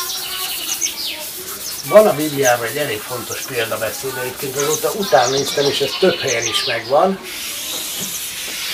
van 1.88 2.07
a 2.07 2.15
Bibliában 2.15 2.68
egy 2.68 2.77
elég 2.77 2.99
fontos 2.99 3.41
példabeszéd, 3.41 4.11
egyébként 4.22 4.56
azóta 4.56 4.91
utána 4.95 5.30
néztem, 5.30 5.65
és 5.65 5.80
ez 5.80 5.91
több 5.99 6.19
helyen 6.19 6.45
is 6.45 6.65
megvan. 6.65 7.19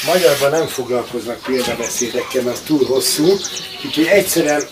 Magyarban 0.05 0.49
nem 0.49 0.67
foglalkoznak 0.67 1.41
példabeszédekkel, 1.41 2.43
mert 2.43 2.63
túl 2.63 2.85
hosszú, 2.85 3.37
úgyhogy 3.85 4.05
egyszerűen 4.05 4.67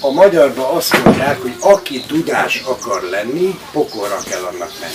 a 0.00 0.10
magyarban 0.10 0.76
azt 0.76 1.04
mondják, 1.04 1.42
hogy 1.42 1.54
aki 1.60 2.04
tudás 2.06 2.62
akar 2.66 3.02
lenni, 3.02 3.58
pokolra 3.72 4.18
kell 4.28 4.42
annak 4.42 4.72
menni. 4.80 4.94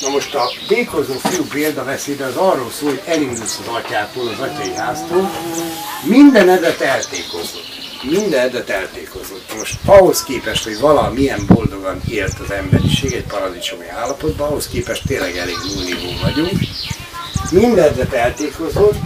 Na 0.00 0.08
most 0.08 0.34
a 0.34 0.50
tékozó 0.68 1.12
fiú 1.12 1.44
példabeszéd 1.44 2.20
az 2.20 2.36
arról 2.36 2.70
szól, 2.70 2.88
hogy 2.88 3.02
elindulsz 3.04 3.58
az 3.60 3.74
atyától, 3.74 4.28
az 4.28 4.40
atyai 4.40 4.74
háztól, 4.74 5.30
minden 6.02 6.48
edet 6.48 6.80
eltékozott. 6.80 7.77
Minden 8.02 8.40
edet 8.40 8.70
eltékozott. 8.70 9.54
Most 9.58 9.78
ahhoz 9.84 10.22
képest, 10.22 10.64
hogy 10.64 10.78
valamilyen 10.78 11.46
boldogan 11.46 12.00
élt 12.08 12.38
az 12.38 12.50
emberiség 12.50 13.12
egy 13.12 13.26
paradicsomi 13.26 13.88
állapotban, 13.88 14.48
ahhoz 14.48 14.68
képest 14.68 15.02
tényleg 15.06 15.36
elég 15.36 15.56
nullnívó 15.74 16.20
vagyunk. 16.22 16.58
Mindenet 17.50 18.12
eltékozott, 18.12 18.96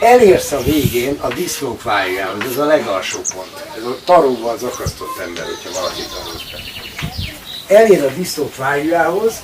elérsz 0.00 0.52
a 0.52 0.62
végén 0.62 1.16
a 1.20 1.28
diszlók 1.28 1.82
vájához, 1.82 2.44
ez 2.50 2.58
a 2.58 2.64
legalsó 2.64 3.18
pont. 3.34 3.64
Ez 3.76 3.84
a 3.84 3.96
taróval 4.04 4.54
az 4.54 4.62
akasztott 4.62 5.18
ember, 5.26 5.44
hogyha 5.44 5.80
valaki 5.80 6.00
be. 6.00 7.74
Elér 7.74 8.02
a 8.02 8.12
diszlók 8.16 8.56
vájához, 8.56 9.34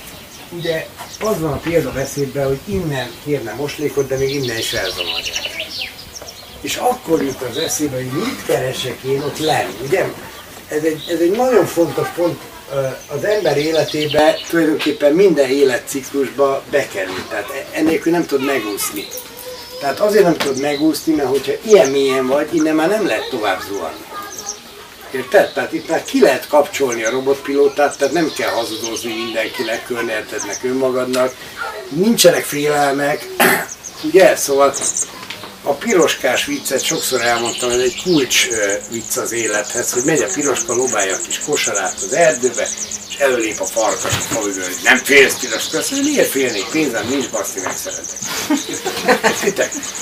ugye 0.50 0.86
az 1.20 1.40
van 1.40 1.52
a 1.52 1.56
példabeszédben, 1.56 2.46
hogy 2.46 2.60
innen 2.64 3.10
kérne 3.24 3.52
moslékot, 3.52 4.08
de 4.08 4.16
még 4.16 4.34
innen 4.34 4.58
is 4.58 4.72
elzavarják. 4.72 5.54
És 6.66 6.76
akkor 6.76 7.22
jut 7.22 7.42
az 7.50 7.56
eszébe, 7.56 7.96
hogy 7.96 8.12
mit 8.12 8.44
keresek 8.46 9.02
én 9.02 9.22
ott 9.22 9.38
lenn, 9.38 9.68
ugye? 9.86 10.04
Ez 10.68 10.82
egy, 10.82 11.04
ez 11.10 11.20
egy 11.20 11.30
nagyon 11.30 11.66
fontos 11.66 12.08
pont 12.08 12.40
az 13.06 13.24
ember 13.24 13.56
életébe, 13.56 14.34
tulajdonképpen 14.48 15.12
minden 15.12 15.50
életciklusba 15.50 16.62
bekerül. 16.70 17.24
Tehát 17.28 17.50
e, 17.50 17.78
ennélkül 17.78 18.12
nem 18.12 18.26
tud 18.26 18.44
megúszni. 18.44 19.06
Tehát 19.80 20.00
azért 20.00 20.24
nem 20.24 20.36
tud 20.36 20.60
megúszni, 20.60 21.14
mert 21.14 21.28
hogyha 21.28 21.52
ilyen 21.62 21.90
mélyen 21.90 22.26
vagy, 22.26 22.54
innen 22.54 22.74
már 22.74 22.88
nem 22.88 23.06
lehet 23.06 23.28
tovább 23.30 23.60
zuhanni. 23.68 24.04
Érted? 25.10 25.52
Tehát 25.52 25.72
itt 25.72 25.88
már 25.88 26.04
ki 26.04 26.20
lehet 26.20 26.46
kapcsolni 26.48 27.04
a 27.04 27.10
robotpilótát, 27.10 27.98
tehát 27.98 28.14
nem 28.14 28.32
kell 28.36 28.50
hazudozni 28.50 29.14
mindenkinek, 29.14 29.84
körneltednek 29.84 30.58
önmagadnak, 30.62 31.34
nincsenek 31.88 32.44
félelmek, 32.44 33.26
ugye? 34.08 34.36
Szóval 34.36 34.74
a 35.66 35.72
piroskás 35.72 36.44
viccet 36.44 36.82
sokszor 36.82 37.20
elmondtam, 37.20 37.70
ez 37.70 37.78
egy 37.78 38.02
kulcs 38.02 38.48
vicc 38.90 39.16
az 39.16 39.32
élethez, 39.32 39.92
hogy 39.92 40.04
megy 40.04 40.20
a 40.20 40.26
piroska, 40.34 40.74
lobálja 40.74 41.14
a 41.14 41.18
kis 41.26 41.40
kosarát 41.46 41.94
az 42.06 42.12
erdőbe, 42.12 42.68
és 43.08 43.16
előlép 43.16 43.60
a 43.60 43.64
farkas 43.64 44.14
a 44.14 44.34
falüvő, 44.34 44.62
hogy 44.62 44.76
nem 44.84 44.96
félsz 44.96 45.38
piroska, 45.40 45.78
azt 45.78 45.90
mondja, 45.90 46.10
miért 46.10 46.30
félnék, 46.30 46.64
pénzem 46.64 47.08
nincs, 47.08 47.28
baszti, 47.28 47.60
megszeretek. 47.60 48.18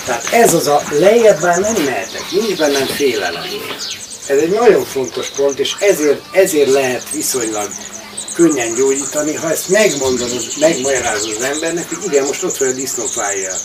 Tehát 0.06 0.32
ez 0.32 0.54
az 0.54 0.66
a 0.66 0.82
lejjebb 0.90 1.40
már 1.40 1.58
nem 1.58 1.82
mehetek, 1.84 2.30
nincs 2.30 2.58
bennem 2.58 2.86
félelem. 2.86 3.42
Ez 4.28 4.38
egy 4.38 4.50
nagyon 4.50 4.84
fontos 4.84 5.28
pont, 5.28 5.58
és 5.58 5.74
ezért, 5.80 6.20
ezért 6.32 6.70
lehet 6.70 7.10
viszonylag 7.10 7.70
könnyen 8.34 8.74
gyógyítani, 8.74 9.34
ha 9.34 9.50
ezt 9.50 9.68
megmondod, 9.68 10.30
megmagyarázod 10.60 11.36
az 11.36 11.42
embernek, 11.42 11.88
hogy 11.88 12.04
igen, 12.04 12.24
most 12.26 12.42
ott 12.42 12.56
vagy 12.56 12.68
a 12.68 12.72
disznófájjal. 12.72 13.58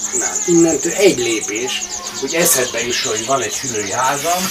Innentől 0.46 0.92
egy 0.92 1.18
lépés, 1.18 1.82
hogy 2.20 2.34
eszedbe 2.34 2.86
is, 2.88 3.04
hogy 3.04 3.26
van 3.26 3.42
egy 3.42 3.52
szülői 3.52 3.92
házam, 3.92 4.44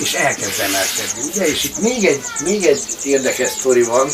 és 0.00 0.14
elkezd 0.14 0.60
emelkedni. 0.60 1.22
Ugye? 1.32 1.46
És 1.46 1.64
itt 1.64 1.78
még 1.78 2.04
egy, 2.04 2.22
még 2.44 2.66
egy 2.66 2.82
érdekes 3.02 3.50
sztori 3.50 3.82
van, 3.82 4.10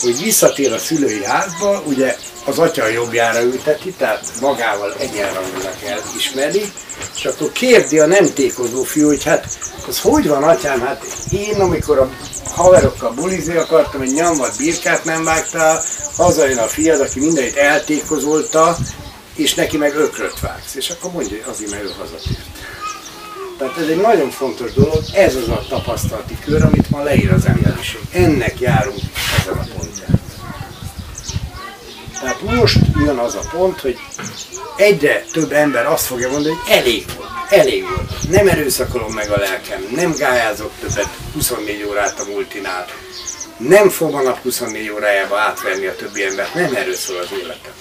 hogy 0.00 0.22
visszatér 0.22 0.72
a 0.72 0.78
szülői 0.78 1.24
házba, 1.24 1.82
ugye 1.86 2.16
az 2.46 2.58
atya 2.58 2.86
jobbjára 2.86 3.42
ülteti, 3.42 3.90
tehát 3.92 4.32
magával 4.40 4.94
egyenrangúnak 4.98 5.82
elismeri, 5.84 6.72
és 7.16 7.24
akkor 7.24 7.52
kérdi 7.52 7.98
a 7.98 8.06
nem 8.06 8.32
tékozó 8.34 8.82
fiú, 8.82 9.06
hogy 9.06 9.24
hát 9.24 9.58
az 9.88 10.00
hogy 10.00 10.28
van 10.28 10.42
atyám, 10.42 10.80
hát 10.80 11.04
én 11.30 11.60
amikor 11.60 11.98
a 11.98 12.10
haverokkal 12.54 13.10
bulizni 13.10 13.56
akartam, 13.56 14.00
egy 14.00 14.12
nyomvat 14.12 14.56
birkát 14.56 15.04
nem 15.04 15.24
vágtál, 15.24 15.82
hazajön 16.16 16.58
a 16.58 16.66
fiad, 16.66 17.00
aki 17.00 17.20
mindenit 17.20 17.56
eltékozolta, 17.56 18.76
és 19.34 19.54
neki 19.54 19.76
meg 19.76 19.94
ökröt 19.94 20.40
vágsz. 20.40 20.74
És 20.74 20.90
akkor 20.90 21.12
mondja, 21.12 21.36
hogy 21.36 21.54
azért, 21.54 21.70
mert 21.70 21.82
ő 21.82 21.92
hazatért. 21.98 22.44
Tehát 23.58 23.78
ez 23.78 23.86
egy 23.86 24.00
nagyon 24.00 24.30
fontos 24.30 24.72
dolog, 24.72 25.02
ez 25.14 25.34
az 25.34 25.48
a 25.48 25.64
tapasztalati 25.68 26.38
kör, 26.44 26.64
amit 26.64 26.90
ma 26.90 27.02
leír 27.02 27.32
az 27.32 27.46
emberiség. 27.46 28.00
Ennek 28.12 28.60
járunk 28.60 28.98
ezen 29.40 29.58
a 29.58 29.66
pontján. 29.76 30.15
Tehát 32.20 32.40
most 32.40 32.78
jön 33.04 33.18
az 33.18 33.34
a 33.34 33.48
pont, 33.50 33.80
hogy 33.80 33.98
egyre 34.76 35.24
több 35.32 35.52
ember 35.52 35.86
azt 35.86 36.06
fogja 36.06 36.30
mondani, 36.30 36.54
hogy 36.54 36.72
elég 36.76 37.04
volt, 37.16 37.30
elég 37.48 37.82
volt. 37.82 38.30
Nem 38.30 38.48
erőszakolom 38.48 39.12
meg 39.12 39.30
a 39.30 39.38
lelkem, 39.38 39.86
nem 39.94 40.14
gályázok 40.16 40.72
többet 40.80 41.08
24 41.34 41.84
órát 41.84 42.20
a 42.20 42.24
multinál, 42.24 42.86
nem 43.56 43.88
fogom 43.88 44.14
a 44.14 44.22
nap 44.22 44.42
24 44.42 44.90
órájába 44.90 45.38
átverni 45.38 45.86
a 45.86 45.96
többi 45.96 46.24
embert, 46.24 46.54
nem 46.54 46.74
erről 46.74 46.94
szól 46.94 47.18
az 47.18 47.28
életem. 47.40 47.72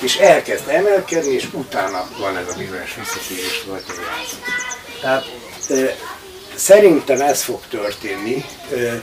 És 0.00 0.16
elkezd 0.16 0.68
emelkedni, 0.68 1.32
és 1.32 1.46
utána 1.52 2.08
van 2.18 2.36
ez 2.36 2.48
a 2.48 2.58
bizonyos 2.58 2.94
visszaszívés 2.94 3.62
volt 3.66 3.84
Tehát 5.00 5.24
e, 5.68 5.96
szerintem 6.54 7.20
ez 7.20 7.42
fog 7.42 7.60
történni, 7.70 8.44
e, 8.72 9.02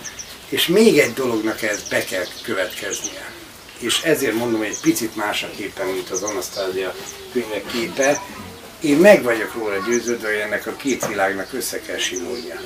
és 0.50 0.68
még 0.68 0.98
egy 1.00 1.14
dolognak 1.14 1.62
ez 1.62 1.88
be 1.90 2.04
kell 2.04 2.26
következnie 2.44 3.35
és 3.80 4.02
ezért 4.02 4.34
mondom, 4.34 4.60
hogy 4.60 4.68
egy 4.68 4.80
picit 4.82 5.16
más 5.16 5.44
a 5.44 5.50
képen, 5.56 5.88
mint 5.88 6.10
az 6.10 6.24
Anasztázia 6.24 6.94
könyvek 7.34 7.66
képe. 7.66 8.22
Én 8.82 8.98
meg 8.98 9.24
vagyok 9.24 9.54
róla 9.54 9.78
győződve, 9.88 10.28
hogy 10.28 10.38
ennek 10.38 10.68
a 10.68 10.76
két 10.76 11.08
világnak 11.08 11.54
össze 11.54 11.82
kell 11.82 11.98
simulnia. 11.98 12.60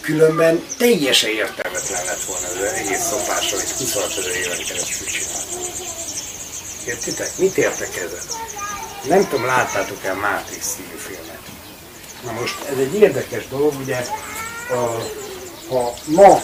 Különben 0.00 0.62
teljesen 0.78 1.30
értelmetlen 1.30 2.04
lett 2.04 2.22
volna 2.22 2.46
az 2.46 2.72
egész 2.72 3.00
szopás, 3.00 3.52
amit 3.52 3.70
26 3.70 4.16
ezer 4.18 4.36
éven 4.36 4.64
keresztül 4.68 5.06
csináltam. 5.06 5.60
Értitek? 6.86 7.38
Mit 7.38 7.56
értek 7.56 7.96
ezzel? 7.96 8.40
Nem 9.08 9.28
tudom, 9.28 9.46
láttátok-e 9.46 10.12
Matrix 10.12 10.74
című 10.74 10.96
filmet? 10.96 11.40
Na 12.24 12.32
most 12.32 12.60
ez 12.70 12.78
egy 12.78 12.94
érdekes 12.94 13.48
dolog, 13.48 13.74
ugye, 13.80 14.06
a, 14.70 14.74
ha 15.68 15.94
ma 16.04 16.42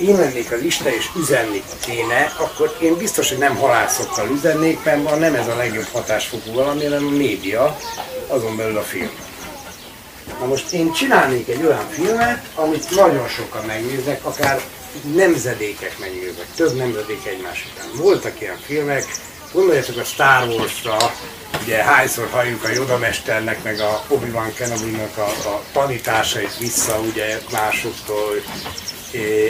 én 0.00 0.16
lennék 0.16 0.52
az 0.52 0.62
Isten 0.62 0.92
és 0.92 1.08
üzenni 1.16 1.62
kéne, 1.84 2.32
akkor 2.38 2.76
én 2.82 2.96
biztos, 2.96 3.28
hogy 3.28 3.38
nem 3.38 3.56
halászokkal 3.56 4.28
üzennék, 4.28 4.84
mert 4.84 5.02
van 5.02 5.18
nem 5.18 5.34
ez 5.34 5.48
a 5.48 5.56
legjobb 5.56 5.88
hatásfokú 5.92 6.52
valami, 6.52 6.84
hanem 6.84 7.06
a 7.06 7.10
média, 7.10 7.78
azon 8.26 8.56
belül 8.56 8.76
a 8.76 8.82
film. 8.82 9.10
Na 10.40 10.46
most 10.46 10.72
én 10.72 10.92
csinálnék 10.92 11.48
egy 11.48 11.62
olyan 11.64 11.88
filmet, 11.90 12.44
amit 12.54 12.94
nagyon 12.94 13.28
sokan 13.28 13.64
megnéznek, 13.64 14.24
akár 14.24 14.60
nemzedékek 15.14 15.98
megnéznek, 15.98 16.46
több 16.56 16.76
nemzedék 16.76 17.26
egymás 17.26 17.68
után. 17.72 17.86
Voltak 17.94 18.40
ilyen 18.40 18.58
filmek, 18.66 19.04
gondoljatok 19.52 19.96
a 19.96 20.04
Star 20.04 20.48
Wars-ra, 20.48 20.96
ugye 21.62 21.82
hányszor 21.82 22.28
halljuk 22.30 22.64
a 22.64 22.68
Yoda 22.68 22.98
mesternek, 22.98 23.62
meg 23.62 23.80
a 23.80 24.04
Obi-Wan 24.08 24.54
Kenobi-nak 24.54 25.16
a, 25.16 25.48
a 25.48 25.62
tanításait 25.72 26.58
vissza 26.58 26.98
ugye 26.98 27.38
másoktól. 27.52 28.34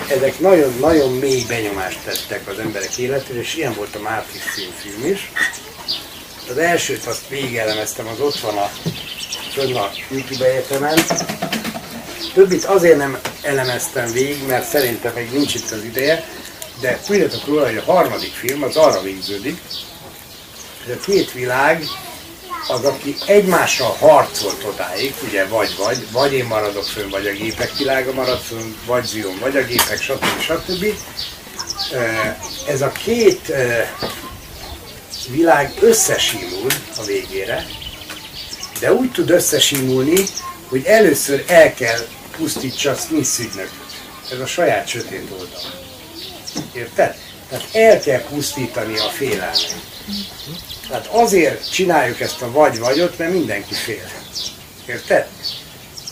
Ezek 0.09 0.39
nagyon-nagyon 0.39 1.13
mély 1.13 1.45
benyomást 1.49 1.99
tettek 2.05 2.49
az 2.49 2.59
emberek 2.59 2.99
életére, 2.99 3.41
és 3.41 3.55
ilyen 3.55 3.75
volt 3.75 3.95
a 3.95 4.01
Matrix 4.01 4.45
film 4.81 5.13
is. 5.13 5.33
Az 6.51 6.59
elsőt 6.59 7.07
azt 7.07 7.29
végelemeztem, 7.29 8.07
az 8.07 8.21
ott 8.21 8.39
van 8.39 8.57
a, 8.57 8.71
a 9.79 9.91
YouTube 10.11 10.45
egyetemen. 10.45 10.99
Többit 12.35 12.65
azért 12.65 12.97
nem 12.97 13.19
elemeztem 13.43 14.13
végig, 14.13 14.47
mert 14.47 14.69
szerintem 14.69 15.13
még 15.15 15.31
nincs 15.33 15.55
itt 15.55 15.71
az 15.71 15.85
ideje, 15.85 16.29
de 16.81 17.01
tudjátok 17.07 17.47
róla, 17.47 17.67
hogy 17.67 17.77
a 17.77 17.93
harmadik 17.93 18.33
film 18.33 18.63
az 18.63 18.77
arra 18.77 19.03
végződik, 19.03 19.61
hogy 20.85 20.93
a 20.93 21.05
két 21.05 21.33
világ 21.33 21.85
az, 22.69 22.85
aki 22.85 23.17
egymással 23.27 23.97
harcolt 23.99 24.65
odáig, 24.65 25.15
ugye 25.29 25.47
vagy-vagy, 25.47 26.11
vagy 26.11 26.33
én 26.33 26.45
maradok 26.45 26.85
fönn, 26.85 27.11
vagy 27.11 27.27
a 27.27 27.33
gépek 27.33 27.77
világa 27.77 28.13
marad 28.13 28.41
fönn, 28.41 28.75
vagy 28.87 29.05
Zion, 29.05 29.39
vagy 29.39 29.57
a 29.57 29.63
gépek, 29.65 30.03
stb. 30.03 30.25
stb. 30.41 30.85
Ez 32.67 32.83
a 32.83 32.93
két 32.93 33.53
világ 35.29 35.75
összesímul 35.81 36.71
a 36.97 37.05
végére, 37.05 37.67
de 38.81 38.93
úgy 38.93 39.13
tud 39.13 39.31
összesímulni, 39.31 40.25
hogy 40.69 40.85
először 40.85 41.45
el 41.47 41.75
kell 41.75 42.07
pusztítsa 42.37 42.95
Smith 42.95 43.41
ügynököt. 43.41 43.73
Ez 44.33 44.41
a 44.41 44.47
saját 44.47 44.89
sötét 44.89 45.29
oldal. 45.31 45.61
Érted? 46.73 47.17
Tehát 47.49 47.69
el 47.73 48.01
kell 48.01 48.21
pusztítani 48.21 48.99
a 48.99 49.09
félelmet. 49.09 49.75
Tehát 50.91 51.07
azért 51.07 51.73
csináljuk 51.73 52.21
ezt 52.21 52.43
a 52.43 52.51
vagy-vagyot, 52.51 53.19
mert 53.19 53.33
mindenki 53.33 53.75
fél. 53.75 54.11
Érted? 54.87 55.27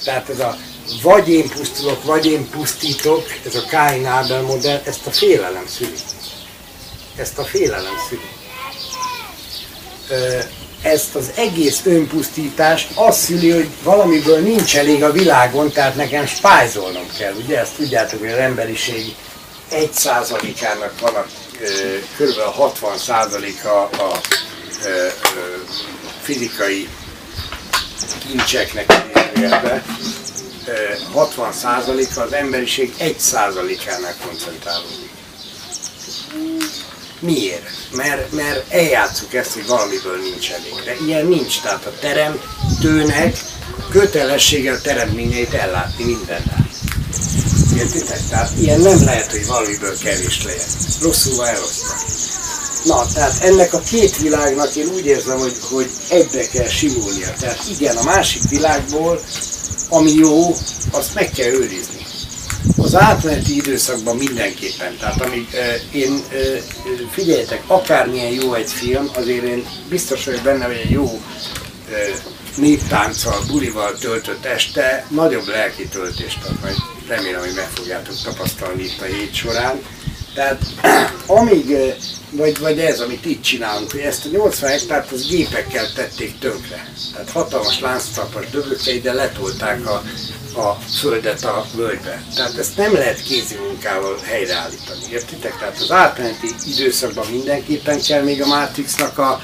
Tehát 0.05 0.29
ez 0.29 0.39
a 0.39 0.57
vagy 1.03 1.29
én 1.29 1.49
pusztulok, 1.49 2.05
vagy 2.05 2.27
én 2.27 2.51
pusztítok, 2.51 3.27
ez 3.47 3.55
a 3.55 3.65
Kain 3.71 4.07
Abel 4.07 4.43
modell, 4.43 4.81
ezt 4.85 5.07
a 5.07 5.11
félelem 5.11 5.67
szüli. 5.67 5.97
Ezt 7.17 7.39
a 7.39 7.45
félelem 7.45 7.95
szüli. 8.09 8.31
Ezt 10.83 11.15
az 11.15 11.31
egész 11.37 11.81
önpusztítást 11.85 12.91
azt 12.95 13.21
szüli, 13.21 13.51
hogy 13.51 13.69
valamiből 13.83 14.41
nincs 14.41 14.77
elég 14.77 15.03
a 15.03 15.13
világon, 15.13 15.73
tehát 15.73 15.95
nekem 15.95 16.27
spájzolnom 16.27 17.07
kell. 17.19 17.35
Ugye 17.35 17.59
ezt 17.61 17.75
tudjátok, 17.77 18.21
hogy 18.21 18.31
az 18.31 18.39
emberiség 18.39 19.15
egy 19.69 19.93
százalékának 19.93 21.01
van 21.01 21.15
a 21.15 21.27
kb. 22.19 22.55
60 22.55 22.99
százaléka 22.99 23.83
a 23.83 24.21
fizikai 26.23 26.89
kincseknek 28.29 28.93
idézőjelbe 29.39 29.85
60%-a 31.15 32.21
az 32.21 32.33
emberiség 32.33 32.95
1%-ánál 32.99 34.15
koncentrálódik. 34.27 35.11
Miért? 37.21 37.63
Mert, 37.93 38.33
mert 38.33 38.73
eljátszuk 38.73 39.35
ezt, 39.35 39.53
hogy 39.53 39.67
valamiből 39.67 40.19
nincs 40.19 40.51
elég. 40.51 40.73
De 40.85 41.05
ilyen 41.07 41.27
nincs. 41.27 41.61
Tehát 41.61 41.87
a 41.87 41.93
teremtőnek 42.01 43.37
kötelessége 43.91 44.73
a 44.73 44.81
teremtményeit 44.81 45.55
ellátni 45.55 46.05
mindennel. 46.05 46.69
Értitek? 47.77 48.21
Tehát 48.29 48.51
ilyen 48.59 48.81
nem 48.81 49.05
lehet, 49.05 49.31
hogy 49.31 49.47
valamiből 49.47 49.99
kevés 49.99 50.45
legyen. 50.45 50.67
Rosszul 51.03 51.37
van 51.37 51.47
elosztva. 51.47 51.95
Na, 52.89 53.07
tehát 53.15 53.43
ennek 53.43 53.73
a 53.73 53.81
két 53.81 54.17
világnak 54.17 54.77
én 54.77 54.89
úgy 54.89 55.07
érzem, 55.07 55.39
hogy, 55.39 55.57
hogy 55.71 55.91
egybe 56.09 56.49
kell 56.49 56.69
simulnia. 56.69 57.33
Tehát 57.41 57.59
igen, 57.79 57.97
a 57.97 58.03
másik 58.03 58.43
világból, 58.49 59.21
ami 59.89 60.13
jó, 60.13 60.57
azt 60.91 61.15
meg 61.15 61.31
kell 61.31 61.51
őrizni. 61.51 62.07
Az 62.77 62.95
átmeneti 62.95 63.57
időszakban 63.57 64.17
mindenképpen. 64.17 64.97
Tehát 64.99 65.21
amíg 65.21 65.49
eh, 65.53 65.81
én, 65.93 66.23
eh, 66.33 66.63
figyeljetek, 67.11 67.63
akármilyen 67.67 68.33
jó 68.33 68.55
egy 68.55 68.71
film, 68.71 69.11
azért 69.15 69.45
én 69.45 69.67
biztos 69.89 70.25
vagyok 70.25 70.43
benne, 70.43 70.65
hogy 70.65 70.81
egy 70.85 70.91
jó 70.91 71.21
eh, 71.93 72.15
néptánccal, 72.57 73.45
bulival 73.47 73.99
töltött 73.99 74.45
este 74.45 75.07
nagyobb 75.09 75.47
lelki 75.47 75.87
töltést 75.89 76.45
ad, 76.45 76.61
majd 76.63 76.77
remélem, 77.09 77.41
hogy 77.41 77.55
meg 77.55 77.69
fogjátok 77.75 78.15
tapasztalni 78.25 78.83
itt 78.83 79.01
a 79.01 79.05
hét 79.05 79.35
során. 79.35 79.83
Tehát 80.39 80.63
amíg 81.27 81.77
vagy, 82.31 82.59
vagy 82.59 82.79
ez, 82.79 83.01
amit 83.01 83.25
itt 83.25 83.43
csinálunk, 83.43 83.91
hogy 83.91 84.01
ezt 84.01 84.25
a 84.25 84.29
80 84.29 84.71
hektárt 84.71 85.13
az 85.13 85.27
gépekkel 85.27 85.93
tették 85.93 86.39
tönkre. 86.39 86.89
Tehát 87.13 87.31
hatalmas 87.31 87.81
lánctalpas 87.81 88.51
dögökkel 88.51 88.95
ide 88.95 89.13
letolták 89.13 89.87
a, 89.87 90.03
a 90.61 90.79
földet 91.01 91.45
a 91.45 91.67
völgybe. 91.75 92.23
Tehát 92.35 92.59
ezt 92.59 92.77
nem 92.77 92.93
lehet 92.93 93.23
kézi 93.23 93.57
munkával 93.57 94.19
helyreállítani, 94.25 95.01
értitek? 95.11 95.59
Tehát 95.59 95.81
az 95.81 95.91
átmeneti 95.91 96.49
időszakban 96.67 97.27
mindenképpen 97.31 98.01
kell 98.01 98.23
még 98.23 98.43
a 98.43 98.47
Matrixnak 98.47 99.19
a, 99.19 99.41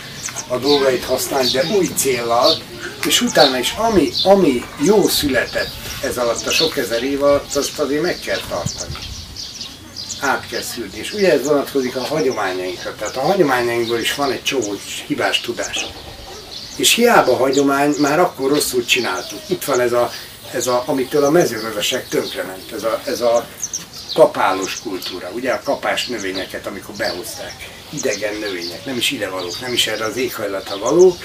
a 0.49 0.59
dolgait 0.59 1.05
használni, 1.05 1.49
de 1.49 1.65
új 1.77 1.89
céllal, 1.97 2.57
és 3.07 3.21
utána 3.21 3.59
is 3.59 3.75
ami, 3.77 4.11
ami 4.25 4.65
jó 4.81 5.09
született 5.09 5.71
ez 6.03 6.17
alatt 6.17 6.47
a 6.47 6.51
sok 6.51 6.77
ezer 6.77 7.03
év 7.03 7.23
alatt, 7.23 7.55
azt 7.55 7.79
azért 7.79 8.03
meg 8.03 8.19
kell 8.19 8.41
tartani 8.49 9.13
át 10.25 10.47
kell 10.49 10.63
szűrni. 10.63 10.99
És 10.99 11.13
ugye 11.13 11.33
ez 11.33 11.45
vonatkozik 11.45 11.97
a 11.97 12.05
hagyományainkra. 12.05 12.95
Tehát 12.95 13.17
a 13.17 13.21
hagyományainkból 13.21 13.99
is 13.99 14.15
van 14.15 14.33
egy 14.33 14.43
csomó 14.43 14.75
hibás 15.07 15.41
tudás. 15.41 15.87
És 16.77 16.95
hiába 16.95 17.37
hagyomány, 17.37 17.95
már 17.99 18.19
akkor 18.19 18.51
rosszul 18.51 18.85
csináltuk. 18.85 19.41
Itt 19.47 19.65
van 19.65 19.81
ez 19.81 19.93
a, 19.93 20.11
ez 20.53 20.67
a 20.67 20.83
amitől 20.87 21.25
a 21.25 21.31
mezőgazdaság 21.31 22.09
tönkrement, 22.09 22.73
ez 22.73 22.83
a, 22.83 23.01
ez 23.07 23.21
a 23.21 23.47
kapálós 24.15 24.81
kultúra. 24.81 25.31
Ugye 25.35 25.53
a 25.53 25.63
kapás 25.65 26.07
növényeket, 26.07 26.67
amikor 26.67 26.95
behozták, 26.95 27.69
idegen 27.91 28.35
növények, 28.35 28.85
nem 28.85 28.97
is 28.97 29.11
idevalók, 29.11 29.61
nem 29.61 29.73
is 29.73 29.87
erre 29.87 30.05
az 30.05 30.17
éghajlata 30.17 30.79
való, 30.79 31.17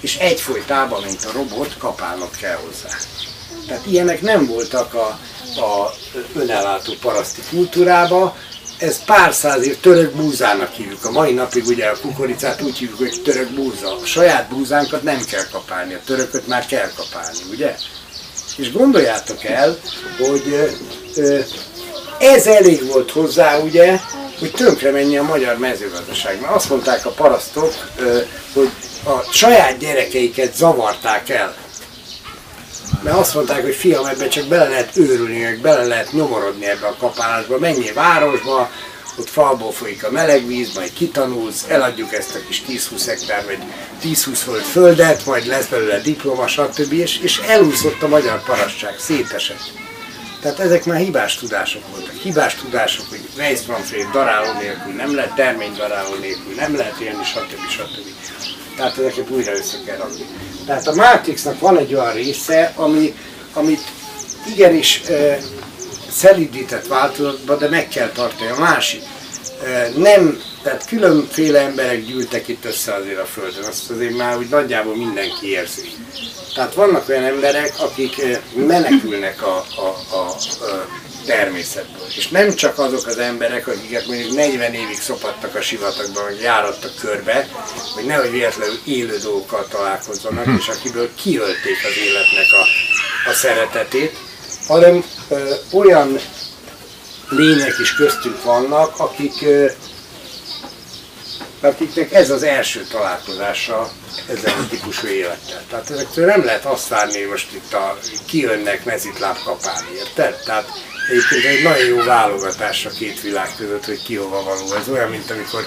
és 0.00 0.16
egyfolytában, 0.16 1.02
mint 1.02 1.24
a 1.24 1.32
robot, 1.32 1.76
kapálnak 1.78 2.36
kell 2.36 2.56
hozzá. 2.56 2.96
Tehát 3.66 3.86
ilyenek 3.86 4.20
nem 4.20 4.46
voltak 4.46 4.94
a, 4.94 5.18
a 5.60 5.94
önellátó 6.34 6.92
paraszti 7.00 7.40
kultúrába, 7.50 8.36
ez 8.82 9.04
pár 9.04 9.34
száz 9.34 9.66
év 9.66 9.80
török 9.80 10.14
búzának 10.14 10.72
hívjuk. 10.72 11.04
A 11.04 11.10
mai 11.10 11.32
napig 11.32 11.66
ugye 11.66 11.86
a 11.86 11.98
kukoricát 12.00 12.62
úgy 12.62 12.78
hívjuk, 12.78 12.98
hogy 12.98 13.22
török 13.24 13.50
búza. 13.50 13.96
A 13.96 14.04
saját 14.04 14.48
búzánkat 14.48 15.02
nem 15.02 15.24
kell 15.30 15.46
kapálni, 15.52 15.94
a 15.94 16.00
törököt 16.06 16.46
már 16.46 16.66
kell 16.66 16.90
kapálni, 16.96 17.38
ugye? 17.50 17.74
És 18.56 18.72
gondoljátok 18.72 19.44
el, 19.44 19.78
hogy 20.18 20.74
ez 22.18 22.46
elég 22.46 22.86
volt 22.86 23.10
hozzá, 23.10 23.58
ugye, 23.58 23.98
hogy 24.38 24.50
tönkre 24.50 24.90
menjen 24.90 25.24
a 25.24 25.28
magyar 25.28 25.58
mezőgazdaság. 25.58 26.40
Mert 26.40 26.54
azt 26.54 26.68
mondták 26.68 27.06
a 27.06 27.10
parasztok, 27.10 27.74
hogy 28.54 28.70
a 29.04 29.32
saját 29.32 29.78
gyerekeiket 29.78 30.56
zavarták 30.56 31.28
el 31.28 31.54
mert 33.02 33.16
azt 33.16 33.34
mondták, 33.34 33.62
hogy 33.62 33.74
fiam, 33.74 34.06
ebbe 34.06 34.28
csak 34.28 34.46
bele 34.48 34.68
lehet 34.68 34.96
őrülni, 34.96 35.42
meg 35.42 35.58
bele 35.58 35.84
lehet 35.84 36.12
nyomorodni 36.12 36.66
ebbe 36.66 36.86
a 36.86 36.96
kapálásba, 36.98 37.58
menjél 37.58 37.94
városba, 37.94 38.70
ott 39.18 39.28
falból 39.28 39.72
folyik 39.72 40.04
a 40.04 40.10
meleg 40.10 40.46
víz, 40.46 40.74
majd 40.74 40.92
kitanulsz, 40.92 41.64
eladjuk 41.68 42.12
ezt 42.12 42.34
a 42.34 42.38
kis 42.46 42.62
10-20 42.68 43.02
hektár, 43.06 43.44
vagy 43.44 43.58
10-20 44.02 44.38
föld 44.44 44.62
földet, 44.62 45.26
majd 45.26 45.46
lesz 45.46 45.66
belőle 45.66 46.00
diploma, 46.00 46.46
stb. 46.46 46.92
És, 46.92 47.18
és 47.18 47.38
elúszott 47.38 48.02
a 48.02 48.08
magyar 48.08 48.42
parasság, 48.42 48.98
szétesett. 48.98 49.70
Tehát 50.40 50.58
ezek 50.58 50.84
már 50.84 50.98
hibás 50.98 51.36
tudások 51.36 51.82
voltak. 51.90 52.14
Hibás 52.14 52.54
tudások, 52.54 53.08
hogy 53.08 53.20
Weissmanfred 53.36 54.10
daráló 54.12 54.52
nélkül 54.58 54.92
nem 54.92 55.14
lehet, 55.14 55.34
termény 55.34 55.74
daráló 55.76 56.14
nélkül 56.14 56.54
nem 56.56 56.76
lehet 56.76 56.98
élni, 56.98 57.24
stb. 57.24 57.68
stb. 57.68 58.06
Tehát 58.76 58.98
ezeket 58.98 59.30
újra 59.30 59.52
össze 59.52 59.76
kell 59.86 59.96
rakni. 59.96 60.26
Tehát 60.66 60.86
a 60.86 60.94
Matrixnak 60.94 61.60
van 61.60 61.78
egy 61.78 61.94
olyan 61.94 62.12
része, 62.12 62.72
ami, 62.76 63.14
amit 63.52 63.82
igenis 64.46 65.00
e, 65.00 65.38
szelidített 66.10 66.86
változatban, 66.86 67.58
de 67.58 67.68
meg 67.68 67.88
kell 67.88 68.08
tartani. 68.08 68.50
A 68.50 68.58
másik, 68.58 69.02
e, 69.64 69.88
nem, 69.96 70.40
tehát 70.62 70.86
különféle 70.86 71.60
emberek 71.60 72.04
gyűltek 72.04 72.48
itt 72.48 72.64
össze 72.64 72.94
azért 72.94 73.20
a 73.20 73.24
Földön, 73.24 73.64
azt 73.64 73.90
azért 73.90 74.16
már 74.16 74.36
úgy 74.36 74.48
nagyjából 74.48 74.96
mindenki 74.96 75.46
érzi. 75.50 75.90
Tehát 76.54 76.74
vannak 76.74 77.08
olyan 77.08 77.24
emberek, 77.24 77.74
akik 77.78 78.22
menekülnek 78.54 79.42
a, 79.42 79.64
a, 79.76 80.14
a, 80.16 80.28
a 80.64 80.86
természetből. 81.26 82.06
És 82.16 82.28
nem 82.28 82.54
csak 82.54 82.78
azok 82.78 83.06
az 83.06 83.18
emberek, 83.18 83.66
akiket 83.66 84.06
mondjuk 84.06 84.34
40 84.34 84.74
évig 84.74 85.00
szopadtak 85.00 85.54
a 85.54 85.60
sivatagban, 85.60 86.24
vagy 86.24 86.40
járattak 86.40 86.94
körbe, 87.00 87.48
hogy 87.94 88.04
nehogy 88.04 88.30
véletlenül 88.30 88.78
élő 88.84 89.18
dolgokkal 89.18 89.66
találkozzanak, 89.68 90.46
és 90.58 90.68
akiből 90.68 91.14
kiölték 91.14 91.78
az 91.84 91.96
életnek 91.96 92.46
a, 92.52 93.30
a 93.30 93.32
szeretetét, 93.32 94.16
hanem 94.66 95.04
ö, 95.28 95.54
olyan 95.72 96.18
lények 97.28 97.78
is 97.78 97.94
köztünk 97.94 98.42
vannak, 98.42 98.98
akik 98.98 99.42
ö, 99.42 99.66
akiknek 101.60 102.12
ez 102.12 102.30
az 102.30 102.42
első 102.42 102.86
találkozása 102.90 103.90
ezzel 104.28 104.54
a 104.58 104.68
típusú 104.68 105.06
élettel. 105.06 105.62
Tehát 105.70 105.90
ezektől 105.90 106.26
nem 106.26 106.44
lehet 106.44 106.64
azt 106.64 106.88
várni, 106.88 107.20
hogy 107.20 107.30
most 107.30 107.52
itt 107.52 107.72
a, 107.72 107.98
kijönnek 108.26 108.84
mezitláb 108.84 109.36
kapálni, 109.44 109.88
érted? 109.96 110.42
Tehát 110.44 110.68
egyébként 111.08 111.44
egy 111.44 111.62
nagyon 111.62 111.86
jó 111.86 112.04
válogatás 112.04 112.84
a 112.84 112.90
két 112.90 113.20
világ 113.20 113.48
között, 113.56 113.84
hogy 113.84 114.02
ki 114.02 114.14
hova 114.14 114.42
való. 114.42 114.74
Ez 114.74 114.88
olyan, 114.88 115.10
mint 115.10 115.30
amikor, 115.30 115.66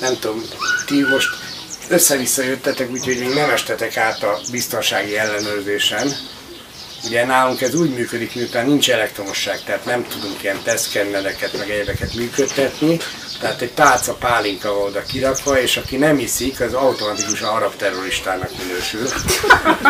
nem 0.00 0.18
tudom, 0.18 0.42
ti 0.86 1.00
most 1.00 1.28
össze-vissza 1.88 2.42
jöttetek, 2.42 2.90
úgyhogy 2.90 3.18
még 3.18 3.34
nem 3.34 3.50
estetek 3.50 3.96
át 3.96 4.22
a 4.22 4.38
biztonsági 4.50 5.18
ellenőrzésen, 5.18 6.12
Ugye 7.06 7.24
nálunk 7.24 7.60
ez 7.60 7.74
úgy 7.74 7.94
működik, 7.94 8.34
miután 8.34 8.66
nincs 8.66 8.90
elektromosság, 8.90 9.62
tehát 9.64 9.84
nem 9.84 10.06
tudunk 10.08 10.42
ilyen 10.42 10.62
tesztkennereket, 10.64 11.58
meg 11.58 11.70
egyebeket 11.70 12.14
működtetni, 12.14 12.98
tehát 13.40 13.60
egy 13.60 13.72
tálca 13.72 14.12
pálinka 14.12 14.74
van 14.74 14.82
oda 14.82 15.02
kirakva, 15.02 15.60
és 15.60 15.76
aki 15.76 15.96
nem 15.96 16.18
iszik, 16.18 16.60
az 16.60 16.72
automatikusan 16.74 17.48
arab 17.48 17.76
terroristának 17.76 18.50
minősül, 18.58 19.08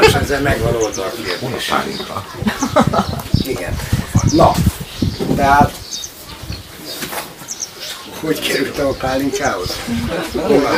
és 0.00 0.12
ezzel 0.12 0.40
megvan 0.40 0.74
oldva 0.74 1.04
a 1.04 1.10
kérdés. 1.10 1.72
Igen. 3.46 3.76
Na, 4.32 4.52
tehát 5.36 5.72
hogy 8.20 8.40
kerültem 8.40 8.86
a 8.86 8.92
pálinkához? 8.92 9.70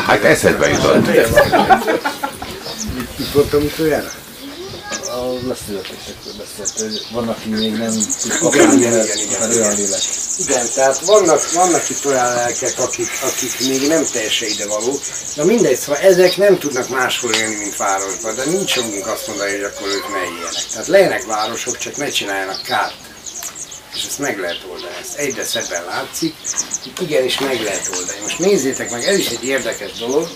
Hát 0.07 0.25
eszedbe 0.25 0.69
jutott. 0.69 1.07
Itt 3.19 3.33
voltam 3.33 3.63
utoljára? 3.63 4.11
A 5.07 5.47
leszületésekről 5.47 6.33
beszélt, 6.39 6.81
hogy 6.81 7.07
van, 7.13 7.29
aki 7.29 7.49
még 7.49 7.73
nem 7.73 7.93
tud 8.21 8.55
Igen, 8.55 8.73
igen, 8.73 8.93
igen, 9.07 9.51
igen, 9.51 9.75
lélek. 9.75 10.01
Igen, 10.39 10.67
tehát 10.75 11.01
vannak, 11.01 11.53
vannak 11.53 11.91
itt 11.91 12.05
olyan 12.05 12.35
lelkek, 12.35 12.79
akik, 12.79 13.09
akik 13.23 13.69
még 13.69 13.89
nem 13.89 14.05
teljesen 14.13 14.49
idevalók. 14.49 15.01
Na 15.35 15.45
mindegy, 15.45 15.77
szóval 15.77 16.01
ezek 16.01 16.37
nem 16.37 16.59
tudnak 16.59 16.89
máshol 16.89 17.33
élni, 17.33 17.55
mint 17.55 17.77
városban, 17.77 18.35
de 18.35 18.45
nincs 18.45 18.77
jogunk 18.77 19.07
azt 19.07 19.27
mondani, 19.27 19.51
hogy 19.51 19.63
akkor 19.63 19.89
ők 19.89 20.09
ne 20.13 20.19
éljenek. 20.19 20.67
Tehát 20.73 20.87
legyenek 20.87 21.25
városok, 21.27 21.79
csak 21.79 21.97
ne 21.97 22.09
csináljanak 22.09 22.63
kárt. 22.63 22.95
És 23.99 24.05
ezt 24.07 24.19
meg 24.19 24.39
lehet 24.39 24.65
oldani, 24.71 24.95
ezt 25.01 25.17
egyre 25.17 25.45
szebben 25.45 25.85
látszik, 25.85 26.35
igenis 27.01 27.39
meg 27.39 27.63
lehet 27.63 27.91
oldani. 27.97 28.19
Most 28.23 28.39
nézzétek 28.39 28.91
meg, 28.91 29.03
ez 29.05 29.19
is 29.19 29.29
egy 29.29 29.45
érdekes 29.45 29.93
dolog, 29.93 30.29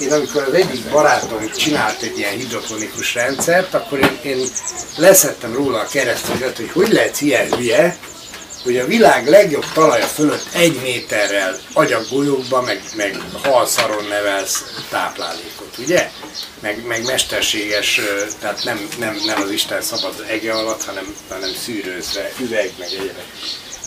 én 0.00 0.12
amikor 0.12 0.42
az 0.42 0.54
egyik 0.54 0.90
barátom 0.90 1.50
csinált 1.56 2.02
egy 2.02 2.18
ilyen 2.18 2.36
hidroponikus 2.36 3.14
rendszert, 3.14 3.74
akkor 3.74 3.98
én, 3.98 4.18
én 4.22 4.46
leszettem 4.96 5.54
róla 5.54 5.80
a 5.80 5.86
keresztüzet, 5.86 6.56
hogy 6.56 6.70
hogy 6.70 6.92
lehet 6.92 7.20
ilyen 7.20 7.54
hülye, 7.54 7.98
hogy 8.64 8.76
a 8.76 8.86
világ 8.86 9.28
legjobb 9.28 9.64
talaja 9.72 10.06
fölött 10.06 10.46
egy 10.52 10.80
méterrel 10.82 11.58
agyaggolyókba, 11.72 12.62
meg, 12.62 12.82
meg 12.96 13.16
halszaron 13.42 14.04
nevelsz 14.04 14.64
táplálékot, 14.90 15.78
ugye? 15.78 16.10
Meg, 16.60 16.86
meg 16.86 17.04
mesterséges, 17.04 18.00
tehát 18.40 18.64
nem, 18.64 18.88
nem, 18.98 19.20
nem 19.26 19.42
az 19.42 19.50
Isten 19.50 19.82
szabad 19.82 20.24
ege 20.28 20.52
alatt, 20.52 20.84
hanem, 20.84 21.14
hanem 21.28 21.50
szűrőzve, 21.64 22.32
üveg, 22.40 22.72
meg 22.78 22.88
egyebek. 22.88 23.26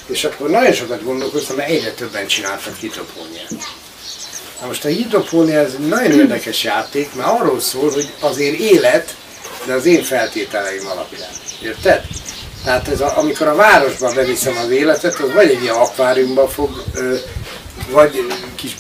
És 0.08 0.24
akkor 0.24 0.50
nagyon 0.50 0.74
sokat 0.74 1.04
gondolkoztam, 1.04 1.56
mert 1.56 1.70
egyre 1.70 1.92
többen 1.92 2.28
csináltak 2.28 2.78
hidropóniát. 2.78 3.54
Na 4.62 4.68
most 4.68 4.86
a 4.86 4.88
hidropónia 4.88 5.60
ez 5.60 5.74
egy 5.74 5.88
nagyon 5.88 6.20
érdekes 6.20 6.64
játék, 6.64 7.14
mert 7.14 7.30
arról 7.30 7.60
szól, 7.60 7.92
hogy 7.92 8.10
azért 8.20 8.60
élet, 8.60 9.16
de 9.66 9.74
az 9.74 9.86
én 9.86 10.04
feltételeim 10.04 10.88
alapján. 10.88 11.30
Érted? 11.64 12.06
Tehát 12.68 12.88
ez 12.88 13.02
a, 13.02 13.18
amikor 13.18 13.48
a 13.48 13.56
városban 13.56 14.16
beviszem 14.16 14.58
az 14.58 14.70
életet, 14.70 15.20
az 15.20 15.34
vagy 15.34 15.50
egy 15.50 15.62
ilyen 15.62 15.76
akváriumba 15.76 16.48
fog, 16.48 16.84
vagy 17.92 18.26
kis, 18.56 18.76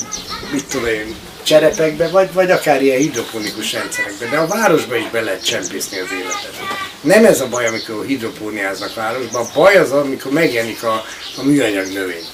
mit 0.51 0.65
tudom 0.65 0.87
én, 0.87 1.15
cserepekbe, 1.43 2.07
vagy, 2.07 2.33
vagy 2.33 2.51
akár 2.51 2.81
ilyen 2.81 2.97
hidroponikus 2.97 3.73
rendszerekbe, 3.73 4.25
de 4.29 4.37
a 4.37 4.47
városba 4.47 4.95
is 4.95 5.09
be 5.09 5.21
lehet 5.21 5.45
csempészni 5.45 5.99
az 5.99 6.11
életet. 6.11 6.53
Nem 7.01 7.25
ez 7.25 7.41
a 7.41 7.47
baj, 7.47 7.67
amikor 7.67 8.05
hidropóniáznak 8.05 8.93
városban, 8.93 9.45
a 9.45 9.49
baj 9.53 9.75
az, 9.75 9.91
amikor 9.91 10.31
megjelenik 10.31 10.83
a, 10.83 11.03
a 11.37 11.43
műanyag 11.43 11.87
növény 11.93 12.25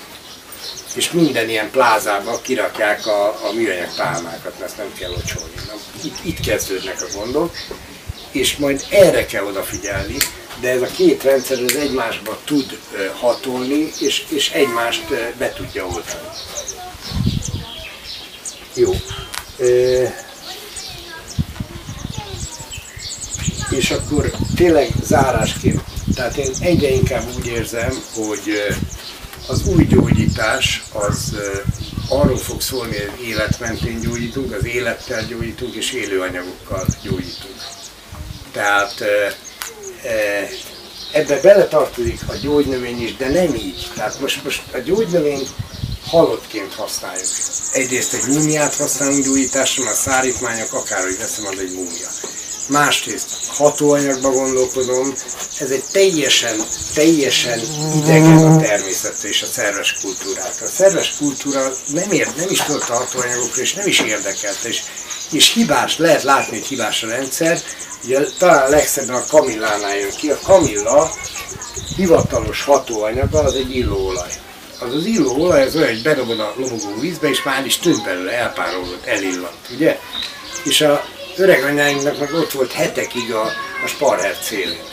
és 0.95 1.11
minden 1.11 1.49
ilyen 1.49 1.71
plázában 1.71 2.41
kirakják 2.41 3.05
a, 3.05 3.25
a 3.27 3.51
műanyag 3.53 3.95
pálmákat, 3.95 4.59
mert 4.59 4.61
ezt 4.61 4.77
nem 4.77 4.93
kell 4.99 5.09
locsolni. 5.09 5.53
Itt, 6.03 6.17
itt 6.21 6.39
kezdődnek 6.39 7.01
a 7.01 7.17
gondok, 7.17 7.55
és 8.31 8.57
majd 8.57 8.85
erre 8.89 9.25
kell 9.25 9.45
odafigyelni, 9.45 10.17
de 10.63 10.69
ez 10.69 10.81
a 10.81 10.85
két 10.85 11.23
rendszer 11.23 11.63
az 11.63 11.75
egymásba 11.75 12.39
tud 12.43 12.79
hatolni, 13.13 13.91
és, 13.99 14.25
és 14.29 14.51
egymást 14.51 15.03
be 15.37 15.53
tudja 15.53 15.85
oldani. 15.85 16.27
Jó. 18.73 18.93
Ö, 19.57 20.03
és 23.69 23.91
akkor 23.91 24.31
tényleg 24.55 24.89
zárásként, 25.03 25.81
tehát 26.15 26.37
én 26.37 26.51
egyre 26.59 26.89
inkább 26.89 27.23
úgy 27.37 27.47
érzem, 27.47 28.03
hogy 28.15 28.75
az 29.47 29.67
új 29.67 29.85
gyógyítás 29.85 30.83
az 30.93 31.35
arról 32.09 32.37
fog 32.37 32.61
szólni, 32.61 32.97
hogy 32.97 33.27
életmentén 33.27 33.99
gyógyítunk, 33.99 34.53
az 34.53 34.65
élettel 34.65 35.25
gyógyítunk 35.25 35.73
és 35.75 35.91
élőanyagokkal 35.91 36.85
gyógyítunk. 37.01 37.55
Tehát 38.51 39.03
ebbe 41.11 41.39
beletartozik 41.41 42.19
a 42.27 42.35
gyógynövény 42.41 43.01
is, 43.01 43.15
de 43.15 43.29
nem 43.29 43.55
így. 43.55 43.87
Tehát 43.95 44.19
most, 44.19 44.43
most 44.43 44.61
a 44.73 44.77
gyógynövény 44.77 45.47
halottként 46.05 46.73
használjuk. 46.73 47.27
Egyrészt 47.73 48.13
egy 48.13 48.27
múmiát 48.27 48.75
használunk 48.75 49.25
mert 49.77 49.89
a 49.89 49.93
szárítmányok, 49.93 50.73
akárhogy 50.73 51.17
veszem, 51.17 51.45
az 51.45 51.59
egy 51.59 51.73
múmia. 51.73 52.09
Másrészt 52.67 53.27
hatóanyagba 53.47 54.31
gondolkodom, 54.31 55.13
ez 55.59 55.69
egy 55.69 55.83
teljesen, 55.91 56.65
teljesen 56.93 57.59
idegen 57.95 58.37
a 58.37 58.61
természetre 58.61 59.29
és 59.29 59.41
a 59.41 59.45
szerves 59.45 59.95
kultúrákra. 60.01 60.65
A 60.65 60.69
szerves 60.69 61.15
kultúra 61.17 61.71
nem, 61.87 62.11
ér, 62.11 62.27
nem 62.37 62.49
is 62.49 62.61
tudott 62.61 62.89
a 62.89 62.93
hatóanyagokra, 62.93 63.61
és 63.61 63.73
nem 63.73 63.87
is 63.87 63.99
érdekelte, 63.99 64.67
és, 64.67 64.81
és 65.31 65.53
hibás, 65.53 65.97
lehet 65.97 66.23
látni, 66.23 66.57
hogy 66.57 66.67
hibás 66.67 67.03
a 67.03 67.07
rendszer. 67.07 67.61
Ugye 68.03 68.19
talán 68.37 68.69
legszebben 68.69 69.15
a 69.15 69.25
kamillánál 69.25 69.97
jön 69.97 70.11
ki. 70.17 70.29
A 70.29 70.39
kamilla 70.43 71.11
hivatalos 71.95 72.63
hatóanyaga 72.63 73.39
az 73.39 73.53
egy 73.53 73.75
illóolaj. 73.75 74.31
Az 74.79 74.93
az 74.93 75.05
illóolaj 75.05 75.63
az 75.63 75.75
olyan, 75.75 75.87
hogy 75.87 76.01
bedobod 76.01 76.39
a 76.39 76.53
lobogó 76.57 76.99
vízbe, 76.99 77.29
és 77.29 77.43
már 77.43 77.65
is 77.65 77.77
tűnt 77.77 78.03
belőle, 78.03 78.31
elpárolgott, 78.31 79.05
elillant, 79.05 79.69
ugye? 79.71 79.99
És 80.63 80.81
a 80.81 81.03
öreg 81.37 81.63
anyáinknak 81.63 82.19
meg 82.19 82.33
ott 82.33 82.51
volt 82.51 82.71
hetekig 82.71 83.33
a, 83.33 83.43
a 83.83 83.87
sparher 83.87 84.37
célén. 84.37 84.83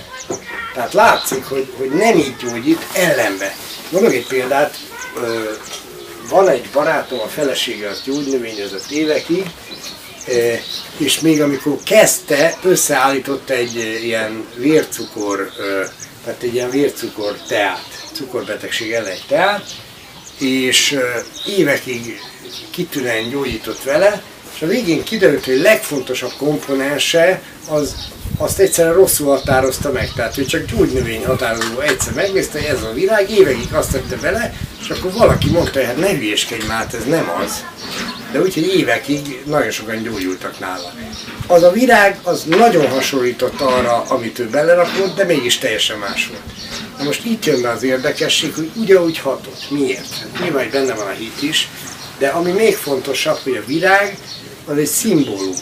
Tehát 0.75 0.93
látszik, 0.93 1.45
hogy, 1.45 1.73
hogy 1.77 1.91
nem 1.91 2.19
így 2.19 2.37
gyógyít, 2.37 2.87
ellenbe. 2.93 3.57
Mondok 3.91 4.13
egy 4.13 4.27
példát, 4.27 4.75
ö, 5.17 5.51
van 6.29 6.49
egy 6.49 6.69
barátom, 6.73 7.21
a 7.21 7.29
felesége 7.29 7.89
az 7.89 8.03
gyógynövényezett 8.05 8.91
évekig, 8.91 9.45
és 10.97 11.21
még 11.21 11.43
amikor 11.43 11.79
kezdte, 11.85 12.59
összeállított 12.63 13.51
egy 13.51 13.77
ilyen 14.03 14.47
vércukor, 14.57 15.53
tehát 16.25 16.43
egy 16.43 16.55
ilyen 16.55 16.71
vércukor 16.71 17.37
teát, 17.49 17.87
cukorbetegség 18.13 18.93
ellen 18.93 19.11
egy 19.11 19.25
teát, 19.29 19.65
és 20.39 20.99
évekig 21.47 22.21
kitűnően 22.71 23.29
gyógyított 23.29 23.83
vele, 23.83 24.23
és 24.61 24.67
a 24.67 24.69
végén 24.71 25.03
kiderült, 25.03 25.45
hogy 25.45 25.59
a 25.59 25.63
legfontosabb 25.63 26.33
komponense 26.39 27.43
az 27.69 27.95
azt 28.37 28.59
egyszerűen 28.59 28.95
rosszul 28.95 29.29
határozta 29.29 29.93
meg, 29.93 30.13
tehát 30.15 30.39
ő 30.39 30.45
csak 30.45 30.65
gyógynövény 30.65 31.25
határozó 31.27 31.81
egyszer 31.81 32.13
megnézte, 32.13 32.59
hogy 32.59 32.69
ez 32.69 32.83
a 32.83 32.93
virág, 32.93 33.31
évekig 33.31 33.73
azt 33.73 33.93
tette 33.93 34.17
bele, 34.17 34.55
és 34.81 34.89
akkor 34.89 35.13
valaki 35.13 35.51
mondta, 35.51 35.79
hogy 35.79 35.87
hát 35.87 35.97
ne 35.97 36.09
hülyeskedj 36.09 36.67
már, 36.67 36.77
hát 36.77 36.95
ez 36.95 37.05
nem 37.05 37.31
az. 37.43 37.65
De 38.33 38.41
úgyhogy 38.41 38.75
évekig 38.77 39.43
nagyon 39.45 39.71
sokan 39.71 40.03
gyógyultak 40.03 40.59
nála. 40.59 40.93
Az 41.47 41.63
a 41.63 41.71
virág, 41.71 42.19
az 42.23 42.45
nagyon 42.45 42.89
hasonlított 42.89 43.61
arra, 43.61 44.03
amit 44.03 44.39
ő 44.39 44.49
belerakott, 44.49 45.17
de 45.17 45.25
mégis 45.25 45.59
teljesen 45.59 45.99
más 45.99 46.27
volt. 46.27 46.43
Na 46.99 47.05
most 47.05 47.25
itt 47.25 47.45
jön 47.45 47.63
be 47.63 47.71
az 47.71 47.83
érdekesség, 47.83 48.55
hogy 48.55 48.71
ugyanúgy 48.77 49.19
hatott. 49.19 49.71
Miért? 49.71 50.27
Nyilván, 50.43 50.63
hogy 50.63 50.73
benne 50.73 50.95
van 50.95 51.07
a 51.07 51.11
hit 51.19 51.43
is, 51.43 51.69
de 52.19 52.29
ami 52.29 52.51
még 52.51 52.77
fontosabb, 52.77 53.39
hogy 53.43 53.57
a 53.57 53.67
virág 53.67 54.17
az 54.65 54.79
egy 54.79 54.87
szimbólum 54.87 55.55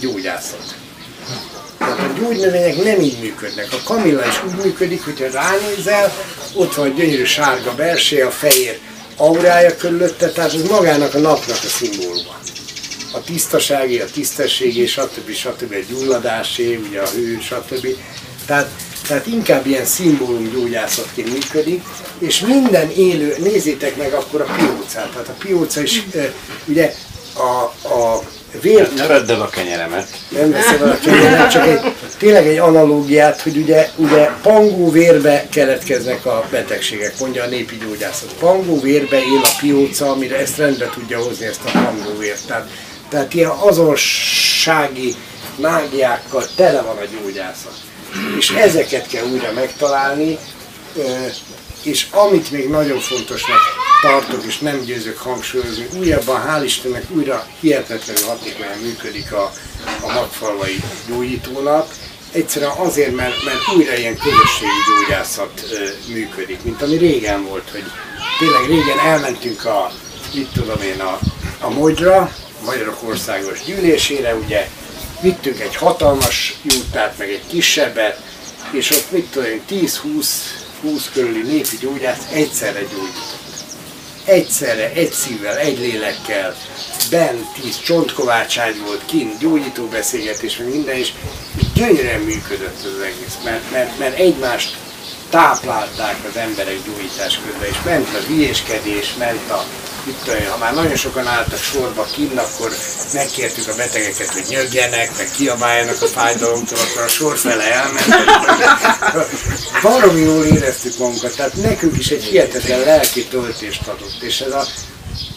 gyógyászat. 0.00 0.74
Tehát 1.78 1.98
a 1.98 2.20
gyógynövények 2.20 2.84
nem 2.84 3.00
így 3.00 3.18
működnek. 3.20 3.72
A 3.72 3.80
kamilla 3.84 4.26
is 4.26 4.42
úgy 4.44 4.64
működik, 4.64 5.04
hogyha 5.04 5.30
ránézel, 5.30 6.12
ott 6.54 6.74
van 6.74 6.90
a 6.90 6.94
gyönyörű 6.94 7.24
sárga 7.24 7.74
belső, 7.74 8.22
a 8.22 8.30
fehér 8.30 8.78
aurája 9.16 9.76
körülötte, 9.76 10.30
tehát 10.30 10.54
ez 10.54 10.68
magának 10.68 11.14
a 11.14 11.18
napnak 11.18 11.58
a 11.62 11.68
szimbóluma. 11.68 12.40
A 13.12 13.20
tisztasági, 13.20 14.00
a 14.00 14.04
tisztességi, 14.04 14.86
stb. 14.86 15.30
stb. 15.32 15.72
a 15.72 15.92
gyulladásé, 15.92 16.80
ugye 16.88 17.00
a 17.00 17.08
hő, 17.08 17.38
stb. 17.40 17.86
Tehát, 18.46 18.70
tehát 19.06 19.26
inkább 19.26 19.66
ilyen 19.66 19.84
szimbólum 19.84 20.50
gyógyászatként 20.52 21.32
működik, 21.32 21.82
és 22.18 22.40
minden 22.40 22.90
élő, 22.90 23.36
nézzétek 23.38 23.96
meg 23.96 24.12
akkor 24.12 24.40
a 24.40 24.54
piócát. 24.56 25.10
Tehát 25.10 25.28
a 25.28 25.36
pióca 25.38 25.82
is 25.82 26.02
ugye 26.66 26.94
a, 27.34 27.88
a 27.88 28.22
vért... 28.60 28.94
Ne 28.94 29.06
vedd 29.06 29.30
el 29.30 29.40
a 29.40 29.48
kenyeremet. 29.48 30.08
Nem 30.28 30.50
veszem 30.50 30.82
el 30.82 30.90
a 30.90 30.98
kenyeremet, 30.98 31.50
csak 31.50 31.66
egy, 31.66 31.80
tényleg 32.18 32.46
egy 32.46 32.58
analógiát, 32.58 33.40
hogy 33.40 33.56
ugye, 33.56 33.88
ugye 33.96 34.30
pangó 34.42 34.90
vérbe 34.90 35.46
keletkeznek 35.50 36.26
a 36.26 36.44
betegségek, 36.50 37.20
mondja 37.20 37.42
a 37.42 37.46
népi 37.46 37.76
gyógyászat. 37.76 38.32
Pangó 38.38 38.80
vérbe 38.80 39.16
él 39.16 39.40
a 39.42 39.56
pióca, 39.60 40.10
amire 40.10 40.38
ezt 40.38 40.56
rendbe 40.56 40.90
tudja 40.94 41.18
hozni, 41.18 41.46
ezt 41.46 41.60
a 41.64 41.70
pangó 41.70 42.18
vért. 42.18 42.46
Tehát, 42.46 42.68
tehát 43.08 43.34
ilyen 43.34 43.50
azonossági 43.50 45.14
mágiákkal 45.56 46.44
tele 46.56 46.80
van 46.80 46.96
a 46.96 47.04
gyógyászat. 47.20 47.74
És 48.38 48.50
ezeket 48.50 49.06
kell 49.06 49.24
újra 49.24 49.52
megtalálni, 49.52 50.38
és 51.82 52.06
amit 52.10 52.50
még 52.50 52.68
nagyon 52.68 52.98
fontosnak 52.98 53.60
tartok, 54.02 54.44
és 54.44 54.58
nem 54.58 54.80
győzök 54.80 55.18
hangsúlyozni, 55.18 55.86
újabban, 55.98 56.42
hál' 56.48 56.64
Istennek 56.64 57.04
újra 57.10 57.46
hihetetlenül 57.60 58.24
hatékonyan 58.24 58.78
működik 58.78 59.32
a, 59.32 59.52
a 60.02 60.12
magfalvai 60.12 60.80
gyógyítónap, 61.08 61.92
egyszerűen 62.32 62.70
azért, 62.70 63.14
mert, 63.14 63.44
mert 63.44 63.76
újra 63.76 63.96
ilyen 63.96 64.16
közösségi 64.16 64.80
gyógyászat 64.88 65.62
ö, 65.72 66.12
működik, 66.12 66.62
mint 66.62 66.82
ami 66.82 66.96
régen 66.96 67.44
volt, 67.44 67.70
hogy 67.70 67.84
tényleg 68.38 68.66
régen 68.66 68.98
elmentünk 68.98 69.64
a, 69.64 69.92
mit 70.34 70.48
tudom 70.52 70.82
én, 70.82 71.00
a, 71.00 71.18
a 71.60 71.70
Mogyra, 71.70 72.32
Magyarok 72.64 73.02
Országos 73.08 73.64
Gyűlésére, 73.64 74.34
ugye 74.34 74.68
vittünk 75.20 75.60
egy 75.60 75.76
hatalmas 75.76 76.54
jutát, 76.62 77.18
meg 77.18 77.28
egy 77.28 77.46
kisebbet, 77.46 78.20
és 78.70 78.90
ott 78.90 79.10
mit 79.10 79.26
tudom 79.26 79.48
én, 79.48 79.62
10-20 79.70 80.26
20 80.82 81.10
körüli 81.12 81.42
népi 81.42 81.76
gyógyász 81.80 82.26
egyszerre 82.32 82.80
gyógyított. 82.80 83.40
Egyszerre, 84.24 84.92
egy 84.92 85.12
szívvel, 85.12 85.56
egy 85.56 85.78
lélekkel, 85.78 86.56
bent 87.10 87.52
tíz 87.60 87.80
csontkovácságy 87.80 88.80
volt, 88.80 89.04
kint 89.06 89.38
gyógyító 89.38 89.86
beszélgetés, 89.86 90.56
meg 90.56 90.68
minden, 90.68 90.96
és 90.96 91.12
gyönyörűen 91.74 92.20
működött 92.20 92.84
az 92.84 93.00
egész, 93.00 93.38
mert, 93.44 93.70
mert, 93.70 93.98
mert 93.98 94.18
egymást 94.18 94.76
táplálták 95.32 96.16
az 96.28 96.36
emberek 96.36 96.78
gyógyítás 96.86 97.40
közben, 97.44 97.68
és 97.68 97.76
ment 97.84 98.08
a 98.14 98.26
hülyéskedés, 98.26 99.14
ment 99.18 99.50
a 99.50 99.64
mit 100.04 100.14
tudom, 100.24 100.50
ha 100.50 100.56
már 100.58 100.74
nagyon 100.74 100.96
sokan 100.96 101.26
álltak 101.26 101.58
sorba 101.58 102.04
kinn, 102.04 102.38
akkor 102.38 102.70
megkértük 103.12 103.68
a 103.68 103.74
betegeket, 103.76 104.32
hogy 104.32 104.44
nyögjenek, 104.48 105.16
meg 105.16 105.30
kiabáljanak 105.36 106.02
a 106.02 106.06
fájdalomtól, 106.06 106.78
akkor 106.78 107.02
a 107.02 107.08
sor 107.08 107.38
fele 107.38 107.72
elment. 107.72 108.14
Valami 109.82 110.20
jól 110.20 110.44
éreztük 110.44 110.98
magunkat, 110.98 111.36
tehát 111.36 111.54
nekünk 111.54 111.98
is 111.98 112.10
egy 112.10 112.24
hihetetlen 112.24 112.80
lelki 112.80 113.24
töltést 113.24 113.86
adott, 113.86 114.22
és 114.22 114.40
ez 114.40 114.52
a 114.52 114.66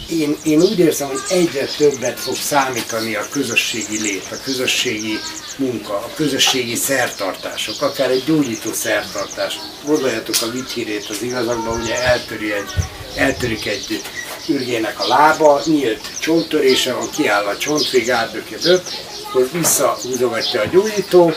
én, 0.09 0.37
én 0.43 0.61
úgy 0.61 0.79
érzem, 0.79 1.07
hogy 1.07 1.21
egyre 1.29 1.65
többet 1.77 2.19
fog 2.19 2.35
számítani 2.35 3.15
a 3.15 3.27
közösségi 3.31 4.01
lét, 4.01 4.25
a 4.31 4.35
közösségi 4.43 5.19
munka, 5.57 5.93
a 5.93 6.09
közösségi 6.15 6.75
szertartások, 6.75 7.81
akár 7.81 8.09
egy 8.09 8.23
gyógyító 8.25 8.73
szertartás. 8.73 9.59
Gondoljatok 9.85 10.35
a 10.41 10.51
vithírét 10.51 11.05
az 11.09 11.21
igazakban, 11.21 11.81
ugye 11.81 12.03
eltöri 12.03 12.51
egy, 12.51 12.73
eltörik 13.15 13.65
egy 13.65 14.01
ürgének 14.47 14.99
a 14.99 15.07
lába, 15.07 15.61
nyílt 15.65 16.19
csonttörése 16.19 16.93
van, 16.93 17.09
kiáll 17.09 17.45
a 17.45 17.57
csontvég, 17.57 18.09
átböked 18.09 18.81
akkor 19.35 19.49
visszahúzogatja 19.51 20.61
a 20.61 20.65
gyógyító, 20.65 21.33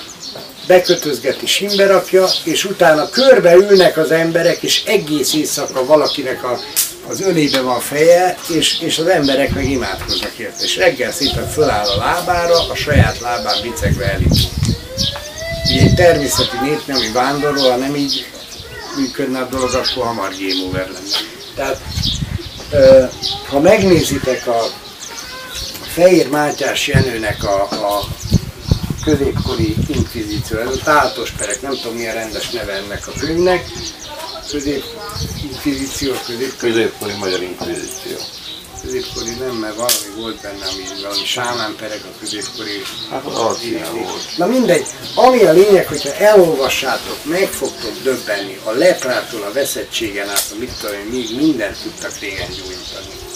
bekötözgeti, 0.69 1.47
simbe 1.47 2.03
és 2.45 2.65
utána 2.65 3.09
körbe 3.09 3.55
ülnek 3.55 3.97
az 3.97 4.11
emberek, 4.11 4.63
és 4.63 4.83
egész 4.85 5.35
éjszaka 5.35 5.85
valakinek 5.85 6.45
a, 6.45 6.59
az 7.09 7.21
ölébe 7.21 7.61
van 7.61 7.81
feje, 7.81 8.37
és, 8.49 8.81
és 8.81 8.99
az 8.99 9.07
emberek 9.07 9.55
meg 9.55 9.71
imádkoznak 9.71 10.39
érte. 10.39 10.65
És 10.65 10.77
reggel 10.77 11.13
szépen 11.13 11.49
föláll 11.49 11.87
a 11.87 11.97
lábára, 11.97 12.69
a 12.69 12.75
saját 12.75 13.21
lábán 13.21 13.63
bicegve 13.63 14.13
elindul. 14.13 14.51
Ugye 15.65 15.81
egy 15.81 15.95
természeti 15.95 16.57
nép, 16.63 16.87
nem 16.87 16.97
egy 16.97 17.13
vándorló, 17.13 17.71
ha 17.71 17.77
nem 17.77 17.97
így 17.97 18.27
működne 18.97 19.39
a 19.39 19.49
dolog, 19.51 19.75
akkor 19.75 20.07
hamar 20.07 20.31
game 20.39 20.65
over 20.69 20.87
lenne. 20.87 21.17
Tehát 21.55 21.81
ha 23.49 23.61
megnézitek 23.61 24.47
a 24.47 24.65
Fehér 25.95 26.29
Mátyás 26.29 26.87
Jenőnek 26.87 27.45
a, 27.45 27.63
a 27.63 28.09
középkori 29.05 29.77
inkvizíció, 29.89 30.59
ez 30.59 30.77
a 30.77 30.83
táltos 30.85 31.31
perek, 31.31 31.63
nem 31.63 31.75
tudom 31.75 31.97
mi 31.97 32.07
a 32.07 32.13
rendes 32.13 32.51
neve 32.51 32.73
ennek 32.73 33.07
a 33.07 33.13
könyvnek, 33.21 33.65
közép 34.51 34.85
inkvizíció, 35.43 36.13
közép, 36.27 36.57
középkori 36.57 37.13
magyar 37.13 37.43
inkvizíció. 37.43 38.17
Középkori 38.83 39.31
nem, 39.31 39.55
mert 39.55 39.75
valami 39.75 40.11
volt 40.17 40.41
benne, 40.41 40.67
ami 40.67 41.03
valami 41.03 41.25
sámán 41.25 41.75
perek 41.77 42.05
a 42.05 42.19
középkori. 42.19 42.83
Hát 43.11 43.25
az 43.25 43.59
volt. 43.93 44.37
Na 44.37 44.47
mindegy, 44.47 44.87
ami 45.15 45.45
a 45.45 45.53
lényeg, 45.53 45.87
hogyha 45.87 46.15
elolvassátok, 46.15 47.25
meg 47.25 47.47
fogtok 47.47 47.93
döbbenni 48.03 48.59
a 48.65 48.71
leprától 48.71 49.43
a 49.43 49.53
veszettségen 49.53 50.29
át, 50.29 50.53
a 50.53 50.59
mit 50.59 50.73
tudom 50.81 50.97
még 51.11 51.37
mindent 51.37 51.77
tudtak 51.83 52.19
régen 52.19 52.49
gyógyítani. 52.49 53.28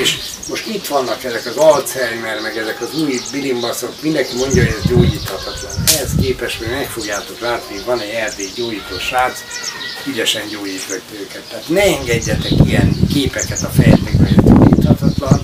És 0.00 0.16
most 0.48 0.66
itt 0.66 0.86
vannak 0.86 1.24
ezek 1.24 1.46
az 1.46 1.56
Alzheimer, 1.56 2.40
meg 2.40 2.56
ezek 2.56 2.80
az 2.80 3.00
új 3.00 3.20
bilimbaszok, 3.32 4.02
mindenki 4.02 4.36
mondja, 4.36 4.64
hogy 4.64 4.74
ez 4.78 4.88
gyógyíthatatlan. 4.88 5.72
Ehhez 5.94 6.10
képest, 6.20 6.58
hogy 6.58 6.68
meg 6.70 6.88
fogjátok 6.88 7.40
látni, 7.40 7.82
van 7.86 8.00
egy 8.00 8.10
erdély 8.10 8.50
gyógyító 8.54 8.98
srác, 8.98 9.38
ügyesen 10.06 10.48
gyógyítja 10.48 10.94
őket. 11.20 11.42
Tehát 11.48 11.68
ne 11.68 11.82
engedjetek 11.82 12.52
ilyen 12.64 12.96
képeket 13.12 13.62
a 13.62 13.68
fejetekbe, 13.68 14.24
hogy 14.28 14.34
ez 14.36 14.44
gyógyíthatatlan, 14.44 15.42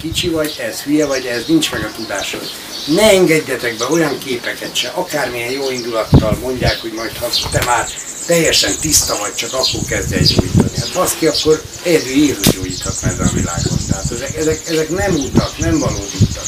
kicsi 0.00 0.28
vagy, 0.28 0.56
ez 0.58 0.80
hülye 0.80 1.06
vagy, 1.06 1.24
ez 1.24 1.44
nincs 1.46 1.70
meg 1.70 1.84
a 1.84 1.92
tudásod. 1.96 2.50
Ne 2.86 3.02
engedjetek 3.02 3.76
be 3.76 3.84
olyan 3.90 4.18
képeket 4.18 4.74
se, 4.74 4.88
akármilyen 4.88 5.50
jó 5.50 5.70
indulattal 5.70 6.38
mondják, 6.42 6.80
hogy 6.80 6.92
majd 6.92 7.16
ha 7.16 7.28
te 7.50 7.64
már 7.64 7.88
teljesen 8.26 8.72
tiszta 8.80 9.16
vagy, 9.18 9.34
csak 9.34 9.52
akkor 9.52 9.80
kezdj 9.88 10.14
el 10.14 10.22
gyógyítani. 10.22 10.78
Hát 10.78 10.92
baszki, 10.94 11.26
akkor 11.26 11.62
egyedül 11.82 12.16
Jézus 12.16 12.48
gyógyíthatna 12.48 13.08
ezen 13.08 13.26
a 13.26 13.32
világon. 13.32 13.78
Tehát 13.88 14.10
ezek, 14.10 14.36
ezek, 14.36 14.60
ezek 14.68 14.88
nem 14.88 15.14
utak, 15.14 15.58
nem 15.58 15.78
valódi 15.78 16.16
utak. 16.20 16.46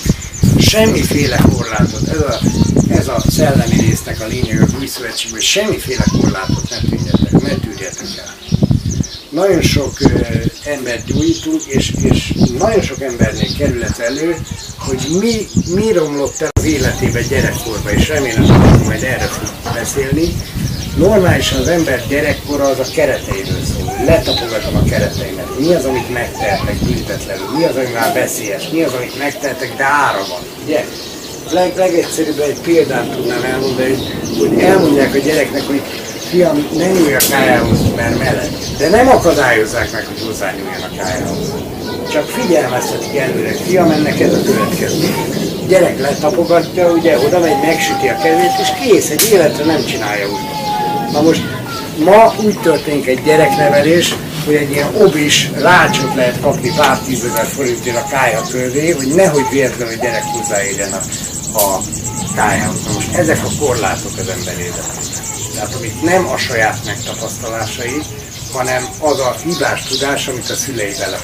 Semmiféle 0.58 1.40
korlátot, 1.52 2.08
ez 2.08 2.20
a, 2.20 2.40
ez 2.88 3.08
a 3.08 3.22
szellemi 3.30 3.80
résznek 3.80 4.20
a 4.20 4.26
lényeg 4.26 4.62
az 4.62 4.74
új 4.78 4.86
szövetségben, 4.86 5.40
semmiféle 5.40 6.04
korlátot 6.20 6.68
ne 6.70 6.80
tűnjetek, 6.80 7.30
ne 7.30 7.54
tűrjetek 7.54 8.06
el. 8.18 8.39
Nagyon 9.30 9.62
sok 9.62 9.92
embert 10.64 11.04
gyógyítunk, 11.04 11.62
és, 11.66 11.92
és 12.02 12.32
nagyon 12.58 12.82
sok 12.82 13.00
embernél 13.00 13.56
kerül 13.58 13.84
ez 13.84 13.98
elő, 13.98 14.36
hogy 14.78 15.06
mi, 15.20 15.46
mi 15.74 15.92
romlott 15.92 16.40
el 16.40 16.50
az 16.52 16.64
életébe 16.64 17.20
gyerekkorban, 17.22 17.92
és 17.92 18.08
remélem, 18.08 18.44
hogy 18.44 18.86
majd 18.86 19.02
erre 19.02 19.26
fog 19.26 19.72
beszélni, 19.74 20.34
normálisan 20.96 21.60
az 21.60 21.68
ember 21.68 22.06
gyerekkora 22.08 22.64
az 22.64 22.78
a 22.78 22.90
kereteiről 22.94 23.64
szól. 23.64 23.94
Letapogatom 24.04 24.76
a 24.76 24.84
kereteimet. 24.84 25.58
Mi 25.58 25.74
az, 25.74 25.84
amit 25.84 26.12
megtehetek 26.12 26.76
büntetlenül? 26.76 27.56
Mi 27.56 27.64
az, 27.64 27.76
ami 27.76 27.92
már 27.94 28.12
veszélyes? 28.14 28.68
Mi 28.68 28.82
az, 28.82 28.92
amit 28.92 29.18
megtehetek, 29.18 29.76
de 29.76 29.84
ára 29.84 30.26
van? 30.28 30.40
Ugye? 30.64 30.84
Leg, 31.50 31.76
legegyszerűbben 31.76 32.48
egy 32.48 32.60
példát 32.60 33.10
tudnám 33.10 33.44
elmondani, 33.44 33.96
hogy 34.38 34.58
elmondják 34.58 35.14
a 35.14 35.18
gyereknek, 35.18 35.62
hogy 35.62 35.82
fiam, 36.30 36.68
ne 36.76 36.86
nyúlj 36.86 37.14
a 37.14 37.18
kájához, 37.30 37.78
mert 37.96 38.18
meleg. 38.18 38.48
De 38.78 38.88
nem 38.88 39.08
akadályozzák 39.08 39.92
meg, 39.92 40.06
hogy 40.06 40.26
hozzányúljon 40.26 40.82
a 40.82 40.96
kájához. 40.96 41.52
Csak 42.12 42.28
figyelmeztetik 42.28 43.16
előre, 43.16 43.52
fiam, 43.52 43.90
ennek 43.90 44.20
ez 44.20 44.32
a 44.32 44.42
következő. 44.44 45.14
Gyerek 45.68 46.00
letapogatja, 46.00 46.90
ugye, 46.90 47.18
oda 47.18 47.38
megy, 47.38 47.60
megsüti 47.62 48.08
a 48.08 48.16
kezét, 48.22 48.58
és 48.60 48.68
kész, 48.80 49.10
egy 49.10 49.28
életre 49.32 49.64
nem 49.64 49.84
csinálja 49.84 50.26
úgy. 50.26 50.40
Na 51.12 51.20
most 51.22 51.42
ma 52.04 52.34
úgy 52.44 52.58
történik 52.60 53.06
egy 53.06 53.22
gyereknevelés, 53.22 54.14
hogy 54.44 54.54
egy 54.54 54.70
ilyen 54.70 54.94
obis 54.94 55.50
rácsot 55.54 56.14
lehet 56.14 56.40
kapni 56.40 56.72
pár 56.76 56.98
tízezer 56.98 57.46
forintért 57.46 57.96
a 57.96 58.06
kája 58.10 58.40
köré, 58.50 58.90
hogy 58.90 59.14
nehogy 59.14 59.46
véletlenül 59.50 59.94
a 59.94 60.02
gyerek 60.02 60.24
hozzáérjen 60.24 60.92
a, 60.92 61.00
a 61.58 61.80
kájához. 62.34 62.94
Most 62.94 63.14
ezek 63.14 63.38
a 63.44 63.64
korlátok 63.64 64.12
az 64.18 64.28
ember 64.28 64.58
életében. 64.58 65.39
Tehát 65.60 65.74
amit 65.74 66.02
nem 66.02 66.26
a 66.26 66.36
saját 66.38 66.84
megtapasztalásai, 66.84 68.02
hanem 68.52 68.88
az 68.98 69.18
a 69.20 69.36
hibás 69.44 69.82
tudás, 69.82 70.28
amit 70.28 70.50
a 70.50 70.54
szülei 70.54 70.94
vele 70.98 71.20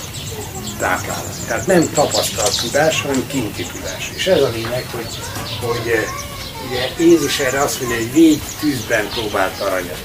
táplál. 0.79 1.25
Tehát 1.47 1.67
nem 1.67 1.91
tapasztalt 1.95 2.61
tudás, 2.61 3.01
hanem 3.03 3.27
kinti 3.27 3.67
tudás. 3.73 4.13
És 4.17 4.27
ez 4.27 4.41
a 4.41 4.49
lényeg, 4.49 4.87
hogy, 4.93 5.09
hogy 5.61 6.07
Ugye 6.69 6.89
Jézus 6.99 7.39
erre 7.39 7.61
azt 7.61 7.81
mondja, 7.81 7.99
hogy 7.99 8.13
végy 8.13 8.41
tűzben 8.61 9.09
próbált 9.09 9.61
aranyat. 9.61 10.05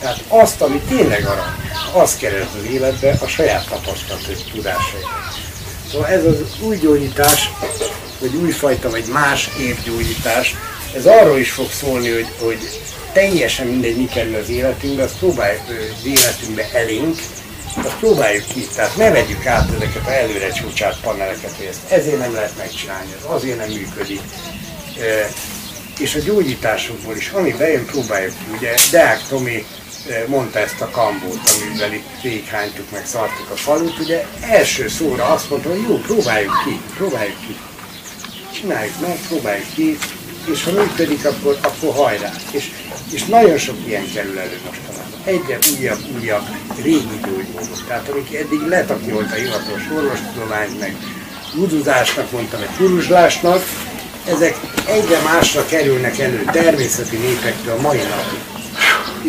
Tehát 0.00 0.24
azt, 0.28 0.60
ami 0.60 0.80
tényleg 0.88 1.26
arany, 1.26 1.54
azt 1.92 2.18
keresd 2.18 2.48
az 2.58 2.70
életbe 2.70 3.18
a 3.20 3.26
saját 3.26 3.68
tapasztalat 3.68 4.44
tudásai. 4.52 5.00
Szóval 5.90 6.06
ez 6.06 6.24
az 6.24 6.36
új 6.60 6.76
gyógyítás, 6.76 7.50
vagy 8.20 8.34
újfajta, 8.34 8.90
vagy 8.90 9.06
más 9.06 9.50
évgyógyítás, 9.58 10.54
ez 10.94 11.06
arról 11.06 11.38
is 11.38 11.50
fog 11.50 11.70
szólni, 11.70 12.10
hogy, 12.10 12.28
hogy 12.38 12.58
teljesen 13.16 13.66
mindegy, 13.66 13.96
mi 13.96 14.04
kerül 14.04 14.34
az 14.34 14.48
életünkbe, 14.48 15.02
azt 15.02 15.18
próbáljuk 15.18 15.62
az 15.68 16.06
életünkbe 16.06 16.68
elénk, 16.72 17.16
azt 17.76 17.98
próbáljuk 17.98 18.44
ki. 18.46 18.66
Tehát 18.74 18.96
ne 18.96 19.10
vegyük 19.10 19.46
át 19.46 19.70
ezeket 19.74 20.06
a 20.06 20.12
előre 20.12 20.50
csúcsát 20.50 21.00
paneleket, 21.00 21.52
hogy 21.56 21.66
ezt 21.66 21.90
ezért 21.92 22.18
nem 22.18 22.32
lehet 22.32 22.56
megcsinálni, 22.56 23.12
ez 23.18 23.24
azért 23.30 23.58
nem 23.58 23.68
működik. 23.68 24.20
E, 25.00 25.28
és 25.98 26.14
a 26.14 26.18
gyógyításokból 26.18 27.16
is, 27.16 27.28
ami 27.28 27.52
bejön, 27.52 27.84
próbáljuk 27.84 28.32
ki. 28.32 28.56
Ugye 28.56 28.74
Deák 28.90 29.26
Tomi 29.28 29.66
mondta 30.26 30.58
ezt 30.58 30.80
a 30.80 30.90
kambót, 30.90 31.40
amivel 31.54 31.92
itt 31.92 32.20
végighánytuk, 32.22 32.90
meg 32.90 33.06
szartuk 33.06 33.50
a 33.50 33.56
falut, 33.56 33.98
ugye 33.98 34.24
első 34.40 34.88
szóra 34.88 35.24
azt 35.24 35.50
mondta, 35.50 35.68
hogy 35.68 35.82
jó, 35.88 35.98
próbáljuk 35.98 36.52
ki, 36.64 36.80
próbáljuk 36.96 37.40
ki. 37.46 37.56
Csináljuk 38.60 39.00
meg, 39.00 39.18
próbáljuk 39.28 39.74
ki, 39.74 39.98
és 40.52 40.64
ha 40.64 40.70
működik, 40.70 41.24
akkor, 41.24 41.58
akkor 41.62 41.94
hajrá. 41.94 42.32
És, 42.50 42.70
és 43.12 43.24
nagyon 43.24 43.58
sok 43.58 43.76
ilyen 43.86 44.12
kerül 44.14 44.38
elő 44.38 44.60
mostanában. 44.66 45.20
Egyre 45.24 45.58
újabb, 45.78 46.00
újabb 46.20 46.46
régi 46.82 47.20
gyógymódok. 47.24 47.86
Tehát 47.86 48.08
amik 48.08 48.34
eddig 48.34 48.60
letaknyolt 48.68 49.32
a 49.32 49.34
hivatalos 49.34 49.82
orvostudományt, 49.96 50.78
meg 50.78 50.96
uduzásnak 51.54 52.30
mondtam, 52.30 52.60
meg 52.60 52.68
kuruzslásnak, 52.76 53.62
ezek 54.26 54.60
egyre 54.86 55.20
másra 55.20 55.66
kerülnek 55.66 56.18
elő 56.18 56.44
természeti 56.52 57.16
népektől 57.16 57.74
a 57.78 57.80
mai 57.80 57.98
napig. 57.98 58.40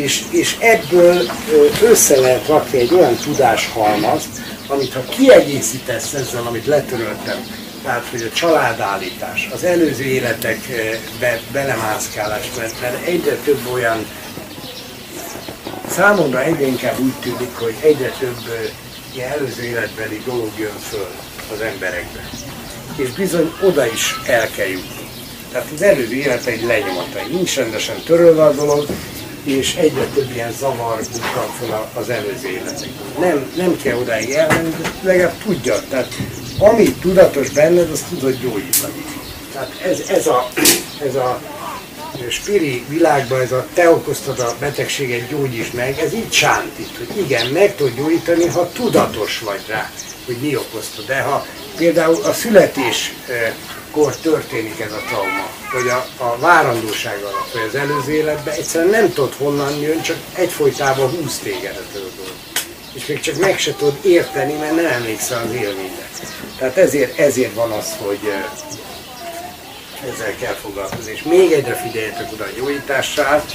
És, 0.04 0.24
és 0.30 0.56
ebből 0.60 1.22
össze 1.82 2.20
lehet 2.20 2.48
rakni 2.48 2.80
egy 2.80 2.94
olyan 2.94 3.16
tudáshalmazt, 3.16 4.30
amit 4.68 4.94
ha 4.94 5.04
kiegészítesz 5.04 6.14
ezzel, 6.14 6.46
amit 6.46 6.66
letöröltem, 6.66 7.38
tehát 7.88 8.08
hogy 8.12 8.22
a 8.22 8.36
családállítás, 8.36 9.50
az 9.54 9.64
előző 9.64 10.04
életekbe 10.04 11.40
belemászkálás, 11.52 12.52
mert, 12.58 12.82
mert 12.82 13.06
egyre 13.06 13.36
több 13.36 13.60
olyan, 13.74 14.06
számomra 15.90 16.44
egyre 16.44 16.66
inkább 16.66 17.00
úgy 17.00 17.14
tűnik, 17.22 17.56
hogy 17.60 17.76
egyre 17.82 18.10
több 18.20 18.38
ilyen 19.14 19.32
előző 19.32 19.64
életbeli 19.64 20.22
dolog 20.26 20.52
jön 20.60 20.80
föl 20.90 21.08
az 21.54 21.62
emberekbe. 21.62 22.30
És 22.96 23.10
bizony 23.10 23.52
oda 23.62 23.86
is 23.86 24.16
el 24.26 24.50
kell 24.50 24.68
jutni. 24.68 25.10
Tehát 25.52 25.68
az 25.74 25.82
előző 25.82 26.16
élet 26.16 26.46
egy 26.46 26.64
lenyomatai. 26.64 27.28
Nincs 27.32 27.56
rendesen 27.56 28.02
törölve 28.06 28.44
a 28.44 28.54
dolog, 28.54 28.88
és 29.44 29.76
egyre 29.76 30.06
több 30.14 30.32
ilyen 30.34 30.52
zavar 30.52 30.98
bukkan 31.12 31.50
fel 31.60 31.90
az 31.94 32.10
előző 32.10 32.48
életekben. 32.48 33.20
Nem, 33.20 33.52
nem 33.56 33.78
kell 33.82 33.98
odáig 33.98 34.30
elmenni, 34.30 34.70
de 34.70 34.90
legalább 35.02 35.38
tudja. 35.44 35.76
Tehát 35.90 36.14
ami 36.58 36.94
tudatos 36.94 37.50
benned, 37.50 37.92
azt 37.92 38.06
tudod 38.10 38.40
gyógyítani. 38.42 39.06
Tehát 39.54 39.82
ez, 39.82 40.00
ez 40.10 40.28
a, 40.28 40.50
ez 41.08 41.16
a 41.16 41.42
spiri 42.30 42.84
világban 42.88 43.42
ez 43.42 43.52
a 43.52 43.68
te 43.74 43.90
okoztad 43.90 44.40
a 44.40 44.56
betegséget, 44.60 45.30
gyógyíts 45.30 45.74
meg, 45.74 46.00
ez 46.00 46.14
így 46.14 46.34
sántít, 46.34 46.98
hogy 46.98 47.18
igen, 47.18 47.48
meg 47.48 47.76
tud 47.76 47.96
gyógyítani, 47.96 48.46
ha 48.46 48.72
tudatos 48.72 49.40
vagy 49.40 49.62
rá, 49.68 49.92
hogy 50.26 50.38
mi 50.42 50.56
okozta. 50.56 51.02
De 51.02 51.22
ha 51.22 51.46
például 51.78 52.24
a 52.24 52.34
születéskor 52.34 54.16
történik 54.22 54.80
ez 54.80 54.92
a 54.92 55.02
trauma, 55.08 55.50
vagy 55.74 55.88
a, 55.88 56.24
a 56.24 56.38
várandóság 56.40 57.22
alatt, 57.22 57.52
vagy 57.54 57.64
az 57.68 57.76
előző 57.76 58.12
életben, 58.12 58.54
egyszerűen 58.54 58.92
nem 58.92 59.14
tudod 59.14 59.34
honnan 59.34 59.80
jön, 59.80 60.02
csak 60.02 60.18
egyfolytában 60.34 61.10
húz 61.10 61.38
tégedet 61.38 61.88
a 61.94 61.98
dolog. 61.98 62.34
És 62.94 63.06
még 63.06 63.20
csak 63.20 63.38
meg 63.38 63.60
se 63.60 63.76
tudod 63.76 63.98
érteni, 64.02 64.54
mert 64.54 64.76
nem 64.76 64.86
emlékszel 64.86 65.44
az 65.48 65.54
élményre. 65.54 66.07
Tehát 66.58 66.78
ezért, 66.78 67.20
ezért 67.20 67.54
van 67.54 67.72
az, 67.72 67.96
hogy 68.06 68.20
ezzel 70.14 70.36
kell 70.36 70.54
foglalkozni. 70.54 71.12
És 71.12 71.24
még 71.24 71.52
egyre 71.52 71.74
figyeljetek 71.74 72.32
oda 72.34 72.44
a 72.44 72.48
gyógyítással. 72.58 73.46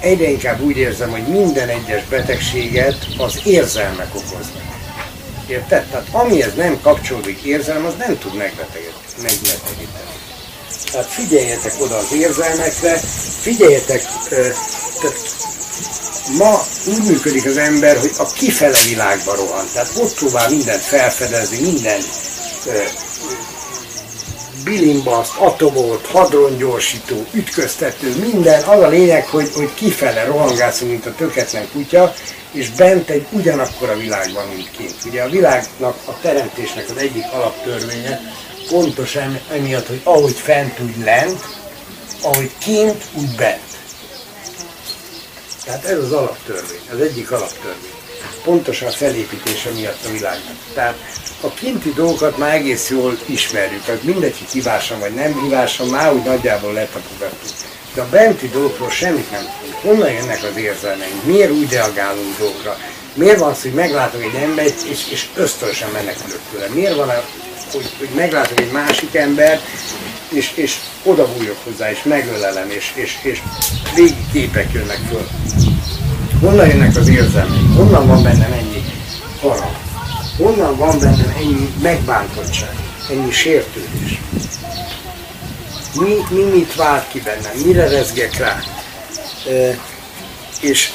Egyre 0.00 0.28
inkább 0.28 0.60
úgy 0.60 0.76
érzem, 0.76 1.10
hogy 1.10 1.26
minden 1.26 1.68
egyes 1.68 2.04
betegséget 2.04 3.06
az 3.16 3.40
érzelmek 3.44 4.14
okoznak. 4.14 4.66
Érted? 5.46 5.84
Tehát 5.84 6.08
amihez 6.12 6.54
nem 6.54 6.80
kapcsolódik 6.80 7.42
érzelem, 7.42 7.84
az 7.84 7.94
nem 7.98 8.18
tud 8.18 8.34
megbetegíteni. 8.34 10.06
Tehát 10.90 11.06
figyeljetek 11.06 11.72
oda 11.80 11.96
az 11.96 12.12
érzelmekre, 12.12 12.96
figyeljetek, 13.40 14.02
tehát 15.00 15.14
ma 16.36 16.62
úgy 16.86 17.02
működik 17.02 17.46
az 17.46 17.56
ember, 17.56 17.98
hogy 17.98 18.12
a 18.18 18.26
kifele 18.26 18.78
világba 18.88 19.34
rohan. 19.34 19.64
Tehát 19.72 19.90
ott 19.96 20.14
próbál 20.14 20.50
mindent 20.50 20.82
felfedezni, 20.82 21.60
minden 21.60 22.00
bilimbaszt, 24.64 25.36
atomot, 25.36 26.06
hadrongyorsító, 26.06 27.26
ütköztető, 27.32 28.14
minden. 28.20 28.62
Az 28.62 28.82
a 28.82 28.88
lényeg, 28.88 29.26
hogy, 29.26 29.50
hogy 29.54 29.74
kifele 29.74 30.24
rohangászunk, 30.24 30.90
mint 30.90 31.06
a 31.06 31.14
töketlen 31.14 31.68
kutya, 31.72 32.14
és 32.52 32.70
bent 32.70 33.08
egy 33.08 33.26
ugyanakkor 33.30 33.88
a 33.88 33.96
világban, 33.96 34.48
mint 34.48 34.70
kint. 34.70 34.94
Ugye 35.06 35.22
a 35.22 35.28
világnak, 35.28 35.96
a 36.04 36.20
teremtésnek 36.20 36.84
az 36.90 36.96
egyik 36.96 37.24
alaptörvénye 37.32 38.20
pontosan 38.68 39.40
emiatt, 39.52 39.86
hogy 39.86 40.00
ahogy 40.04 40.36
fent, 40.36 40.80
úgy 40.80 41.04
lent, 41.04 41.44
ahogy 42.22 42.50
kint, 42.58 43.04
úgy 43.12 43.34
bent. 43.36 43.77
Tehát 45.68 45.84
ez 45.84 45.98
az 45.98 46.12
alaptörvény, 46.12 46.80
az 46.92 47.00
egyik 47.00 47.30
alaptörvény. 47.30 47.92
Pontosan 48.44 48.88
a 48.88 48.90
felépítése 48.90 49.70
miatt 49.70 50.04
a 50.06 50.10
világnak. 50.10 50.54
Tehát 50.74 50.96
a 51.40 51.50
kinti 51.50 51.92
dolgokat 51.92 52.38
már 52.38 52.54
egész 52.54 52.90
jól 52.90 53.18
ismerjük, 53.26 53.84
tehát 53.84 54.00
hogy 54.02 54.34
hibásan 54.52 54.98
vagy 54.98 55.14
nem 55.14 55.40
hibásan, 55.42 55.88
már 55.88 56.12
úgy 56.12 56.22
nagyjából 56.22 56.72
letapogattuk. 56.72 57.50
De 57.94 58.00
a 58.00 58.08
benti 58.10 58.48
dolgokról 58.48 58.90
semmit 58.90 59.30
nem 59.30 59.46
tudunk. 59.60 59.80
Honnan 59.82 60.12
jönnek 60.12 60.42
az 60.42 60.56
érzelmeink? 60.56 61.24
Miért 61.24 61.50
úgy 61.50 61.72
reagálunk 61.72 62.38
dolgokra? 62.38 62.76
Miért 63.18 63.38
van 63.38 63.50
az, 63.50 63.62
hogy 63.62 63.72
meglátok 63.72 64.22
egy 64.22 64.34
embert, 64.42 64.82
és, 64.82 65.06
és 65.10 65.28
ösztönösen 65.34 65.88
menekülök 65.92 66.40
tőle? 66.52 66.66
Miért 66.74 66.94
van 66.94 67.08
az, 67.08 67.22
hogy, 67.72 67.90
hogy 67.98 68.08
meglátok 68.14 68.60
egy 68.60 68.70
másik 68.72 69.14
embert, 69.14 69.62
és, 70.28 70.52
és 70.54 70.76
oda 71.02 71.32
bújok 71.32 71.56
hozzá, 71.64 71.90
és 71.90 72.02
megölelem, 72.02 72.70
és, 72.70 72.92
és, 72.94 73.18
és 73.22 73.42
régi 73.94 74.26
képek 74.32 74.72
jönnek 74.72 74.98
föl. 75.10 75.28
Honnan 76.40 76.68
jönnek 76.68 76.96
az 76.96 77.08
érzelmek? 77.08 77.76
Honnan 77.76 78.06
van 78.06 78.22
bennem 78.22 78.52
ennyi 78.52 78.84
harag? 79.40 79.76
Honnan 80.36 80.76
van 80.76 80.98
bennem 80.98 81.34
ennyi 81.38 81.74
megbántottság, 81.82 82.74
ennyi 83.10 83.30
sértődés? 83.30 84.20
Mi, 85.94 86.14
mi 86.30 86.42
mit 86.42 86.74
vált 86.74 87.08
ki 87.08 87.20
bennem? 87.20 87.56
Mire 87.64 87.88
rezgek 87.88 88.38
rá? 88.38 88.62
E, 89.46 89.78
és 90.60 90.92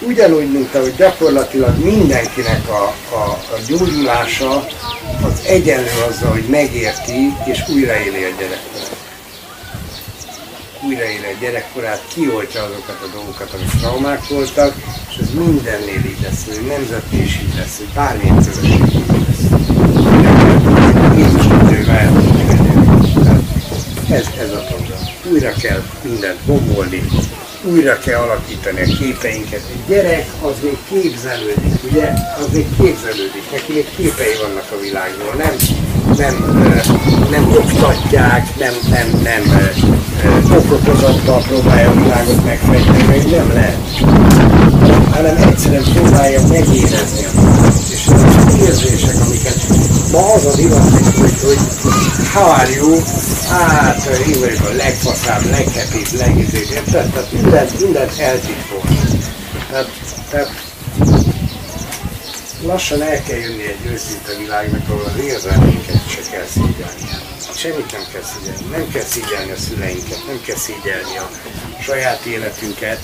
ugyanúgy, 0.00 0.52
mint 0.52 0.74
ahogy 0.74 0.94
gyakorlatilag 0.96 1.84
mindenkinek 1.84 2.68
a, 2.68 2.94
a, 3.14 3.30
a 3.30 3.58
gyógyulása 3.66 4.66
az 5.22 5.40
egyenlő 5.46 5.90
azzal, 6.08 6.30
hogy 6.30 6.44
megérti 6.48 7.34
és 7.44 7.64
újraéli 7.68 8.24
a 8.24 8.34
gyerekkorát. 8.38 8.96
Újraéli 10.82 11.24
a 11.24 11.38
gyerekkorát, 11.40 12.02
kioltja 12.14 12.62
azokat 12.62 13.02
a 13.02 13.06
dolgokat, 13.14 13.52
amik 13.54 13.70
traumák 13.80 14.28
voltak, 14.28 14.74
és 15.10 15.16
ez 15.16 15.30
mindennél 15.30 16.04
így 16.06 16.20
lesz, 16.22 16.44
hogy 16.46 16.66
nemzeti 16.66 17.22
is 17.22 17.40
így 17.42 17.54
lesz, 17.56 17.76
hogy 17.76 17.88
bármilyen 17.94 18.36
közösség 18.36 18.80
lesz. 18.80 19.46
Ez, 24.10 24.26
ez 24.38 24.52
a 24.52 24.64
program. 24.68 24.98
Újra 25.32 25.52
kell 25.52 25.82
mindent 26.02 26.38
bombolni, 26.46 27.02
újra 27.66 27.98
kell 27.98 28.20
alakítani 28.20 28.80
a 28.80 28.96
képeinket. 28.98 29.62
A 29.68 29.88
gyerek 29.88 30.26
az 30.42 30.54
még 30.62 30.78
képzelődik, 30.88 31.82
ugye? 31.90 32.12
Az 32.38 32.46
még 32.52 32.66
képzelődik, 32.80 33.50
neki 33.52 33.72
még 33.72 33.88
képei 33.96 34.34
vannak 34.42 34.68
a 34.70 34.80
világról, 34.80 35.34
nem, 35.34 35.54
nem, 36.16 36.34
nem 37.30 37.44
oktatják, 37.52 38.56
nem, 38.58 38.74
nem, 38.90 39.20
nem 39.22 39.42
okokozattal 40.56 41.42
próbálja 41.48 41.90
a 41.90 41.94
világot 41.94 42.44
megfejteni, 42.44 43.02
meg 43.02 43.30
nem 43.30 43.52
lehet. 43.52 43.78
Hanem 45.10 45.36
egyszerűen 45.36 45.84
próbálja 45.94 46.40
megérezni 46.48 47.24
a 47.24 47.30
világot. 47.40 47.74
És 47.90 48.06
érzések, 48.60 49.20
amiket 49.20 49.66
ma 50.12 50.32
az 50.32 50.46
a 50.46 50.56
divat, 50.56 50.90
hogy, 50.90 51.40
hogy 51.42 51.58
how 52.32 52.48
are 52.50 52.70
you? 52.70 53.00
Hát, 53.48 54.04
vagyok 54.40 54.68
a 54.68 54.72
legfaszább, 54.72 55.50
leghepibb, 55.50 56.06
legizébb, 56.12 56.70
érted? 56.70 57.10
Tehát 57.10 57.32
mindent, 57.32 57.80
mindent 57.80 58.18
eltitkol. 58.18 58.82
Tehát, 59.70 59.88
tehát 60.30 60.50
lassan 62.62 63.02
el 63.02 63.22
kell 63.22 63.38
jönni 63.38 63.62
egy 63.62 63.90
őszinte 63.92 64.36
világnak, 64.38 64.88
ahol 64.88 65.04
az 65.04 65.24
érzelmeinket 65.24 66.10
se 66.10 66.20
kell 66.30 66.46
szégyelni. 66.46 67.08
Semmit 67.56 67.92
nem 67.92 68.02
kell 68.12 68.22
szígyelni. 68.22 68.66
Nem 68.70 68.88
kell 68.92 69.04
szígyelni 69.04 69.50
a 69.50 69.56
szüleinket, 69.56 70.26
nem 70.26 70.40
kell 70.46 70.56
szígyelni 70.56 71.16
a 71.16 71.30
saját 71.82 72.24
életünket, 72.24 73.00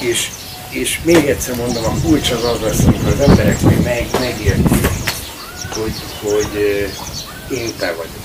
és, 0.00 0.30
és 0.76 1.00
még 1.04 1.26
egyszer 1.26 1.56
mondom, 1.56 1.84
a 1.84 1.92
kulcs 2.04 2.30
az 2.30 2.44
az 2.44 2.60
lesz, 2.60 2.84
amikor 2.84 3.12
az 3.12 3.20
emberek 3.20 3.60
még 3.60 3.82
meg, 3.82 4.06
megértik, 4.20 4.88
hogy, 5.70 5.94
hogy 6.22 6.60
én 7.50 7.70
te 7.78 7.94
vagyok. 7.96 8.24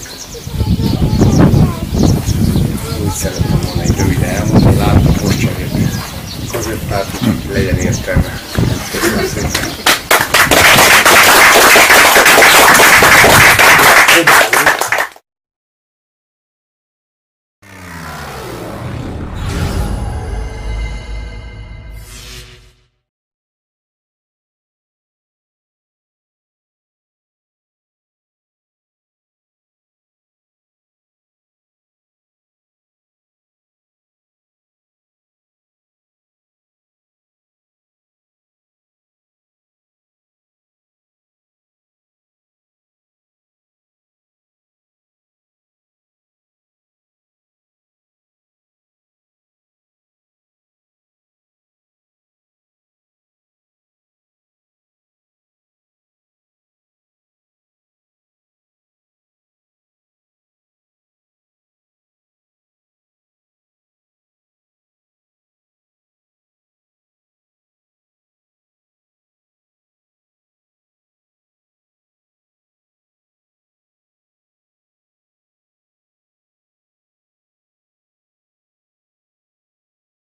Úgy 3.04 3.12
szeretem 3.12 3.60
volna 3.66 3.82
egy 3.82 3.98
röviden 3.98 4.30
elmondani, 4.30 4.78
látom, 4.78 5.16
most 5.24 5.40
sem 5.40 5.56
értik. 5.60 5.90
Azért 6.54 6.90
látom, 6.90 7.42
hogy 7.46 7.54
legyen 7.54 7.78
értelme. 7.78 8.42